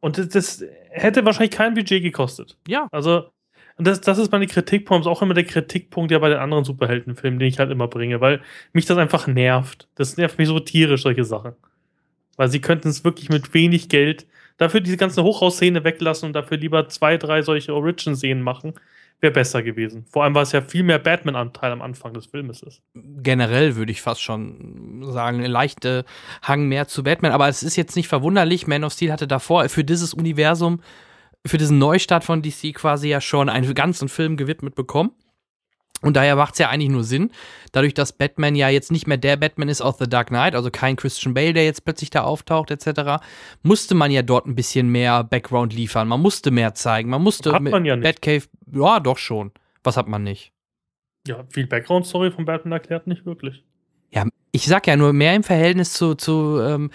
[0.01, 2.57] Und das, das hätte wahrscheinlich kein Budget gekostet.
[2.67, 2.87] Ja.
[2.91, 3.29] Also
[3.77, 6.63] und das, das ist meine Kritikpunkt, ist auch immer der Kritikpunkt ja bei den anderen
[6.63, 8.41] Superheldenfilmen, den ich halt immer bringe, weil
[8.73, 9.87] mich das einfach nervt.
[9.95, 11.53] Das nervt mich so tierisch, solche Sachen.
[12.37, 14.25] Weil sie könnten es wirklich mit wenig Geld
[14.57, 18.73] dafür diese ganze Hochhausszene weglassen und dafür lieber zwei, drei solche Origin-Szenen machen,
[19.19, 20.05] wäre besser gewesen.
[20.09, 22.81] Vor allem, weil es ja viel mehr Batman-Anteil am Anfang des Filmes ist.
[22.95, 26.03] Generell würde ich fast schon sagen, ein leichter
[26.41, 27.31] Hang mehr zu Batman.
[27.31, 28.67] Aber es ist jetzt nicht verwunderlich.
[28.67, 30.81] Man of Steel hatte davor für dieses Universum
[31.47, 35.11] für diesen Neustart von DC quasi ja schon einen ganzen Film gewidmet bekommen.
[36.01, 37.31] Und daher macht es ja eigentlich nur Sinn,
[37.71, 40.69] dadurch, dass Batman ja jetzt nicht mehr der Batman ist aus The Dark Knight, also
[40.69, 43.23] kein Christian Bale, der jetzt plötzlich da auftaucht, etc.,
[43.63, 46.07] musste man ja dort ein bisschen mehr Background liefern.
[46.07, 47.09] Man musste mehr zeigen.
[47.09, 48.03] Man musste hat man ja nicht.
[48.03, 49.51] Batcave, ja, doch schon.
[49.83, 50.51] Was hat man nicht?
[51.27, 53.63] Ja, viel Background-Story von Batman erklärt nicht wirklich.
[54.11, 56.91] Ja, ich sag ja nur mehr im Verhältnis zu, zu ähm,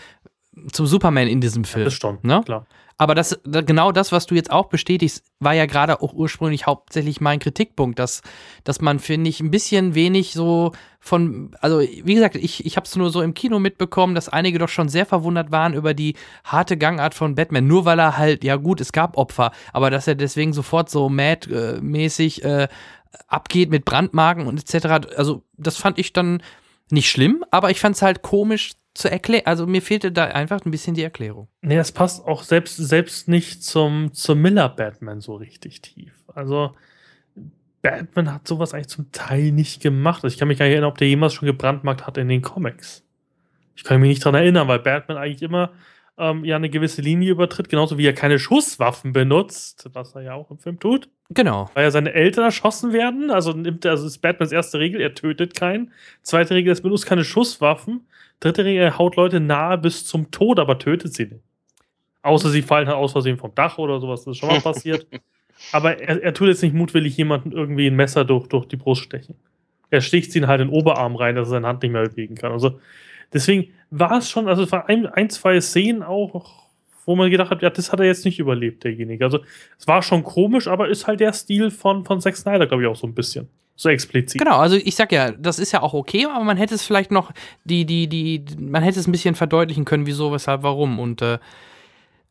[0.71, 1.83] zum Superman in diesem Film.
[1.83, 2.41] Ja, das schon, ne?
[2.45, 2.67] klar.
[2.99, 7.21] Aber das, genau das, was du jetzt auch bestätigst, war ja gerade auch ursprünglich hauptsächlich
[7.21, 8.23] mein Kritikpunkt, dass,
[8.65, 12.87] dass man, finde ich, ein bisschen wenig so von, also wie gesagt, ich, ich habe
[12.87, 16.15] es nur so im Kino mitbekommen, dass einige doch schon sehr verwundert waren über die
[16.45, 20.07] harte Gangart von Batman, nur weil er halt, ja gut, es gab Opfer, aber dass
[20.07, 22.69] er deswegen sofort so mad-mäßig äh,
[23.27, 25.09] abgeht mit Brandmarken und etc.
[25.17, 26.43] Also das fand ich dann
[26.91, 29.47] nicht schlimm, aber ich fand es halt komisch zu erklären.
[29.47, 31.49] Also mir fehlte da einfach ein bisschen die Erklärung.
[31.63, 36.13] Nee, es passt auch selbst, selbst nicht zum, zum Miller-Batman so richtig tief.
[36.29, 36.75] Also
[37.81, 40.23] Batman hat sowas eigentlich zum Teil nicht gemacht.
[40.23, 42.43] Also ich kann mich gar nicht erinnern, ob der jemals schon gebrandmarkt hat in den
[42.43, 43.05] Comics.
[43.75, 45.73] Ich kann mich nicht daran erinnern, weil Batman eigentlich immer
[46.19, 50.35] ähm, ja eine gewisse Linie übertritt, genauso wie er keine Schusswaffen benutzt, was er ja
[50.35, 51.09] auch im Film tut.
[51.31, 51.71] Genau.
[51.75, 53.31] Weil ja seine Eltern erschossen werden.
[53.31, 55.93] Also nimmt er, also ist Batmans erste Regel, er tötet keinen.
[56.23, 58.07] Zweite Regel, er benutzt keine Schusswaffen.
[58.43, 61.45] Dritte Regel, er haut Leute nahe bis zum Tod, aber tötet sie nicht.
[62.23, 65.07] Außer sie fallen halt aus Versehen vom Dach oder sowas, das ist schon mal passiert.
[65.71, 69.03] Aber er, er, tut jetzt nicht mutwillig jemanden irgendwie ein Messer durch, durch die Brust
[69.03, 69.37] stechen.
[69.91, 72.09] Er sticht sie ihn halt in den Oberarm rein, dass er seine Hand nicht mehr
[72.09, 72.51] bewegen kann.
[72.51, 72.81] Also
[73.33, 76.67] deswegen war es schon, also es waren ein, ein, zwei Szenen auch,
[77.05, 79.25] wo man gedacht hat, ja, das hat er jetzt nicht überlebt, derjenige.
[79.25, 79.41] Also
[79.79, 82.89] es war schon komisch, aber ist halt der Stil von, von Zack Snyder, glaube ich,
[82.89, 83.49] auch so ein bisschen.
[83.77, 84.39] So explizit.
[84.39, 87.11] Genau, also ich sag ja, das ist ja auch okay, aber man hätte es vielleicht
[87.11, 87.33] noch,
[87.65, 90.99] die, die, die, man hätte es ein bisschen verdeutlichen können, wieso, weshalb, warum.
[90.99, 91.39] Und äh,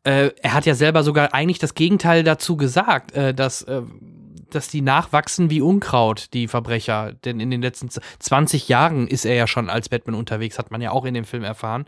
[0.04, 3.82] äh, er hat ja selber sogar eigentlich das Gegenteil dazu gesagt, äh, dass, äh,
[4.50, 7.12] dass die nachwachsen wie Unkraut, die Verbrecher.
[7.24, 10.80] Denn in den letzten 20 Jahren ist er ja schon als Batman unterwegs, hat man
[10.80, 11.86] ja auch in dem Film erfahren.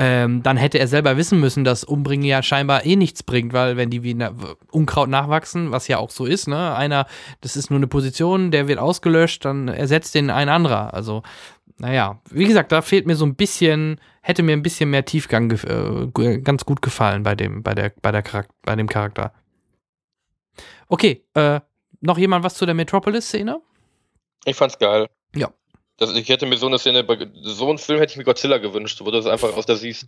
[0.00, 3.76] Ähm, dann hätte er selber wissen müssen, dass Umbringen ja scheinbar eh nichts bringt, weil
[3.76, 4.32] wenn die wie na
[4.70, 7.06] Unkraut nachwachsen, was ja auch so ist, ne, einer,
[7.40, 10.94] das ist nur eine Position, der wird ausgelöscht, dann ersetzt den ein anderer.
[10.94, 11.24] Also
[11.78, 15.50] naja, wie gesagt, da fehlt mir so ein bisschen, hätte mir ein bisschen mehr Tiefgang
[15.50, 19.32] äh, ganz gut gefallen bei dem, bei der, bei der Charakter, bei dem Charakter.
[20.88, 21.60] Okay, äh,
[22.00, 23.60] noch jemand was zu der Metropolis-Szene?
[24.44, 25.08] Ich fand's geil.
[25.34, 25.50] Ja.
[25.98, 27.04] Das, ich hätte mir so eine Szene,
[27.42, 30.06] so einen Film hätte ich mir Godzilla gewünscht, wo du das einfach aus der siehst.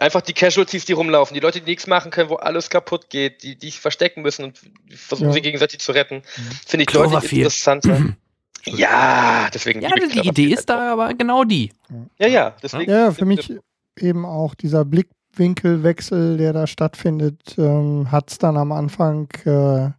[0.00, 3.42] Einfach die Casualties, die rumlaufen, die Leute, die nichts machen können, wo alles kaputt geht,
[3.42, 5.34] die, die sich verstecken müssen und versuchen ja.
[5.34, 6.50] sie gegenseitig zu retten, mhm.
[6.66, 8.14] finde ich deutlich interessanter.
[8.66, 9.80] Ja, deswegen.
[9.80, 11.72] Ja, die Idee ist da aber genau die.
[12.18, 12.90] Ja, ja, deswegen.
[12.90, 13.50] Ja, für mich
[13.98, 19.92] eben auch dieser Blickwinkelwechsel, der da stattfindet, ähm, hat es dann am Anfang äh,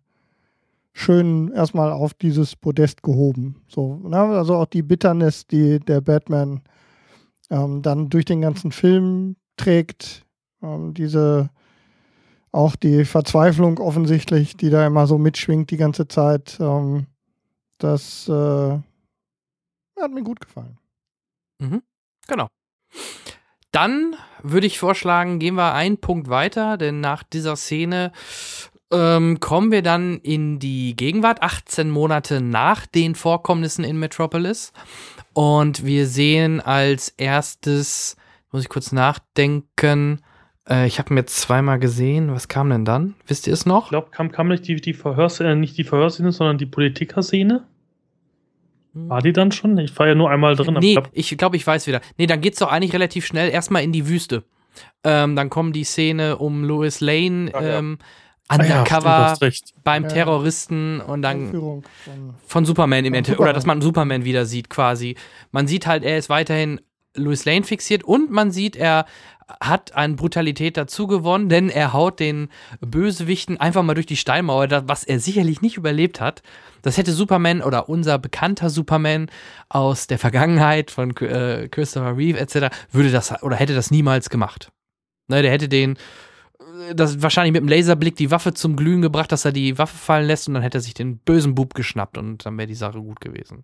[1.02, 3.61] schön erstmal auf dieses Podest gehoben.
[3.68, 4.18] So, ne?
[4.18, 6.61] Also auch die Bitternis, die der Batman
[7.49, 10.26] ähm, dann durch den ganzen Film trägt,
[10.61, 11.49] ähm, diese
[12.53, 16.57] auch die Verzweiflung offensichtlich, die da immer so mitschwingt die ganze Zeit.
[16.60, 17.07] Ähm,
[17.78, 18.80] das äh,
[19.99, 20.78] hat mir gut gefallen.
[21.60, 21.82] Mhm.
[22.28, 22.48] Genau.
[23.72, 28.11] Dann würde ich vorschlagen, gehen wir einen Punkt weiter, denn nach dieser Szene
[28.91, 34.73] ähm, kommen wir dann in die Gegenwart, 18 Monate nach den Vorkommnissen in Metropolis.
[35.34, 38.18] Und wir sehen als erstes,
[38.51, 40.22] muss ich kurz nachdenken,
[40.69, 42.34] äh, ich habe mir zweimal gesehen.
[42.34, 43.15] Was kam denn dann?
[43.27, 43.85] Wisst ihr es noch?
[43.85, 47.63] Ich glaube, kam, kam nicht die, die Verhörszene, nicht die Verhörszene, sondern die Politikerszene.
[48.93, 49.09] Hm.
[49.09, 49.77] War die dann schon?
[49.77, 50.77] Ich war ja nur einmal drin.
[50.80, 52.01] Nee, ich glaube, ich weiß wieder.
[52.18, 54.43] Nee, dann geht's doch eigentlich relativ schnell erstmal in die Wüste.
[55.03, 58.05] Ähm, dann kommen die Szene um Louis Lane Ach, ähm, ja.
[58.52, 59.49] Undercover ja,
[59.84, 61.84] beim Terroristen und dann von,
[62.45, 63.40] von Superman im Endeffekt.
[63.40, 65.15] Oder dass man Superman wieder sieht quasi.
[65.52, 66.82] Man sieht halt, er ist weiterhin
[67.15, 69.06] Louis Lane fixiert und man sieht, er
[69.60, 72.49] hat an Brutalität dazu gewonnen, denn er haut den
[72.80, 76.41] Bösewichten einfach mal durch die Steinmauer, was er sicherlich nicht überlebt hat.
[76.82, 79.30] Das hätte Superman oder unser bekannter Superman
[79.69, 82.73] aus der Vergangenheit von äh, Christopher Reeve etc.
[82.91, 84.72] würde das oder hätte das niemals gemacht.
[85.28, 85.98] Ne, der hätte den
[86.93, 90.27] das wahrscheinlich mit dem Laserblick die Waffe zum Glühen gebracht, dass er die Waffe fallen
[90.27, 92.99] lässt und dann hätte er sich den bösen Bub geschnappt und dann wäre die Sache
[92.99, 93.63] gut gewesen.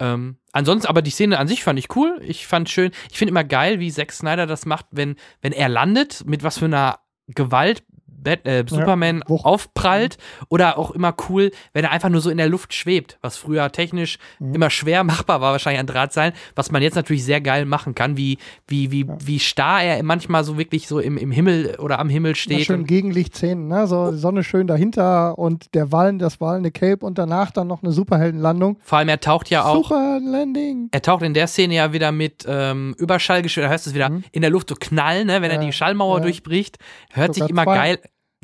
[0.00, 2.20] Ähm, ansonsten, aber die Szene an sich fand ich cool.
[2.22, 2.90] Ich fand schön.
[3.10, 6.58] Ich finde immer geil, wie Zack Snyder das macht, wenn, wenn er landet, mit was
[6.58, 6.98] für einer
[7.28, 7.84] Gewalt
[8.24, 10.18] Bat äh, Superman ja, aufprallt.
[10.48, 13.70] Oder auch immer cool, wenn er einfach nur so in der Luft schwebt, was früher
[13.70, 14.54] technisch mhm.
[14.54, 18.16] immer schwer machbar war, wahrscheinlich an Drahtseilen, was man jetzt natürlich sehr geil machen kann,
[18.16, 19.16] wie, wie, wie, ja.
[19.20, 22.60] wie starr er manchmal so wirklich so im, im Himmel oder am Himmel steht.
[22.60, 23.86] Ja, schön Gegenlichtszenen, ne?
[23.86, 27.82] So die Sonne schön dahinter und der Wallen, das wallende Cape und danach dann noch
[27.82, 28.78] eine Superheldenlandung.
[28.82, 29.84] Vor allem, er taucht ja auch.
[29.84, 30.88] Superlanding.
[30.90, 34.10] Er taucht in der Szene ja wieder mit ähm, Überschallgeschwindigkeit, da hörst du es wieder
[34.10, 34.24] mhm.
[34.32, 35.42] in der Luft so knallen, ne?
[35.42, 36.78] wenn er die Schallmauer durchbricht.
[37.12, 37.76] Hört Sogar sich immer zwei.
[37.76, 37.98] geil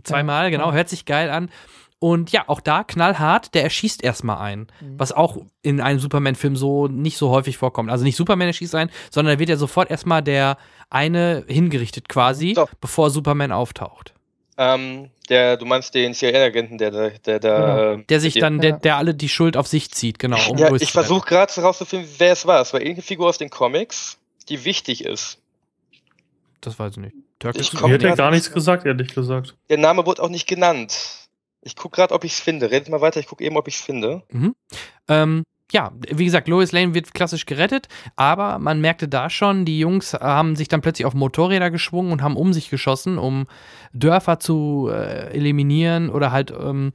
[0.05, 1.51] Zweimal, genau, hört sich geil an.
[2.03, 4.69] Und ja, auch da knallhart, der erschießt erstmal einen.
[4.81, 4.99] Mhm.
[4.99, 7.91] Was auch in einem Superman-Film so nicht so häufig vorkommt.
[7.91, 10.57] Also nicht Superman erschießt einen, sondern da wird ja sofort erstmal der
[10.89, 12.67] eine hingerichtet quasi, so.
[12.81, 14.15] bevor Superman auftaucht.
[14.57, 17.93] Ähm, der, du meinst den CIA-Agenten, der, der, der, der, genau.
[18.01, 20.39] äh, der sich dann, der, der alle die Schuld auf sich zieht, genau.
[20.51, 22.63] Um ja, ich versuche gerade herauszufinden, wer es war.
[22.63, 24.19] Es war irgendeine Figur aus den Comics,
[24.49, 25.39] die wichtig ist.
[26.61, 27.16] Das weiß ich nicht.
[27.39, 29.57] Turkish ich hätte gar nichts gesagt, ehrlich gesagt.
[29.69, 31.28] Der Name wurde auch nicht genannt.
[31.62, 32.70] Ich gucke gerade, ob ich es finde.
[32.70, 34.23] Redet mal weiter, ich gucke eben, ob ich es finde.
[34.31, 34.55] Mhm.
[35.09, 39.78] Ähm, ja, wie gesagt, Lois Lane wird klassisch gerettet, aber man merkte da schon, die
[39.78, 43.47] Jungs haben sich dann plötzlich auf Motorräder geschwungen und haben um sich geschossen, um
[43.93, 46.51] Dörfer zu äh, eliminieren oder halt.
[46.51, 46.93] Ähm,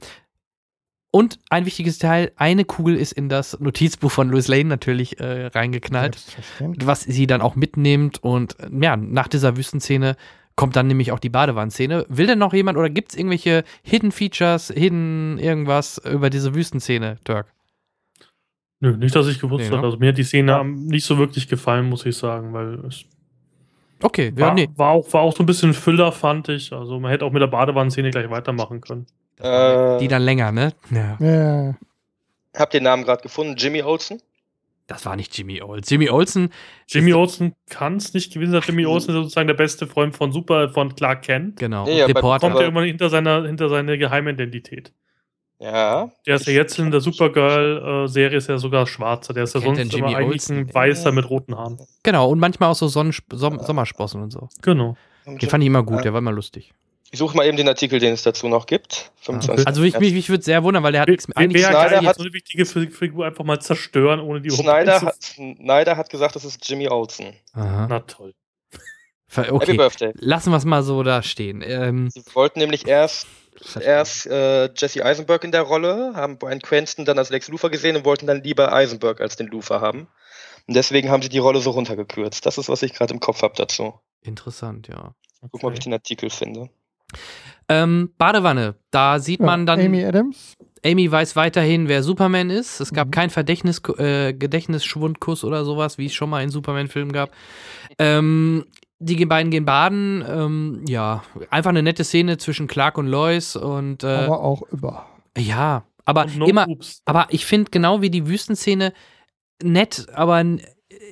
[1.16, 5.46] und ein wichtiges Teil, eine Kugel ist in das Notizbuch von Lois Lane natürlich äh,
[5.46, 6.18] reingeknallt,
[6.84, 8.22] was sie dann auch mitnimmt.
[8.22, 10.16] Und ja, nach dieser Wüstenszene
[10.56, 12.04] kommt dann nämlich auch die Badewannenszene.
[12.10, 17.16] Will denn noch jemand oder gibt es irgendwelche Hidden Features, Hidden irgendwas über diese Wüstenszene,
[17.26, 17.46] Dirk?
[18.80, 19.80] Nö, nicht, dass ich gewusst nee, habe.
[19.80, 19.86] Ne?
[19.86, 20.64] Also mir hat die Szene ja.
[20.64, 23.06] nicht so wirklich gefallen, muss ich sagen, weil es
[24.02, 24.68] Okay, ja, war, nee.
[24.76, 26.74] war, auch, war auch so ein bisschen Füller, fand ich.
[26.74, 29.06] Also man hätte auch mit der Badewannenszene gleich weitermachen können.
[29.40, 30.72] Äh, die dann länger, ne?
[30.90, 31.16] Ja.
[31.20, 31.74] ja.
[32.54, 33.54] Habt ihr den Namen gerade gefunden?
[33.56, 34.20] Jimmy Olsen?
[34.86, 35.84] Das war nicht Jimmy Olsen.
[35.88, 36.52] Jimmy Olsen.
[36.86, 38.62] Jimmy Olsen kann es nicht gewesen sein.
[38.64, 41.58] Jimmy Olsen ist sozusagen der beste Freund von Super, von Clark Kent.
[41.58, 41.88] Genau.
[41.88, 42.46] Ja, Reporter.
[42.46, 44.92] Kommt er irgendwann hinter seiner, hinter seine Geheimidentität.
[45.58, 46.10] Ja.
[46.26, 49.32] Der ist ja jetzt in der Supergirl-Serie ist ja sogar schwarzer.
[49.34, 50.58] Der ist ja sonst Jimmy aber eigentlich Olsen?
[50.58, 51.78] ein Weißer mit roten Haaren.
[52.02, 54.48] Genau, und manchmal auch so Sonnensp Som Sommersprossen und so.
[54.62, 54.96] Genau.
[55.26, 56.72] Den fand ich immer gut, der war immer lustig.
[57.16, 59.10] Ich suche mal eben den Artikel, den es dazu noch gibt.
[59.26, 62.16] Also ich, mich, mich würde sehr wundern, weil der hat nichts mit eigentlich Schneider hat
[62.16, 66.44] so eine wichtige Figur einfach mal zerstören, ohne die Schneider hat, Schneider hat gesagt, das
[66.44, 67.32] ist Jimmy Olsen.
[67.54, 67.86] Aha.
[67.88, 68.34] Na toll.
[69.34, 69.50] Okay.
[69.50, 70.12] Happy Birthday.
[70.16, 71.62] Lassen wir es mal so da stehen.
[71.66, 73.26] Ähm, Sie wollten nämlich erst
[73.80, 77.96] erst äh, Jesse Eisenberg in der Rolle, haben Brian Cranston dann als Lex Luthor gesehen
[77.96, 80.06] und wollten dann lieber Eisenberg als den Luthor haben.
[80.66, 82.44] Und deswegen haben sie die Rolle so runtergekürzt.
[82.44, 83.94] Das ist, was ich gerade im Kopf habe dazu.
[84.20, 85.14] Interessant, ja.
[85.40, 85.48] Okay.
[85.52, 86.68] Guck mal, ob ich den Artikel finde.
[87.68, 89.80] Ähm, Badewanne, da sieht ja, man dann.
[89.80, 90.56] Amy Adams.
[90.84, 92.80] Amy weiß weiterhin, wer Superman ist.
[92.80, 93.10] Es gab mhm.
[93.10, 97.30] keinen Verdächtnis, äh, Gedächtnisschwundkuss oder sowas, wie es schon mal in Superman-Filmen gab.
[97.98, 98.64] Ähm,
[98.98, 100.24] die beiden gehen baden.
[100.28, 104.04] Ähm, ja, einfach eine nette Szene zwischen Clark und Lois und.
[104.04, 105.06] Äh, aber auch über.
[105.36, 106.68] Ja, aber no immer.
[106.68, 107.02] Oops.
[107.04, 108.92] Aber ich finde genau wie die Wüstenszene
[109.62, 110.44] nett, aber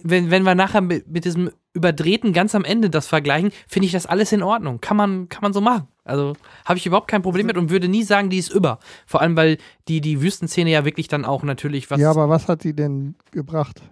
[0.02, 3.92] wenn, wenn wir nachher mit, mit diesem überdrehten ganz am Ende das vergleichen, finde ich
[3.92, 4.80] das alles in Ordnung.
[4.80, 5.88] Kann man, kann man so machen.
[6.04, 6.34] Also
[6.64, 8.78] habe ich überhaupt kein Problem mit und würde nie sagen, die ist über.
[9.06, 12.00] Vor allem, weil die, die Wüstenszene ja wirklich dann auch natürlich was.
[12.00, 13.82] Ja, aber was hat sie denn gebracht?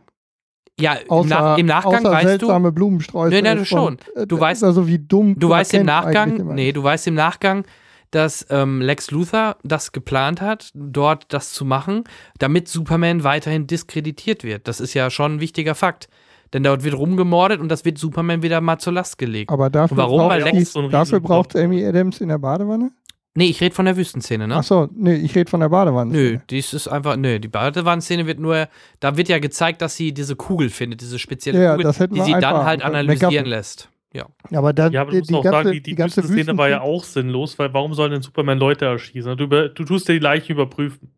[0.80, 2.74] Ja, außer, im, Nach im Nachgang weißt seltsame du.
[2.74, 3.34] Blumensträuße.
[3.34, 3.98] Nee, nee, schon.
[4.14, 5.38] Äh, du weißt also wie dumm.
[5.38, 7.64] Du weißt im Nachgang, nee, du weißt im Nachgang,
[8.10, 12.04] dass ähm, Lex Luthor das geplant hat, dort das zu machen,
[12.38, 14.68] damit Superman weiterhin diskreditiert wird.
[14.68, 16.09] Das ist ja schon ein wichtiger Fakt.
[16.53, 19.51] Denn dort wird rumgemordet und das wird Superman wieder mal zur Last gelegt.
[19.51, 20.19] Aber dafür, warum?
[20.19, 22.91] Braucht, Weil Lex so dafür braucht Amy Adams in der Badewanne?
[23.35, 24.57] Nee, ich rede von der Wüstenszene, ne?
[24.57, 26.12] Achso, nee, ich rede von der Badewanne.
[26.12, 28.69] Nö, dies ist einfach, nö, die Badewannenszene wird nur,
[29.01, 32.32] da wird ja gezeigt, dass sie diese Kugel findet, diese spezielle ja, Kugel, die sie
[32.32, 33.89] dann halt analysieren lässt.
[34.13, 34.27] Ja.
[34.53, 36.40] Aber, da, ja, aber du musst die, auch ganze, sagen, die, die, die ganze Wüstenszene
[36.40, 39.35] Wüsten war ja auch sinnlos, weil warum soll denn Superman Leute erschießen?
[39.39, 41.11] Du, du tust dir die Leichen überprüfen.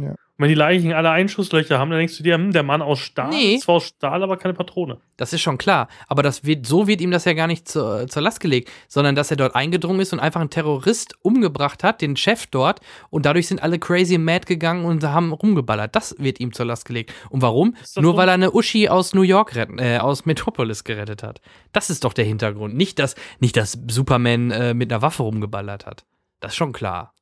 [0.00, 0.14] Ja.
[0.38, 3.00] Und wenn die Leichen alle Einschusslöcher haben, dann denkst du dir, hm, der Mann aus
[3.00, 3.56] Stahl nee.
[3.56, 4.98] ist zwar aus Stahl, aber keine Patrone.
[5.16, 5.88] Das ist schon klar.
[6.06, 9.16] Aber das wird, so wird ihm das ja gar nicht zur, zur Last gelegt, sondern
[9.16, 12.78] dass er dort eingedrungen ist und einfach einen Terrorist umgebracht hat, den Chef dort,
[13.10, 15.96] und dadurch sind alle crazy mad gegangen und haben rumgeballert.
[15.96, 17.12] Das wird ihm zur Last gelegt.
[17.30, 17.74] Und warum?
[17.96, 18.16] Nur so?
[18.16, 21.40] weil er eine Uschi aus New York retten, äh, aus Metropolis gerettet hat.
[21.72, 22.76] Das ist doch der Hintergrund.
[22.76, 26.04] Nicht, dass, nicht, dass Superman äh, mit einer Waffe rumgeballert hat.
[26.38, 27.12] Das ist schon klar.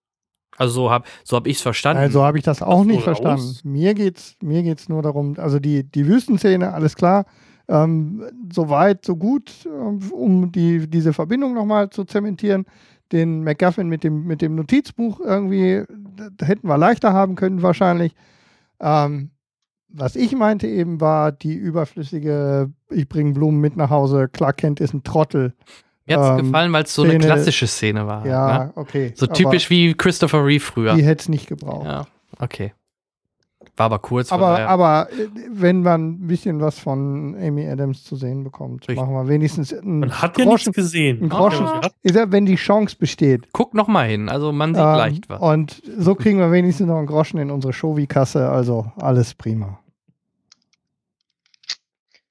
[0.56, 2.02] Also so habe so hab ich es verstanden.
[2.02, 3.40] Also habe ich das auch nicht verstanden.
[3.40, 3.64] Aus?
[3.64, 7.26] Mir geht es mir geht's nur darum, also die, die Wüstenszene, alles klar,
[7.68, 12.64] ähm, so weit, so gut, ähm, um die, diese Verbindung nochmal zu zementieren.
[13.12, 15.84] Den McGuffin mit dem, mit dem Notizbuch irgendwie,
[16.36, 18.14] da hätten wir leichter haben können wahrscheinlich.
[18.80, 19.30] Ähm,
[19.88, 24.80] was ich meinte eben war die überflüssige, ich bringe Blumen mit nach Hause, Clark Kent
[24.80, 25.54] ist ein Trottel.
[26.06, 28.26] Mir hat es ähm, gefallen, weil es so Szene, eine klassische Szene war.
[28.26, 28.72] Ja, ne?
[28.76, 29.12] okay.
[29.16, 30.94] So typisch wie Christopher Reeve früher.
[30.94, 31.84] Die hätte es nicht gebraucht.
[31.84, 32.06] Ja,
[32.38, 32.72] okay.
[33.76, 34.32] War aber kurz.
[34.32, 38.96] Aber, aber äh, wenn man ein bisschen was von Amy Adams zu sehen bekommt, Richtig.
[38.96, 41.20] machen wir wenigstens einen Man hat Groschen, ja nichts gesehen.
[41.20, 41.90] Einen Groschen, ah.
[42.02, 43.48] ist ja, wenn die Chance besteht.
[43.52, 45.40] Guck noch mal hin, also man sieht ähm, leicht was.
[45.40, 49.78] Und so kriegen wir wenigstens noch einen Groschen in unsere Shovi-Kasse, also alles prima.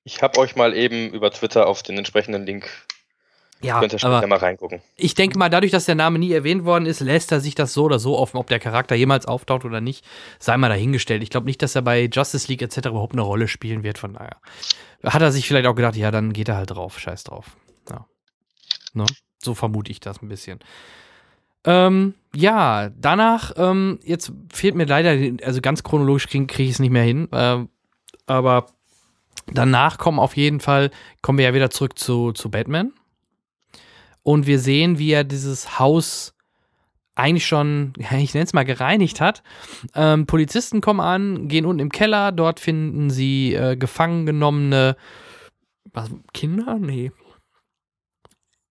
[0.04, 2.70] Ich habe euch mal eben über Twitter auf den entsprechenden Link
[3.66, 4.82] ja, Könnt ihr später mal reingucken.
[4.96, 7.74] Ich denke mal, dadurch, dass der Name nie erwähnt worden ist, lässt er sich das
[7.74, 10.06] so oder so offen, ob der Charakter jemals auftaucht oder nicht,
[10.40, 11.24] sei mal dahingestellt.
[11.24, 12.88] Ich glaube nicht, dass er bei Justice League etc.
[12.88, 14.38] überhaupt eine Rolle spielen wird, von daher.
[15.04, 17.58] Hat er sich vielleicht auch gedacht, ja, dann geht er halt drauf, scheiß drauf.
[17.90, 18.06] Ja.
[18.94, 19.06] Ne?
[19.44, 20.60] So vermute ich das ein bisschen.
[21.66, 26.80] Ähm, ja, danach, ähm, jetzt fehlt mir leider, also ganz chronologisch kriege krieg ich es
[26.80, 27.66] nicht mehr hin, äh,
[28.28, 28.68] aber
[29.48, 30.92] danach kommen auf jeden Fall,
[31.24, 32.94] kommen wir ja wieder zurück zu, zu Batman
[34.26, 36.34] und wir sehen, wie er dieses Haus
[37.14, 39.44] eigentlich schon, ich nenne es mal, gereinigt hat.
[39.94, 44.98] Ähm, Polizisten kommen an, gehen unten im Keller, dort finden sie äh, gefangen genommene
[45.94, 46.78] was, Kinder?
[46.80, 47.12] Nee.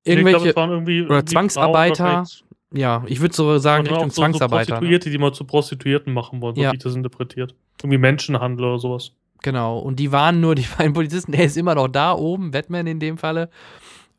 [0.02, 2.24] Irgendwelche ich glaub, irgendwie, oder Zwangsarbeiter.
[2.73, 4.65] Ja, ich würde so sagen, Richtung so, Zwangsarbeiter.
[4.65, 4.78] So ne?
[4.81, 6.73] Prostituierte, die mal zu Prostituierten machen wollen, so ja.
[6.73, 7.55] wie ich das interpretiert.
[7.81, 9.12] Irgendwie Menschenhandel oder sowas.
[9.42, 12.89] Genau, und die waren nur die beiden Polizisten, der ist immer noch da oben, Batman
[12.89, 13.49] in dem Falle.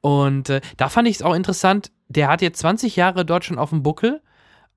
[0.06, 3.58] Und äh, da fand ich es auch interessant, der hat jetzt 20 Jahre dort schon
[3.58, 4.22] auf dem Buckel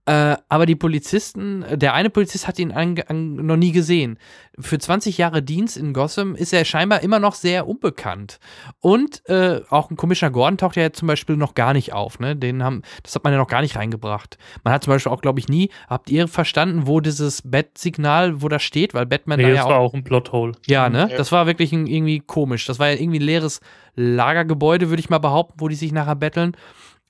[0.09, 4.19] äh, aber die Polizisten, der eine Polizist hat ihn an, an, noch nie gesehen.
[4.59, 8.39] Für 20 Jahre Dienst in Gotham ist er scheinbar immer noch sehr unbekannt.
[8.81, 12.21] Und äh, auch ein Commissioner Gordon taucht ja zum Beispiel noch gar nicht auf.
[12.21, 12.37] Ne?
[12.37, 14.39] Den haben, das hat man ja noch gar nicht reingebracht.
[14.65, 18.49] Man hat zum Beispiel auch, glaube ich, nie, habt ihr verstanden, wo dieses Bat-Signal, wo
[18.49, 18.95] das steht?
[18.95, 20.53] Weil Batman nee, da ja das war auch ein Plothole.
[20.67, 21.09] Ja, ne?
[21.11, 21.19] Ja.
[21.19, 22.65] Das war wirklich ein, irgendwie komisch.
[22.65, 23.61] Das war ja irgendwie ein leeres
[23.95, 26.57] Lagergebäude, würde ich mal behaupten, wo die sich nachher betteln.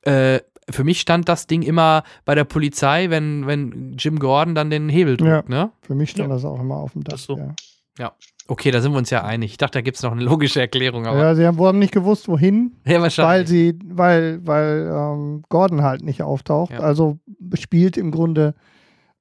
[0.03, 0.41] Äh,
[0.71, 4.89] für mich stand das Ding immer bei der Polizei, wenn, wenn Jim Gordon dann den
[4.89, 5.71] Hebel drückt, ja, ne?
[5.83, 6.35] Für mich stand ja.
[6.35, 7.19] das auch immer auf dem Dach.
[7.19, 7.37] So.
[7.37, 7.55] Ja.
[7.99, 8.13] ja.
[8.51, 9.51] Okay, da sind wir uns ja einig.
[9.51, 11.07] Ich dachte, da gibt es noch eine logische Erklärung.
[11.07, 12.77] Aber ja, sie haben, haben nicht gewusst, wohin.
[12.87, 13.29] Ja, wahrscheinlich.
[13.29, 16.73] Weil, sie, weil, weil ähm, Gordon halt nicht auftaucht.
[16.73, 16.81] Ja.
[16.81, 17.19] Also
[17.55, 18.55] spielt im Grunde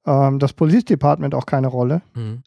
[0.06, 2.00] ähm, das Police-Department auch keine Rolle.
[2.14, 2.42] Mhm.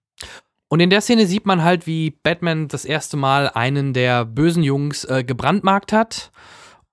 [0.69, 4.63] Und in der Szene sieht man halt, wie Batman das erste Mal einen der bösen
[4.63, 6.31] Jungs äh, gebrandmarkt hat.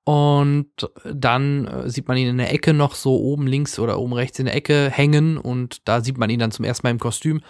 [0.08, 0.70] Und
[1.04, 4.38] dann äh, sieht man ihn in der Ecke noch so oben links oder oben rechts
[4.38, 7.42] in der Ecke hängen und da sieht man ihn dann zum ersten Mal im Kostüm.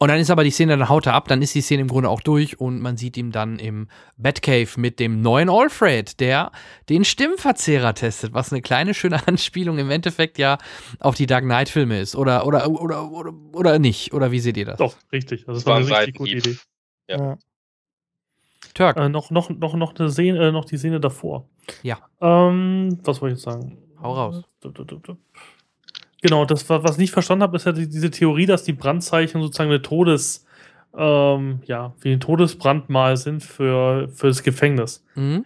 [0.00, 1.86] Und dann ist aber die Szene, dann haut er ab, dann ist die Szene im
[1.86, 6.50] Grunde auch durch und man sieht ihn dann im Batcave mit dem neuen Alfred, der
[6.88, 10.58] den Stimmverzehrer testet, was eine kleine schöne Anspielung im Endeffekt ja
[10.98, 12.16] auf die Dark Knight Filme ist.
[12.16, 14.12] Oder, oder, oder, oder, oder nicht.
[14.12, 14.78] Oder wie seht ihr das?
[14.78, 15.44] Doch, richtig.
[15.44, 16.56] Das, das war eine richtig gute Idee.
[17.08, 17.16] Ja.
[17.16, 17.38] ja.
[18.74, 18.96] Turk.
[18.96, 21.48] Äh, noch, noch, noch, noch, eine Szene, äh, noch die Szene davor.
[21.82, 21.98] Ja.
[22.20, 23.78] Ähm, was wollte ich jetzt sagen?
[24.02, 24.42] Hau raus.
[26.22, 29.70] Genau, das, was ich nicht verstanden habe, ist ja diese Theorie, dass die Brandzeichen sozusagen
[29.70, 30.46] eine Todes,
[30.96, 35.04] ähm, ja, wie ein Todesbrandmal sind für, für das Gefängnis.
[35.16, 35.44] Mhm.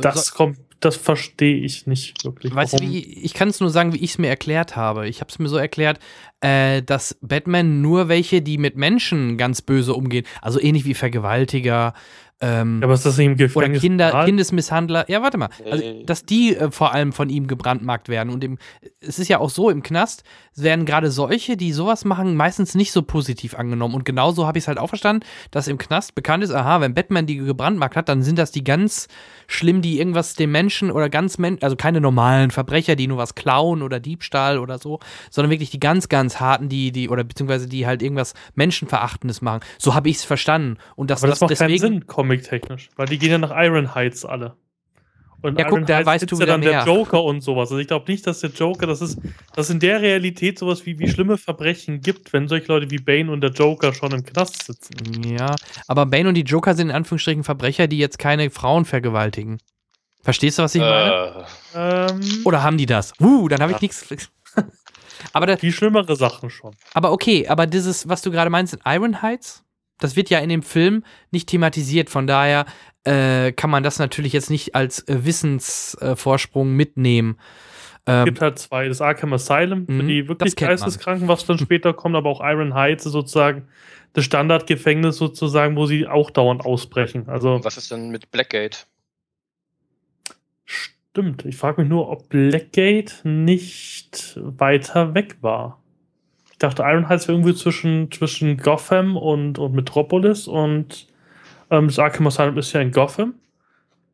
[0.00, 2.54] Das so, kommt, das verstehe ich nicht wirklich.
[2.54, 5.08] Weißt du, ich kann es nur sagen, wie ich es mir erklärt habe.
[5.08, 5.98] Ich habe es mir so erklärt,
[6.40, 11.94] äh, dass Batman nur welche, die mit Menschen ganz böse umgehen, also ähnlich wie Vergewaltiger,
[12.42, 13.56] ähm, ja, aber ist das im Gefängnis?
[13.56, 15.08] Oder Kinder, Kindesmisshandler.
[15.08, 15.48] Ja, warte mal.
[15.70, 18.30] Also, dass die äh, vor allem von ihm gebrandmarkt werden.
[18.30, 18.58] Und im,
[19.00, 20.24] es ist ja auch so, im Knast
[20.56, 23.94] werden gerade solche, die sowas machen, meistens nicht so positiv angenommen.
[23.94, 26.94] Und genauso habe ich es halt auch verstanden, dass im Knast bekannt ist, aha, wenn
[26.94, 29.06] Batman die gebrandmarkt hat, dann sind das die ganz
[29.46, 33.34] schlimm, die irgendwas dem Menschen oder ganz, Men also keine normalen Verbrecher, die nur was
[33.34, 37.68] klauen oder Diebstahl oder so, sondern wirklich die ganz, ganz harten, die, die, oder beziehungsweise
[37.68, 39.60] die halt irgendwas Menschenverachtendes machen.
[39.78, 40.78] So habe ich es verstanden.
[40.96, 42.88] Und dass Aber das, das macht deswegen, keinen Sinn, comic-technisch.
[42.96, 44.56] Weil die gehen ja nach Iron Heights alle.
[45.42, 46.84] Und ja, guck, da weißt du ja dann mehr.
[46.84, 47.70] der Joker und sowas.
[47.70, 49.18] Also ich glaube nicht, dass der Joker, das ist,
[49.54, 53.30] dass in der Realität sowas wie, wie schlimme Verbrechen gibt, wenn solche Leute wie Bane
[53.30, 55.24] und der Joker schon im Knast sitzen.
[55.24, 55.54] Ja,
[55.88, 59.58] aber Bane und die Joker sind in Anführungsstrichen Verbrecher, die jetzt keine Frauen vergewaltigen.
[60.22, 61.44] Verstehst du, was ich meine?
[61.74, 63.12] Äh, ähm, Oder haben die das?
[63.20, 64.06] Uh, dann habe ich nichts.
[65.32, 66.76] aber da, die schlimmere Sachen schon.
[66.94, 69.64] Aber okay, aber dieses, was du gerade meinst, in Iron Heights,
[69.98, 72.08] das wird ja in dem Film nicht thematisiert.
[72.08, 72.66] Von daher
[73.04, 77.38] äh, kann man das natürlich jetzt nicht als äh, Wissensvorsprung mitnehmen.
[78.06, 78.88] Ähm, es gibt halt zwei.
[78.88, 82.74] Das Arkham Asylum für mhm, die wirklich Geisteskranken, was dann später kommt, aber auch Iron
[82.74, 83.68] Heights ist sozusagen
[84.12, 87.28] das Standardgefängnis sozusagen, wo sie auch dauernd ausbrechen.
[87.28, 88.86] Also was ist denn mit Blackgate?
[90.64, 91.44] Stimmt.
[91.44, 95.82] Ich frage mich nur, ob Blackgate nicht weiter weg war.
[96.50, 101.06] Ich dachte, Iron Heights wäre irgendwie zwischen, zwischen Gotham und, und Metropolis und
[101.72, 103.34] ähm, das Arkham Asylum ist ja in Gotham.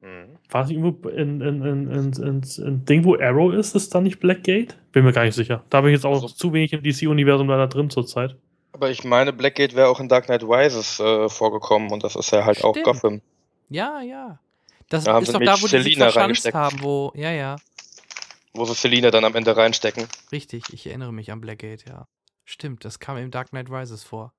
[0.01, 0.39] Mhm.
[0.51, 4.01] War es irgendwo in, in, in, in, in, in Ding, wo Arrow ist, ist da
[4.01, 4.77] nicht Blackgate?
[4.93, 5.65] Bin mir gar nicht sicher.
[5.69, 8.37] Da bin ich jetzt auch also, zu wenig im DC-Universum leider drin zurzeit.
[8.73, 12.31] Aber ich meine, Blackgate wäre auch in Dark Knight Rises äh, vorgekommen und das ist
[12.31, 12.79] ja halt Stimmt.
[12.79, 13.21] auch Gotham.
[13.69, 14.39] Ja, ja.
[14.89, 17.57] Das da ist doch da, wo Selina die sich haben, wo, ja, ja.
[18.55, 20.07] Wo sie Selina dann am Ende reinstecken.
[20.33, 22.07] Richtig, ich erinnere mich an Blackgate, ja.
[22.45, 24.33] Stimmt, das kam im Dark Knight Rises vor.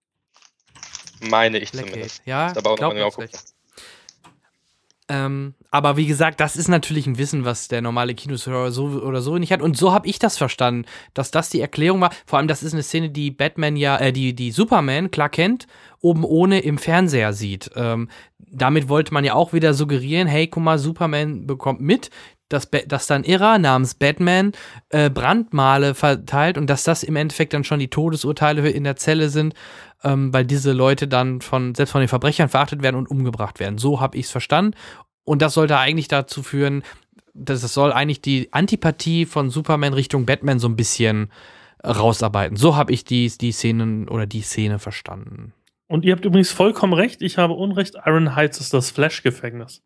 [1.21, 1.93] Meine ich Blackgate.
[1.93, 2.21] zumindest.
[2.25, 3.29] Ja, aber auch noch mal
[5.11, 9.21] ähm, aber wie gesagt, das ist natürlich ein Wissen, was der normale Kinozuhörer so oder
[9.21, 9.61] so nicht hat.
[9.61, 12.11] Und so habe ich das verstanden, dass das die Erklärung war.
[12.27, 15.65] Vor allem, das ist eine Szene, die Batman ja, äh, die, die Superman, Clark Kent,
[15.99, 17.71] oben ohne im Fernseher sieht.
[17.75, 18.07] Ähm,
[18.37, 22.11] damit wollte man ja auch wieder suggerieren, hey, guck mal, Superman bekommt mit,
[22.49, 24.51] dass, dass dann Irrer namens Batman
[24.89, 29.29] äh, Brandmale verteilt und dass das im Endeffekt dann schon die Todesurteile in der Zelle
[29.29, 29.53] sind,
[30.03, 33.77] ähm, weil diese Leute dann von, selbst von den Verbrechern verachtet werden und umgebracht werden.
[33.77, 34.75] So habe ich es verstanden.
[35.23, 36.83] Und das sollte eigentlich dazu führen,
[37.33, 41.31] das soll eigentlich die Antipathie von Superman Richtung Batman so ein bisschen
[41.85, 42.57] rausarbeiten.
[42.57, 45.53] So habe ich die, die Szenen oder die Szene verstanden.
[45.87, 47.95] Und ihr habt übrigens vollkommen recht, ich habe Unrecht.
[48.05, 49.81] Iron Heights ist das Flash-Gefängnis.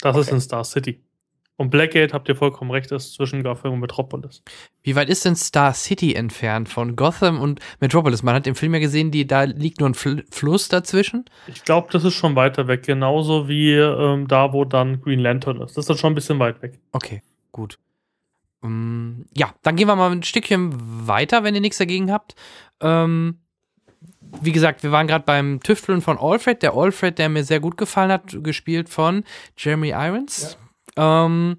[0.00, 0.20] Das okay.
[0.20, 1.02] ist in Star City.
[1.56, 4.42] Und Blackgate, habt ihr vollkommen recht, ist zwischen Gotham und Metropolis.
[4.82, 8.24] Wie weit ist denn Star City entfernt von Gotham und Metropolis?
[8.24, 11.26] Man hat im Film ja gesehen, die, da liegt nur ein Fl Fluss dazwischen.
[11.46, 12.82] Ich glaube, das ist schon weiter weg.
[12.82, 15.76] Genauso wie ähm, da, wo dann Green Lantern ist.
[15.76, 16.80] Das ist dann schon ein bisschen weit weg.
[16.90, 17.78] Okay, gut.
[18.60, 20.72] Um, ja, dann gehen wir mal ein Stückchen
[21.06, 22.34] weiter, wenn ihr nichts dagegen habt.
[22.80, 23.38] Ähm,
[24.40, 26.62] wie gesagt, wir waren gerade beim Tüfteln von Alfred.
[26.62, 29.22] Der Alfred, der mir sehr gut gefallen hat, gespielt von
[29.56, 30.56] Jeremy Irons.
[30.58, 30.63] Ja.
[30.96, 31.58] Ähm,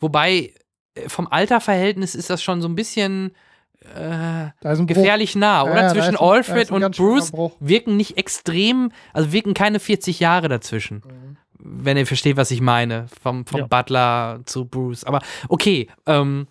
[0.00, 0.52] wobei
[0.94, 3.34] äh, vom Alterverhältnis ist das schon so ein bisschen
[3.80, 4.50] äh,
[4.86, 5.82] gefährlich nah, oder?
[5.82, 11.02] Ja, Zwischen ein, Alfred und Bruce wirken nicht extrem, also wirken keine 40 Jahre dazwischen.
[11.04, 13.66] Mhm wenn ihr versteht, was ich meine, vom, vom ja.
[13.66, 15.04] Butler zu Bruce.
[15.04, 16.46] Aber okay, ähm,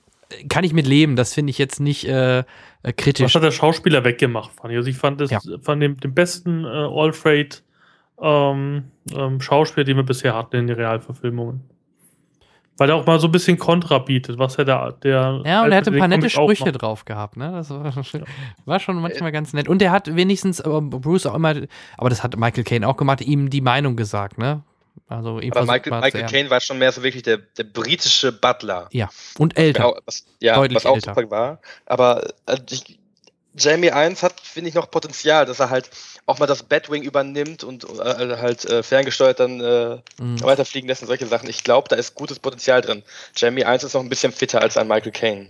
[0.50, 1.16] kann ich mit leben.
[1.16, 3.26] Das finde ich jetzt nicht äh, äh kritisch.
[3.26, 4.78] Was hat der Schauspieler weggemacht, fand ich.
[4.78, 5.40] Also ich fand das ja.
[5.62, 7.64] von dem, dem besten äh, Alfred
[8.22, 11.62] ähm, ähm, Schauspieler, den wir bisher hatten in den Realverfilmungen.
[12.78, 15.42] Weil er auch mal so ein bisschen Kontra bietet, was er da, der.
[15.46, 17.52] Ja, und er hatte ein paar nette Sprüche drauf gehabt, ne?
[17.52, 18.22] Das war, ja.
[18.66, 19.68] war schon manchmal ganz nett.
[19.68, 21.56] Und er hat wenigstens, Bruce auch immer,
[21.98, 24.64] aber das hat Michael Caine auch gemacht, ihm die Meinung gesagt, ne?
[25.08, 28.88] Also Aber Michael, Michael Caine war schon mehr so wirklich der, der britische Butler.
[28.92, 29.94] Ja, und älter.
[30.06, 31.14] Was, ja, Deutlich was auch älter.
[31.14, 31.60] super war.
[31.86, 32.98] Aber also ich,
[33.54, 35.90] Jamie 1 hat, finde ich, noch Potenzial, dass er halt
[36.26, 40.42] auch mal das Batwing übernimmt und äh, halt äh, ferngesteuert dann äh, mhm.
[40.42, 41.50] weiterfliegen lässt und solche Sachen.
[41.50, 43.04] Ich glaube, da ist gutes Potenzial drin.
[43.36, 45.50] Jamie 1 ist noch ein bisschen fitter als ein Michael Caine.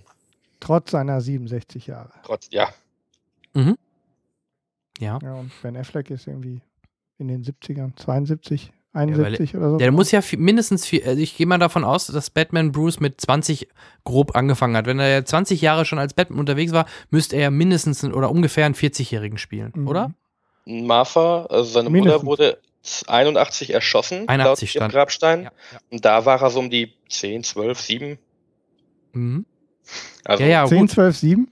[0.60, 2.12] Trotz seiner 67 Jahre.
[2.24, 2.74] Trotz, ja.
[3.54, 3.78] Mhm.
[5.00, 5.20] Ja.
[5.22, 6.62] Ja, und Ben Affleck ist irgendwie
[7.18, 9.78] in den 70ern, 72, 71 ja, oder so.
[9.78, 13.22] Der muss ja mindestens viel, also ich gehe mal davon aus, dass Batman Bruce mit
[13.22, 13.68] 20
[14.04, 14.86] grob angefangen hat.
[14.86, 18.30] Wenn er ja 20 Jahre schon als Batman unterwegs war, müsste er ja mindestens oder
[18.30, 19.88] ungefähr einen 40-Jährigen spielen, mhm.
[19.88, 20.14] oder?
[20.66, 22.24] Martha, also seine mindestens.
[22.24, 22.58] Mutter wurde
[23.08, 24.94] 81 erschossen 81 laut stand.
[24.94, 25.44] Grabstein.
[25.44, 25.80] Ja, ja.
[25.90, 28.20] Und da war er so um die 10, 12, 7.
[29.14, 29.46] Mhm.
[30.26, 31.52] Also ja, ja, 10, 12, 7?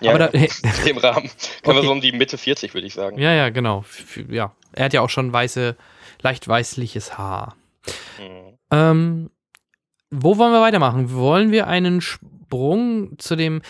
[0.00, 0.50] Ja, aber da, hey.
[0.62, 1.30] in dem Rahmen.
[1.62, 1.76] Können okay.
[1.76, 3.18] wir so um die Mitte 40, würde ich sagen.
[3.18, 3.84] Ja, ja, genau.
[4.28, 4.54] Ja.
[4.72, 5.76] Er hat ja auch schon weiße
[6.22, 7.56] leicht weißliches Haar.
[8.18, 8.58] Mhm.
[8.70, 9.30] Ähm,
[10.10, 11.12] wo wollen wir weitermachen?
[11.12, 13.62] Wollen wir einen Sprung zu dem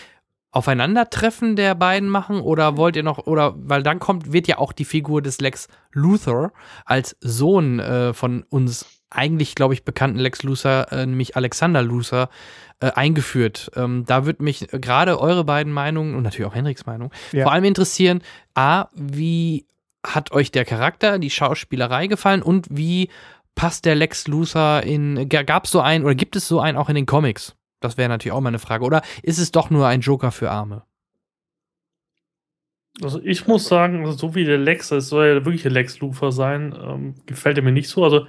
[0.53, 4.73] Aufeinandertreffen der beiden machen oder wollt ihr noch oder weil dann kommt wird ja auch
[4.73, 6.51] die Figur des Lex Luthor
[6.83, 12.27] als Sohn äh, von uns eigentlich glaube ich bekannten Lex Luthor äh, nämlich Alexander Luthor
[12.81, 13.71] äh, eingeführt.
[13.77, 17.43] Ähm, da würde mich gerade eure beiden Meinungen und natürlich auch Henriks Meinung ja.
[17.43, 18.21] vor allem interessieren.
[18.53, 19.67] A, wie
[20.05, 23.09] hat euch der Charakter, die Schauspielerei gefallen und wie
[23.55, 26.89] passt der Lex Luthor in, gab es so einen oder gibt es so einen auch
[26.89, 27.55] in den Comics?
[27.79, 28.85] Das wäre natürlich auch mal eine Frage.
[28.85, 30.83] Oder ist es doch nur ein Joker für Arme?
[33.01, 35.99] Also ich muss sagen, also so wie der Lex, es soll ja wirklich der Lex
[35.99, 38.03] Luthor sein, ähm, gefällt er mir nicht so.
[38.03, 38.27] Also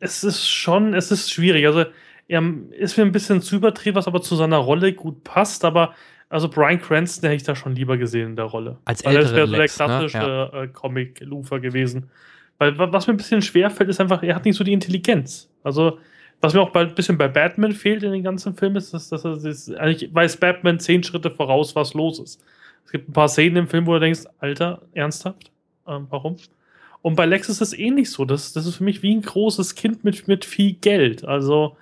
[0.00, 1.66] es ist schon, es ist schwierig.
[1.66, 1.84] Also
[2.28, 5.94] er ist mir ein bisschen zu übertrieben, was aber zu seiner Rolle gut passt, aber
[6.28, 8.78] also Brian Cranston hätte ich da schon lieber gesehen in der Rolle.
[8.84, 10.50] Als Weil das wäre so der klassische ne?
[10.52, 10.62] ja.
[10.62, 12.10] äh, Comic-Lufer gewesen.
[12.58, 15.50] Weil was mir ein bisschen schwerfällt, ist einfach, er hat nicht so die Intelligenz.
[15.62, 15.98] Also,
[16.40, 19.24] was mir auch ein bisschen bei Batman fehlt in den ganzen Filmen, ist, dass, dass
[19.24, 22.42] er ist, eigentlich weiß Batman zehn Schritte voraus, was los ist.
[22.84, 25.50] Es gibt ein paar Szenen im Film, wo du denkst, Alter, ernsthaft?
[25.86, 26.36] Ähm, warum?
[27.02, 28.24] Und bei Lex ist es ähnlich so.
[28.24, 31.24] Das, das ist für mich wie ein großes Kind mit, mit viel Geld.
[31.24, 31.76] Also,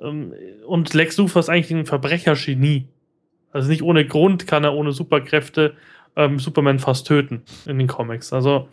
[0.00, 0.32] ähm,
[0.66, 2.86] und Lex Luthor ist eigentlich ein Verbrechergenie.
[3.52, 5.74] Also nicht ohne Grund kann er ohne Superkräfte
[6.16, 8.32] ähm, Superman fast töten in den Comics.
[8.32, 8.68] Also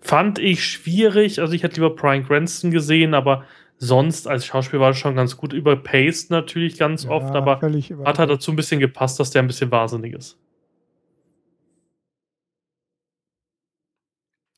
[0.00, 1.40] fand ich schwierig.
[1.40, 3.44] Also ich hätte lieber Brian Cranston gesehen, aber
[3.78, 7.60] sonst als Schauspieler war er schon ganz gut überpaced natürlich ganz ja, oft, aber
[8.04, 10.38] hat er dazu ein bisschen gepasst, dass der ein bisschen wahnsinnig ist.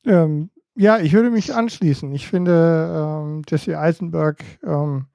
[0.05, 2.13] Ähm, ja, ich würde mich anschließen.
[2.13, 5.07] Ich finde ähm, Jesse Eisenberg, ähm,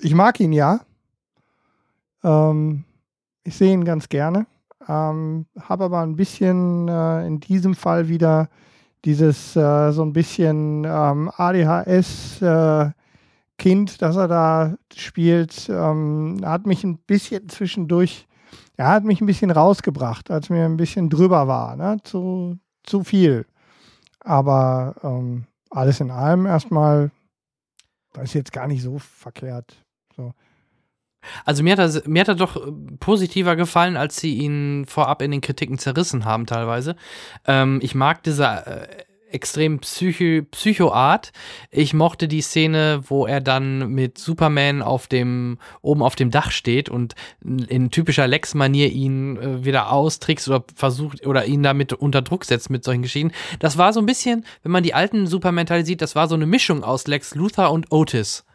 [0.00, 0.86] ich mag ihn ja,
[2.26, 2.84] ähm,
[3.44, 4.46] ich sehe ihn ganz gerne,
[4.88, 8.48] ähm, habe aber ein bisschen äh, in diesem Fall wieder
[9.04, 12.90] dieses äh, so ein bisschen ähm, ADHS äh,
[13.58, 18.26] Kind, das er da spielt, ähm, hat mich ein bisschen zwischendurch,
[18.76, 21.96] er hat mich ein bisschen rausgebracht, als mir ein bisschen drüber war, ne?
[22.02, 23.46] zu, zu viel.
[24.20, 27.10] Aber ähm, alles in allem erstmal,
[28.12, 29.82] das ist jetzt gar nicht so verkehrt.
[30.16, 30.34] So.
[31.44, 32.70] Also mir hat, er, mir hat er doch äh,
[33.00, 36.96] positiver gefallen, als sie ihn vorab in den Kritiken zerrissen haben teilweise.
[37.46, 39.04] Ähm, ich mag diese, äh,
[39.36, 41.32] extrem psycho, Psychoart.
[41.70, 46.50] Ich mochte die Szene, wo er dann mit Superman auf dem, oben auf dem Dach
[46.50, 47.14] steht und
[47.44, 52.70] in typischer Lex-Manier ihn äh, wieder austrickst oder versucht oder ihn damit unter Druck setzt
[52.70, 53.32] mit solchen Geschichten.
[53.58, 56.46] Das war so ein bisschen, wenn man die alten Superman-Teile sieht, das war so eine
[56.46, 58.45] Mischung aus Lex Luthor und Otis.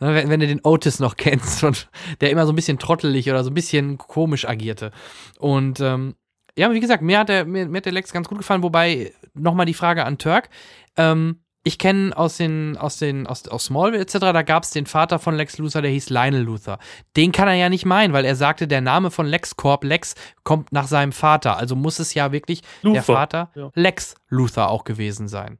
[0.00, 1.88] Ne, wenn, wenn du den Otis noch kennst und
[2.20, 4.92] der immer so ein bisschen trottelig oder so ein bisschen komisch agierte.
[5.38, 6.14] Und ähm,
[6.56, 9.12] ja, wie gesagt, mir hat, der, mir, mir hat der Lex ganz gut gefallen, wobei
[9.34, 10.48] nochmal die Frage an Turk.
[10.96, 14.86] Ähm, ich kenne aus den, aus den, aus, aus Smallville etc., da gab es den
[14.86, 16.78] Vater von Lex Luthor, der hieß Lionel Luthor.
[17.16, 20.72] Den kann er ja nicht meinen, weil er sagte, der Name von LexCorp, Lex, kommt
[20.72, 21.58] nach seinem Vater.
[21.58, 23.70] Also muss es ja wirklich Luthor, der Vater ja.
[23.74, 25.58] Lex Luthor auch gewesen sein.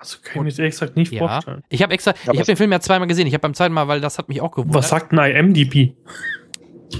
[0.00, 1.28] Also kann ich mir ehrlich gesagt nicht ja.
[1.28, 1.62] vorstellen.
[1.68, 3.26] Ich habe extra, ich habe den Film ja zweimal gesehen.
[3.26, 4.76] Ich habe beim zweiten Mal, weil das hat mich auch gewundert.
[4.76, 5.94] Was sagt ein IMDb?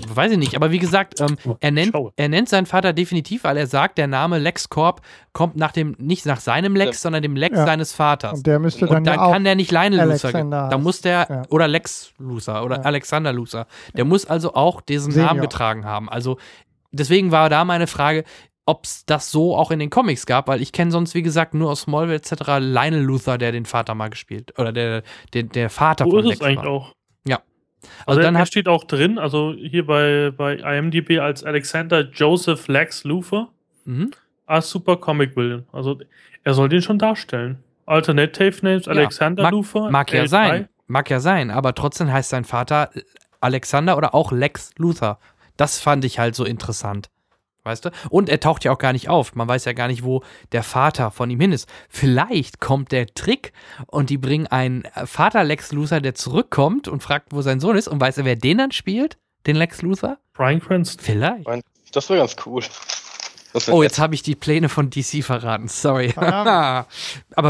[0.09, 3.43] Weiß ich nicht, aber wie gesagt, ähm, oh, er, nennt, er nennt seinen Vater definitiv,
[3.43, 5.01] weil er sagt, der Name LexCorp
[5.33, 7.01] kommt nach dem, nicht nach seinem Lex, ja.
[7.01, 7.65] sondern dem Lex ja.
[7.65, 8.39] seines Vaters.
[8.39, 10.31] Und der müsste dann, Und dann ja kann der nicht Lionel Luthor.
[10.33, 13.67] Da muss der, oder Lex Luthor oder Alexander Luthor.
[13.97, 15.31] Der muss also auch diesen Senior.
[15.31, 16.09] Namen getragen haben.
[16.09, 16.39] Also
[16.93, 18.25] deswegen war da meine Frage,
[18.67, 21.55] ob es das so auch in den Comics gab, weil ich kenne sonst, wie gesagt,
[21.55, 22.59] nur aus Smallville etc.
[22.61, 26.27] Lionel Luthor, der den Vater mal gespielt, oder der, der, der Vater so von ist
[26.27, 26.71] Lex es eigentlich war.
[26.71, 26.95] auch.
[27.27, 27.41] Ja.
[28.07, 33.05] Also, also dann steht auch drin, also hier bei, bei IMDb als Alexander Joseph Lex
[33.05, 33.51] Luthor
[33.85, 34.11] mhm.
[34.47, 35.65] als Super Comic Villain.
[35.73, 35.99] Also
[36.45, 37.63] er soll den schon darstellen.
[37.87, 39.91] Alternative Names ja, Alexander mag, Luthor.
[39.91, 42.91] Mag ja sein, mag ja sein, aber trotzdem heißt sein Vater
[43.41, 45.19] Alexander oder auch Lex Luthor.
[45.57, 47.11] Das fand ich halt so interessant.
[47.63, 47.91] Weißt du?
[48.09, 49.35] Und er taucht ja auch gar nicht auf.
[49.35, 50.23] Man weiß ja gar nicht, wo
[50.53, 51.69] der Vater von ihm hin ist.
[51.89, 53.53] Vielleicht kommt der Trick
[53.87, 57.89] und die bringen einen Vater Lex Luthor, der zurückkommt und fragt, wo sein Sohn ist.
[57.89, 59.19] Und weiß er, wer den dann spielt?
[59.47, 60.19] Den Lex Luthor?
[60.33, 61.05] Brian Cranston.
[61.05, 61.47] Vielleicht.
[61.93, 62.63] Das wäre ganz cool.
[63.71, 65.69] Oh, jetzt habe ich die Pläne von DC verraten.
[65.69, 66.13] Sorry.
[66.17, 66.87] Aber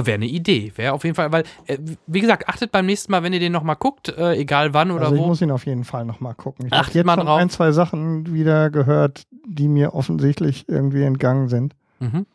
[0.07, 0.73] wäre eine Idee.
[0.77, 3.53] Wäre auf jeden Fall, weil, äh, wie gesagt, achtet beim nächsten Mal, wenn ihr den
[3.53, 5.21] nochmal guckt, äh, egal wann oder also wo.
[5.21, 6.67] Ich muss ihn auf jeden Fall nochmal gucken.
[6.67, 7.41] Ich habe jetzt mal schon drauf.
[7.41, 11.75] ein, zwei Sachen wieder gehört, die mir offensichtlich irgendwie entgangen sind.
[11.99, 12.27] Mhm.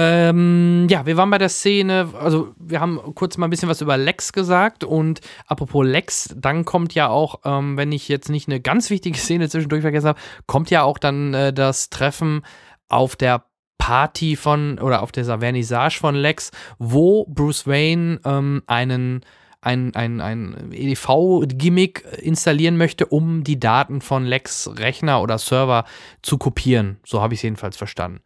[0.00, 3.80] Ähm, ja, wir waren bei der Szene, also wir haben kurz mal ein bisschen was
[3.80, 8.46] über Lex gesagt und apropos Lex, dann kommt ja auch, ähm, wenn ich jetzt nicht
[8.46, 12.42] eine ganz wichtige Szene zwischendurch vergessen habe, kommt ja auch dann äh, das Treffen
[12.88, 13.44] auf der
[13.78, 19.24] Party von oder auf dieser Vernissage von Lex, wo Bruce Wayne ähm, einen
[19.60, 25.84] ein, ein, ein EDV-Gimmick installieren möchte, um die Daten von Lex Rechner oder Server
[26.22, 27.00] zu kopieren.
[27.04, 28.20] So habe ich es jedenfalls verstanden.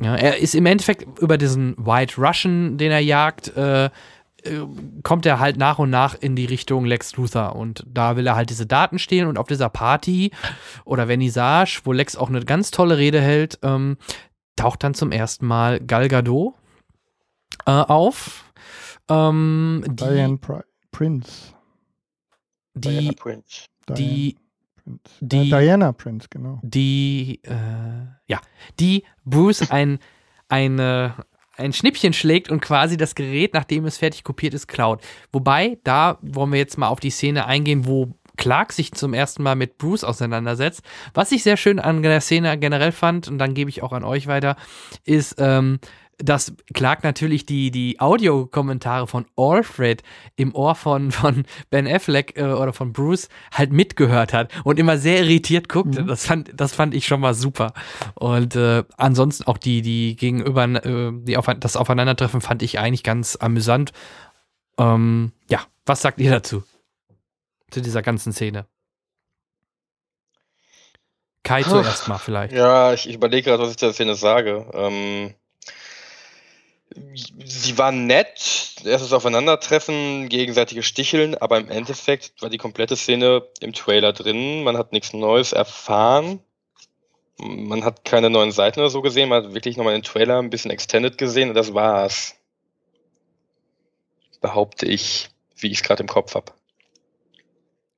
[0.00, 3.90] Ja, er ist im Endeffekt über diesen White Russian, den er jagt, äh, äh,
[5.02, 7.54] kommt er halt nach und nach in die Richtung Lex Luthor.
[7.54, 9.28] Und da will er halt diese Daten stehlen.
[9.28, 10.32] Und auf dieser Party
[10.84, 13.96] oder Vernissage, wo Lex auch eine ganz tolle Rede hält, ähm,
[14.56, 16.54] taucht dann zum ersten Mal Gal Gadot
[17.66, 18.52] äh, auf.
[19.08, 20.38] Ähm, Diane
[20.90, 21.54] Prince.
[22.74, 23.66] Die, Diana Prince.
[23.90, 24.36] Die
[24.84, 25.00] Prince.
[25.20, 26.60] Die, Diana Prince, genau.
[26.62, 27.52] Die, äh,
[28.26, 28.40] ja,
[28.78, 29.98] die Bruce ein,
[30.48, 31.14] eine,
[31.56, 35.02] ein Schnippchen schlägt und quasi das Gerät, nachdem es fertig kopiert ist, klaut.
[35.32, 39.42] Wobei, da wollen wir jetzt mal auf die Szene eingehen, wo Clark sich zum ersten
[39.42, 40.82] Mal mit Bruce auseinandersetzt.
[41.14, 44.04] Was ich sehr schön an der Szene generell fand, und dann gebe ich auch an
[44.04, 44.56] euch weiter,
[45.04, 45.78] ist, ähm,
[46.18, 50.02] dass Clark natürlich die, die Audiokommentare von Alfred
[50.36, 54.98] im Ohr von, von Ben Affleck äh, oder von Bruce halt mitgehört hat und immer
[54.98, 56.02] sehr irritiert guckte.
[56.02, 56.06] Mhm.
[56.06, 57.72] Das, fand, das fand ich schon mal super.
[58.14, 63.02] Und äh, ansonsten auch die, die gegenüber, äh, die auf, das Aufeinandertreffen fand ich eigentlich
[63.02, 63.92] ganz amüsant.
[64.78, 66.62] Ähm, ja, was sagt ihr dazu?
[67.70, 68.66] Zu dieser ganzen Szene?
[71.44, 72.54] Kai zuerst mal vielleicht.
[72.54, 74.66] Ja, ich, ich überlege gerade, was ich zur Szene sage.
[74.72, 75.34] Ähm,
[77.44, 83.72] sie waren nett, erstes Aufeinandertreffen, gegenseitige Sticheln, aber im Endeffekt war die komplette Szene im
[83.72, 84.62] Trailer drin.
[84.64, 86.40] Man hat nichts Neues erfahren.
[87.38, 89.28] Man hat keine neuen Seiten oder so gesehen.
[89.28, 92.36] Man hat wirklich nochmal den Trailer ein bisschen extended gesehen und das war's.
[94.40, 96.52] Behaupte ich, wie ich es gerade im Kopf habe.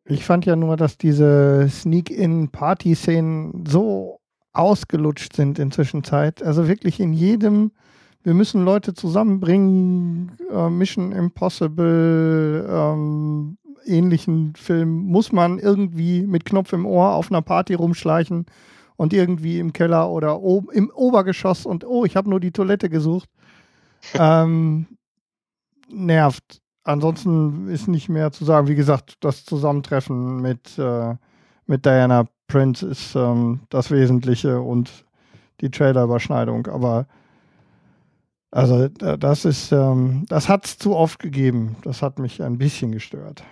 [0.04, 4.20] Ich fand ja nur, dass diese Sneak-In-Party-Szenen so
[4.52, 6.42] ausgelutscht sind in Zwischenzeit.
[6.42, 7.72] Also wirklich in jedem
[8.26, 16.72] wir müssen Leute zusammenbringen, äh, Mission Impossible, ähm, ähnlichen Film, muss man irgendwie mit Knopf
[16.72, 18.46] im Ohr auf einer Party rumschleichen
[18.96, 20.40] und irgendwie im Keller oder
[20.72, 23.30] im Obergeschoss und oh, ich habe nur die Toilette gesucht.
[24.14, 24.88] ähm,
[25.88, 26.60] nervt.
[26.82, 28.66] Ansonsten ist nicht mehr zu sagen.
[28.66, 31.14] Wie gesagt, das Zusammentreffen mit, äh,
[31.66, 35.04] mit Diana Prince ist ähm, das Wesentliche und
[35.60, 36.66] die Trailerüberschneidung.
[36.66, 37.06] Aber
[38.56, 41.76] Also das ist, ähm, das hat es zu oft gegeben.
[41.84, 43.44] Das hat mich ein bisschen gestört.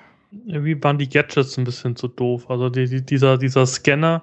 [0.46, 2.48] Irgendwie waren die Gadgets ein bisschen zu doof.
[2.48, 4.22] Also die, die, dieser, dieser Scanner,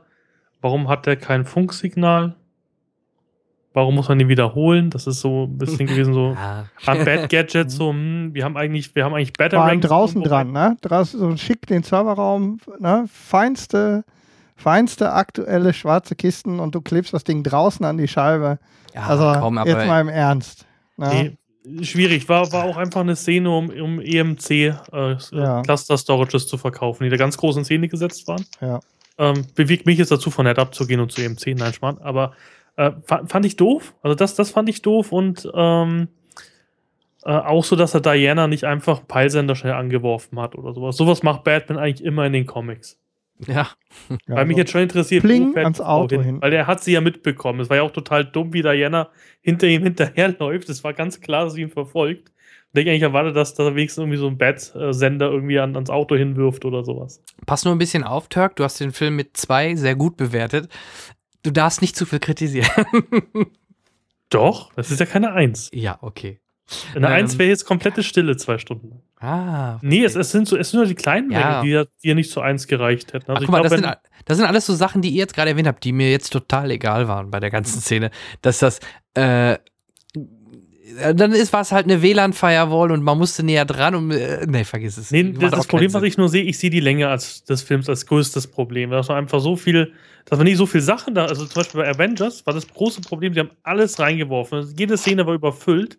[0.60, 2.35] warum hat der kein Funksignal?
[3.74, 4.90] Warum muss man ihn wiederholen?
[4.90, 6.66] Das ist so ein bisschen gewesen so ja.
[6.88, 10.24] an Bad Gadgets so, hm, wir haben eigentlich, wir haben eigentlich Better Vor allem draußen
[10.24, 10.77] dran, ne?
[10.82, 13.06] Draußen so schick den Serverraum, ne?
[13.08, 14.03] Feinste,
[14.56, 18.58] feinste aktuelle schwarze Kisten und du klebst das Ding draußen an die Scheibe.
[18.95, 20.66] Ja, also komm, jetzt mal im Ernst.
[20.98, 21.38] Ne?
[21.64, 22.28] Nee, schwierig.
[22.30, 24.72] War, war auch einfach eine Szene, um, um EMC äh,
[25.32, 25.61] ja.
[25.61, 28.45] Cluster Storages zu verkaufen, die da ganz groß in Szene gesetzt waren.
[28.61, 28.80] Ja.
[29.18, 31.56] Ähm, bewegt mich jetzt dazu, von Net abzugehen und zu EMC.
[31.58, 32.00] Nein, Schmarrn.
[32.00, 32.34] Aber
[32.78, 33.94] äh, fand ich doof.
[34.02, 36.08] Also das, das fand ich doof und ähm,
[37.24, 40.98] äh, auch so, dass er Diana nicht einfach Peilsender schnell angeworfen hat oder sowas.
[40.98, 43.00] Sowas macht Batman eigentlich immer in den Comics.
[43.48, 43.70] Ja.
[44.28, 46.42] Weil ja, mich jetzt schon interessiert, Pling ans Auto hin, hin.
[46.42, 47.60] Weil er hat sie ja mitbekommen.
[47.60, 49.10] Es war ja auch total dumm, wie Diana
[49.42, 50.70] hinter ihm hinterherläuft.
[50.70, 52.32] Es war ganz klar, dass sie ihn verfolgt.
[52.74, 56.16] Und ich eigentlich erwartet, dass da wenigstens irgendwie so ein Bat-Sender irgendwie an, ans Auto
[56.16, 57.22] hinwirft oder sowas.
[57.45, 58.56] Pass nur ein bisschen auf, Turk.
[58.56, 60.70] Du hast den Film mit zwei sehr gut bewertet.
[61.44, 62.70] Du darfst nicht zu viel kritisieren.
[64.30, 65.70] Doch, das ist ja keine Eins.
[65.74, 66.41] Ja, okay.
[66.95, 69.01] Eine ähm, Eins wäre jetzt komplette Stille zwei Stunden.
[69.19, 69.75] Ah.
[69.75, 69.88] Okay.
[69.88, 71.61] Nee, es, es, sind so, es sind nur die kleinen ja.
[71.61, 73.32] Mengen, die dir nicht zu eins gereicht hätten.
[73.32, 75.35] Also Ach, guck mal, glaub, das, sind, das sind alles so Sachen, die ihr jetzt
[75.35, 78.11] gerade erwähnt habt, die mir jetzt total egal waren bei der ganzen Szene.
[78.41, 78.80] Dass das,
[79.14, 79.58] äh,
[81.14, 84.98] dann ist was halt eine WLAN-Firewall und man musste näher dran und äh, nee, vergiss
[84.98, 85.11] es.
[85.11, 87.88] Nee, das, das Problem, was ich nur sehe, ich sehe die Länge als, des Films
[87.90, 88.91] als größtes Problem.
[88.91, 89.93] Dass man einfach so viel,
[90.25, 93.01] dass man nicht so viel Sachen da, also zum Beispiel bei Avengers war das große
[93.01, 94.74] Problem, sie haben alles reingeworfen.
[94.77, 95.98] Jede Szene war überfüllt.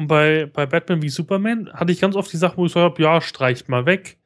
[0.00, 2.80] Und bei, bei Batman wie Superman hatte ich ganz oft die Sache, wo ich so
[2.80, 4.16] habe, ja, streicht mal weg.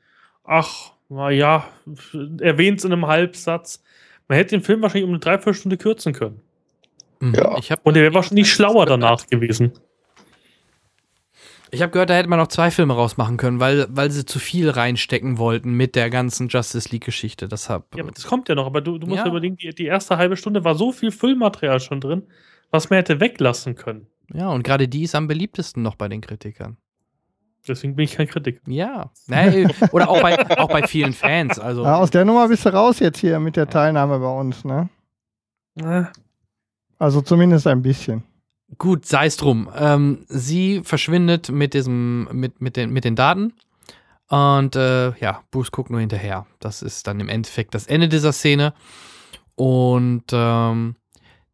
[0.44, 1.68] Ach, na ja,
[2.38, 3.82] erwähnt es in einem Halbsatz.
[4.28, 6.40] Man hätte den Film wahrscheinlich um eine Dreiviertelstunde kürzen können.
[7.18, 7.34] Mhm.
[7.34, 7.76] Ja.
[7.82, 9.72] Und der wäre wahrscheinlich schlauer danach gewesen.
[11.72, 14.38] Ich habe gehört, da hätte man noch zwei Filme rausmachen können, weil, weil sie zu
[14.38, 17.48] viel reinstecken wollten mit der ganzen Justice League-Geschichte.
[17.48, 17.96] Deshalb.
[17.96, 18.66] Ja, aber das kommt ja noch.
[18.66, 19.26] Aber du, du musst ja.
[19.26, 22.22] überlegen, die, die erste halbe Stunde war so viel Füllmaterial schon drin,
[22.70, 24.06] was man hätte weglassen können.
[24.32, 26.76] Ja, und gerade die ist am beliebtesten noch bei den Kritikern.
[27.66, 28.60] Deswegen bin ich kein Kritiker.
[28.66, 29.10] Ja.
[29.26, 31.58] Nee, oder auch bei, auch bei vielen Fans.
[31.58, 31.82] Also.
[31.84, 34.90] Ja, aus der Nummer bist du raus jetzt hier mit der Teilnahme bei uns, ne?
[35.76, 36.04] Äh.
[36.98, 38.22] Also zumindest ein bisschen.
[38.78, 39.68] Gut, sei es drum.
[39.76, 43.54] Ähm, sie verschwindet mit diesem, mit, mit, den, mit den Daten.
[44.28, 46.46] Und äh, ja, Bruce guckt nur hinterher.
[46.60, 48.74] Das ist dann im Endeffekt das Ende dieser Szene.
[49.54, 50.96] Und ähm,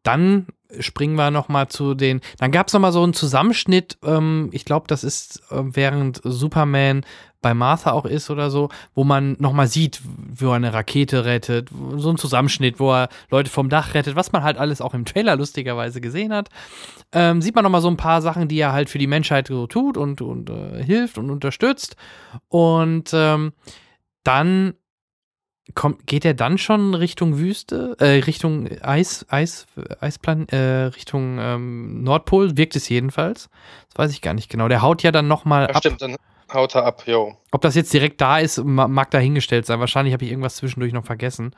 [0.03, 0.47] dann
[0.79, 2.21] springen wir nochmal zu den.
[2.39, 3.97] Dann gab es nochmal so einen Zusammenschnitt.
[4.03, 7.05] Ähm, ich glaube, das ist äh, während Superman
[7.41, 11.69] bei Martha auch ist oder so, wo man nochmal sieht, wo er eine Rakete rettet.
[11.95, 15.05] So ein Zusammenschnitt, wo er Leute vom Dach rettet, was man halt alles auch im
[15.05, 16.49] Trailer lustigerweise gesehen hat.
[17.11, 19.65] Ähm, sieht man nochmal so ein paar Sachen, die er halt für die Menschheit so
[19.65, 21.95] tut und, und äh, hilft und unterstützt.
[22.47, 23.53] Und ähm,
[24.23, 24.75] dann
[25.75, 29.67] kommt, geht er dann schon Richtung Wüste, äh, Richtung Eis, Eis,
[29.99, 33.49] Eisplan, äh, Richtung ähm, Nordpol, wirkt es jedenfalls.
[33.89, 34.67] Das weiß ich gar nicht genau.
[34.67, 35.77] Der haut ja dann nochmal ja, ab.
[35.77, 36.15] Stimmt, dann
[36.53, 37.37] haut er ab, jo.
[37.51, 39.79] Ob das jetzt direkt da ist, mag dahingestellt sein.
[39.79, 41.55] Wahrscheinlich habe ich irgendwas zwischendurch noch vergessen.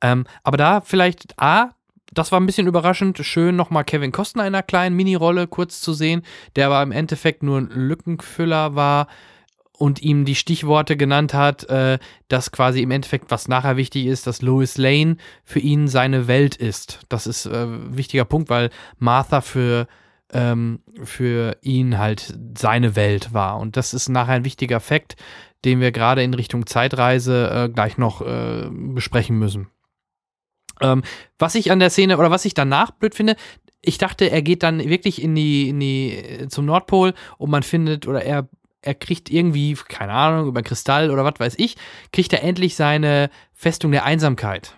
[0.00, 1.70] Ähm, aber da vielleicht A,
[2.12, 3.18] das war ein bisschen überraschend.
[3.18, 6.22] Schön nochmal Kevin Costner in einer kleinen Mini-Rolle kurz zu sehen,
[6.56, 9.08] der aber im Endeffekt nur ein Lückenfüller war
[9.78, 14.26] und ihm die Stichworte genannt hat, äh, dass quasi im Endeffekt, was nachher wichtig ist,
[14.26, 17.00] dass Lois Lane für ihn seine Welt ist.
[17.08, 19.86] Das ist äh, ein wichtiger Punkt, weil Martha für,
[20.32, 23.58] ähm, für ihn halt seine Welt war.
[23.58, 25.16] Und das ist nachher ein wichtiger Fakt,
[25.64, 29.68] den wir gerade in Richtung Zeitreise äh, gleich noch äh, besprechen müssen.
[30.80, 31.02] Ähm,
[31.38, 33.36] was ich an der Szene oder was ich danach blöd finde,
[33.80, 38.08] ich dachte, er geht dann wirklich in die, in die, zum Nordpol und man findet
[38.08, 38.48] oder er
[38.88, 41.76] er kriegt irgendwie, keine Ahnung, über Kristall oder was weiß ich,
[42.10, 44.74] kriegt er endlich seine Festung der Einsamkeit.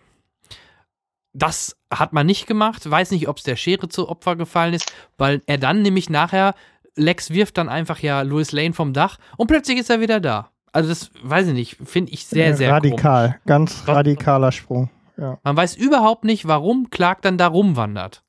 [1.33, 4.93] Das hat man nicht gemacht, weiß nicht, ob es der Schere zu Opfer gefallen ist,
[5.17, 6.57] weil er dann nämlich nachher,
[6.97, 10.51] Lex wirft dann einfach ja Louis Lane vom Dach und plötzlich ist er wieder da.
[10.73, 13.41] Also das weiß ich nicht, finde ich sehr, sehr Radikal, komisch.
[13.47, 14.91] ganz radikaler Sprung.
[15.17, 15.39] Ja.
[15.45, 18.25] Man weiß überhaupt nicht, warum Clark dann da rumwandert.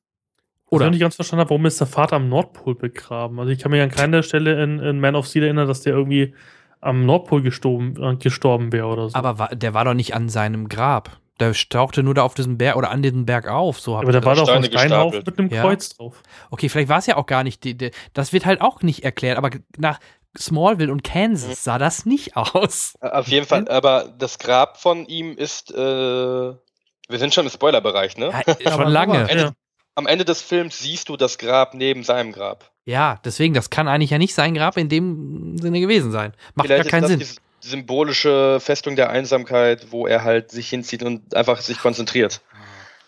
[0.72, 0.86] Oder?
[0.86, 3.40] Ich nicht ganz verstanden habe, warum ist der Vater am Nordpol begraben?
[3.40, 5.94] Also ich kann mich an keiner Stelle in, in Man of Steel erinnern, dass der
[5.94, 6.34] irgendwie
[6.80, 9.16] am Nordpol gestorben, äh, gestorben wäre oder so.
[9.16, 11.20] Aber war, der war doch nicht an seinem Grab.
[11.42, 13.82] Der tauchte nur da auf diesem Berg oder an diesem Berg auf.
[13.82, 15.62] So aber der war doch auf Steinhaufen mit einem ja.
[15.62, 16.24] Kreuz drauf.
[16.52, 17.66] Okay, vielleicht war es ja auch gar nicht.
[17.66, 19.38] Die, die, das wird halt auch nicht erklärt.
[19.38, 20.00] Aber nach
[20.38, 22.94] Smallville und Kansas sah das nicht aus.
[23.02, 23.68] Auf jeden Fall.
[23.68, 25.72] Aber das Grab von ihm ist.
[25.72, 28.32] Äh, wir sind schon im Spoilerbereich, ne?
[28.64, 29.30] Ja, schon lange.
[29.30, 29.54] Ende,
[29.96, 32.72] am Ende des Films siehst du das Grab neben seinem Grab.
[32.86, 36.34] Ja, deswegen, das kann eigentlich ja nicht sein Grab in dem Sinne gewesen sein.
[36.56, 37.20] Macht Vielleicht gar keinen Sinn.
[37.20, 42.42] Die symbolische Festung der Einsamkeit, wo er halt sich hinzieht und einfach sich konzentriert.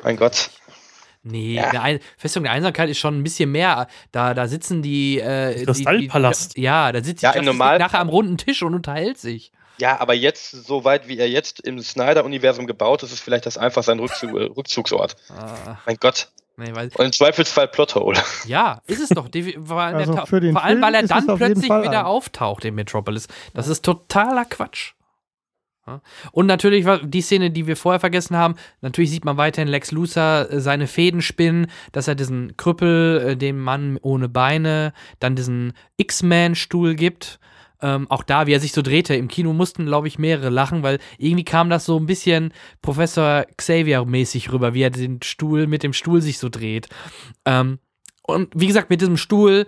[0.04, 0.52] Mein Gott.
[1.24, 1.70] Nee, ja.
[1.82, 3.88] Ein Festung der Einsamkeit ist schon ein bisschen mehr.
[4.12, 5.20] Da, da sitzen die.
[5.20, 6.52] Äh, Kristallpalast.
[6.52, 9.52] Die, die, ja, da sitzt ja, die nachher am runden Tisch und unterhält sich.
[9.80, 13.58] Ja, aber jetzt, so weit wie er jetzt im Snyder-Universum gebaut ist, ist vielleicht das
[13.58, 15.16] einfach sein Rückzug, Rückzugsort.
[15.30, 15.78] Ah.
[15.86, 16.28] Mein Gott.
[16.56, 18.22] Nee, und im Zweifelsfall Plothole.
[18.46, 19.28] Ja, ist es doch.
[19.66, 23.28] vor, also vor allem, weil er dann plötzlich wieder auftaucht in Metropolis.
[23.54, 24.94] Das ist totaler Quatsch.
[26.32, 30.50] Und natürlich die Szene, die wir vorher vergessen haben, natürlich sieht man weiterhin Lex Luthor
[30.50, 35.74] äh, seine Fäden spinnen, dass er diesen Krüppel, äh, dem Mann ohne Beine, dann diesen
[35.98, 37.40] X-Man-Stuhl gibt.
[37.84, 40.84] Ähm, auch da, wie er sich so drehte, im Kino mussten, glaube ich, mehrere lachen,
[40.84, 45.84] weil irgendwie kam das so ein bisschen Professor Xavier-mäßig rüber, wie er den Stuhl mit
[45.84, 46.88] dem Stuhl sich so dreht.
[47.44, 47.80] Ähm,
[48.22, 49.66] und wie gesagt, mit diesem Stuhl,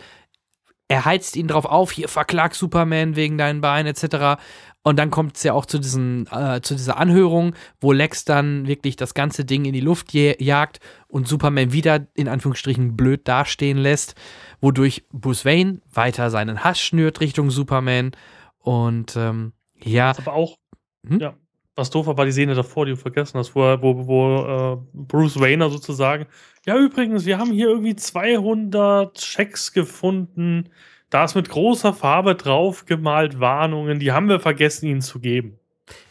[0.88, 4.42] er heizt ihn drauf auf, hier verklag Superman wegen deinen Beinen etc.
[4.88, 8.68] Und dann kommt es ja auch zu, diesen, äh, zu dieser Anhörung, wo Lex dann
[8.68, 13.80] wirklich das ganze Ding in die Luft jagt und Superman wieder in Anführungsstrichen blöd dastehen
[13.80, 14.14] lässt,
[14.62, 18.12] wodurch Bruce Wayne weiter seinen Hass schnürt Richtung Superman.
[18.60, 20.14] Und ähm, ja.
[20.20, 20.60] aber auch,
[21.04, 21.20] hm?
[21.20, 21.34] ja,
[21.76, 24.78] was doof war, war die Szene davor, die du vergessen hast, wo, wo, wo äh,
[24.94, 26.28] Bruce Wayne sozusagen,
[26.64, 30.70] ja übrigens, wir haben hier irgendwie 200 Checks gefunden,
[31.16, 35.58] da ist mit großer Farbe drauf gemalt Warnungen, die haben wir vergessen, ihnen zu geben.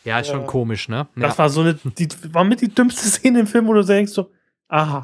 [0.02, 1.08] Ja, ist schon komisch, ne?
[1.14, 1.38] Das ja.
[1.40, 4.30] war so eine, die war mit die dümmste Szene im Film, wo du denkst so,
[4.66, 5.02] aha.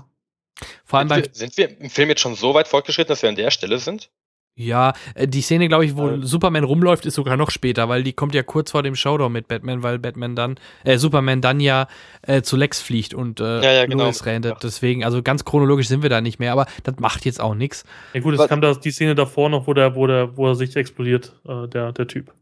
[0.86, 3.28] Vor allem sind wir, sind wir im Film jetzt schon so weit fortgeschritten, dass wir
[3.28, 4.10] an der Stelle sind?
[4.56, 6.18] Ja, äh, die Szene, glaube ich, wo äh.
[6.22, 9.48] Superman rumläuft, ist sogar noch später, weil die kommt ja kurz vor dem Showdown mit
[9.48, 11.88] Batman, weil Batman dann, äh, Superman dann ja
[12.22, 14.04] äh, zu Lex fliegt und äh, ja, ja, genau.
[14.04, 14.52] Lois rennt.
[14.62, 17.84] Deswegen, also ganz chronologisch sind wir da nicht mehr, aber das macht jetzt auch nichts.
[18.12, 20.54] Ja gut, es kam da die Szene davor noch, wo der, wo der, wo er
[20.54, 22.32] sich explodiert, äh, der, der Typ.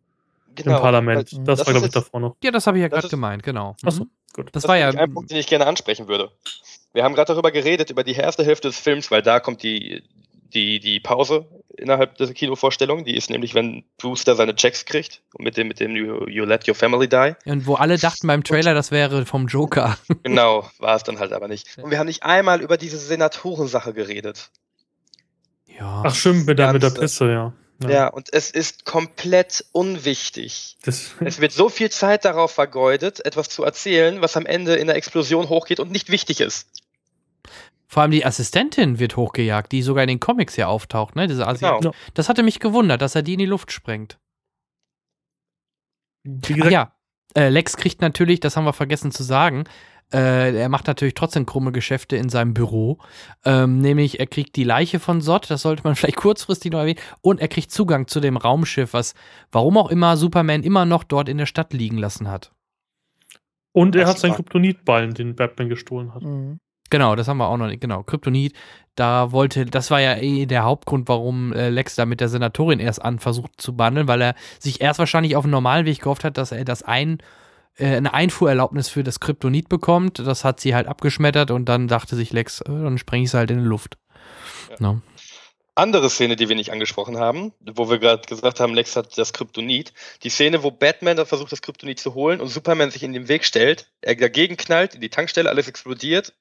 [0.56, 0.76] Genau.
[0.76, 1.30] Im Parlament.
[1.32, 2.36] Das, das war, glaube ich, davor noch.
[2.42, 3.76] Ja, das habe ich ja gerade gemeint, genau.
[3.84, 4.10] Achso, mhm.
[4.32, 4.46] gut.
[4.46, 4.88] Das, das war ja.
[4.88, 6.30] Ein Punkt, den ich gerne ansprechen würde.
[6.92, 10.02] Wir haben gerade darüber geredet, über die erste Hälfte des Films, weil da kommt die,
[10.54, 11.46] die, die Pause
[11.76, 13.04] innerhalb der Kinovorstellung.
[13.04, 16.44] Die ist nämlich, wenn Brewster seine Checks kriegt und mit dem, mit dem you, you
[16.44, 17.34] Let Your Family Die.
[17.44, 19.96] Und wo alle dachten beim Trailer, das wäre vom Joker.
[20.24, 21.78] Genau, war es dann halt aber nicht.
[21.78, 24.50] Und wir haben nicht einmal über diese Senatorensache geredet.
[25.66, 26.02] Ja.
[26.04, 27.52] Ach stimmt, mit der, mit der Pisse, ja.
[27.82, 27.90] Ja.
[27.90, 28.06] ja.
[28.08, 30.76] und es ist komplett unwichtig.
[30.82, 34.88] Das es wird so viel Zeit darauf vergeudet, etwas zu erzählen, was am Ende in
[34.88, 36.66] der Explosion hochgeht und nicht wichtig ist.
[37.89, 41.26] Vor allem die Assistentin wird hochgejagt, die sogar in den Comics ja auftaucht, ne?
[41.26, 41.81] Diese Asiatin.
[41.81, 41.94] Genau.
[42.15, 44.18] Das hatte mich gewundert, dass er die in die Luft sprengt.
[46.26, 46.92] Ach ja,
[47.34, 49.65] äh, Lex kriegt natürlich, das haben wir vergessen zu sagen,
[50.12, 52.99] äh, er macht natürlich trotzdem krumme Geschäfte in seinem Büro.
[53.44, 57.00] Ähm, nämlich, er kriegt die Leiche von Sott, das sollte man vielleicht kurzfristig noch erwähnen,
[57.23, 59.15] und er kriegt Zugang zu dem Raumschiff, was,
[59.50, 62.52] warum auch immer, Superman immer noch dort in der Stadt liegen lassen hat.
[63.73, 66.23] Und er das hat seinen Kryptonitballen, den Batman gestohlen hat.
[66.23, 66.58] Mhm.
[66.91, 67.81] Genau, das haben wir auch noch nicht.
[67.81, 68.55] Genau, Kryptonit,
[68.99, 72.81] da wollte, das war ja eh der Hauptgrund, warum äh, Lex da mit der Senatorin
[72.81, 76.25] erst an versucht zu bandeln, weil er sich erst wahrscheinlich auf dem normalen Weg gehofft
[76.25, 77.18] hat, dass er das ein,
[77.76, 80.18] äh, eine Einfuhrerlaubnis für das Kryptonit bekommt.
[80.18, 83.34] Das hat sie halt abgeschmettert und dann dachte sich Lex, äh, dann spreng ich es
[83.34, 83.99] halt in die Luft.
[84.70, 84.76] Ja.
[84.81, 85.00] No.
[85.76, 89.33] Andere Szene, die wir nicht angesprochen haben, wo wir gerade gesagt haben, Lex hat das
[89.33, 89.92] Kryptonit.
[90.25, 93.28] Die Szene, wo Batman da versucht, das Kryptonit zu holen und Superman sich in den
[93.28, 96.33] Weg stellt, er dagegen knallt, in die Tankstelle, alles explodiert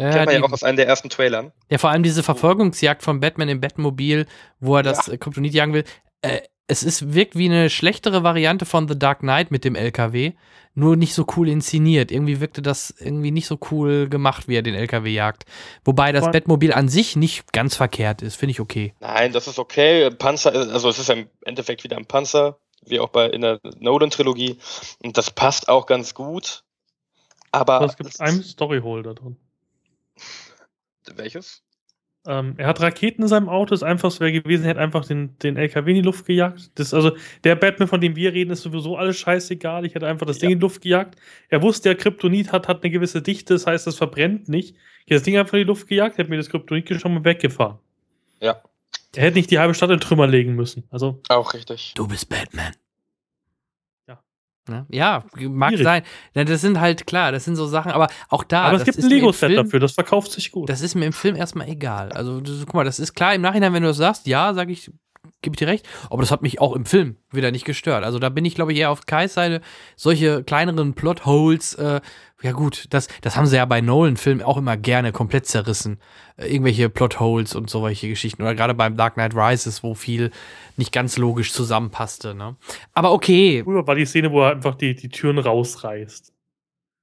[0.00, 1.52] ja, Kennt man die, ja auch aus einem der ersten Trailern.
[1.70, 4.26] Ja, vor allem diese Verfolgungsjagd von Batman im Batmobil,
[4.58, 5.16] wo er das ja.
[5.16, 5.84] Kryptonit jagen will.
[6.22, 10.32] Äh, es ist, wirkt wie eine schlechtere Variante von The Dark Knight mit dem LKW,
[10.74, 12.12] nur nicht so cool inszeniert.
[12.12, 15.44] Irgendwie wirkte das irgendwie nicht so cool gemacht, wie er den LKW jagt.
[15.84, 18.94] Wobei das Batmobil an sich nicht ganz verkehrt ist, finde ich okay.
[19.00, 20.10] Nein, das ist okay.
[20.10, 23.58] Panzer, also es ist ja im Endeffekt wieder ein Panzer, wie auch bei in der
[23.80, 24.58] Nolan-Trilogie.
[25.02, 26.62] Und das passt auch ganz gut.
[27.50, 27.82] Aber.
[27.82, 29.36] Es gibt einen Storyhole da drin.
[31.16, 31.62] Welches?
[32.26, 35.38] Ähm, er hat Raketen in seinem Auto, das einfachste wäre gewesen, er hätte einfach den,
[35.38, 36.70] den LKW in die Luft gejagt.
[36.74, 37.12] Das, also
[37.44, 39.86] der Batman, von dem wir reden, ist sowieso alles scheißegal.
[39.86, 40.40] Ich hätte einfach das ja.
[40.42, 41.16] Ding in die Luft gejagt.
[41.48, 44.76] Er wusste, der Kryptonit hat, hat eine gewisse Dichte, das heißt, es verbrennt nicht.
[45.04, 47.24] Ich hätte das Ding einfach in die Luft gejagt, hätte mir das Kryptonit schon mal
[47.24, 47.78] weggefahren.
[48.40, 48.62] Ja.
[49.16, 50.84] Er hätte nicht die halbe Stadt in Trümmer legen müssen.
[50.90, 51.20] Also.
[51.28, 51.94] Auch richtig.
[51.94, 52.74] Du bist Batman.
[54.68, 54.86] Ne?
[54.90, 55.84] Ja, mag Schwierig.
[55.84, 56.02] sein.
[56.34, 58.62] Das sind halt klar, das sind so Sachen, aber auch da.
[58.62, 60.68] Aber es gibt ein Lego-Set dafür, das verkauft sich gut.
[60.68, 62.12] Das ist mir im Film erstmal egal.
[62.12, 64.70] Also, das, guck mal, das ist klar im Nachhinein, wenn du das sagst, ja, sag
[64.70, 64.90] ich,
[65.42, 65.88] gebe ich dir recht.
[66.10, 68.04] Aber das hat mich auch im Film wieder nicht gestört.
[68.04, 69.60] Also da bin ich, glaube ich, eher auf Kais Seite.
[69.96, 72.00] Solche kleineren Plotholes, äh,
[72.42, 75.98] ja gut, das, das haben sie ja bei Nolan-Filmen auch immer gerne komplett zerrissen.
[76.36, 78.42] Äh, irgendwelche Plotholes und solche Geschichten.
[78.42, 80.30] Oder gerade beim Dark Knight Rises, wo viel
[80.76, 82.34] nicht ganz logisch zusammenpasste.
[82.34, 82.56] Ne?
[82.92, 83.62] Aber okay.
[83.64, 86.32] Früher war die Szene, wo er einfach die, die Türen rausreißt.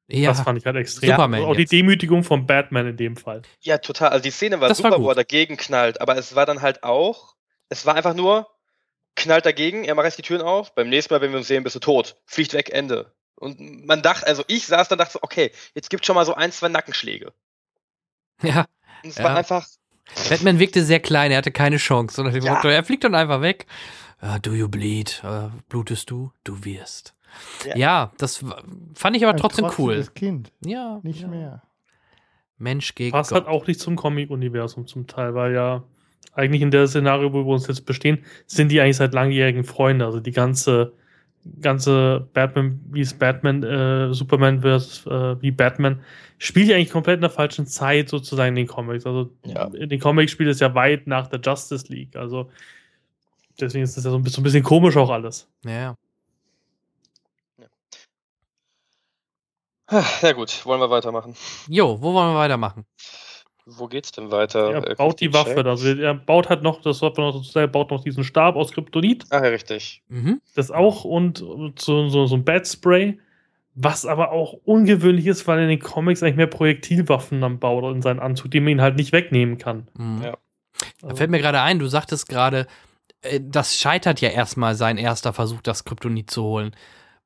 [0.10, 0.30] Ja.
[0.30, 1.10] Das fand ich halt extrem.
[1.10, 1.72] Superman auch jetzt.
[1.72, 3.42] die Demütigung von Batman in dem Fall.
[3.62, 4.10] Ja, total.
[4.10, 6.62] Also die Szene war das super, war wo er dagegen knallt, aber es war dann
[6.62, 7.36] halt auch,
[7.70, 8.48] es war einfach nur,
[9.16, 11.64] knallt dagegen, er macht jetzt die Türen auf, beim nächsten Mal, wenn wir uns sehen,
[11.64, 12.18] bist du tot.
[12.26, 13.12] Fliegt weg, Ende.
[13.36, 16.34] Und man dachte, also ich saß dann dachte so, okay, jetzt gibt schon mal so
[16.34, 17.34] ein, zwei Nackenschläge.
[18.42, 18.66] Ja.
[19.04, 19.24] Und es ja.
[19.24, 19.68] war einfach.
[20.30, 22.16] Batman wirkte sehr klein, er hatte keine Chance.
[22.16, 22.62] Sondern ja.
[22.64, 23.66] er fliegt dann einfach weg.
[24.22, 25.22] Uh, do you bleed?
[25.24, 26.32] Uh, blutest du?
[26.44, 27.14] Du wirst.
[27.66, 28.44] Ja, ja das
[28.96, 30.08] fand ich aber Ein trotzdem cool.
[30.16, 30.52] Kind.
[30.66, 31.00] Ja.
[31.04, 31.28] Nicht ja.
[31.28, 31.64] mehr.
[32.58, 33.46] Mensch gegen Passt Gott.
[33.46, 35.84] halt auch nicht zum Comic-Universum zum Teil, weil ja
[36.38, 40.06] eigentlich in der Szenario, wo wir uns jetzt bestehen, sind die eigentlich seit langjährigen Freunde.
[40.06, 40.94] Also die ganze,
[41.62, 46.02] ganze Batman, wie es Batman, äh, Superman versus äh, wie Batman,
[46.38, 49.06] spielt ja eigentlich komplett in der falschen Zeit sozusagen in den Comics.
[49.06, 49.66] Also ja.
[49.74, 52.16] in den Comics spielt es ja weit nach der Justice League.
[52.16, 52.52] Also
[53.60, 55.50] deswegen ist das ja so ein bisschen, so ein bisschen komisch auch alles.
[55.66, 55.96] Ja.
[60.22, 61.34] Ja gut, wollen wir weitermachen.
[61.70, 62.86] Jo, wo wollen wir weitermachen?
[63.70, 64.72] Wo geht's denn weiter?
[64.72, 65.66] Er baut die Waffe.
[65.66, 68.72] Also er baut halt noch, das sollte man noch dazu baut noch diesen Stab aus
[68.72, 69.26] Kryptonit.
[69.30, 70.04] Ach ja, richtig.
[70.08, 70.42] Mhm.
[70.56, 73.20] Das auch und so, so, so ein Bad Spray.
[73.76, 77.84] Was aber auch ungewöhnlich ist, weil er in den Comics eigentlich mehr Projektilwaffen dann baut
[77.94, 79.88] in seinen Anzug, die man ihn halt nicht wegnehmen kann.
[79.98, 80.24] Mhm.
[80.24, 80.38] Ja.
[81.02, 82.68] Da fällt mir gerade ein, du sagtest gerade,
[83.22, 86.72] äh, das scheitert ja erstmal sein erster Versuch, das Kryptonit zu holen.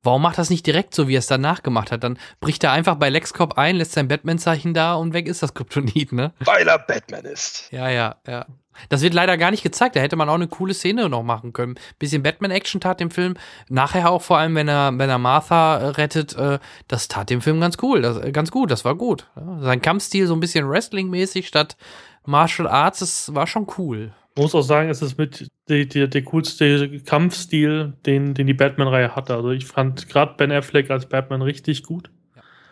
[0.04, 2.04] Warum macht das nicht direkt so, wie er es danach gemacht hat?
[2.04, 5.54] Dann bricht er einfach bei LexCorp ein, lässt sein Batman-Zeichen da und weg ist das
[5.54, 6.34] Kryptonit, ne?
[6.40, 7.72] Weil er Batman ist.
[7.72, 8.46] Ja, ja, ja.
[8.90, 9.96] Das wird leider gar nicht gezeigt.
[9.96, 11.76] Da hätte man auch eine coole Szene noch machen können.
[12.00, 13.36] Bisschen Batman-Action tat dem Film.
[13.70, 16.58] Nachher auch vor allem, wenn er, wenn er Martha äh, rettet, äh,
[16.88, 18.02] das tat dem Film ganz cool.
[18.02, 19.28] Das, äh, ganz gut, das war gut.
[19.36, 21.78] Ja, sein Kampfstil so ein bisschen Wrestling-mäßig statt
[22.26, 26.24] Martial Arts, das war schon cool muss auch sagen, es ist mit der, der, der
[26.24, 29.36] coolste Kampfstil, den, den die Batman-Reihe hatte.
[29.36, 32.10] Also ich fand gerade Ben Affleck als Batman richtig gut.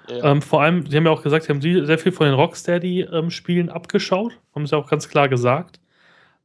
[0.09, 0.31] Ja.
[0.31, 3.67] Ähm, vor allem, sie haben ja auch gesagt, sie haben sehr viel von den Rocksteady-Spielen
[3.67, 5.79] ähm, abgeschaut, haben sie auch ganz klar gesagt.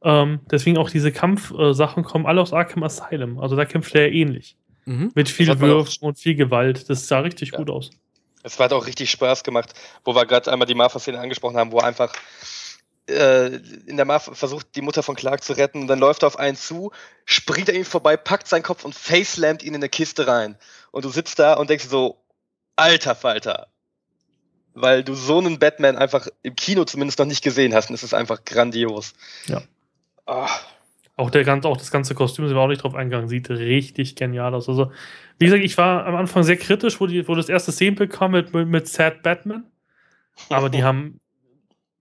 [0.03, 3.39] Ähm, deswegen auch diese Kampfsachen äh, kommen alle aus Arkham Asylum.
[3.39, 4.55] Also da kämpft er ja ähnlich.
[4.85, 5.11] Mhm.
[5.15, 6.89] Mit viel Würfen und viel Gewalt.
[6.89, 7.57] Das sah richtig ja.
[7.57, 7.89] gut aus.
[8.43, 11.79] Es hat auch richtig Spaß gemacht, wo wir gerade einmal die Mafia-Szene angesprochen haben, wo
[11.79, 12.13] einfach
[13.09, 13.47] äh,
[13.85, 16.39] in der Mafia versucht, die Mutter von Clark zu retten und dann läuft er auf
[16.39, 16.91] einen zu,
[17.25, 20.57] springt er ihm vorbei, packt seinen Kopf und facelammt ihn in eine Kiste rein.
[20.91, 22.17] Und du sitzt da und denkst so,
[22.75, 23.67] alter Falter.
[24.73, 28.03] Weil du so einen Batman einfach im Kino zumindest noch nicht gesehen hast und es
[28.03, 29.13] ist einfach grandios.
[29.47, 29.61] Ja.
[30.25, 30.47] Oh.
[31.17, 34.53] Auch, der, auch das ganze Kostüm, sind wir auch nicht drauf eingegangen, sieht richtig genial
[34.53, 34.67] aus.
[34.67, 34.91] Also,
[35.37, 38.31] wie gesagt, ich war am Anfang sehr kritisch, wo, die, wo das erste Szene kam
[38.31, 39.63] mit, mit, mit Sad Batman.
[40.49, 41.21] Aber die haben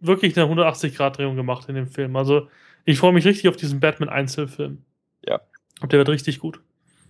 [0.06, 2.16] wirklich eine 180-Grad-Drehung gemacht in dem Film.
[2.16, 2.48] Also
[2.84, 4.78] ich freue mich richtig auf diesen Batman-Einzelfilm.
[5.26, 5.40] Ja.
[5.80, 6.60] Und der wird richtig gut.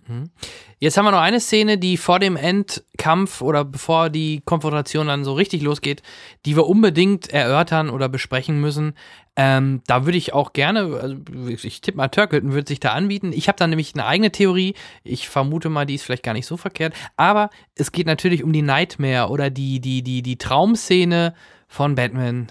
[0.07, 0.29] Mhm.
[0.77, 5.23] Jetzt haben wir noch eine Szene, die vor dem Endkampf oder bevor die Konfrontation dann
[5.23, 6.03] so richtig losgeht,
[6.45, 8.93] die wir unbedingt erörtern oder besprechen müssen.
[9.35, 11.15] Ähm, da würde ich auch gerne, also
[11.63, 13.33] ich tippe mal, Turkleton würde sich da anbieten.
[13.33, 14.75] Ich habe da nämlich eine eigene Theorie.
[15.03, 16.93] Ich vermute mal, die ist vielleicht gar nicht so verkehrt.
[17.17, 21.33] Aber es geht natürlich um die Nightmare oder die, die, die, die Traumszene
[21.67, 22.47] von Batman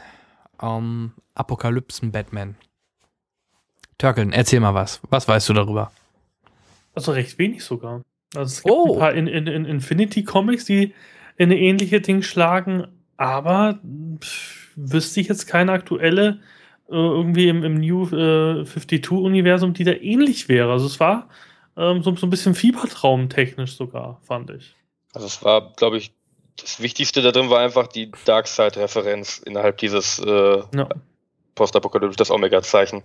[0.63, 2.57] ähm, Apokalypsen-Batman.
[3.99, 5.01] Turkeln, erzähl mal was.
[5.11, 5.93] Was weißt du darüber?
[6.95, 8.03] Also recht wenig sogar.
[8.35, 8.95] Also es gibt oh.
[8.95, 10.95] ein paar in, in, in Infinity Comics, die
[11.37, 13.81] in eine ähnliche Ding schlagen, aber
[14.21, 16.41] pff, wüsste ich jetzt keine aktuelle
[16.89, 20.73] äh, irgendwie im, im New äh, 52-Universum, die da ähnlich wäre.
[20.73, 21.29] Also es war
[21.77, 24.75] ähm, so, so ein bisschen Fiebertraum-technisch sogar, fand ich.
[25.13, 26.13] Also es war, glaube ich,
[26.57, 30.89] das Wichtigste da drin war einfach die Darkseid-Referenz innerhalb dieses äh, ja.
[31.55, 33.03] Postapokalypse, das Omega-Zeichen.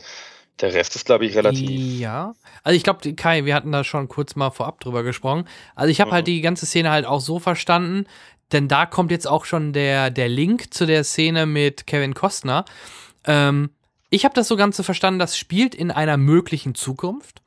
[0.62, 1.70] Der Rest ist, glaube ich, relativ.
[2.00, 2.34] Ja.
[2.64, 5.48] Also ich glaube, Kai, wir hatten da schon kurz mal vorab drüber gesprochen.
[5.74, 6.32] Also ich habe halt mhm.
[6.32, 8.06] halt die ganze Szene halt auch so verstanden,
[8.52, 12.66] denn da kommt jetzt auch schon der, der Link zu der Szene mit Kevin Costner.
[13.26, 13.70] Ähm,
[14.10, 17.42] ich habe das so Ganze verstanden, das spielt in einer möglichen Zukunft,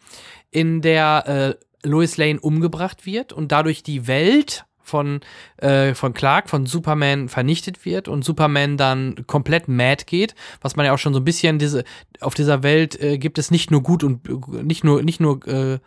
[0.51, 5.21] in der äh, Lois Lane umgebracht wird und dadurch die Welt von,
[5.59, 10.87] äh, von Clark, von Superman vernichtet wird und Superman dann komplett mad geht, was man
[10.87, 11.85] ja auch schon so ein bisschen diese,
[12.21, 14.29] auf dieser Welt äh, gibt es nicht nur gut und
[14.65, 15.79] nicht nur, nicht nur, äh,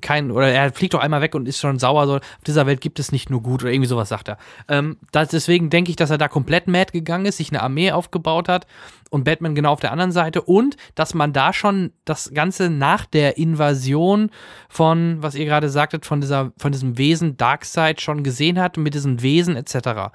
[0.00, 2.80] kein, oder er fliegt doch einmal weg und ist schon sauer, so, auf dieser Welt
[2.80, 4.38] gibt es nicht nur gut oder irgendwie sowas sagt er.
[4.68, 7.92] Ähm, das, deswegen denke ich, dass er da komplett mad gegangen ist, sich eine Armee
[7.92, 8.66] aufgebaut hat
[9.10, 13.06] und Batman genau auf der anderen Seite und dass man da schon das Ganze nach
[13.06, 14.30] der Invasion
[14.68, 18.94] von, was ihr gerade sagtet, von dieser, von diesem Wesen Darkseid schon gesehen hat, mit
[18.94, 20.12] diesen Wesen etc.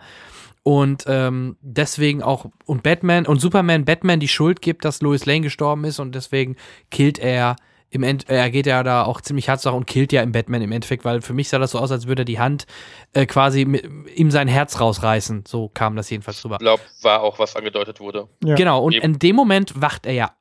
[0.63, 5.41] Und ähm, deswegen auch, und Batman und Superman Batman die Schuld gibt, dass Lois Lane
[5.41, 6.57] gestorben ist und deswegen
[6.91, 7.55] killt er
[7.89, 10.71] im End, er geht ja da auch ziemlich hart und killt ja im Batman im
[10.71, 12.65] Endeffekt, weil für mich sah das so aus, als würde er die Hand
[13.13, 13.85] äh, quasi mit,
[14.15, 15.45] ihm sein Herz rausreißen.
[15.47, 16.55] So kam das jedenfalls rüber.
[16.55, 18.27] Ich glaube, war auch was angedeutet wurde.
[18.43, 18.55] Ja.
[18.55, 20.31] Genau, und in dem Moment wacht er ja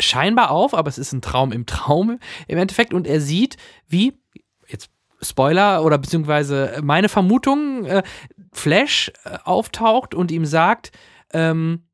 [0.00, 2.18] scheinbar auf, aber es ist ein Traum im Traum
[2.48, 3.56] im Endeffekt und er sieht,
[3.88, 4.18] wie,
[4.66, 4.90] jetzt
[5.22, 8.02] Spoiler oder beziehungsweise meine Vermutung, äh,
[8.52, 10.92] Flash äh, auftaucht und ihm sagt,
[11.32, 11.86] ähm,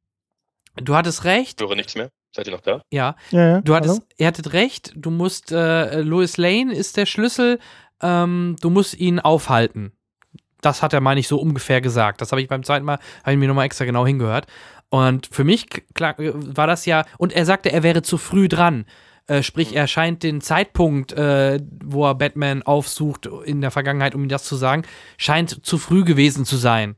[0.76, 1.60] du hattest recht.
[1.60, 2.10] Ich höre nichts mehr.
[2.34, 2.82] Seid ihr noch da?
[2.90, 3.16] Ja.
[3.30, 3.60] ja, ja.
[3.60, 4.92] Du hattest, ihr hattet recht.
[4.96, 7.58] Du musst, äh, Louis Lane ist der Schlüssel.
[8.00, 9.92] Ähm, du musst ihn aufhalten.
[10.62, 12.20] Das hat er, meine ich, so ungefähr gesagt.
[12.20, 14.46] Das habe ich beim zweiten Mal, habe ich mir nochmal extra genau hingehört.
[14.88, 18.86] Und für mich klar, war das ja, und er sagte, er wäre zu früh dran.
[19.26, 19.76] Äh, sprich, mhm.
[19.76, 24.44] er scheint den Zeitpunkt, äh, wo er Batman aufsucht in der Vergangenheit, um ihm das
[24.44, 24.82] zu sagen,
[25.16, 26.96] scheint zu früh gewesen zu sein.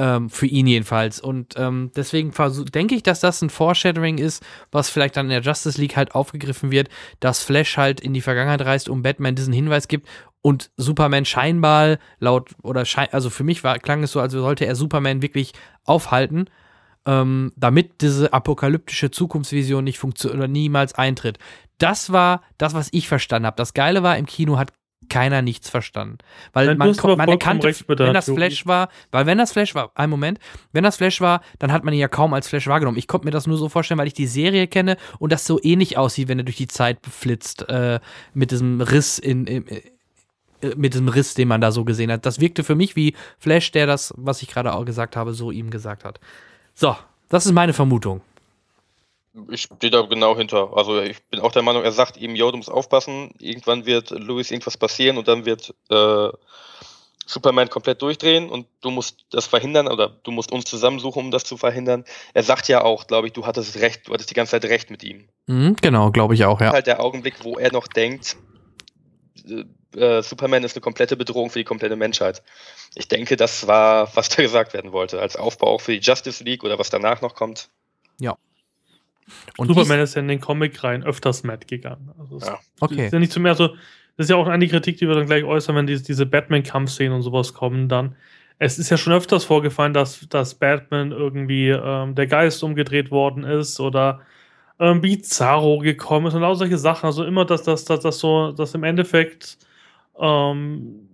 [0.00, 1.18] Ähm, für ihn jedenfalls.
[1.18, 2.32] Und ähm, deswegen
[2.72, 6.14] denke ich, dass das ein Foreshadowing ist, was vielleicht dann in der Justice League halt
[6.14, 10.06] aufgegriffen wird, dass Flash halt in die Vergangenheit reist, um Batman diesen Hinweis gibt
[10.40, 14.66] und Superman scheinbar laut oder schein, also für mich war, klang es so, als sollte
[14.66, 15.52] er Superman wirklich
[15.84, 16.48] aufhalten,
[17.04, 21.38] ähm, damit diese apokalyptische Zukunftsvision nicht funktioniert oder niemals eintritt.
[21.78, 23.56] Das war das, was ich verstanden habe.
[23.56, 24.72] Das Geile war, im Kino hat
[25.08, 26.18] keiner nichts verstanden.
[26.52, 30.10] Weil Nein, man, man erkannte, wenn das Flash war, weil wenn das Flash war, ein
[30.10, 30.38] Moment,
[30.72, 32.98] wenn das Flash war, dann hat man ihn ja kaum als Flash wahrgenommen.
[32.98, 35.60] Ich konnte mir das nur so vorstellen, weil ich die Serie kenne und das so
[35.62, 38.00] ähnlich aussieht, wenn er durch die Zeit flitzt, äh,
[38.34, 39.80] mit diesem Riss in, in, in
[40.60, 42.26] äh, mit diesem Riss, den man da so gesehen hat.
[42.26, 45.50] Das wirkte für mich wie Flash, der das, was ich gerade auch gesagt habe, so
[45.50, 46.20] ihm gesagt hat.
[46.74, 46.96] So,
[47.28, 48.20] das ist meine Vermutung.
[49.50, 50.76] Ich stehe da genau hinter.
[50.76, 54.10] Also ich bin auch der Meinung, er sagt ihm, yo, du musst aufpassen, irgendwann wird
[54.10, 56.28] Louis irgendwas passieren und dann wird äh,
[57.28, 61.44] Superman komplett durchdrehen und du musst das verhindern oder du musst uns zusammensuchen, um das
[61.44, 62.04] zu verhindern.
[62.32, 64.90] Er sagt ja auch, glaube ich, du hattest recht, du hattest die ganze Zeit recht
[64.90, 65.28] mit ihm.
[65.46, 66.72] Mhm, genau, glaube ich auch, ja.
[66.72, 68.36] Halt der Augenblick, wo er noch denkt,
[69.46, 69.64] äh,
[69.96, 72.42] äh, Superman ist eine komplette Bedrohung für die komplette Menschheit.
[72.94, 76.42] Ich denke, das war, was da gesagt werden wollte, als Aufbau auch für die Justice
[76.42, 77.68] League oder was danach noch kommt.
[78.18, 78.36] Ja.
[79.56, 82.10] Und Superman ist ja in den Comic-Reihen öfters mad gegangen.
[82.18, 82.58] Also ja.
[82.80, 83.06] Okay.
[83.06, 83.68] Ist ja nicht zu mehr so,
[84.16, 87.12] das ist ja auch eine Kritik, die wir dann gleich äußern, wenn diese, diese Batman-Kampfszenen
[87.12, 88.16] und sowas kommen, dann.
[88.60, 93.44] Es ist ja schon öfters vorgefallen, dass, dass Batman irgendwie ähm, der Geist umgedreht worden
[93.44, 94.20] ist oder
[94.80, 97.06] ähm, Bizarro gekommen ist und all solche Sachen.
[97.06, 99.58] Also immer, dass das, dass, dass so, dass im Endeffekt
[100.18, 101.08] ähm,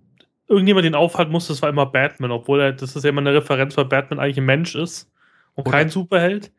[0.47, 3.33] irgendjemand den aufhalten muss, das war immer Batman, obwohl er, das ist ja immer eine
[3.33, 5.11] Referenz, weil Batman eigentlich ein Mensch ist
[5.53, 5.77] und Oder?
[5.77, 6.51] kein Superheld.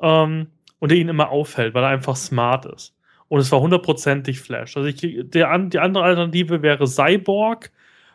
[0.00, 2.94] Ähm, und der ihn immer auffällt, weil er einfach smart ist.
[3.28, 4.76] Und es war hundertprozentig Flash.
[4.76, 7.72] Also ich, der, die andere Alternative wäre Cyborg,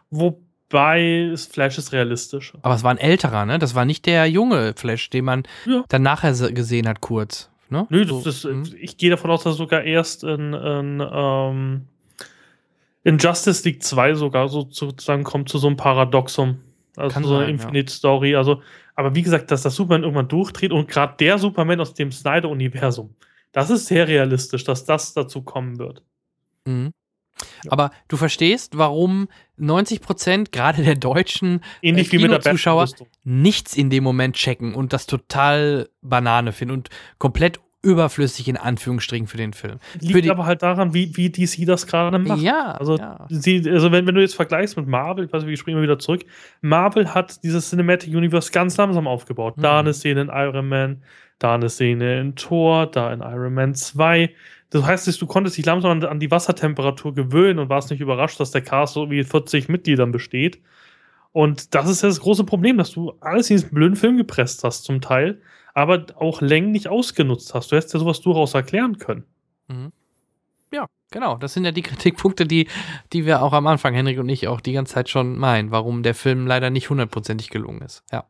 [0.10, 2.54] wobei Flash ist realistisch.
[2.62, 3.60] Aber es war ein älterer, ne?
[3.60, 5.84] Das war nicht der junge Flash, den man ja.
[5.90, 7.50] dann nachher gesehen hat, kurz.
[7.70, 7.88] Ne?
[7.90, 8.66] Nö, das, das, mhm.
[8.80, 11.82] ich gehe davon aus, dass sogar erst in, in, ähm,
[13.04, 16.60] in Justice League 2 sogar so sozusagen kommt zu so einem Paradoxum.
[16.98, 17.96] Also Kann so eine Infinite ja.
[17.96, 18.36] Story.
[18.36, 18.62] Also
[18.96, 23.16] aber wie gesagt, dass das Superman irgendwann durchdreht und gerade der Superman aus dem Snyder-Universum,
[23.52, 26.04] das ist sehr realistisch, dass das dazu kommen wird.
[26.66, 26.94] Mhm.
[27.64, 27.72] Ja.
[27.72, 32.88] Aber du verstehst, warum 90 Prozent gerade der deutschen Ähnlich äh, Zuschauer
[33.24, 39.28] nichts in dem Moment checken und das total Banane finden und komplett überflüssig in Anführungsstrichen
[39.28, 39.80] für den Film.
[40.00, 42.42] Liegt aber halt daran, wie, wie DC das gerade macht.
[42.42, 42.74] Ja.
[42.74, 43.26] Also, ja.
[43.30, 45.84] Sie, also wenn, wenn du jetzt vergleichst mit Marvel, ich weiß nicht, ich springe mal
[45.84, 46.24] wieder zurück,
[46.62, 49.58] Marvel hat dieses Cinematic Universe ganz langsam aufgebaut.
[49.58, 49.62] Mhm.
[49.62, 51.04] Da eine Szene in Iron Man,
[51.40, 54.30] da eine Szene in Thor, da in Iron Man 2.
[54.70, 58.40] Das heißt, du konntest dich langsam an, an die Wassertemperatur gewöhnen und warst nicht überrascht,
[58.40, 60.62] dass der Cast so wie 40 Mitgliedern besteht.
[61.34, 64.64] Und das ist ja das große Problem, dass du alles in diesen blöden Film gepresst
[64.64, 65.42] hast, zum Teil
[65.74, 67.72] aber auch Längen nicht ausgenutzt hast.
[67.72, 69.26] Du hättest ja sowas durchaus erklären können.
[69.68, 69.92] Mhm.
[70.74, 71.38] Ja, genau.
[71.38, 72.68] Das sind ja die Kritikpunkte, die,
[73.14, 76.04] die wir auch am Anfang, Henrik und ich, auch die ganze Zeit schon meinen, warum
[76.04, 78.04] der Film leider nicht hundertprozentig gelungen ist.
[78.12, 78.26] Ja.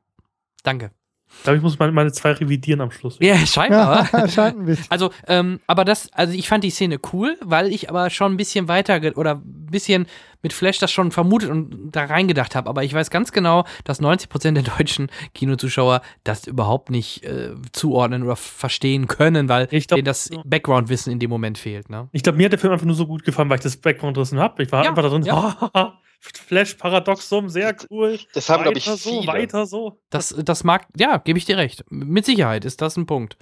[0.64, 0.92] Danke.
[1.38, 3.18] Ich glaube, ich muss meine, meine zwei revidieren am Schluss.
[3.20, 4.08] Ja, scheinbar.
[4.12, 4.58] Ja, scheint
[4.90, 8.38] also, ähm, aber das, also ich fand die Szene cool, weil ich aber schon ein
[8.38, 10.06] bisschen weiter oder ein bisschen
[10.42, 14.02] mit Flash das schon vermutet und da reingedacht habe, aber ich weiß ganz genau, dass
[14.02, 20.06] 90% der deutschen Kinozuschauer das überhaupt nicht äh, zuordnen oder verstehen können, weil glaub, denen
[20.06, 21.90] das Background-Wissen in dem Moment fehlt.
[21.90, 22.10] Ne?
[22.12, 24.40] Ich glaube, mir hat der Film einfach nur so gut gefallen, weil ich das Background-Wissen
[24.40, 24.64] habe.
[24.64, 25.98] Ich war ja, einfach da drin, ja.
[26.22, 28.20] Flash-Paradoxum, sehr cool.
[28.34, 28.98] Das haben, glaube ich, viele.
[28.98, 30.00] so, weiter so.
[30.12, 31.84] Das, das mag, ja, gebe ich dir recht.
[31.90, 33.38] Mit Sicherheit ist das ein Punkt.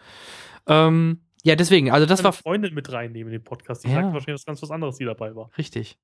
[0.66, 2.32] Ähm, ja, deswegen, also das war.
[2.32, 3.84] Freundin mit reinnehmen in den Podcast.
[3.84, 3.96] Die ja.
[3.96, 5.50] sagt wahrscheinlich was ganz was anderes, die dabei war.
[5.58, 5.98] Richtig.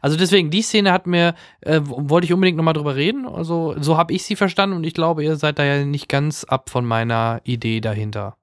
[0.00, 3.26] Also deswegen, die Szene hat mir, äh, wollte ich unbedingt nochmal drüber reden.
[3.26, 6.44] Also so habe ich sie verstanden und ich glaube, ihr seid da ja nicht ganz
[6.44, 8.36] ab von meiner Idee dahinter.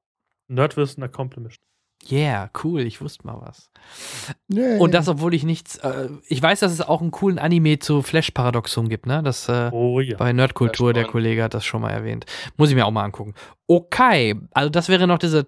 [0.47, 1.61] Nerdwissen accomplished.
[2.07, 3.69] Yeah, cool, ich wusste mal was.
[4.51, 4.79] Yeah.
[4.79, 8.01] Und das, obwohl ich nichts, äh, ich weiß, dass es auch einen coolen Anime zu
[8.01, 9.21] Flash-Paradoxum gibt, ne?
[9.21, 10.17] Das äh, oh, ja.
[10.17, 12.25] bei Nerdkultur, der Kollege hat das schon mal erwähnt.
[12.57, 13.33] Muss ich mir auch mal angucken.
[13.67, 15.47] Okay, also das wäre noch diese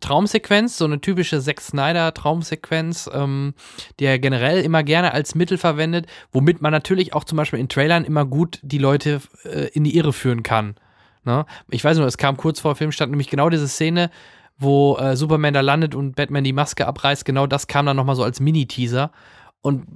[0.00, 3.54] Traumsequenz, so eine typische Zack Snyder Traumsequenz, ähm,
[3.98, 7.68] die er generell immer gerne als Mittel verwendet, womit man natürlich auch zum Beispiel in
[7.68, 10.76] Trailern immer gut die Leute äh, in die Irre führen kann.
[11.24, 11.46] Ne?
[11.70, 14.10] Ich weiß nur, es kam kurz vor Film stand nämlich genau diese Szene,
[14.58, 17.24] wo äh, Superman da landet und Batman die Maske abreißt.
[17.24, 19.10] Genau das kam dann nochmal so als Mini-Teaser.
[19.60, 19.86] Und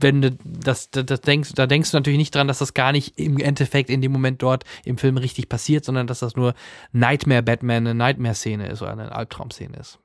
[0.00, 2.92] wenn du das, das, das, denkst, da denkst du natürlich nicht dran, dass das gar
[2.92, 6.54] nicht im Endeffekt in dem Moment dort im Film richtig passiert, sondern dass das nur
[6.92, 9.98] Nightmare Batman, eine Nightmare-Szene ist oder eine Albtraum-Szene ist.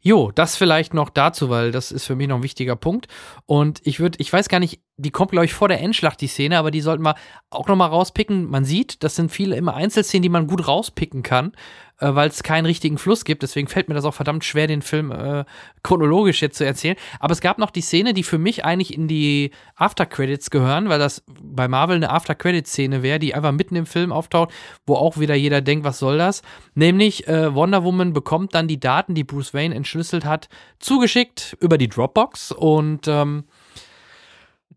[0.00, 3.08] Jo, das vielleicht noch dazu, weil das ist für mich noch ein wichtiger Punkt.
[3.46, 6.28] Und ich würde, ich weiß gar nicht, die kommt, glaube ich, vor der Endschlacht, die
[6.28, 7.16] Szene, aber die sollten wir
[7.50, 8.48] auch noch mal rauspicken.
[8.48, 11.52] Man sieht, das sind viele immer Einzelszenen, die man gut rauspicken kann
[12.00, 13.42] äh, weil es keinen richtigen Fluss gibt.
[13.42, 15.44] Deswegen fällt mir das auch verdammt schwer, den Film äh,
[15.82, 16.96] chronologisch jetzt zu erzählen.
[17.20, 20.98] Aber es gab noch die Szene, die für mich eigentlich in die After-Credits gehören, weil
[20.98, 24.50] das bei Marvel eine After-Credits-Szene wäre, die einfach mitten im Film auftaucht,
[24.86, 26.42] wo auch wieder jeder denkt, was soll das?
[26.74, 31.78] Nämlich äh, Wonder Woman bekommt dann die Daten, die Bruce Wayne entschlüsselt hat, zugeschickt über
[31.78, 33.44] die Dropbox und ähm,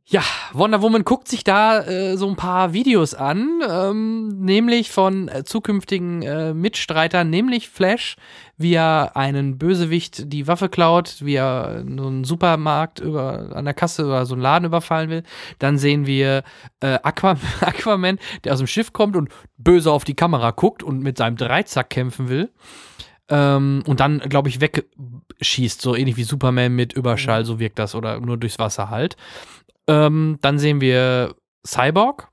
[0.05, 5.29] ja, Wonder Woman guckt sich da äh, so ein paar Videos an, ähm, nämlich von
[5.29, 8.17] äh, zukünftigen äh, Mitstreitern, nämlich Flash,
[8.57, 13.73] wie er einen Bösewicht die Waffe klaut, wie er so einen Supermarkt über, an der
[13.73, 15.23] Kasse oder so einen Laden überfallen will.
[15.59, 16.43] Dann sehen wir
[16.81, 21.01] äh, Aqua Aquaman, der aus dem Schiff kommt und böse auf die Kamera guckt und
[21.01, 22.49] mit seinem Dreizack kämpfen will.
[23.31, 27.95] Ähm, und dann, glaube ich, wegschießt, so ähnlich wie Superman mit Überschall, so wirkt das,
[27.95, 29.15] oder nur durchs Wasser halt.
[29.87, 31.35] Ähm, dann sehen wir
[31.65, 32.29] Cyborg,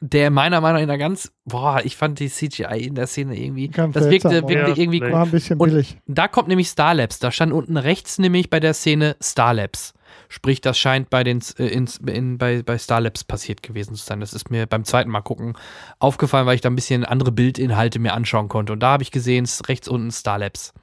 [0.00, 3.94] der meiner Meinung nach ganz, boah, ich fand die CGI in der Szene irgendwie, ganz
[3.94, 5.98] das wirkte, wirkte ja, irgendwie war ein bisschen billig.
[6.06, 9.94] Und da kommt nämlich Starlabs, da stand unten rechts nämlich bei der Szene Starlabs.
[10.28, 14.20] Sprich, das scheint bei den äh, in, in, bei, bei Starlabs passiert gewesen zu sein.
[14.20, 15.54] Das ist mir beim zweiten Mal gucken
[15.98, 18.72] aufgefallen, weil ich da ein bisschen andere Bildinhalte mir anschauen konnte.
[18.74, 20.74] Und da habe ich gesehen, rechts unten Starlabs.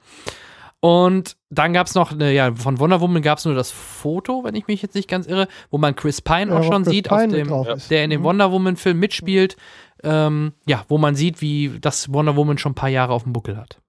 [0.84, 4.42] Und dann gab es noch, eine, ja, von Wonder Woman gab es nur das Foto,
[4.42, 6.92] wenn ich mich jetzt nicht ganz irre, wo man Chris Pine ja, auch schon Chris
[6.92, 8.24] sieht, dem, der in dem mhm.
[8.24, 9.56] Wonder Woman-Film mitspielt.
[10.02, 13.32] Ähm, ja, wo man sieht, wie das Wonder Woman schon ein paar Jahre auf dem
[13.32, 13.80] Buckel hat.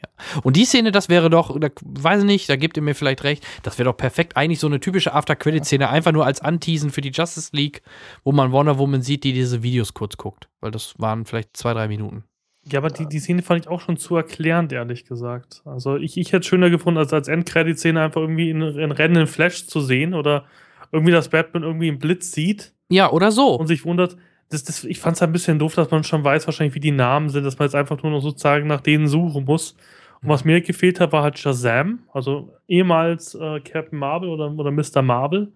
[0.00, 0.08] Ja.
[0.42, 3.22] Und die Szene, das wäre doch, da, weiß ich nicht, da gebt ihr mir vielleicht
[3.22, 7.02] recht, das wäre doch perfekt, eigentlich so eine typische After-Credit-Szene, einfach nur als Anteasen für
[7.02, 7.82] die Justice League,
[8.22, 10.48] wo man Wonder Woman sieht, die diese Videos kurz guckt.
[10.62, 12.24] Weil das waren vielleicht zwei, drei Minuten.
[12.70, 15.62] Ja, aber die, die Szene fand ich auch schon zu erklärend, ehrlich gesagt.
[15.64, 19.26] Also ich, ich hätte es schöner gefunden, als als Endcredit-Szene einfach irgendwie in, in rennenden
[19.26, 20.44] Flash zu sehen oder
[20.90, 22.72] irgendwie, dass Batman irgendwie einen Blitz sieht.
[22.88, 23.54] Ja, oder so.
[23.56, 24.16] Und sich wundert.
[24.50, 26.90] Das, das, ich fand es ein bisschen doof, dass man schon weiß, wahrscheinlich, wie die
[26.90, 29.74] Namen sind, dass man jetzt einfach nur noch sozusagen nach denen suchen muss.
[30.22, 34.70] Und was mir gefehlt hat, war halt Shazam, also ehemals äh, Captain Marvel oder, oder
[34.70, 35.02] Mr.
[35.02, 35.52] Marvel.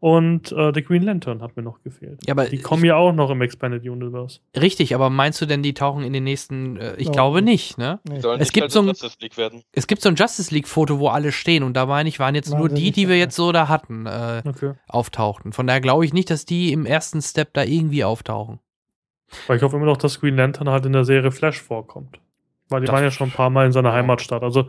[0.00, 2.20] Und äh, der Green Lantern hat mir noch gefehlt.
[2.26, 4.40] Ja, aber die kommen ja auch noch im Expanded Universe.
[4.58, 6.78] Richtig, aber meinst du denn, die tauchen in den nächsten?
[6.78, 7.12] Äh, ich oh.
[7.12, 8.00] glaube nicht, ne?
[8.08, 8.20] Nee.
[8.20, 9.62] Sollen es gibt so ein Justice League werden.
[9.72, 12.34] Es gibt so ein Justice League Foto, wo alle stehen und da meine ich, waren
[12.34, 14.72] jetzt War nur die, die wir jetzt so da hatten, äh, okay.
[14.88, 15.52] auftauchten.
[15.52, 18.58] Von daher glaube ich nicht, dass die im ersten Step da irgendwie auftauchen.
[19.48, 22.18] Weil ich hoffe immer noch, dass Green Lantern halt in der Serie Flash vorkommt.
[22.70, 24.42] Weil die das waren ja schon ein paar Mal in seiner Heimatstadt.
[24.42, 24.68] Also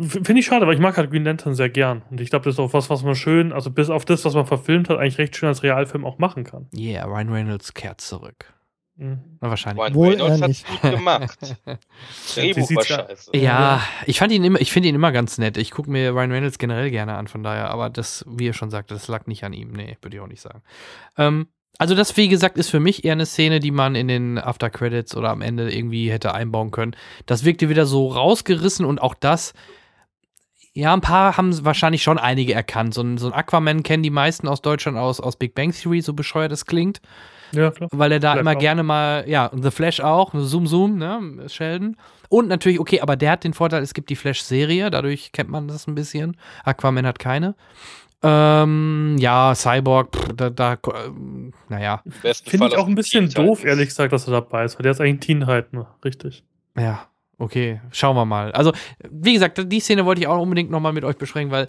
[0.00, 2.02] Finde ich schade, weil ich mag halt Green Lantern sehr gern.
[2.10, 4.34] Und ich glaube, das ist auch was, was man schön, also bis auf das, was
[4.34, 6.68] man verfilmt hat, eigentlich recht schön als Realfilm auch machen kann.
[6.74, 8.54] Yeah, Ryan Reynolds kehrt zurück.
[8.96, 9.18] Mhm.
[9.40, 9.82] Na, wahrscheinlich.
[9.82, 11.38] Ryan Wohl Reynolds hat gut gemacht.
[12.34, 13.36] Drehbuch war scheiße.
[13.36, 15.56] Ja, ich fand ihn immer, ich finde ihn immer ganz nett.
[15.56, 18.70] Ich gucke mir Ryan Reynolds generell gerne an, von daher, aber das, wie ihr schon
[18.70, 19.72] sagte, das lag nicht an ihm.
[19.72, 20.62] Nee, würde ich auch nicht sagen.
[21.18, 21.48] Ähm,
[21.78, 24.68] also das, wie gesagt, ist für mich eher eine Szene, die man in den After
[24.68, 26.94] Credits oder am Ende irgendwie hätte einbauen können.
[27.24, 29.54] Das wirkte wieder so rausgerissen und auch das
[30.72, 32.94] ja, ein paar haben wahrscheinlich schon einige erkannt.
[32.94, 36.00] So ein, so ein Aquaman kennen die meisten aus Deutschland aus, aus Big Bang Theory,
[36.00, 37.00] so bescheuert es klingt.
[37.52, 37.88] Ja, klar.
[37.92, 38.60] Weil er da Flash immer auch.
[38.60, 41.96] gerne mal, ja, und The Flash auch, Zoom Zoom, ne, Sheldon.
[42.28, 45.66] Und natürlich, okay, aber der hat den Vorteil, es gibt die Flash-Serie, dadurch kennt man
[45.66, 46.36] das ein bisschen.
[46.64, 47.56] Aquaman hat keine.
[48.22, 50.76] Ähm, ja, Cyborg, pff, da, da,
[51.06, 52.02] ähm, naja,
[52.44, 55.00] Finde ich auch ein bisschen doof, ehrlich gesagt, dass er dabei ist, weil der ist
[55.00, 56.44] eigentlich ein Teen Titan, richtig.
[56.76, 57.06] ja,
[57.40, 58.52] okay, schauen wir mal.
[58.52, 58.72] Also,
[59.10, 61.68] wie gesagt, die Szene wollte ich auch unbedingt nochmal mit euch besprechen, weil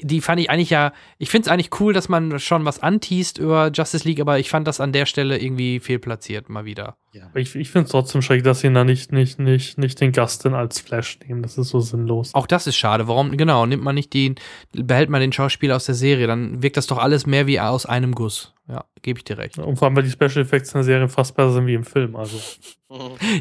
[0.00, 3.38] die fand ich eigentlich ja, ich finde es eigentlich cool, dass man schon was anteast
[3.38, 6.96] über Justice League, aber ich fand das an der Stelle irgendwie fehlplatziert, mal wieder.
[7.22, 10.12] Aber ich, ich finde es trotzdem schräg, dass sie da nicht, nicht, nicht, nicht den
[10.12, 11.42] Gast dann als Flash nehmen.
[11.42, 12.34] Das ist so sinnlos.
[12.34, 13.06] Auch das ist schade.
[13.08, 14.34] Warum, genau, nimmt man nicht den,
[14.72, 17.86] behält man den Schauspieler aus der Serie, dann wirkt das doch alles mehr wie aus
[17.86, 18.52] einem Guss.
[18.66, 19.58] Ja, gebe ich dir recht.
[19.58, 21.84] Und vor allem, weil die Special Effects in der Serie fast besser sind wie im
[21.84, 22.16] Film.
[22.16, 22.38] Also.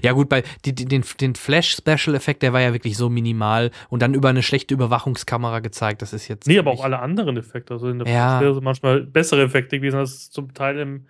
[0.02, 4.02] Ja, gut, bei die, die, den, den Flash-Special-Effekt, der war ja wirklich so minimal und
[4.02, 6.02] dann über eine schlechte Überwachungskamera gezeigt.
[6.02, 6.48] Das ist jetzt.
[6.48, 7.76] Nee, aber auch alle anderen Effekte.
[7.76, 8.40] Also in der Ja.
[8.40, 11.06] Serie sind manchmal bessere Effekte gewesen als zum Teil im,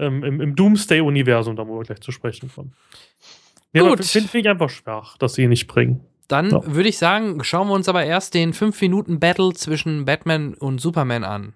[0.00, 2.72] ähm, im, im Doomsday-Universum, da wo wir gleich zu sprechen kommen.
[3.72, 4.04] Ja, Gut.
[4.04, 6.00] Finde find ich einfach schwach, dass sie ihn nicht bringen.
[6.28, 6.60] Dann Ja.
[6.74, 11.54] würde ich sagen, schauen wir uns aber erst den 5-Minuten-Battle zwischen Batman und Superman an.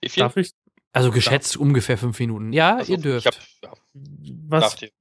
[0.00, 0.22] Wie viel?
[0.22, 0.52] Darf ich?
[0.92, 2.52] Also geschätzt ungefähr 5 Minuten.
[2.52, 3.26] Ja, Also, ihr dürft.
[3.26, 3.78] Ich hab, ja,
[4.48, 4.92] Was, darf die.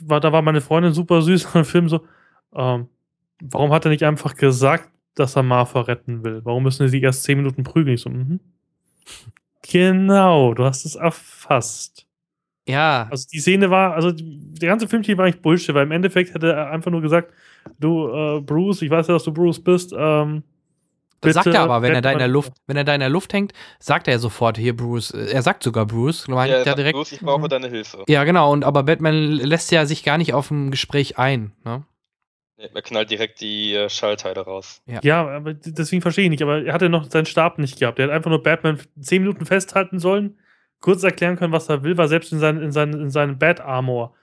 [0.00, 2.06] war, da war meine Freundin super süß im Film so,
[2.54, 2.88] ähm,
[3.42, 6.40] warum hat er nicht einfach gesagt, dass er Martha retten will?
[6.44, 7.94] Warum müssen sie sich erst 10 Minuten prügeln?
[7.94, 8.40] Ich so, mhm.
[9.70, 12.06] Genau, du hast es erfasst.
[12.68, 16.34] ja, Also die Szene war, also der ganze Film war eigentlich Bullshit, weil im Endeffekt
[16.34, 17.32] hätte er einfach nur gesagt,
[17.78, 20.42] du äh, Bruce, ich weiß ja, dass du Bruce bist, ähm,
[21.20, 23.08] das sagt er aber, wenn er da in der Luft, wenn er da in der
[23.08, 25.10] Luft hängt, sagt er sofort hier Bruce.
[25.10, 26.94] Er sagt sogar Bruce, Ja, sag direkt.
[26.94, 28.04] bloß, ich brauche deine Hilfe.
[28.08, 31.52] Ja, genau, und aber Batman lässt ja sich gar nicht auf ein Gespräch ein.
[31.64, 31.82] Ne?
[32.56, 34.80] Nee, Er knallt direkt die äh, Schallteile raus.
[35.02, 37.98] Ja, aber d- deswegen verstehe ich nicht, aber er hatte noch seinen Stab nicht gehabt.
[37.98, 40.38] Er hat einfach nur Batman 10 Minuten festhalten sollen,
[40.80, 44.14] kurz erklären können, was er will, war selbst in, seinen in, seinen in seinen Bat-Armor.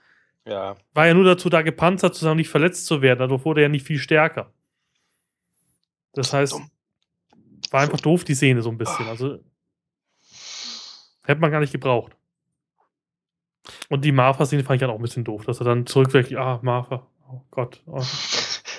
[0.46, 3.18] Ja, War ja nur dazu da gepanzert zu sein, um nicht verletzt zu werden.
[3.20, 4.50] Dadurch wurde er nicht viel stärker.
[6.14, 6.70] Das heißt, dumm.
[7.70, 9.06] war einfach doof, die Szene so ein bisschen.
[9.06, 9.38] Also
[11.24, 12.12] hätte man gar nicht gebraucht.
[13.88, 16.58] Und die Martha-Szene fand ich dann auch ein bisschen doof, dass er dann zurückwirkt, ah,
[16.62, 17.82] Martha, oh Gott.
[17.86, 18.02] Oh.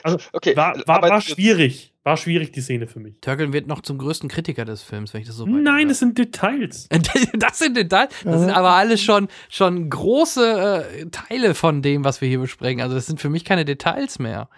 [0.03, 0.55] Also, okay.
[0.55, 1.93] War, war, aber war schwierig.
[2.03, 3.15] War schwierig, die Szene für mich.
[3.21, 6.17] Turkel wird noch zum größten Kritiker des Films, wenn ich das so Nein, es sind
[6.17, 6.89] Details.
[7.33, 8.09] Das sind Details.
[8.23, 12.81] Das sind aber alles schon, schon große äh, Teile von dem, was wir hier besprechen.
[12.81, 14.49] Also, das sind für mich keine Details mehr.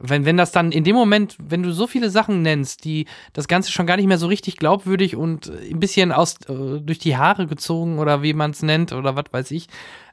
[0.00, 3.48] Wenn, wenn das dann in dem Moment, wenn du so viele Sachen nennst, die das
[3.48, 6.98] Ganze schon gar nicht mehr so richtig glaubwürdig und äh, ein bisschen aus, äh, durch
[6.98, 9.66] die Haare gezogen oder wie man es nennt oder was weiß ich,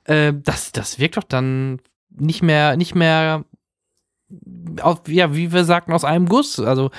[0.05, 1.79] äh, das, das wirkt doch dann
[2.17, 3.45] nicht mehr, nicht mehr
[4.81, 6.59] auf, ja, wie wir sagten, aus einem Guss.
[6.59, 6.89] Also,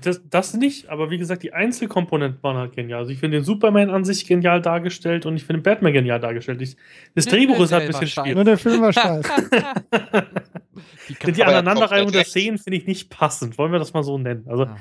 [0.00, 3.00] Das, das nicht, aber wie gesagt, die Einzelkomponenten waren halt genial.
[3.00, 6.18] Also ich finde den Superman an sich genial dargestellt und ich finde den Batman genial
[6.20, 6.62] dargestellt.
[6.62, 6.76] Ich,
[7.14, 8.34] das Drehbuch ist halt ein bisschen scheiße.
[8.34, 8.46] Nur schwierig.
[8.46, 9.28] der Film war scheiße.
[11.08, 12.24] Die, die er hat Aneinanderreihung der.
[12.24, 13.58] Szenen finde ich nicht passend.
[13.58, 14.46] Wollen wir das mal so nennen?
[14.48, 14.76] Also Ja.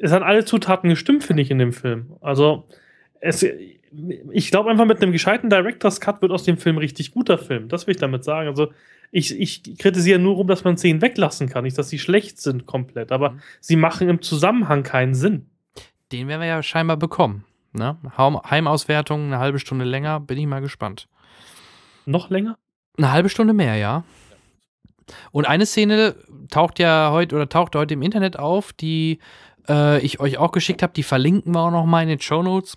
[0.00, 2.14] es haben alle Zutaten gestimmt, finde ich, in dem Film.
[2.20, 2.66] Also
[3.20, 3.44] es,
[4.32, 7.68] ich glaube einfach, mit einem gescheiten Director's Cut wird aus dem Film richtig guter Film.
[7.68, 8.48] Das will ich damit sagen.
[8.48, 8.68] Also
[9.10, 11.64] ich, ich kritisiere nur rum, dass man Szenen weglassen kann.
[11.64, 13.40] Nicht, dass sie schlecht sind komplett, aber Mhm.
[13.60, 15.46] sie machen im Zusammenhang keinen Sinn.
[16.12, 17.44] Den werden wir ja scheinbar bekommen.
[17.72, 17.96] Ne?
[18.16, 21.08] Heim- Heimauswertung, eine halbe Stunde länger, bin ich mal gespannt.
[22.06, 22.58] Noch länger?
[22.98, 24.04] Eine halbe Stunde mehr, ja.
[25.32, 26.14] Und eine Szene
[26.50, 29.18] taucht ja heute oder taucht heute im Internet auf, die
[29.68, 32.42] äh, ich euch auch geschickt habe, die verlinken wir auch noch mal in den Show
[32.42, 32.76] Notes,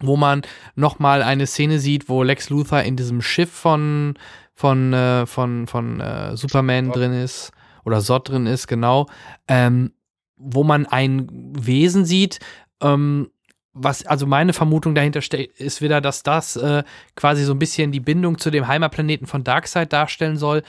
[0.00, 0.42] wo man
[0.74, 4.14] noch mal eine Szene sieht, wo Lex Luthor in diesem Schiff von
[4.54, 7.52] von äh, von von äh, Superman drin ist
[7.84, 9.06] oder Zod drin ist, genau,
[9.48, 9.92] ähm,
[10.36, 12.40] wo man ein Wesen sieht,
[12.82, 13.30] ähm,
[13.72, 16.82] was, also meine Vermutung dahinter steht, ist wieder, dass das äh,
[17.14, 20.62] quasi so ein bisschen die Bindung zu dem Heimatplaneten von Darkseid darstellen soll.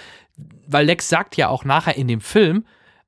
[0.67, 2.65] Weil Lex sagt ja auch nachher in dem Film,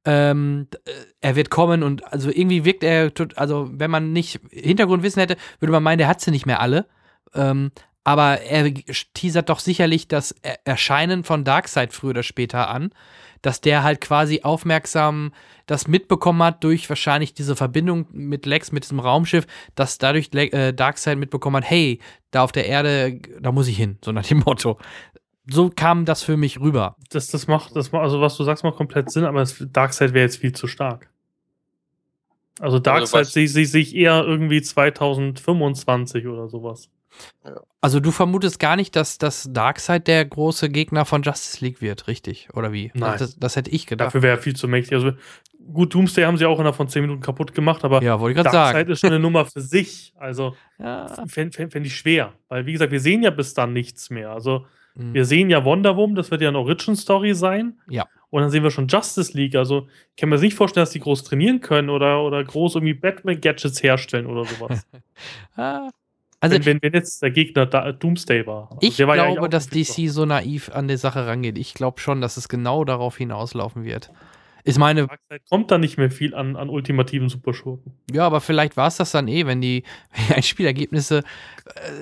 [0.10, 5.20] ähm, äh, er wird kommen und also irgendwie wirkt er, also wenn man nicht Hintergrundwissen
[5.20, 6.88] hätte, würde man meinen, der hat sie nicht mehr alle.
[7.36, 7.72] Ähm,
[8.04, 8.74] aber er
[9.14, 12.92] teasert doch sicherlich das Er- Erscheinen von Darkseid früher oder später an,
[13.44, 15.32] dass der halt quasi aufmerksam
[15.68, 20.74] das mitbekommen hat durch wahrscheinlich diese Verbindung mit Lex, mit diesem Raumschiff, dass dadurch äh,
[20.74, 22.00] Darkseid mitbekommen hat, hey,
[22.32, 24.80] da auf der Erde, da muss ich hin, so nach dem Motto.
[25.50, 26.96] So kam das für mich rüber.
[27.10, 30.14] Das, das macht, das macht, also was du sagst, macht komplett Sinn, aber das Darkseid
[30.14, 31.10] wäre jetzt viel zu stark.
[32.60, 36.90] Also Darkseid weißt- sehe sehe ich eher irgendwie 2025 oder sowas.
[37.82, 42.08] Also du vermutest gar nicht, dass das Darkseid der große Gegner von Justice League wird,
[42.08, 42.50] richtig?
[42.54, 42.92] Oder wie?
[42.94, 43.18] Nein.
[43.18, 44.08] Das, das hätte ich gedacht.
[44.08, 44.94] Dafür wäre er viel zu mächtig.
[44.94, 45.14] Also
[45.74, 48.44] gut, Doomsday haben sie auch innerhalb von 10 Minuten kaputt gemacht, aber ja, wollte ich
[48.44, 48.74] gerade sagen.
[48.74, 50.14] Zeit ist schon eine Nummer für sich.
[50.18, 51.08] Also ja.
[51.28, 52.34] fände fänd, fänd ich schwer.
[52.50, 54.32] Weil, wie gesagt, wir sehen ja bis dann nichts mehr.
[54.32, 54.66] Also
[55.00, 55.14] mhm.
[55.14, 57.80] wir sehen ja Wonder Woman, das wird ja eine Origin-Story sein.
[57.90, 58.06] Ja.
[58.30, 59.56] Und dann sehen wir schon Justice League.
[59.56, 62.94] Also ich kann mir nicht vorstellen, dass die groß trainieren können oder, oder groß irgendwie
[62.94, 64.86] Batman-Gadgets herstellen oder sowas.
[65.56, 65.90] Ah.
[66.42, 68.70] Also, wenn, wenn, wenn, jetzt der Gegner da, Doomsday war.
[68.72, 71.58] Also ich war glaube, ja dass DC so naiv an die Sache rangeht.
[71.58, 74.10] Ich glaube schon, dass es genau darauf hinauslaufen wird.
[74.64, 75.08] Ich meine.
[75.50, 77.94] Kommt da nicht mehr viel an, an ultimativen Superschurken.
[78.12, 79.84] Ja, aber vielleicht war es das dann eh, wenn die
[80.34, 81.22] Einspielergebnisse äh,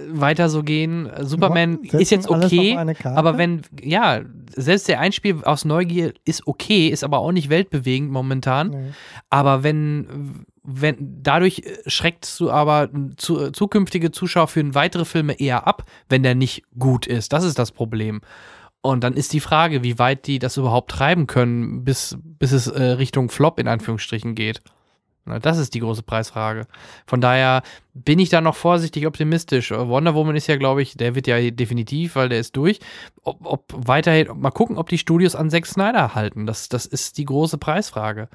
[0.09, 1.09] weiter so gehen.
[1.21, 4.21] Superman Setzen ist jetzt okay, aber wenn, ja,
[4.55, 8.69] selbst der Einspiel aus Neugier ist okay, ist aber auch nicht weltbewegend momentan.
[8.69, 8.91] Nee.
[9.29, 15.83] Aber wenn, wenn, dadurch schreckst du aber zu, zukünftige Zuschauer für weitere Filme eher ab,
[16.09, 17.33] wenn der nicht gut ist.
[17.33, 18.21] Das ist das Problem.
[18.87, 22.67] Und dann ist die Frage, wie weit die das überhaupt treiben können, bis, bis es
[22.67, 24.61] äh, Richtung Flop in Anführungsstrichen geht.
[25.25, 26.67] Na, das ist die große Preisfrage.
[27.05, 29.71] Von daher bin ich da noch vorsichtig optimistisch.
[29.71, 32.79] Wonder Woman ist ja, glaube ich, der wird ja definitiv, weil der ist durch.
[33.23, 36.45] Ob, ob weiterhin, mal gucken, ob die Studios an Zack Snyder halten.
[36.45, 38.29] Das, das ist die große Preisfrage.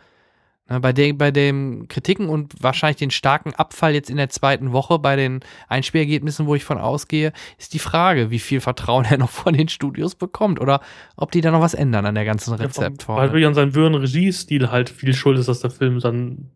[0.70, 4.72] Ne, bei, den, bei den Kritiken und wahrscheinlich den starken Abfall jetzt in der zweiten
[4.72, 9.18] Woche bei den Einspielergebnissen, wo ich von ausgehe, ist die Frage, wie viel Vertrauen er
[9.18, 10.80] noch von den Studios bekommt oder
[11.16, 13.16] ob die da noch was ändern an der ganzen Rezeptform.
[13.16, 16.50] Ja, weil wirklich an seinem wirren Regiestil halt viel schuld ist, dass der Film dann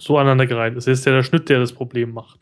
[0.00, 0.88] so aneinander gereiht ist.
[0.88, 2.40] Es ist ja der Schnitt, der das Problem macht.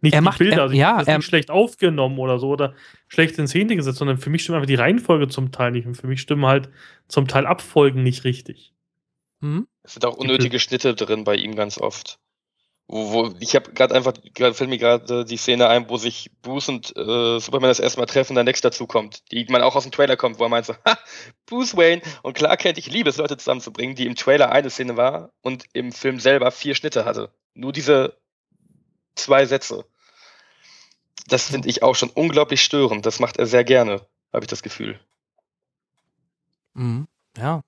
[0.00, 2.74] Nicht er die macht, Bilder, er, also ja, ist nicht schlecht aufgenommen oder so oder
[3.06, 5.94] schlecht in Szene gesetzt, sondern für mich stimmt einfach die Reihenfolge zum Teil nicht und
[5.94, 6.68] für mich stimmen halt
[7.06, 8.74] zum Teil Abfolgen nicht richtig.
[9.40, 9.68] Mhm.
[9.82, 12.18] Es sind auch unnötige Schnitte drin bei ihm ganz oft.
[12.88, 16.30] Wo, wo ich habe gerade einfach, grad, fällt mir gerade die Szene ein, wo sich
[16.42, 19.84] Bruce und äh, Superman das erste Mal treffen, dann Nex dazukommt, die man auch aus
[19.84, 20.98] dem Trailer kommt, wo er meint so, ha,
[21.46, 24.96] Bruce Wayne und Clark Kent, ich liebe es, Leute zusammenzubringen, die im Trailer eine Szene
[24.96, 27.32] war und im Film selber vier Schnitte hatte.
[27.54, 28.18] Nur diese
[29.14, 29.84] zwei Sätze.
[31.28, 33.06] Das finde ich auch schon unglaublich störend.
[33.06, 34.98] Das macht er sehr gerne, habe ich das Gefühl.
[36.74, 37.06] Mhm.
[37.38, 37.62] Ja,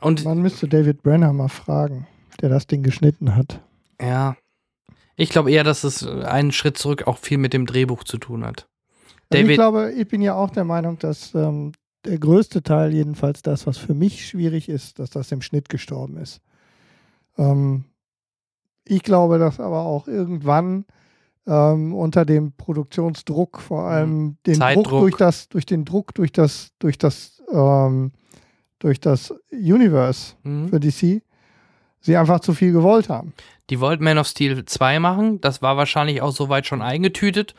[0.00, 2.06] und Man müsste David Brenner mal fragen,
[2.40, 3.60] der das Ding geschnitten hat.
[4.00, 4.36] Ja.
[5.16, 8.44] Ich glaube eher, dass es einen Schritt zurück auch viel mit dem Drehbuch zu tun
[8.44, 8.68] hat.
[9.30, 11.72] Also ich glaube, ich bin ja auch der Meinung, dass ähm,
[12.04, 16.16] der größte Teil, jedenfalls das, was für mich schwierig ist, dass das im Schnitt gestorben
[16.18, 16.40] ist.
[17.36, 17.84] Ähm,
[18.84, 20.84] ich glaube, dass aber auch irgendwann
[21.46, 24.36] ähm, unter dem Produktionsdruck, vor allem mhm.
[24.46, 24.84] den Zeitdruck.
[24.84, 28.12] Druck durch das, durch den Druck, durch das, durch das ähm,
[28.78, 30.68] durch das Universe mhm.
[30.68, 31.22] für DC,
[32.00, 33.32] sie einfach zu viel gewollt haben.
[33.70, 37.54] Die wollten Man of Steel 2 machen, das war wahrscheinlich auch soweit schon eingetütet.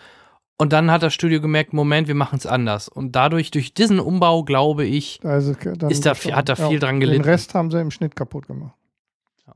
[0.60, 2.88] Und dann hat das Studio gemerkt, Moment, wir machen es anders.
[2.90, 5.54] Und dadurch, durch diesen Umbau, glaube ich, also,
[5.88, 7.22] ist da, hat da viel ja, dran gelitten.
[7.22, 8.74] Den Rest haben sie im Schnitt kaputt gemacht.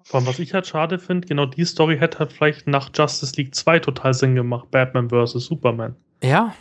[0.04, 3.34] Vor allem, was ich halt schade finde, genau die Story hätte halt vielleicht nach Justice
[3.36, 4.70] League 2 total Sinn gemacht.
[4.72, 5.46] Batman vs.
[5.46, 5.96] Superman.
[6.24, 6.54] Ja.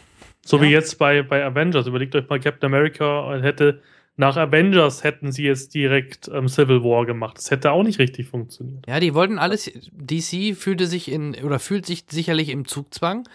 [0.45, 0.63] So ja.
[0.63, 1.87] wie jetzt bei, bei Avengers.
[1.87, 3.83] Überlegt euch mal, Captain America hätte
[4.17, 7.39] nach Avengers hätten sie jetzt direkt ähm, Civil War gemacht.
[7.39, 8.87] Das hätte auch nicht richtig funktioniert.
[8.87, 9.71] Ja, die wollten alles.
[9.93, 13.29] DC fühlte sich in oder fühlt sich sicherlich im Zugzwang.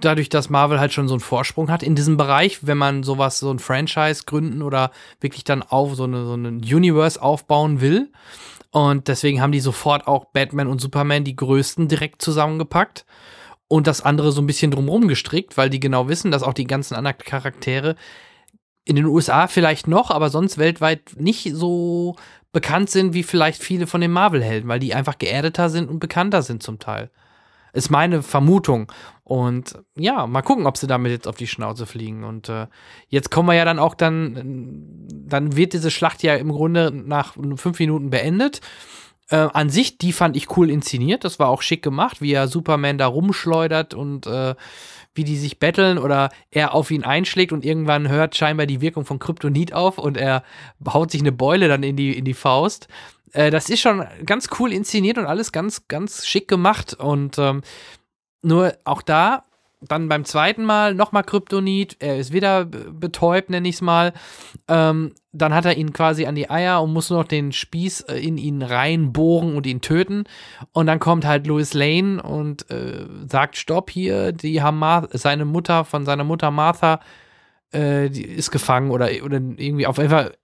[0.00, 3.38] Dadurch, dass Marvel halt schon so einen Vorsprung hat in diesem Bereich, wenn man sowas,
[3.40, 8.12] so ein Franchise gründen oder wirklich dann auf so eine, so einen Universe aufbauen will.
[8.70, 13.06] Und deswegen haben die sofort auch Batman und Superman, die größten, direkt zusammengepackt
[13.66, 16.66] und das andere so ein bisschen drumherum gestrickt, weil die genau wissen, dass auch die
[16.66, 17.96] ganzen anderen Charaktere
[18.88, 22.16] in den USA vielleicht noch, aber sonst weltweit nicht so
[22.52, 26.40] bekannt sind wie vielleicht viele von den Marvel-Helden, weil die einfach geerdeter sind und bekannter
[26.40, 27.10] sind zum Teil.
[27.74, 28.90] Ist meine Vermutung.
[29.24, 32.24] Und ja, mal gucken, ob sie damit jetzt auf die Schnauze fliegen.
[32.24, 32.66] Und äh,
[33.08, 37.34] jetzt kommen wir ja dann auch dann, dann wird diese Schlacht ja im Grunde nach
[37.56, 38.62] fünf Minuten beendet.
[39.28, 41.24] Äh, an sich, die fand ich cool inszeniert.
[41.24, 44.54] Das war auch schick gemacht, wie er Superman da rumschleudert und äh,
[45.18, 49.04] wie die sich betteln oder er auf ihn einschlägt und irgendwann hört scheinbar die Wirkung
[49.04, 50.42] von Kryptonit auf und er
[50.88, 52.88] haut sich eine Beule dann in die, in die Faust.
[53.32, 57.60] Äh, das ist schon ganz cool inszeniert und alles ganz, ganz schick gemacht und ähm,
[58.42, 59.44] nur auch da
[59.80, 64.12] dann beim zweiten Mal nochmal Kryptonit, er ist wieder betäubt, nenne ich es mal.
[64.66, 68.02] Ähm, dann hat er ihn quasi an die Eier und muss nur noch den Spieß
[68.02, 70.24] äh, in ihn reinbohren und ihn töten.
[70.72, 75.44] Und dann kommt halt Louis Lane und äh, sagt: Stopp hier, die haben Mar seine
[75.44, 77.00] Mutter von seiner Mutter Martha
[77.72, 80.34] äh, ist gefangen oder, oder irgendwie auf jeden Fall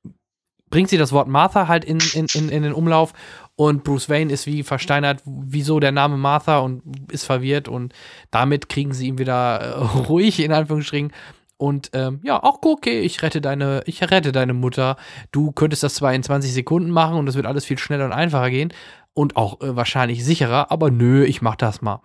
[0.75, 3.13] bringt sie das Wort Martha halt in, in, in, in den Umlauf
[3.55, 7.93] und Bruce Wayne ist wie versteinert, wieso der Name Martha und ist verwirrt und
[8.33, 11.13] damit kriegen sie ihn wieder äh, ruhig, in Anführungsstrichen.
[11.59, 14.97] Und ähm, ja, auch okay, ich rette deine, ich rette deine Mutter.
[15.31, 18.13] Du könntest das zwar in 20 Sekunden machen und es wird alles viel schneller und
[18.13, 18.73] einfacher gehen
[19.13, 22.01] und auch äh, wahrscheinlich sicherer, aber nö, ich mach das mal.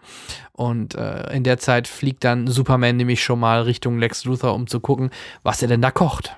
[0.51, 4.67] Und äh, in der Zeit fliegt dann Superman nämlich schon mal Richtung Lex Luthor, um
[4.67, 5.09] zu gucken,
[5.41, 6.38] was er denn da kocht.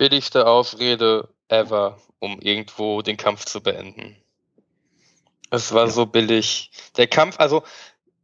[0.00, 4.16] Billigste Ausrede ever, um irgendwo den Kampf zu beenden.
[5.50, 5.90] Es war ja.
[5.90, 6.70] so billig.
[6.96, 7.64] Der Kampf, also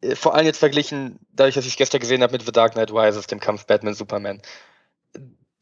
[0.01, 2.73] äh, vor allem jetzt verglichen, dadurch, dass ich es gestern gesehen habe mit The Dark
[2.73, 4.41] Knight Rises, dem Kampf Batman-Superman.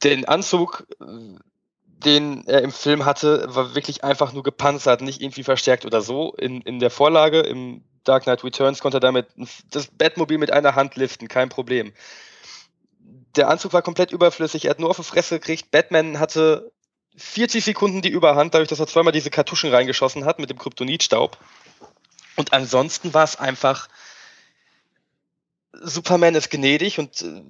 [0.04, 5.84] Den Anzug, den er im Film hatte, war wirklich einfach nur gepanzert, nicht irgendwie verstärkt
[5.84, 6.32] oder so.
[6.34, 9.26] In, in der Vorlage, im Dark Knight Returns, konnte er damit
[9.72, 11.92] das Batmobil mit einer Hand liften, kein Problem.
[13.36, 15.70] Der Anzug war komplett überflüssig, er hat nur auf die Fresse gekriegt.
[15.70, 16.72] Batman hatte
[17.16, 21.36] 40 Sekunden die Überhand, dadurch, dass er zweimal diese Kartuschen reingeschossen hat mit dem Kryptonitstaub.
[22.36, 23.88] Und ansonsten war es einfach,
[25.72, 27.42] Superman ist gnädig und äh,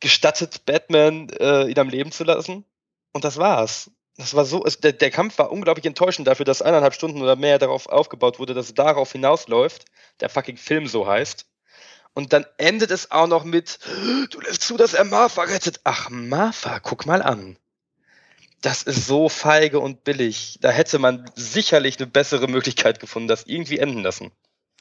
[0.00, 2.64] gestattet Batman, äh, ihn am Leben zu lassen.
[3.12, 3.90] Und das war's.
[4.16, 7.36] Das war so, es, der, der, Kampf war unglaublich enttäuschend dafür, dass eineinhalb Stunden oder
[7.36, 9.86] mehr darauf aufgebaut wurde, dass es darauf hinausläuft,
[10.20, 11.46] der fucking Film so heißt.
[12.14, 13.80] Und dann endet es auch noch mit,
[14.30, 15.80] du lässt zu, dass er Martha rettet.
[15.84, 17.56] Ach, Martha, guck mal an.
[18.62, 20.58] Das ist so feige und billig.
[20.60, 24.30] Da hätte man sicherlich eine bessere Möglichkeit gefunden, das irgendwie enden lassen.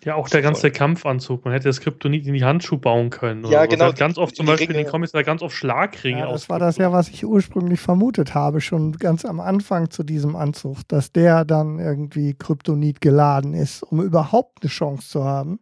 [0.06, 1.46] Ja, auch der ganze Kampfanzug.
[1.46, 3.46] Man hätte das Kryptonit in die Handschuhe bauen können.
[3.46, 3.86] Ja, genau.
[3.86, 6.60] Halt ganz oft zum Beispiel in den Comics da ganz oft Schlagringe ja, Das war
[6.60, 11.12] das ja, was ich ursprünglich vermutet habe, schon ganz am Anfang zu diesem Anzug, dass
[11.12, 15.60] der dann irgendwie Kryptonit geladen ist, um überhaupt eine Chance zu haben.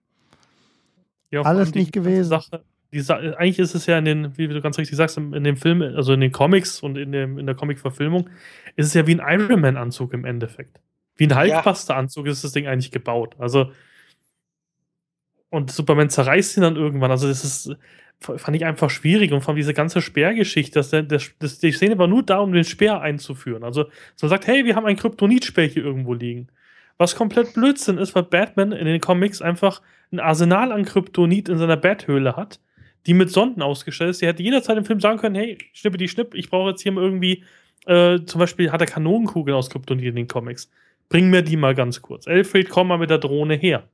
[1.31, 2.29] Ja, Alles nicht gewesen.
[2.29, 5.55] Sache, die, eigentlich ist es ja in den, wie du ganz richtig sagst, in dem
[5.55, 8.29] Film, also in den Comics und in, dem, in der Comic-Verfilmung,
[8.75, 10.81] ist es ja wie ein Iron Man-Anzug im Endeffekt.
[11.15, 13.35] Wie ein Hulkbuster-Anzug ist das Ding eigentlich gebaut.
[13.39, 13.71] Also
[15.51, 17.11] und Superman zerreißt ihn dann irgendwann.
[17.11, 17.75] Also das ist,
[18.19, 19.33] fand ich einfach schwierig.
[19.33, 22.39] Und vor allem diese ganze Speergeschichte, dass der, das, das, die Szene war nur da,
[22.39, 23.63] um den Speer einzuführen.
[23.63, 26.47] Also, dass man sagt, hey, wir haben ein Kryptonitspeer hier irgendwo liegen.
[27.01, 29.81] Was komplett Blödsinn ist, weil Batman in den Comics einfach
[30.11, 32.59] ein Arsenal an Kryptonit in seiner Betthöhle hat,
[33.07, 34.21] die mit Sonden ausgestellt ist.
[34.21, 36.91] Der hätte jederzeit im Film sagen können, hey, schnippe die Schnipp, ich brauche jetzt hier
[36.91, 37.43] mal irgendwie,
[37.87, 40.69] äh, zum Beispiel hat er Kanonenkugeln aus Kryptonit in den Comics.
[41.09, 42.27] Bring mir die mal ganz kurz.
[42.27, 43.89] Alfred, komm mal mit der Drohne her.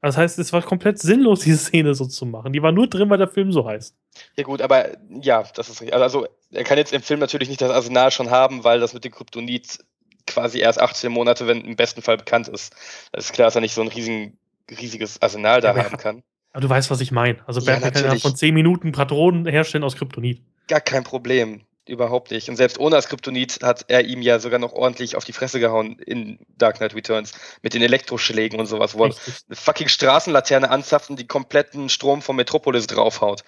[0.00, 2.54] Das heißt, es war komplett sinnlos, diese Szene so zu machen.
[2.54, 3.94] Die war nur drin, weil der Film so heißt.
[4.38, 5.94] Ja, gut, aber ja, das ist richtig.
[5.94, 9.04] Also, er kann jetzt im Film natürlich nicht das Arsenal schon haben, weil das mit
[9.04, 9.84] dem Kryptonit
[10.26, 12.74] quasi erst 18 Monate, wenn im besten Fall bekannt ist.
[13.12, 14.38] Das ist klar, dass er nicht so ein riesen,
[14.70, 16.22] riesiges Arsenal da ja, haben kann.
[16.52, 17.38] Aber du weißt, was ich meine.
[17.46, 20.42] Also, Batman ja, kann ja von 10 Minuten Patronen herstellen aus Kryptonit.
[20.68, 21.62] Gar kein Problem.
[21.88, 22.48] Überhaupt nicht.
[22.48, 25.58] Und selbst ohne das Kryptonit hat er ihm ja sogar noch ordentlich auf die Fresse
[25.58, 29.14] gehauen in Dark Knight Returns mit den Elektroschlägen und sowas, wo er
[29.48, 33.42] eine fucking Straßenlaterne anzapft und die kompletten Strom von Metropolis draufhaut.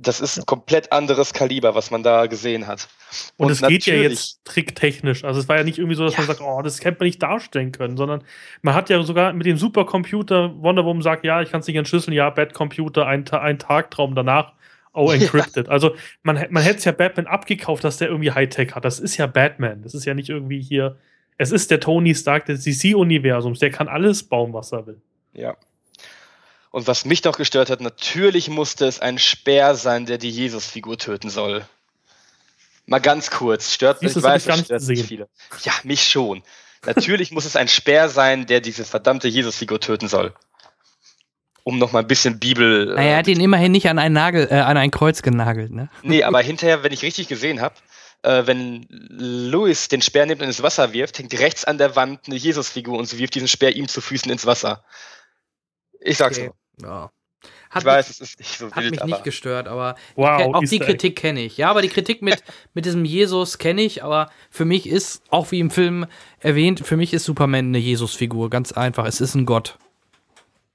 [0.00, 2.88] Das ist ein komplett anderes Kaliber, was man da gesehen hat.
[3.36, 5.24] Und, es geht ja jetzt tricktechnisch.
[5.24, 6.20] Also es war ja nicht irgendwie so, dass ja.
[6.20, 8.22] man sagt, oh, das hätte man nicht darstellen können, sondern
[8.62, 11.76] man hat ja sogar mit dem Supercomputer Wonder Woman sagt, ja, ich kann es nicht
[11.76, 14.52] entschlüsseln, ja, Bad Computer, ein, ein Tagtraum danach
[14.92, 15.66] Oh, encrypted.
[15.66, 15.72] Ja.
[15.72, 18.84] Also man, man hätte es ja Batman abgekauft, dass der irgendwie Hightech hat.
[18.84, 19.82] Das ist ja Batman.
[19.82, 20.96] Das ist ja nicht irgendwie hier.
[21.36, 23.60] Es ist der Tony Stark des DC-Universums.
[23.60, 25.00] Der kann alles bauen, was er will.
[25.34, 25.56] Ja.
[26.70, 30.98] Und was mich doch gestört hat, natürlich musste es ein Speer sein, der die Jesus-Figur
[30.98, 31.64] töten soll.
[32.86, 33.72] Mal ganz kurz.
[33.72, 35.28] Stört mich, ich weiß, das stört nicht viele.
[35.62, 36.42] Ja, mich schon.
[36.86, 40.34] Natürlich muss es ein Speer sein, der diese verdammte Jesus-Figur töten soll
[41.68, 42.96] um noch mal ein bisschen Bibel.
[42.96, 45.90] Äh, er hat ihn immerhin nicht an ein Nagel, äh, an ein Kreuz genagelt, ne?
[46.02, 47.74] Nee, aber hinterher, wenn ich richtig gesehen habe,
[48.22, 52.20] äh, wenn Louis den Speer nimmt und ins Wasser wirft, hängt rechts an der Wand
[52.26, 54.82] eine Jesusfigur und sie wirft diesen Speer ihm zu Füßen ins Wasser.
[56.08, 56.50] Ich sag's okay.
[56.80, 56.90] nur.
[56.90, 57.10] Ja.
[57.70, 60.64] Hat ich weiß, es ist nicht so hat wild, mich nicht gestört, aber wow, auch
[60.64, 61.58] die Kritik kenne ich.
[61.58, 62.42] Ja, aber die Kritik mit,
[62.74, 66.06] mit diesem Jesus kenne ich, aber für mich ist, auch wie im Film
[66.40, 69.04] erwähnt, für mich ist Superman eine Jesusfigur, ganz einfach.
[69.04, 69.78] Es ist ein Gott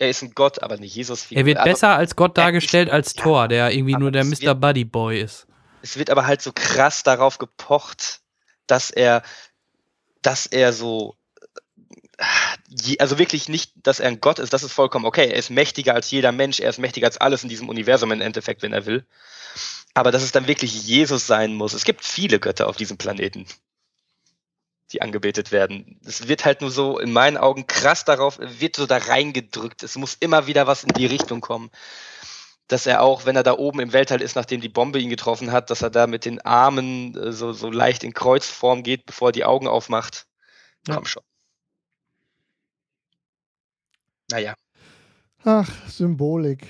[0.04, 1.32] er ist ein Gott, aber nicht Jesus.
[1.32, 4.54] Er wird besser als Gott dargestellt ist, als Thor, der irgendwie nur der Mr.
[4.54, 5.48] Buddy Boy ist.
[5.82, 8.22] Es wird aber halt so krass darauf gepocht,
[8.68, 9.24] dass er,
[10.22, 11.16] dass er so,
[13.00, 15.30] also wirklich nicht, dass er ein Gott ist, das ist vollkommen okay.
[15.30, 18.22] Er ist mächtiger als jeder Mensch, er ist mächtiger als alles in diesem Universum im
[18.22, 19.06] Endeffekt, wenn er will.
[19.94, 21.74] Aber dass es dann wirklich Jesus sein muss.
[21.74, 23.48] Es gibt viele Götter auf diesem Planeten
[24.94, 26.00] die angebetet werden.
[26.06, 29.84] Es wird halt nur so in meinen Augen krass darauf, wird so da reingedrückt.
[29.84, 31.72] Es muss immer wieder was in die Richtung kommen.
[32.68, 35.52] Dass er auch, wenn er da oben im Weltall ist, nachdem die Bombe ihn getroffen
[35.52, 39.30] hat, dass er da mit den Armen äh, so, so leicht in Kreuzform geht, bevor
[39.30, 40.28] er die Augen aufmacht.
[40.88, 40.96] Ja.
[40.96, 41.24] Komm schon.
[44.34, 44.56] Naja.
[45.44, 46.66] Ach, Symbolik.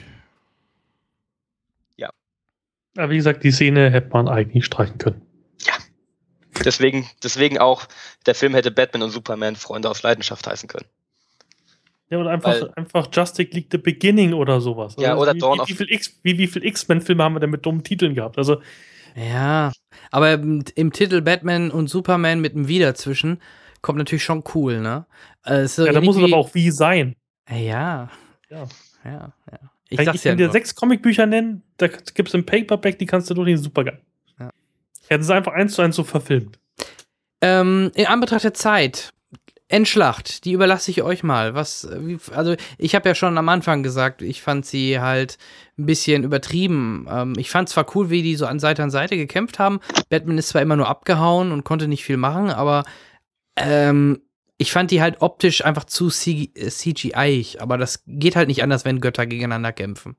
[1.96, 5.22] Ja, wie gesagt, die Szene hätte man eigentlich streichen können.
[5.66, 5.74] Ja.
[6.64, 7.88] Deswegen, deswegen auch,
[8.26, 10.86] der Film hätte Batman und Superman Freunde aus Leidenschaft heißen können.
[12.10, 14.96] Ja, oder einfach, Weil, einfach Justice League The Beginning oder sowas.
[15.00, 15.70] Ja, also oder wie, Dawn wie, of...
[15.70, 18.38] Wie viel, X, wie, wie viel X-Men-Filme haben wir denn mit dummen Titeln gehabt?
[18.38, 18.62] Also...
[19.16, 19.72] Ja,
[20.12, 23.42] aber im, im Titel Batman und Superman mit einem Wie dazwischen
[23.82, 25.06] kommt natürlich schon cool, ne?
[25.42, 27.16] Also ja, da muss es aber auch wie sein.
[27.50, 28.10] Ja.
[28.50, 28.68] Ja.
[29.04, 29.60] Ja, ja.
[29.90, 33.34] Ich, ich kann dir sechs Comicbücher nennen, da gibt es im Paperback, die kannst du
[33.34, 34.02] durchlesen, super geil.
[34.40, 34.50] Ja.
[35.08, 36.58] Hätten sie einfach eins zu eins so verfilmt.
[37.42, 39.14] Ähm, in Anbetracht der Zeit,
[39.68, 41.56] Endschlacht, die überlasse ich euch mal.
[41.56, 45.38] Was, wie, also ich habe ja schon am Anfang gesagt, ich fand sie halt
[45.78, 47.08] ein bisschen übertrieben.
[47.10, 49.80] Ähm, ich fand zwar cool, wie die so an Seite an Seite gekämpft haben.
[50.10, 52.84] Batman ist zwar immer nur abgehauen und konnte nicht viel machen, aber
[53.56, 54.22] ähm,
[54.64, 59.02] ich fand die halt optisch einfach zu CGI, aber das geht halt nicht anders, wenn
[59.02, 60.16] Götter gegeneinander kämpfen.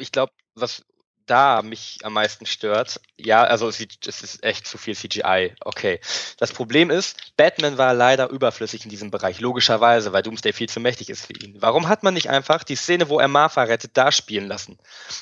[0.00, 0.84] Ich glaube, was
[1.26, 5.54] da mich am meisten stört, ja, also es ist echt zu viel CGI.
[5.60, 6.00] Okay.
[6.38, 10.80] Das Problem ist, Batman war leider überflüssig in diesem Bereich, logischerweise, weil Doomsday viel zu
[10.80, 11.54] mächtig ist für ihn.
[11.60, 14.76] Warum hat man nicht einfach die Szene, wo er Martha rettet, da spielen lassen?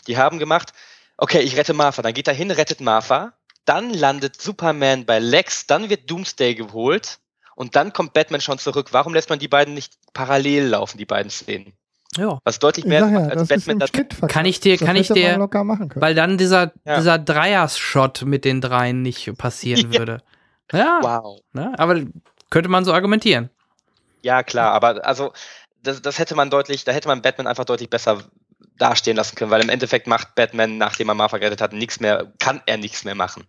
[0.07, 0.73] Die haben gemacht,
[1.19, 3.35] okay, ich rette Martha, dann geht er hin, rettet Martha,
[3.67, 7.19] dann landet Superman bei Lex, dann wird Doomsday geholt
[7.57, 8.89] und dann kommt Batman schon zurück.
[8.93, 11.75] Warum lässt man die beiden nicht parallel laufen, die beiden Szenen?
[12.17, 12.39] Ja.
[12.45, 13.79] Was deutlich mehr ja, als Batman.
[13.79, 13.91] Das
[14.29, 15.39] kann ich dir, kann ich dir,
[15.97, 16.97] weil dann dieser, ja.
[16.97, 19.99] dieser Dreier-Shot mit den dreien nicht passieren ja.
[19.99, 20.23] würde.
[20.73, 21.01] Ja.
[21.03, 21.41] Wow.
[21.53, 21.73] Ne?
[21.77, 22.01] Aber
[22.51, 23.51] könnte man so argumentieren.
[24.23, 25.33] Ja, klar, aber also,
[25.83, 28.23] das, das hätte man deutlich, da hätte man Batman einfach deutlich besser
[28.79, 32.33] dastehen lassen können, weil im Endeffekt macht Batman, nachdem er Martha gerettet hat, nichts mehr,
[32.39, 33.45] kann er nichts mehr machen.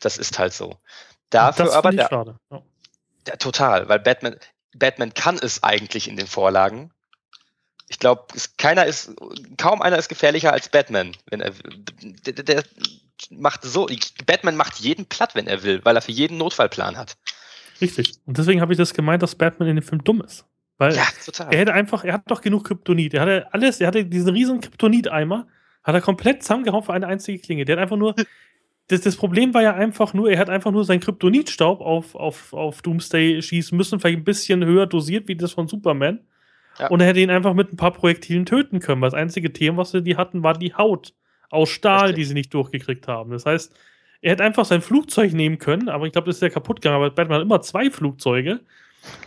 [0.00, 0.76] Das ist halt so.
[1.30, 2.36] Dafür das aber der, schade.
[2.50, 2.62] Ja.
[3.26, 4.36] Ja, total, weil Batman,
[4.74, 6.90] Batman kann es eigentlich in den Vorlagen.
[7.88, 8.26] Ich glaube,
[8.56, 9.12] keiner ist,
[9.58, 11.52] kaum einer ist gefährlicher als Batman, wenn er,
[12.26, 12.64] der, der
[13.30, 13.88] macht so,
[14.26, 17.16] Batman macht jeden platt, wenn er will, weil er für jeden Notfallplan hat.
[17.80, 18.14] Richtig.
[18.26, 20.44] Und deswegen habe ich das gemeint, dass Batman in dem Film dumm ist.
[20.78, 21.52] Weil ja, total.
[21.52, 23.14] er hätte einfach, er hat doch genug Kryptonit.
[23.14, 25.46] Er hatte alles, er hatte diesen riesen Kryptonit-Eimer,
[25.82, 27.64] hat er komplett zusammengehauen für eine einzige Klinge.
[27.64, 28.14] Der hat einfach nur
[28.90, 32.52] das, das Problem war ja einfach nur, er hat einfach nur seinen Kryptonitstaub auf, auf,
[32.52, 36.20] auf Doomsday schießen müssen, vielleicht ein bisschen höher dosiert wie das von Superman.
[36.78, 36.88] Ja.
[36.88, 39.78] Und er hätte ihn einfach mit ein paar Projektilen töten können, weil das einzige Thema,
[39.78, 41.14] was sie die hatten, war die Haut
[41.50, 42.16] aus Stahl, Richtig.
[42.16, 43.30] die sie nicht durchgekriegt haben.
[43.30, 43.72] Das heißt,
[44.22, 46.96] er hätte einfach sein Flugzeug nehmen können, aber ich glaube, das ist ja kaputt gegangen.
[46.96, 48.60] Aber Batman hat immer zwei Flugzeuge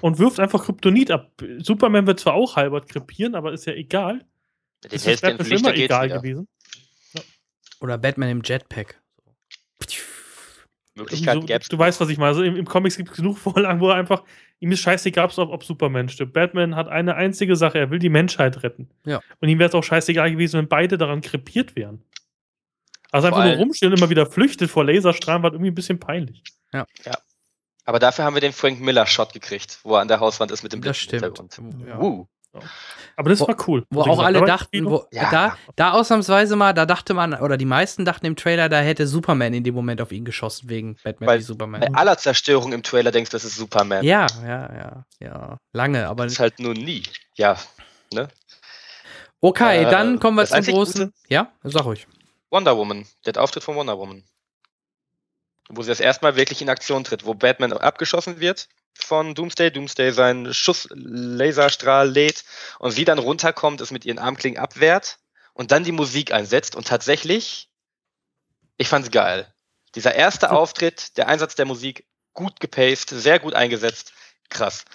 [0.01, 1.31] und wirft einfach Kryptonit ab.
[1.59, 4.25] Superman wird zwar auch halbert krepieren, aber ist ja egal.
[4.81, 6.17] Das ist Batman immer egal wieder.
[6.17, 6.47] gewesen.
[7.13, 7.21] Ja.
[7.79, 9.02] Oder Batman im Jetpack.
[10.95, 12.29] Möglichkeiten so, gäbe Du weißt, was ich meine.
[12.29, 14.23] Also im, im Comics gibt es genug Vorlagen, wo er einfach,
[14.59, 16.33] ihm ist scheißegal, ob, ob Superman stirbt.
[16.33, 18.89] Batman hat eine einzige Sache, er will die Menschheit retten.
[19.05, 19.21] Ja.
[19.39, 22.03] Und ihm wäre es auch scheißegal gewesen, wenn beide daran krepiert wären.
[23.11, 25.99] Also vor einfach nur rumstehen und immer wieder flüchtet vor Laserstrahlen, war irgendwie ein bisschen
[25.99, 26.43] peinlich.
[26.73, 26.85] Ja.
[27.05, 27.13] ja.
[27.85, 30.73] Aber dafür haben wir den Frank Miller-Shot gekriegt, wo er an der Hauswand ist mit
[30.73, 31.23] dem das stimmt.
[31.23, 31.59] Hintergrund.
[31.87, 31.99] Ja.
[31.99, 32.27] Uh.
[33.15, 33.85] Aber das wo, war cool.
[33.89, 35.29] Wo auch alle dachten, wo, ja.
[35.29, 39.07] da, da ausnahmsweise mal, da dachte man, oder die meisten dachten im Trailer, da hätte
[39.07, 41.81] Superman in dem Moment auf ihn geschossen wegen Batman Weil wie Superman.
[41.81, 44.03] Bei aller Zerstörung im Trailer denkst du, das ist Superman.
[44.03, 45.57] Ja, ja, ja, ja.
[45.73, 46.23] Lange, aber.
[46.23, 47.03] Das ist halt nur nie.
[47.35, 47.57] Ja,
[48.13, 48.27] ne?
[49.41, 51.05] Okay, äh, dann kommen wir zum großen.
[51.05, 51.13] Gute?
[51.27, 52.07] Ja, sag ruhig.
[52.49, 54.23] Wonder Woman, der Auftritt von Wonder Woman.
[55.69, 59.71] Wo sie das erstmal wirklich in Aktion tritt, wo Batman abgeschossen wird von Doomsday.
[59.71, 62.43] Doomsday seinen Schuss-Laserstrahl lädt
[62.79, 65.19] und sie dann runterkommt, es mit ihren Armklingen abwehrt
[65.53, 67.69] und dann die Musik einsetzt und tatsächlich,
[68.77, 69.53] ich fand's geil.
[69.95, 74.13] Dieser erste Auftritt, der Einsatz der Musik, gut gepaced, sehr gut eingesetzt,
[74.49, 74.85] krass.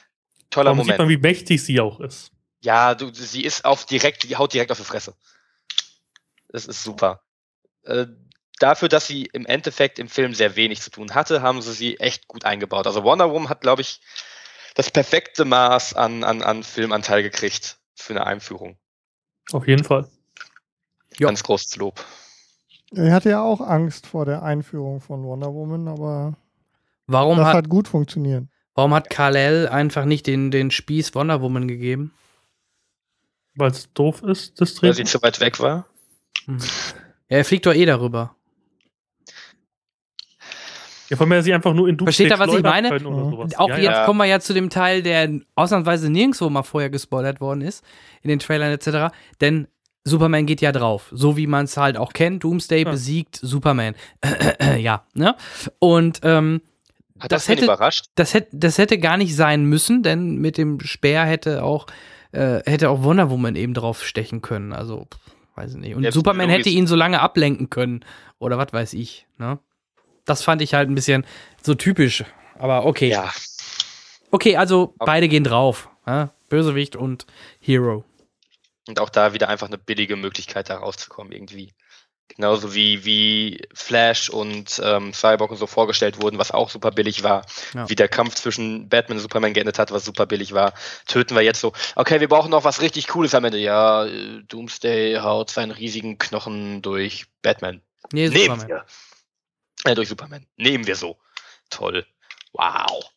[0.50, 0.94] Toller Warum Moment.
[0.94, 2.32] sieht man, wie mächtig sie auch ist.
[2.60, 5.14] Ja, du, sie ist auf direkt, die haut direkt auf die Fresse.
[6.48, 7.22] Das ist super.
[7.84, 8.06] Äh,
[8.58, 11.98] dafür, dass sie im Endeffekt im Film sehr wenig zu tun hatte, haben sie sie
[11.98, 12.86] echt gut eingebaut.
[12.86, 14.00] Also Wonder Woman hat, glaube ich,
[14.74, 18.78] das perfekte Maß an, an, an Filmanteil gekriegt für eine Einführung.
[19.52, 20.08] Auf jeden Fall.
[21.18, 22.04] Ganz großes Lob.
[22.94, 26.36] Er hatte ja auch Angst vor der Einführung von Wonder Woman, aber
[27.06, 28.44] warum das hat, hat gut funktioniert.
[28.74, 32.14] Warum hat Kal-El einfach nicht den, den Spieß Wonder Woman gegeben?
[33.56, 34.88] Weil es doof ist, das Dreh.
[34.88, 35.86] Weil sie zu weit weg war.
[36.44, 36.58] Hm.
[37.28, 38.36] Ja, er fliegt doch eh darüber.
[41.08, 42.94] Ja, von mir sie einfach nur in Dupe Versteht ihr, was ich meine?
[43.56, 44.04] Auch ja, jetzt ja.
[44.04, 47.84] kommen wir ja zu dem Teil, der ausnahmsweise nirgendwo mal vorher gespoilert worden ist,
[48.22, 49.14] in den Trailern etc.
[49.40, 49.68] Denn
[50.04, 52.44] Superman geht ja drauf, so wie man es halt auch kennt.
[52.44, 52.90] Doomsday ja.
[52.90, 53.94] besiegt Superman.
[54.78, 55.34] ja, ne?
[55.78, 56.60] Und ähm,
[57.18, 58.06] hat das, das hätte, überrascht?
[58.14, 61.86] Das hätte, das hätte gar nicht sein müssen, denn mit dem Speer hätte auch,
[62.32, 64.72] äh, hätte auch Wonder Woman eben drauf stechen können.
[64.72, 65.06] Also
[65.56, 65.94] weiß ich nicht.
[65.94, 68.04] Und ja, Superman hätte ihn so lange ablenken können.
[68.38, 69.26] Oder was weiß ich.
[69.38, 69.58] Ne?
[70.28, 71.24] Das fand ich halt ein bisschen
[71.62, 72.24] so typisch.
[72.58, 73.08] Aber okay.
[73.08, 73.32] Ja.
[74.30, 75.88] Okay, also beide gehen drauf.
[76.06, 76.30] Ja?
[76.48, 77.26] Bösewicht und
[77.60, 78.04] Hero.
[78.88, 81.72] Und auch da wieder einfach eine billige Möglichkeit, da rauszukommen, irgendwie.
[82.28, 87.22] Genauso wie, wie Flash und ähm, Cyborg und so vorgestellt wurden, was auch super billig
[87.22, 87.46] war.
[87.72, 87.88] Ja.
[87.88, 90.74] Wie der Kampf zwischen Batman und Superman geendet hat, was super billig war.
[91.06, 93.58] Töten wir jetzt so, okay, wir brauchen noch was richtig Cooles am Ende.
[93.58, 97.80] Ja, äh, Doomsday haut seinen riesigen Knochen durch Batman.
[98.12, 98.68] Nee, Superman.
[98.68, 98.84] wir.
[99.84, 100.46] Äh, durch Superman.
[100.56, 101.18] Nehmen wir so.
[101.70, 102.06] Toll.
[102.52, 103.10] Wow.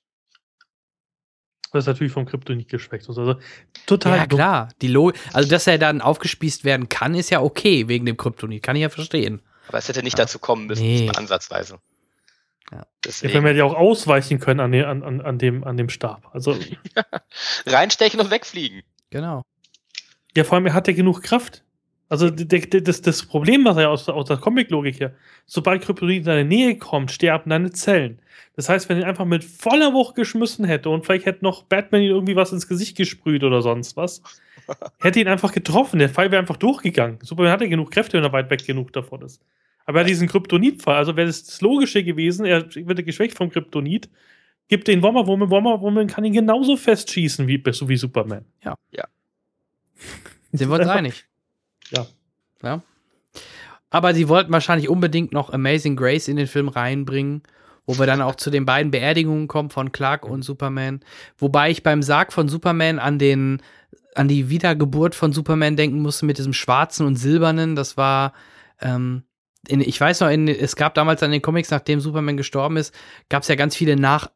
[1.72, 3.08] Das ist natürlich vom Krypto nicht geschwächt.
[3.08, 3.36] Also
[3.86, 4.18] total.
[4.18, 4.70] Ja, klar.
[4.82, 8.62] Die Lo also, dass er dann aufgespießt werden kann, ist ja okay wegen dem Kryptonit.
[8.62, 9.42] Kann ich ja verstehen.
[9.68, 10.26] Aber es hätte nicht ja.
[10.26, 11.10] dazu kommen müssen, nee.
[11.16, 11.80] ansatzweise.
[12.72, 12.86] Ja.
[13.06, 13.34] Deswegen.
[13.34, 16.30] Ja, wenn wir ja auch ausweichen können an, den, an, an, dem, an dem Stab.
[16.34, 16.58] Also.
[17.66, 18.84] Reinstechen und wegfliegen.
[19.10, 19.44] Genau.
[20.36, 21.64] Ja, vor allem, er hat ja genug Kraft.
[22.12, 25.14] Also das, das Problem, was er aus, aus der Comic-Logik her,
[25.46, 28.20] sobald Kryptonit in deine Nähe kommt, sterben deine Zellen.
[28.58, 31.64] Das heißt, wenn er ihn einfach mit voller Wucht geschmissen hätte und vielleicht hätte noch
[31.64, 34.22] Batman ihn irgendwie was ins Gesicht gesprüht oder sonst was,
[35.00, 36.00] hätte ihn einfach getroffen.
[36.00, 37.18] Der Fall wäre einfach durchgegangen.
[37.22, 39.42] Superman hat ja genug Kräfte, wenn er weit weg genug davon ist.
[39.86, 40.98] Aber er hat diesen Kryptonit-Fall.
[40.98, 44.10] Also wäre das, das Logische gewesen, er wird geschwächt vom Kryptonit,
[44.68, 48.44] gibt den Wommer Woman, Wommer Woman kann ihn genauso festschießen wie, so wie Superman.
[48.66, 48.76] Ja.
[48.92, 49.06] Ja.
[50.52, 51.31] Sind wir uns einig?
[51.92, 52.06] Ja.
[52.64, 52.82] Ja.
[53.90, 57.44] Aber sie wollten wahrscheinlich unbedingt noch Amazing Grace in den Film reinbringen,
[57.86, 61.02] wo wir dann auch zu den beiden Beerdigungen kommen von Clark und Superman.
[61.38, 63.61] Wobei ich beim Sarg von Superman an den
[64.14, 67.76] an die Wiedergeburt von Superman denken musste mit diesem schwarzen und silbernen.
[67.78, 68.34] Das war
[68.82, 69.24] ähm,
[69.68, 72.94] in, ich weiß noch, in, es gab damals an den Comics, nachdem Superman gestorben ist,
[73.30, 74.30] gab es ja ganz viele nach,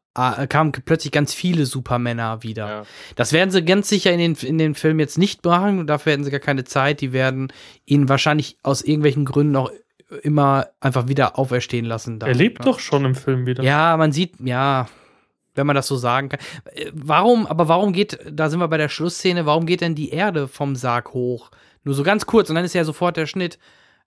[0.48, 2.68] kamen plötzlich ganz viele Supermänner wieder.
[2.68, 2.82] Ja.
[3.16, 6.24] Das werden sie ganz sicher in den, in den Film jetzt nicht machen, dafür hätten
[6.24, 7.00] sie gar keine Zeit.
[7.00, 7.52] Die werden
[7.84, 9.70] ihn wahrscheinlich aus irgendwelchen Gründen auch
[10.22, 12.18] immer einfach wieder auferstehen lassen.
[12.18, 12.26] Da.
[12.26, 12.70] Er lebt ja.
[12.70, 13.62] doch schon im Film wieder.
[13.62, 14.88] Ja, man sieht, ja,
[15.54, 16.40] wenn man das so sagen kann.
[16.72, 20.10] Äh, warum, aber warum geht, da sind wir bei der Schlussszene, warum geht denn die
[20.10, 21.50] Erde vom Sarg hoch?
[21.82, 23.58] Nur so ganz kurz und dann ist ja sofort der Schnitt.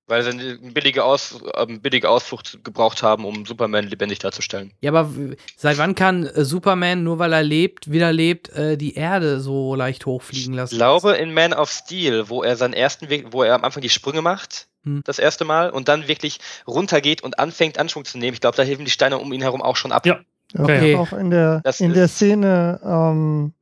[0.10, 4.72] Weil sie eine billige, Aus, eine ähm, billige Ausflucht gebraucht haben, um Superman lebendig darzustellen.
[4.82, 5.12] Ja, aber
[5.56, 9.76] seit wann kann äh, Superman, nur weil er lebt, wieder lebt, äh, die Erde so
[9.76, 10.74] leicht hochfliegen lassen?
[10.74, 13.84] Ich glaube, in Man of Steel, wo er seinen ersten Weg, wo er am Anfang
[13.84, 15.04] die Sprünge macht, hm.
[15.06, 18.64] das erste Mal, und dann wirklich runtergeht und anfängt, Anschwung zu nehmen, ich glaube, da
[18.64, 20.08] helfen die Steine um ihn herum auch schon ab.
[20.08, 20.20] Ja.
[20.58, 20.96] Okay.
[20.96, 23.54] Auch in der, in der Szene, ähm,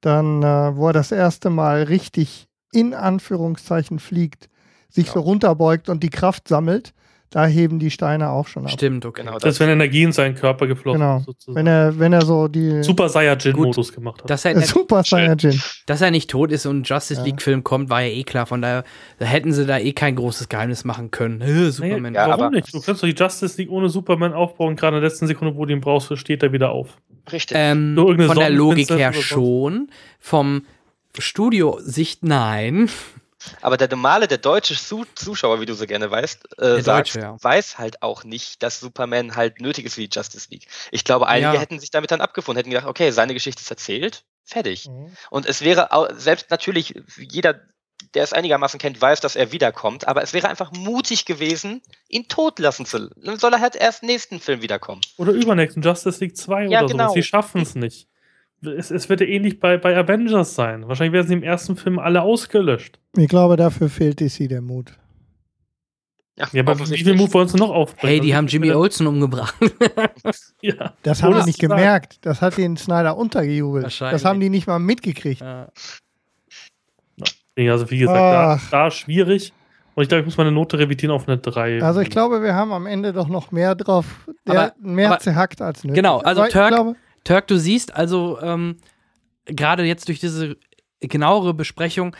[0.00, 4.48] dann, äh, wo er das erste Mal richtig in Anführungszeichen fliegt
[4.88, 5.12] sich ja.
[5.14, 6.92] so runterbeugt und die Kraft sammelt,
[7.30, 8.70] da heben die Steine auch schon ab.
[8.70, 9.22] Stimmt, okay.
[9.22, 11.18] Genau, das, das ist, wenn Energie in seinen Körper geflossen genau.
[11.18, 11.56] Sozusagen.
[11.56, 12.82] Wenn er, wenn er so die.
[12.84, 14.30] Super Saiyajin-Modus gemacht hat.
[14.30, 15.60] Dass er, Super Saiyajin.
[15.86, 18.46] Dass er nicht tot ist und Justice League-Film kommt, war ja eh klar.
[18.46, 18.84] Von daher
[19.18, 21.40] da hätten sie da eh kein großes Geheimnis machen können.
[21.40, 22.14] Äh, Superman.
[22.14, 22.72] Ja, warum nicht?
[22.72, 24.76] Du kannst doch die Justice League ohne Superman aufbauen.
[24.76, 26.96] Gerade in der letzten Sekunde, wo du ihn brauchst, steht er wieder auf.
[27.32, 27.56] Richtig.
[27.58, 29.90] Ähm, von der Logik her schon.
[30.20, 30.62] Vom
[31.18, 32.88] Studio-Sicht nein.
[33.60, 34.74] Aber der normale, der deutsche
[35.14, 37.36] Zuschauer, wie du so gerne weißt, äh, sagst, Deutsche, ja.
[37.40, 40.66] weiß halt auch nicht, dass Superman halt nötig ist die Justice League.
[40.90, 41.60] Ich glaube, einige ja.
[41.60, 44.88] hätten sich damit dann abgefunden, hätten gedacht, okay, seine Geschichte ist erzählt, fertig.
[44.88, 45.12] Mhm.
[45.30, 47.60] Und es wäre auch, selbst natürlich, jeder,
[48.14, 52.28] der es einigermaßen kennt, weiß, dass er wiederkommt, aber es wäre einfach mutig gewesen, ihn
[52.28, 53.10] tot lassen zu.
[53.16, 55.02] Dann soll er halt erst nächsten Film wiederkommen.
[55.18, 57.08] Oder übernächsten Justice League 2 ja, oder genau.
[57.08, 57.14] so.
[57.14, 58.08] Sie schaffen es nicht
[58.62, 60.88] es, es wird ja ähnlich bei, bei Avengers sein.
[60.88, 62.98] Wahrscheinlich werden sie im ersten Film alle ausgelöscht.
[63.16, 64.92] Ich glaube, dafür fehlt DC der Mut.
[66.38, 68.12] Ja, ja aber wie viel Mut wollen sie noch aufbringen?
[68.12, 69.54] Hey, die haben Jimmy Olsen umgebracht.
[70.60, 70.92] ja.
[71.02, 72.18] Das haben die nicht gemerkt.
[72.22, 74.00] Das hat den Snyder untergejubelt.
[74.00, 75.40] Das haben die nicht mal mitgekriegt.
[75.40, 75.68] Ja.
[77.58, 79.54] Also, wie gesagt, da, da, schwierig.
[79.94, 81.82] Und ich glaube, ich muss meine Note revidieren auf eine 3.
[81.82, 84.28] Also, ich glaube, wir haben am Ende doch noch mehr drauf.
[84.46, 85.96] Der aber, mehr aber, zerhackt als nötig.
[85.96, 86.96] Genau, also Turk, glaube,
[87.26, 88.76] Turk, du siehst also ähm,
[89.46, 90.56] gerade jetzt durch diese
[91.00, 92.16] genauere Besprechung,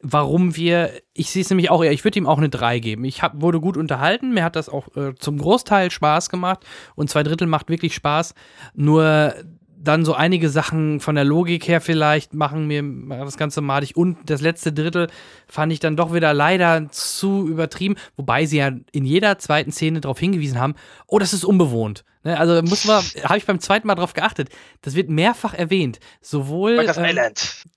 [0.00, 3.04] warum wir, ich sehe es nämlich auch, ich würde ihm auch eine 3 geben.
[3.04, 7.10] Ich hab, wurde gut unterhalten, mir hat das auch äh, zum Großteil Spaß gemacht und
[7.10, 8.34] zwei Drittel macht wirklich Spaß.
[8.74, 9.34] Nur
[9.78, 13.96] dann so einige Sachen von der Logik her vielleicht machen mir das Ganze madig.
[13.96, 15.08] Und das letzte Drittel
[15.46, 20.00] fand ich dann doch wieder leider zu übertrieben, wobei sie ja in jeder zweiten Szene
[20.00, 20.74] darauf hingewiesen haben,
[21.06, 22.04] oh, das ist unbewohnt.
[22.24, 24.48] Ne, also muss man, habe ich beim zweiten Mal drauf geachtet.
[24.82, 26.00] Das wird mehrfach erwähnt.
[26.20, 27.32] Sowohl, ähm,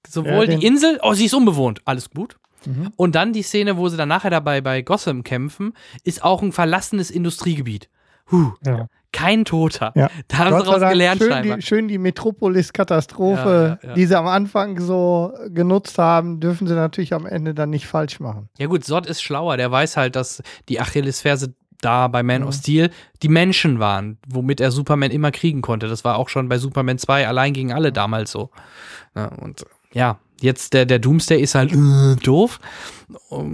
[0.07, 2.37] sowohl ja, die Insel, oh, sie ist unbewohnt, alles gut.
[2.65, 2.91] Mhm.
[2.95, 6.51] Und dann die Szene, wo sie dann nachher dabei bei Gotham kämpfen, ist auch ein
[6.51, 7.89] verlassenes Industriegebiet
[8.31, 8.53] Huh.
[8.65, 8.87] Ja.
[9.11, 9.91] Kein Toter.
[9.95, 10.09] Ja.
[10.27, 14.27] Da haben Gott sie daraus gelernt, schön Die, schön die Metropolis-Katastrophe, ja, die sie am
[14.27, 18.49] Anfang so genutzt haben, dürfen sie natürlich am Ende dann nicht falsch machen.
[18.59, 19.57] Ja gut, Sod ist schlauer.
[19.57, 22.91] Der weiß halt, dass die Achillesferse da bei Man of Steel
[23.23, 25.87] die Menschen waren, womit er Superman immer kriegen konnte.
[25.87, 28.51] Das war auch schon bei Superman 2 allein gegen alle damals so.
[29.37, 32.59] und ja, jetzt der, der Doomsday ist halt äh, doof.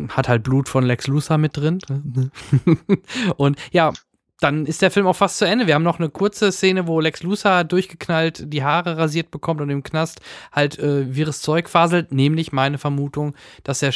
[0.10, 1.80] Hat halt Blut von Lex Luthor mit drin.
[3.38, 3.94] und ja,
[4.40, 5.68] dann ist der Film auch fast zu Ende.
[5.68, 9.70] Wir haben noch eine kurze Szene, wo Lex Luthor durchgeknallt die Haare rasiert bekommt und
[9.70, 10.20] im Knast
[10.52, 12.12] halt äh, wirres Zeug faselt.
[12.12, 13.94] Nämlich meine Vermutung, dass er.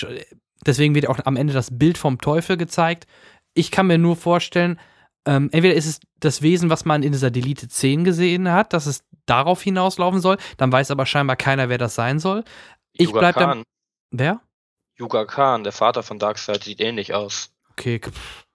[0.65, 3.07] Deswegen wird auch am Ende das Bild vom Teufel gezeigt.
[3.53, 4.79] Ich kann mir nur vorstellen,
[5.25, 8.85] ähm, entweder ist es das Wesen, was man in dieser Deleted 10 gesehen hat, dass
[8.85, 10.37] es darauf hinauslaufen soll.
[10.57, 12.43] Dann weiß aber scheinbar keiner, wer das sein soll.
[12.93, 13.49] Ich Yuga bleib Khan.
[13.49, 13.63] dann.
[14.11, 14.41] Wer?
[14.97, 17.51] Yuga Khan, der Vater von Darkseid, sieht ähnlich aus.
[17.71, 18.01] Okay,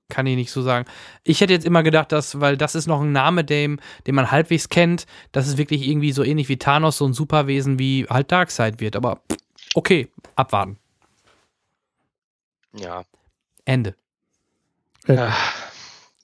[0.09, 0.87] kann ich nicht so sagen.
[1.23, 4.31] Ich hätte jetzt immer gedacht, dass, weil das ist noch ein Name, dem, den man
[4.31, 8.31] halbwegs kennt, dass es wirklich irgendwie so ähnlich wie Thanos so ein Superwesen wie halt
[8.31, 8.97] Darkseid wird.
[8.97, 9.21] Aber
[9.75, 10.79] okay, abwarten.
[12.77, 13.05] Ja.
[13.65, 13.95] Ende.
[15.07, 15.29] Äh,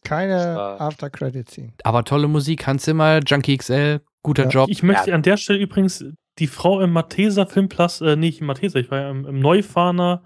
[0.04, 1.72] keine After-Credit-Scene.
[1.84, 4.48] Aber tolle Musik, Hans Zimmer, Junkie XL, guter ja.
[4.50, 4.70] Job.
[4.70, 5.16] Ich möchte ja.
[5.16, 6.04] an der Stelle übrigens
[6.38, 10.22] die Frau im Matheser Filmplatz, äh, nicht im Matheser, ich war ja im, im Neufahrener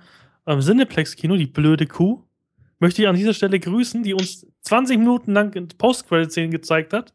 [0.46, 2.24] ähm, Cineplex-Kino, die blöde Kuh
[2.78, 7.12] möchte ich an dieser Stelle grüßen, die uns 20 Minuten lang Post-Credit-Szenen gezeigt hat,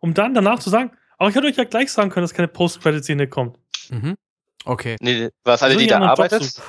[0.00, 2.48] um dann danach zu sagen, aber ich hätte euch ja gleich sagen können, dass keine
[2.48, 3.58] Post-Credit-Szene kommt.
[3.90, 4.16] Mhm.
[4.64, 4.96] Okay.
[5.00, 6.60] Nee, was alle, die da arbeitet?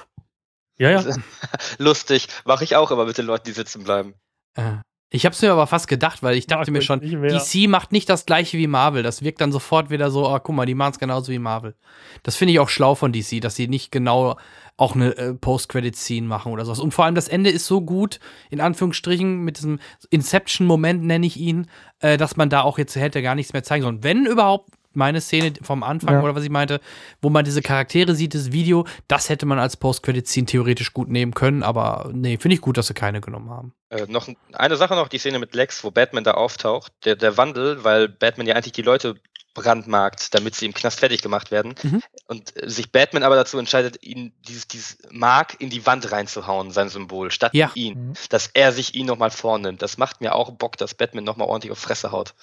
[0.78, 1.04] Ja, ja.
[1.78, 2.28] Lustig.
[2.46, 4.16] Mache ich auch immer mit den Leuten, die sitzen bleiben.
[4.56, 4.78] Äh.
[5.16, 7.92] Ich habe es mir aber fast gedacht, weil ich dachte ja, mir schon, DC macht
[7.92, 9.04] nicht das gleiche wie Marvel.
[9.04, 11.76] Das wirkt dann sofort wieder so, oh, guck mal, die machen es genauso wie Marvel.
[12.24, 14.38] Das finde ich auch schlau von DC, dass sie nicht genau
[14.76, 16.80] auch eine äh, Post-Credit-Scene machen oder sowas.
[16.80, 18.20] Und vor allem das Ende ist so gut,
[18.50, 21.68] in Anführungsstrichen, mit diesem Inception-Moment nenne ich ihn,
[22.00, 24.04] äh, dass man da auch jetzt hätte gar nichts mehr zeigen sollen.
[24.04, 26.22] Wenn überhaupt meine Szene vom Anfang ja.
[26.22, 26.80] oder was ich meinte,
[27.22, 31.34] wo man diese Charaktere sieht, das Video, das hätte man als Post-Credit-Scene theoretisch gut nehmen
[31.34, 33.74] können, aber nee, finde ich gut, dass sie keine genommen haben.
[33.90, 37.38] Äh, noch eine Sache noch, die Szene mit Lex, wo Batman da auftaucht, der, der
[37.38, 39.16] Wandel, weil Batman ja eigentlich die Leute
[39.54, 41.76] brandmarkt, damit sie im Knast fertig gemacht werden.
[41.84, 42.02] Mhm.
[42.28, 46.72] Und äh, sich Batman aber dazu entscheidet, ihn dieses, dieses Mark in die Wand reinzuhauen,
[46.72, 47.72] sein Symbol, statt ja.
[47.76, 48.08] ihn.
[48.08, 48.14] Mhm.
[48.30, 49.82] Dass er sich ihn nochmal vornimmt.
[49.82, 52.34] Das macht mir auch Bock, dass Batman nochmal ordentlich auf Fresse haut.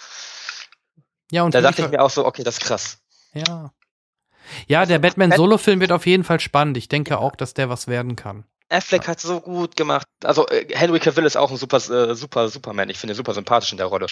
[1.31, 2.99] Ja, und da dachte ich mir auch so, okay, das ist krass.
[3.35, 3.73] Ja.
[4.67, 6.77] Ja, der Batman-Solo-Film wird auf jeden Fall spannend.
[6.77, 8.45] Ich denke auch, dass der was werden kann.
[8.71, 10.07] Affleck hat so gut gemacht.
[10.23, 12.89] Also äh, Henry Cavill ist auch ein super, äh, super Superman.
[12.89, 14.07] Ich finde ihn super sympathisch in der Rolle.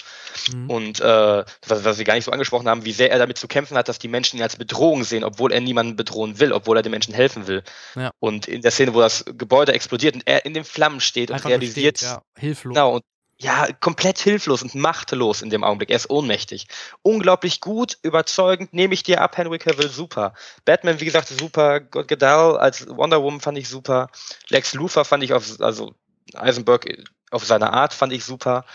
[0.53, 0.69] Mhm.
[0.69, 3.47] Und äh, was, was wir gar nicht so angesprochen haben, wie sehr er damit zu
[3.47, 6.77] kämpfen hat, dass die Menschen ihn als Bedrohung sehen, obwohl er niemanden bedrohen will, obwohl
[6.77, 7.63] er den Menschen helfen will.
[7.95, 8.11] Ja.
[8.19, 11.45] Und in der Szene, wo das Gebäude explodiert und er in den Flammen steht Einfach
[11.45, 12.73] und realisiert, steht, ja, hilflos.
[12.73, 13.03] Genau, und
[13.41, 15.89] ja, komplett hilflos und machtlos in dem Augenblick.
[15.89, 16.67] Er ist ohnmächtig.
[17.01, 20.33] Unglaublich gut, überzeugend, nehme ich dir ab, Henry Cavill, super.
[20.65, 21.79] Batman, wie gesagt, super.
[21.79, 24.09] God als Wonder Woman fand ich super.
[24.49, 25.95] Lex Luthor fand ich auf, also
[26.33, 26.85] Eisenberg
[27.31, 28.65] auf seine Art fand ich super.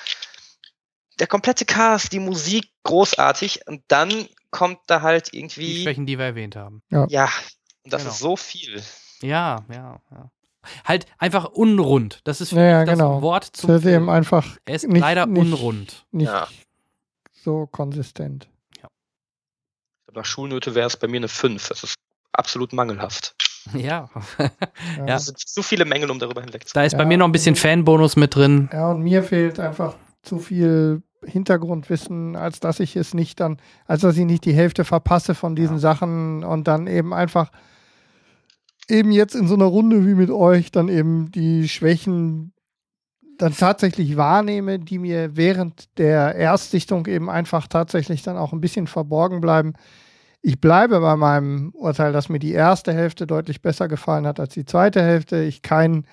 [1.18, 3.66] Der komplette Cast, die Musik, großartig.
[3.66, 5.74] Und dann kommt da halt irgendwie.
[5.74, 6.82] Die Schwächen, die wir erwähnt haben.
[6.90, 7.06] Ja.
[7.10, 7.28] ja
[7.84, 8.12] und das genau.
[8.14, 8.82] ist so viel.
[9.20, 10.30] Ja, ja, ja
[10.84, 12.20] halt einfach unrund.
[12.24, 13.22] Das ist ja, das genau.
[13.22, 16.06] Wort zum das ist eben einfach Er ist nicht, leider nicht, unrund.
[16.10, 16.48] Nicht ja.
[17.32, 18.48] so konsistent.
[18.82, 18.88] Ja.
[20.14, 21.68] Nach Schulnote wäre es bei mir eine 5.
[21.68, 21.94] Das ist
[22.32, 23.34] absolut mangelhaft.
[23.72, 24.10] Ja.
[24.98, 25.16] ja.
[25.16, 27.32] Es sind zu viele Mängel, um darüber hinweg Da ist ja, bei mir noch ein
[27.32, 28.68] bisschen Fanbonus mit drin.
[28.70, 34.02] Ja, und mir fehlt einfach zu viel Hintergrundwissen, als dass ich es nicht dann, als
[34.02, 35.80] dass ich nicht die Hälfte verpasse von diesen ja.
[35.80, 37.50] Sachen und dann eben einfach
[38.88, 42.52] eben jetzt in so einer Runde wie mit euch dann eben die Schwächen
[43.38, 48.86] dann tatsächlich wahrnehme, die mir während der Erstsichtung eben einfach tatsächlich dann auch ein bisschen
[48.86, 49.74] verborgen bleiben.
[50.40, 54.54] Ich bleibe bei meinem Urteil, dass mir die erste Hälfte deutlich besser gefallen hat als
[54.54, 55.42] die zweite Hälfte.
[55.42, 56.06] Ich keinen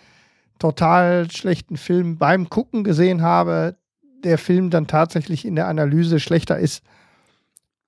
[0.57, 3.75] total schlechten Film beim Gucken gesehen habe,
[4.23, 6.83] der Film dann tatsächlich in der Analyse schlechter ist,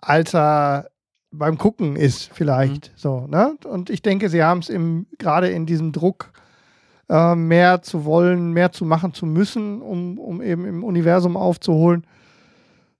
[0.01, 0.89] als er
[1.33, 2.89] beim Gucken ist, vielleicht.
[2.89, 2.93] Mhm.
[2.95, 3.57] So, ne?
[3.65, 4.71] Und ich denke, sie haben es
[5.17, 6.31] gerade in diesem Druck,
[7.09, 12.07] äh, mehr zu wollen, mehr zu machen zu müssen, um, um eben im Universum aufzuholen,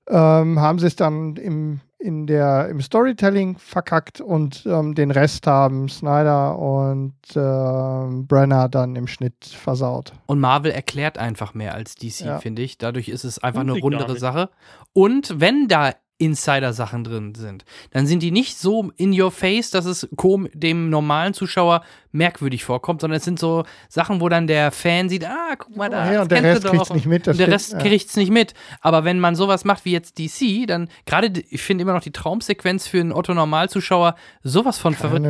[0.10, 5.48] ähm, haben sie es dann im, in der, im Storytelling verkackt und ähm, den Rest
[5.48, 10.12] haben Snyder und äh, Brenner dann im Schnitt versaut.
[10.26, 12.40] Und Marvel erklärt einfach mehr als DC, ja.
[12.40, 12.78] finde ich.
[12.78, 14.50] Dadurch ist es einfach und eine rundere Sache.
[14.92, 17.66] Und wenn da Insider-Sachen drin sind.
[17.92, 20.08] Dann sind die nicht so in your face, dass es
[20.54, 25.26] dem normalen Zuschauer merkwürdig vorkommt, sondern es sind so Sachen, wo dann der Fan sieht,
[25.26, 26.12] ah, guck mal da.
[26.12, 27.26] Ja, und der Rest kriegt es nicht mit.
[27.26, 27.50] der stimmt,
[27.84, 28.20] Rest ja.
[28.22, 28.54] nicht mit.
[28.82, 32.12] Aber wenn man sowas macht wie jetzt DC, dann gerade, ich finde immer noch die
[32.12, 35.30] Traumsequenz für einen Otto-Normalzuschauer sowas von verwir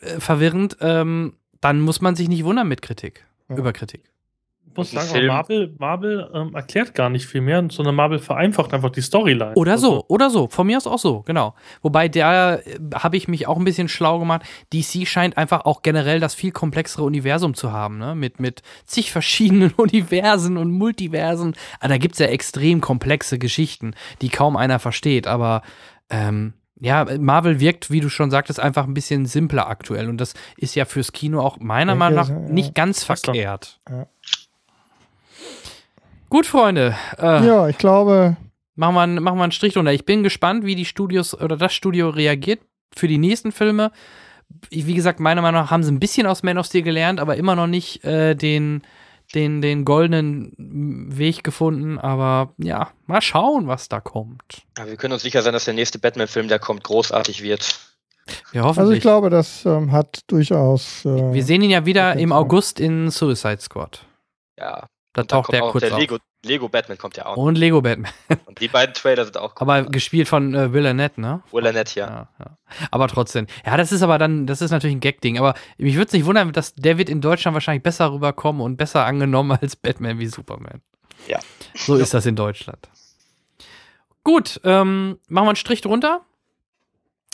[0.00, 3.56] äh, verwirrend, ähm, dann muss man sich nicht wundern mit Kritik, ja.
[3.56, 4.10] über Kritik
[4.76, 5.26] muss sagen, Film.
[5.26, 9.54] Marvel, Marvel ähm, erklärt gar nicht viel mehr, sondern Marvel vereinfacht einfach die Storyline.
[9.54, 10.48] Oder so, also, oder so.
[10.48, 11.54] Von mir aus auch so, genau.
[11.82, 14.42] Wobei da äh, habe ich mich auch ein bisschen schlau gemacht.
[14.72, 18.14] DC scheint einfach auch generell das viel komplexere Universum zu haben, ne?
[18.14, 21.54] Mit, mit zig verschiedenen Universen und Multiversen.
[21.78, 25.26] Aber ah, da gibt es ja extrem komplexe Geschichten, die kaum einer versteht.
[25.26, 25.62] Aber
[26.10, 30.08] ähm, ja, Marvel wirkt, wie du schon sagtest, einfach ein bisschen simpler aktuell.
[30.08, 33.80] Und das ist ja fürs Kino auch meiner Meinung nach nicht ganz verkehrt.
[33.88, 34.06] Ja.
[36.30, 36.96] Gut, Freunde.
[37.18, 38.36] Äh, ja, ich glaube.
[38.76, 39.92] Machen wir, machen wir einen Strich drunter.
[39.92, 42.60] Ich bin gespannt, wie die Studios oder das Studio reagiert
[42.94, 43.90] für die nächsten Filme.
[44.70, 47.36] Wie gesagt, meiner Meinung nach haben sie ein bisschen aus Man of Steel gelernt, aber
[47.36, 48.82] immer noch nicht äh, den,
[49.34, 51.98] den, den goldenen Weg gefunden.
[51.98, 54.62] Aber ja, mal schauen, was da kommt.
[54.78, 57.78] Ja, wir können uns sicher sein, dass der nächste Batman-Film, der kommt, großartig wird.
[58.52, 58.78] Ja, hoffentlich.
[58.78, 61.04] Also ich glaube, das ähm, hat durchaus.
[61.04, 64.06] Äh, wir sehen ihn ja wieder im August in Suicide Squad.
[64.56, 65.98] Ja, da taucht der kurz der auf.
[65.98, 67.36] Lego, Lego Batman kommt ja auch.
[67.36, 68.12] Und Lego Batman.
[68.46, 69.70] Und die beiden Trailer sind auch cool.
[69.70, 71.42] Aber gespielt von äh, Will Arnett, ne?
[71.50, 72.06] Will Arnett, ja.
[72.06, 72.58] Ja, ja.
[72.92, 73.46] Aber trotzdem.
[73.66, 75.38] Ja, das ist aber dann, das ist natürlich ein Gag-Ding.
[75.38, 78.76] Aber mich würde es nicht wundern, dass der wird in Deutschland wahrscheinlich besser rüberkommen und
[78.76, 80.80] besser angenommen als Batman wie Superman.
[81.26, 81.40] Ja.
[81.74, 82.88] So ist das in Deutschland.
[84.22, 86.20] Gut, ähm, machen wir einen Strich drunter.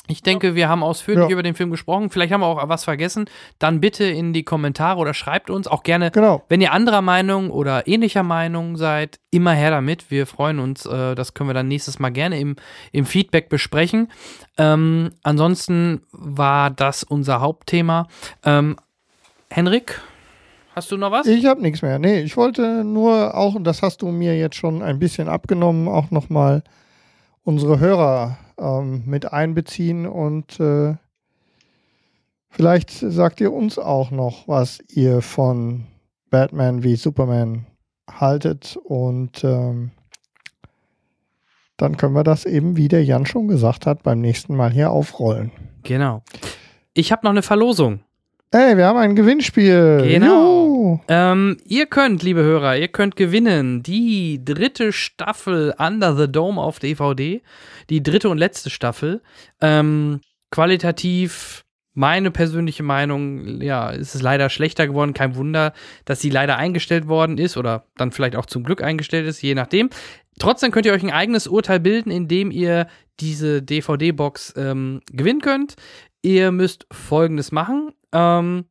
[0.09, 1.31] Ich denke, wir haben ausführlich ja.
[1.31, 2.10] über den Film gesprochen.
[2.10, 3.28] Vielleicht haben wir auch was vergessen.
[3.59, 6.43] Dann bitte in die Kommentare oder schreibt uns auch gerne, genau.
[6.49, 10.10] wenn ihr anderer Meinung oder ähnlicher Meinung seid, immer her damit.
[10.10, 10.86] Wir freuen uns.
[10.86, 12.57] Äh, das können wir dann nächstes Mal gerne im,
[12.93, 14.09] im Feedback besprechen.
[14.59, 18.09] Ähm, ansonsten war das unser Hauptthema.
[18.44, 18.76] Ähm,
[19.51, 20.01] Henrik,
[20.75, 21.26] hast du noch was?
[21.26, 21.99] Ich habe nichts mehr.
[21.99, 25.89] Nee, ich wollte nur auch, und das hast du mir jetzt schon ein bisschen abgenommen,
[25.89, 26.62] auch nochmal
[27.44, 30.94] unsere Hörer ähm, mit einbeziehen und äh,
[32.49, 35.85] vielleicht sagt ihr uns auch noch, was ihr von
[36.31, 37.67] Batman wie Superman
[38.09, 39.91] haltet und ähm,
[41.76, 44.91] dann können wir das eben, wie der Jan schon gesagt hat, beim nächsten Mal hier
[44.91, 45.51] aufrollen.
[45.83, 46.23] Genau.
[46.94, 48.01] Ich habe noch eine Verlosung.
[48.51, 50.02] Hey, wir haben ein Gewinnspiel.
[50.02, 50.56] Genau.
[51.08, 56.78] Ähm, ihr könnt, liebe Hörer, ihr könnt gewinnen die dritte Staffel Under the Dome auf
[56.78, 57.42] DVD.
[57.90, 59.23] Die dritte und letzte Staffel.
[59.60, 65.15] Ähm, qualitativ, meine persönliche Meinung, ja, ist es leider schlechter geworden.
[65.15, 65.73] Kein Wunder,
[66.05, 69.55] dass sie leider eingestellt worden ist oder dann vielleicht auch zum Glück eingestellt ist, je
[69.55, 69.90] nachdem.
[70.39, 72.89] Trotzdem könnt ihr euch ein eigenes Urteil bilden, indem ihr
[73.20, 75.76] diese DVD-Box ähm, gewinnen könnt.
[76.20, 77.92] Ihr müsst folgendes machen.
[78.12, 78.66] Ähm,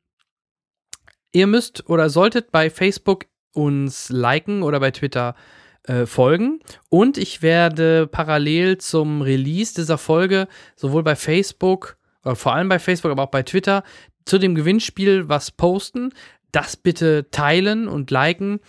[1.36, 5.36] ihr müsst oder solltet bei Facebook uns liken oder bei Twitter
[5.84, 6.62] äh, folgen.
[6.90, 12.80] Und ich werde parallel zum Release dieser Folge sowohl bei Facebook, äh, vor allem bei
[12.80, 13.84] Facebook, aber auch bei Twitter
[14.26, 16.14] zu dem Gewinnspiel was posten.
[16.54, 18.62] Das bitte teilen und liken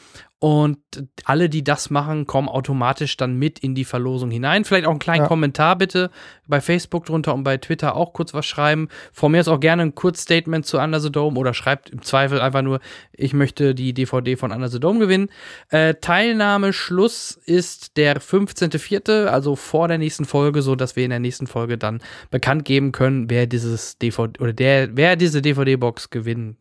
[0.47, 0.79] und
[1.25, 4.65] alle, die das machen, kommen automatisch dann mit in die Verlosung hinein.
[4.65, 5.27] Vielleicht auch einen kleinen ja.
[5.27, 6.09] Kommentar bitte
[6.47, 8.87] bei Facebook drunter und bei Twitter auch kurz was schreiben.
[9.13, 12.41] Von mir ist auch gerne ein Kurzstatement zu Under the Dome oder schreibt im Zweifel
[12.41, 12.79] einfach nur,
[13.11, 15.31] ich möchte die DVD von Under the Dome gewinnen.
[15.71, 21.19] Äh, Teilnahmeschluss ist der 15.04., also vor der nächsten Folge, so dass wir in der
[21.19, 22.01] nächsten Folge dann
[22.31, 26.57] bekannt geben können, wer dieses DVD oder der, wer diese DVD-Box gewinnen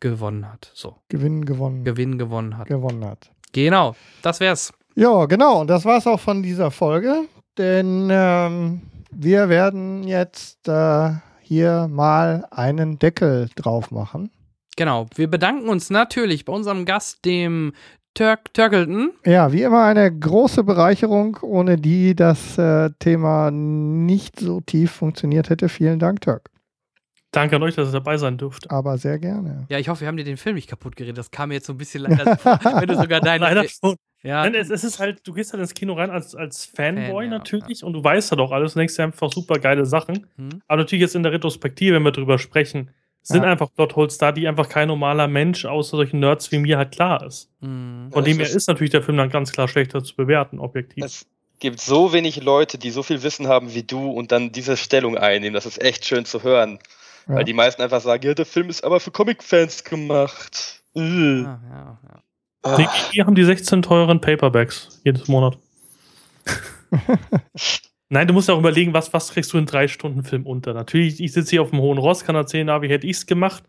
[0.00, 0.70] gewonnen hat.
[0.74, 0.96] So.
[1.08, 1.84] Gewinn gewonnen.
[1.84, 2.68] Gewinn gewonnen hat.
[2.68, 3.30] Gewonnen hat.
[3.52, 4.72] Genau, das wär's.
[4.94, 5.60] Ja, genau.
[5.60, 7.26] Und das war's auch von dieser Folge.
[7.58, 11.10] Denn ähm, wir werden jetzt äh,
[11.42, 14.30] hier mal einen Deckel drauf machen.
[14.76, 15.06] Genau.
[15.14, 17.72] Wir bedanken uns natürlich bei unserem Gast, dem
[18.14, 19.12] Turk Turkleton.
[19.24, 25.50] Ja, wie immer eine große Bereicherung, ohne die das äh, Thema nicht so tief funktioniert
[25.50, 25.68] hätte.
[25.68, 26.50] Vielen Dank, Turk.
[27.32, 28.70] Danke an euch, dass ihr dabei sein dürft.
[28.70, 29.66] Aber sehr gerne.
[29.68, 31.16] Ja, ich hoffe, wir haben dir den Film nicht kaputt geredet.
[31.16, 33.44] Das kam mir jetzt so ein bisschen leider vor, wenn du sogar deine.
[33.44, 33.96] Leider schon.
[34.22, 34.42] Ja.
[34.42, 37.30] Nein, es, es, ist halt, du gehst halt ins Kino rein als, als Fanboy Fan,
[37.30, 37.86] natürlich ja.
[37.86, 40.26] und du weißt halt auch alles und denkst dir einfach super geile Sachen.
[40.36, 40.60] Mhm.
[40.66, 42.90] Aber natürlich jetzt in der Retrospektive, wenn wir drüber sprechen,
[43.22, 43.50] sind ja.
[43.50, 47.24] einfach Plotholes da, die einfach kein normaler Mensch außer solchen Nerds wie mir halt klar
[47.24, 47.50] ist.
[47.60, 48.10] Mhm.
[48.12, 51.04] Von dem her ist natürlich der Film dann ganz klar schlechter zu bewerten, objektiv.
[51.04, 51.26] Es
[51.58, 55.16] gibt so wenig Leute, die so viel Wissen haben wie du und dann diese Stellung
[55.16, 55.54] einnehmen.
[55.54, 56.78] Das ist echt schön zu hören.
[57.30, 57.36] Ja.
[57.36, 60.82] Weil die meisten einfach sagen, ja, der Film ist aber für Comic-Fans gemacht.
[60.96, 61.42] Äh.
[61.42, 62.22] Ja, ja, ja.
[62.62, 62.76] Ah.
[62.76, 65.56] Die, die haben die 16 teuren Paperbacks jedes Monat.
[68.08, 70.74] Nein, du musst ja auch überlegen, was, was kriegst du in drei Stunden Film unter?
[70.74, 73.26] Natürlich, ich sitze hier auf dem hohen Ross, kann erzählen, na, wie hätte ich es
[73.26, 73.62] gemacht?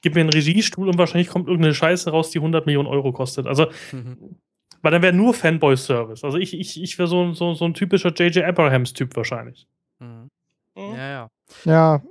[0.00, 3.46] Gib mir einen Regiestuhl und wahrscheinlich kommt irgendeine Scheiße raus, die 100 Millionen Euro kostet.
[3.46, 4.36] Also, mhm.
[4.80, 6.24] weil dann wäre nur Fanboy-Service.
[6.24, 8.44] Also, ich, ich, ich wäre so, so, so ein typischer J.J.
[8.44, 9.68] Abrahams-Typ wahrscheinlich.
[10.00, 10.30] Mhm.
[10.74, 11.30] Ja, ja.
[11.64, 12.02] Ja.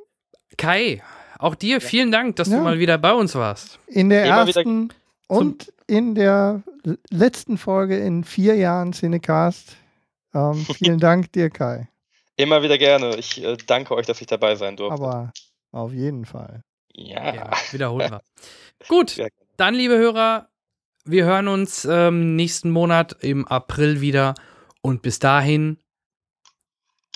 [0.62, 1.02] Kai,
[1.40, 2.58] auch dir vielen Dank, dass ja.
[2.58, 3.80] du mal wieder bei uns warst.
[3.88, 4.94] In der Immer ersten
[5.28, 6.62] und in der
[7.10, 9.76] letzten Folge in vier Jahren Cinecast.
[10.36, 11.90] Ähm, vielen Dank dir, Kai.
[12.36, 13.16] Immer wieder gerne.
[13.16, 15.02] Ich äh, danke euch, dass ich dabei sein durfte.
[15.02, 15.32] Aber
[15.72, 16.62] auf jeden Fall.
[16.94, 17.34] Ja.
[17.34, 18.22] ja wiederholen wir.
[18.88, 19.20] Gut,
[19.58, 20.48] dann, liebe Hörer,
[21.06, 24.36] wir hören uns ähm, nächsten Monat im April wieder.
[24.82, 25.80] Und bis dahin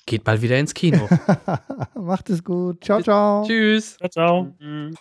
[0.06, 1.08] geht bald wieder ins Kino.
[1.96, 2.84] Macht es gut.
[2.84, 3.44] Ciao, ciao.
[3.46, 3.98] Tschüss.
[3.98, 4.56] Ciao, ciao.
[4.60, 4.96] Mhm.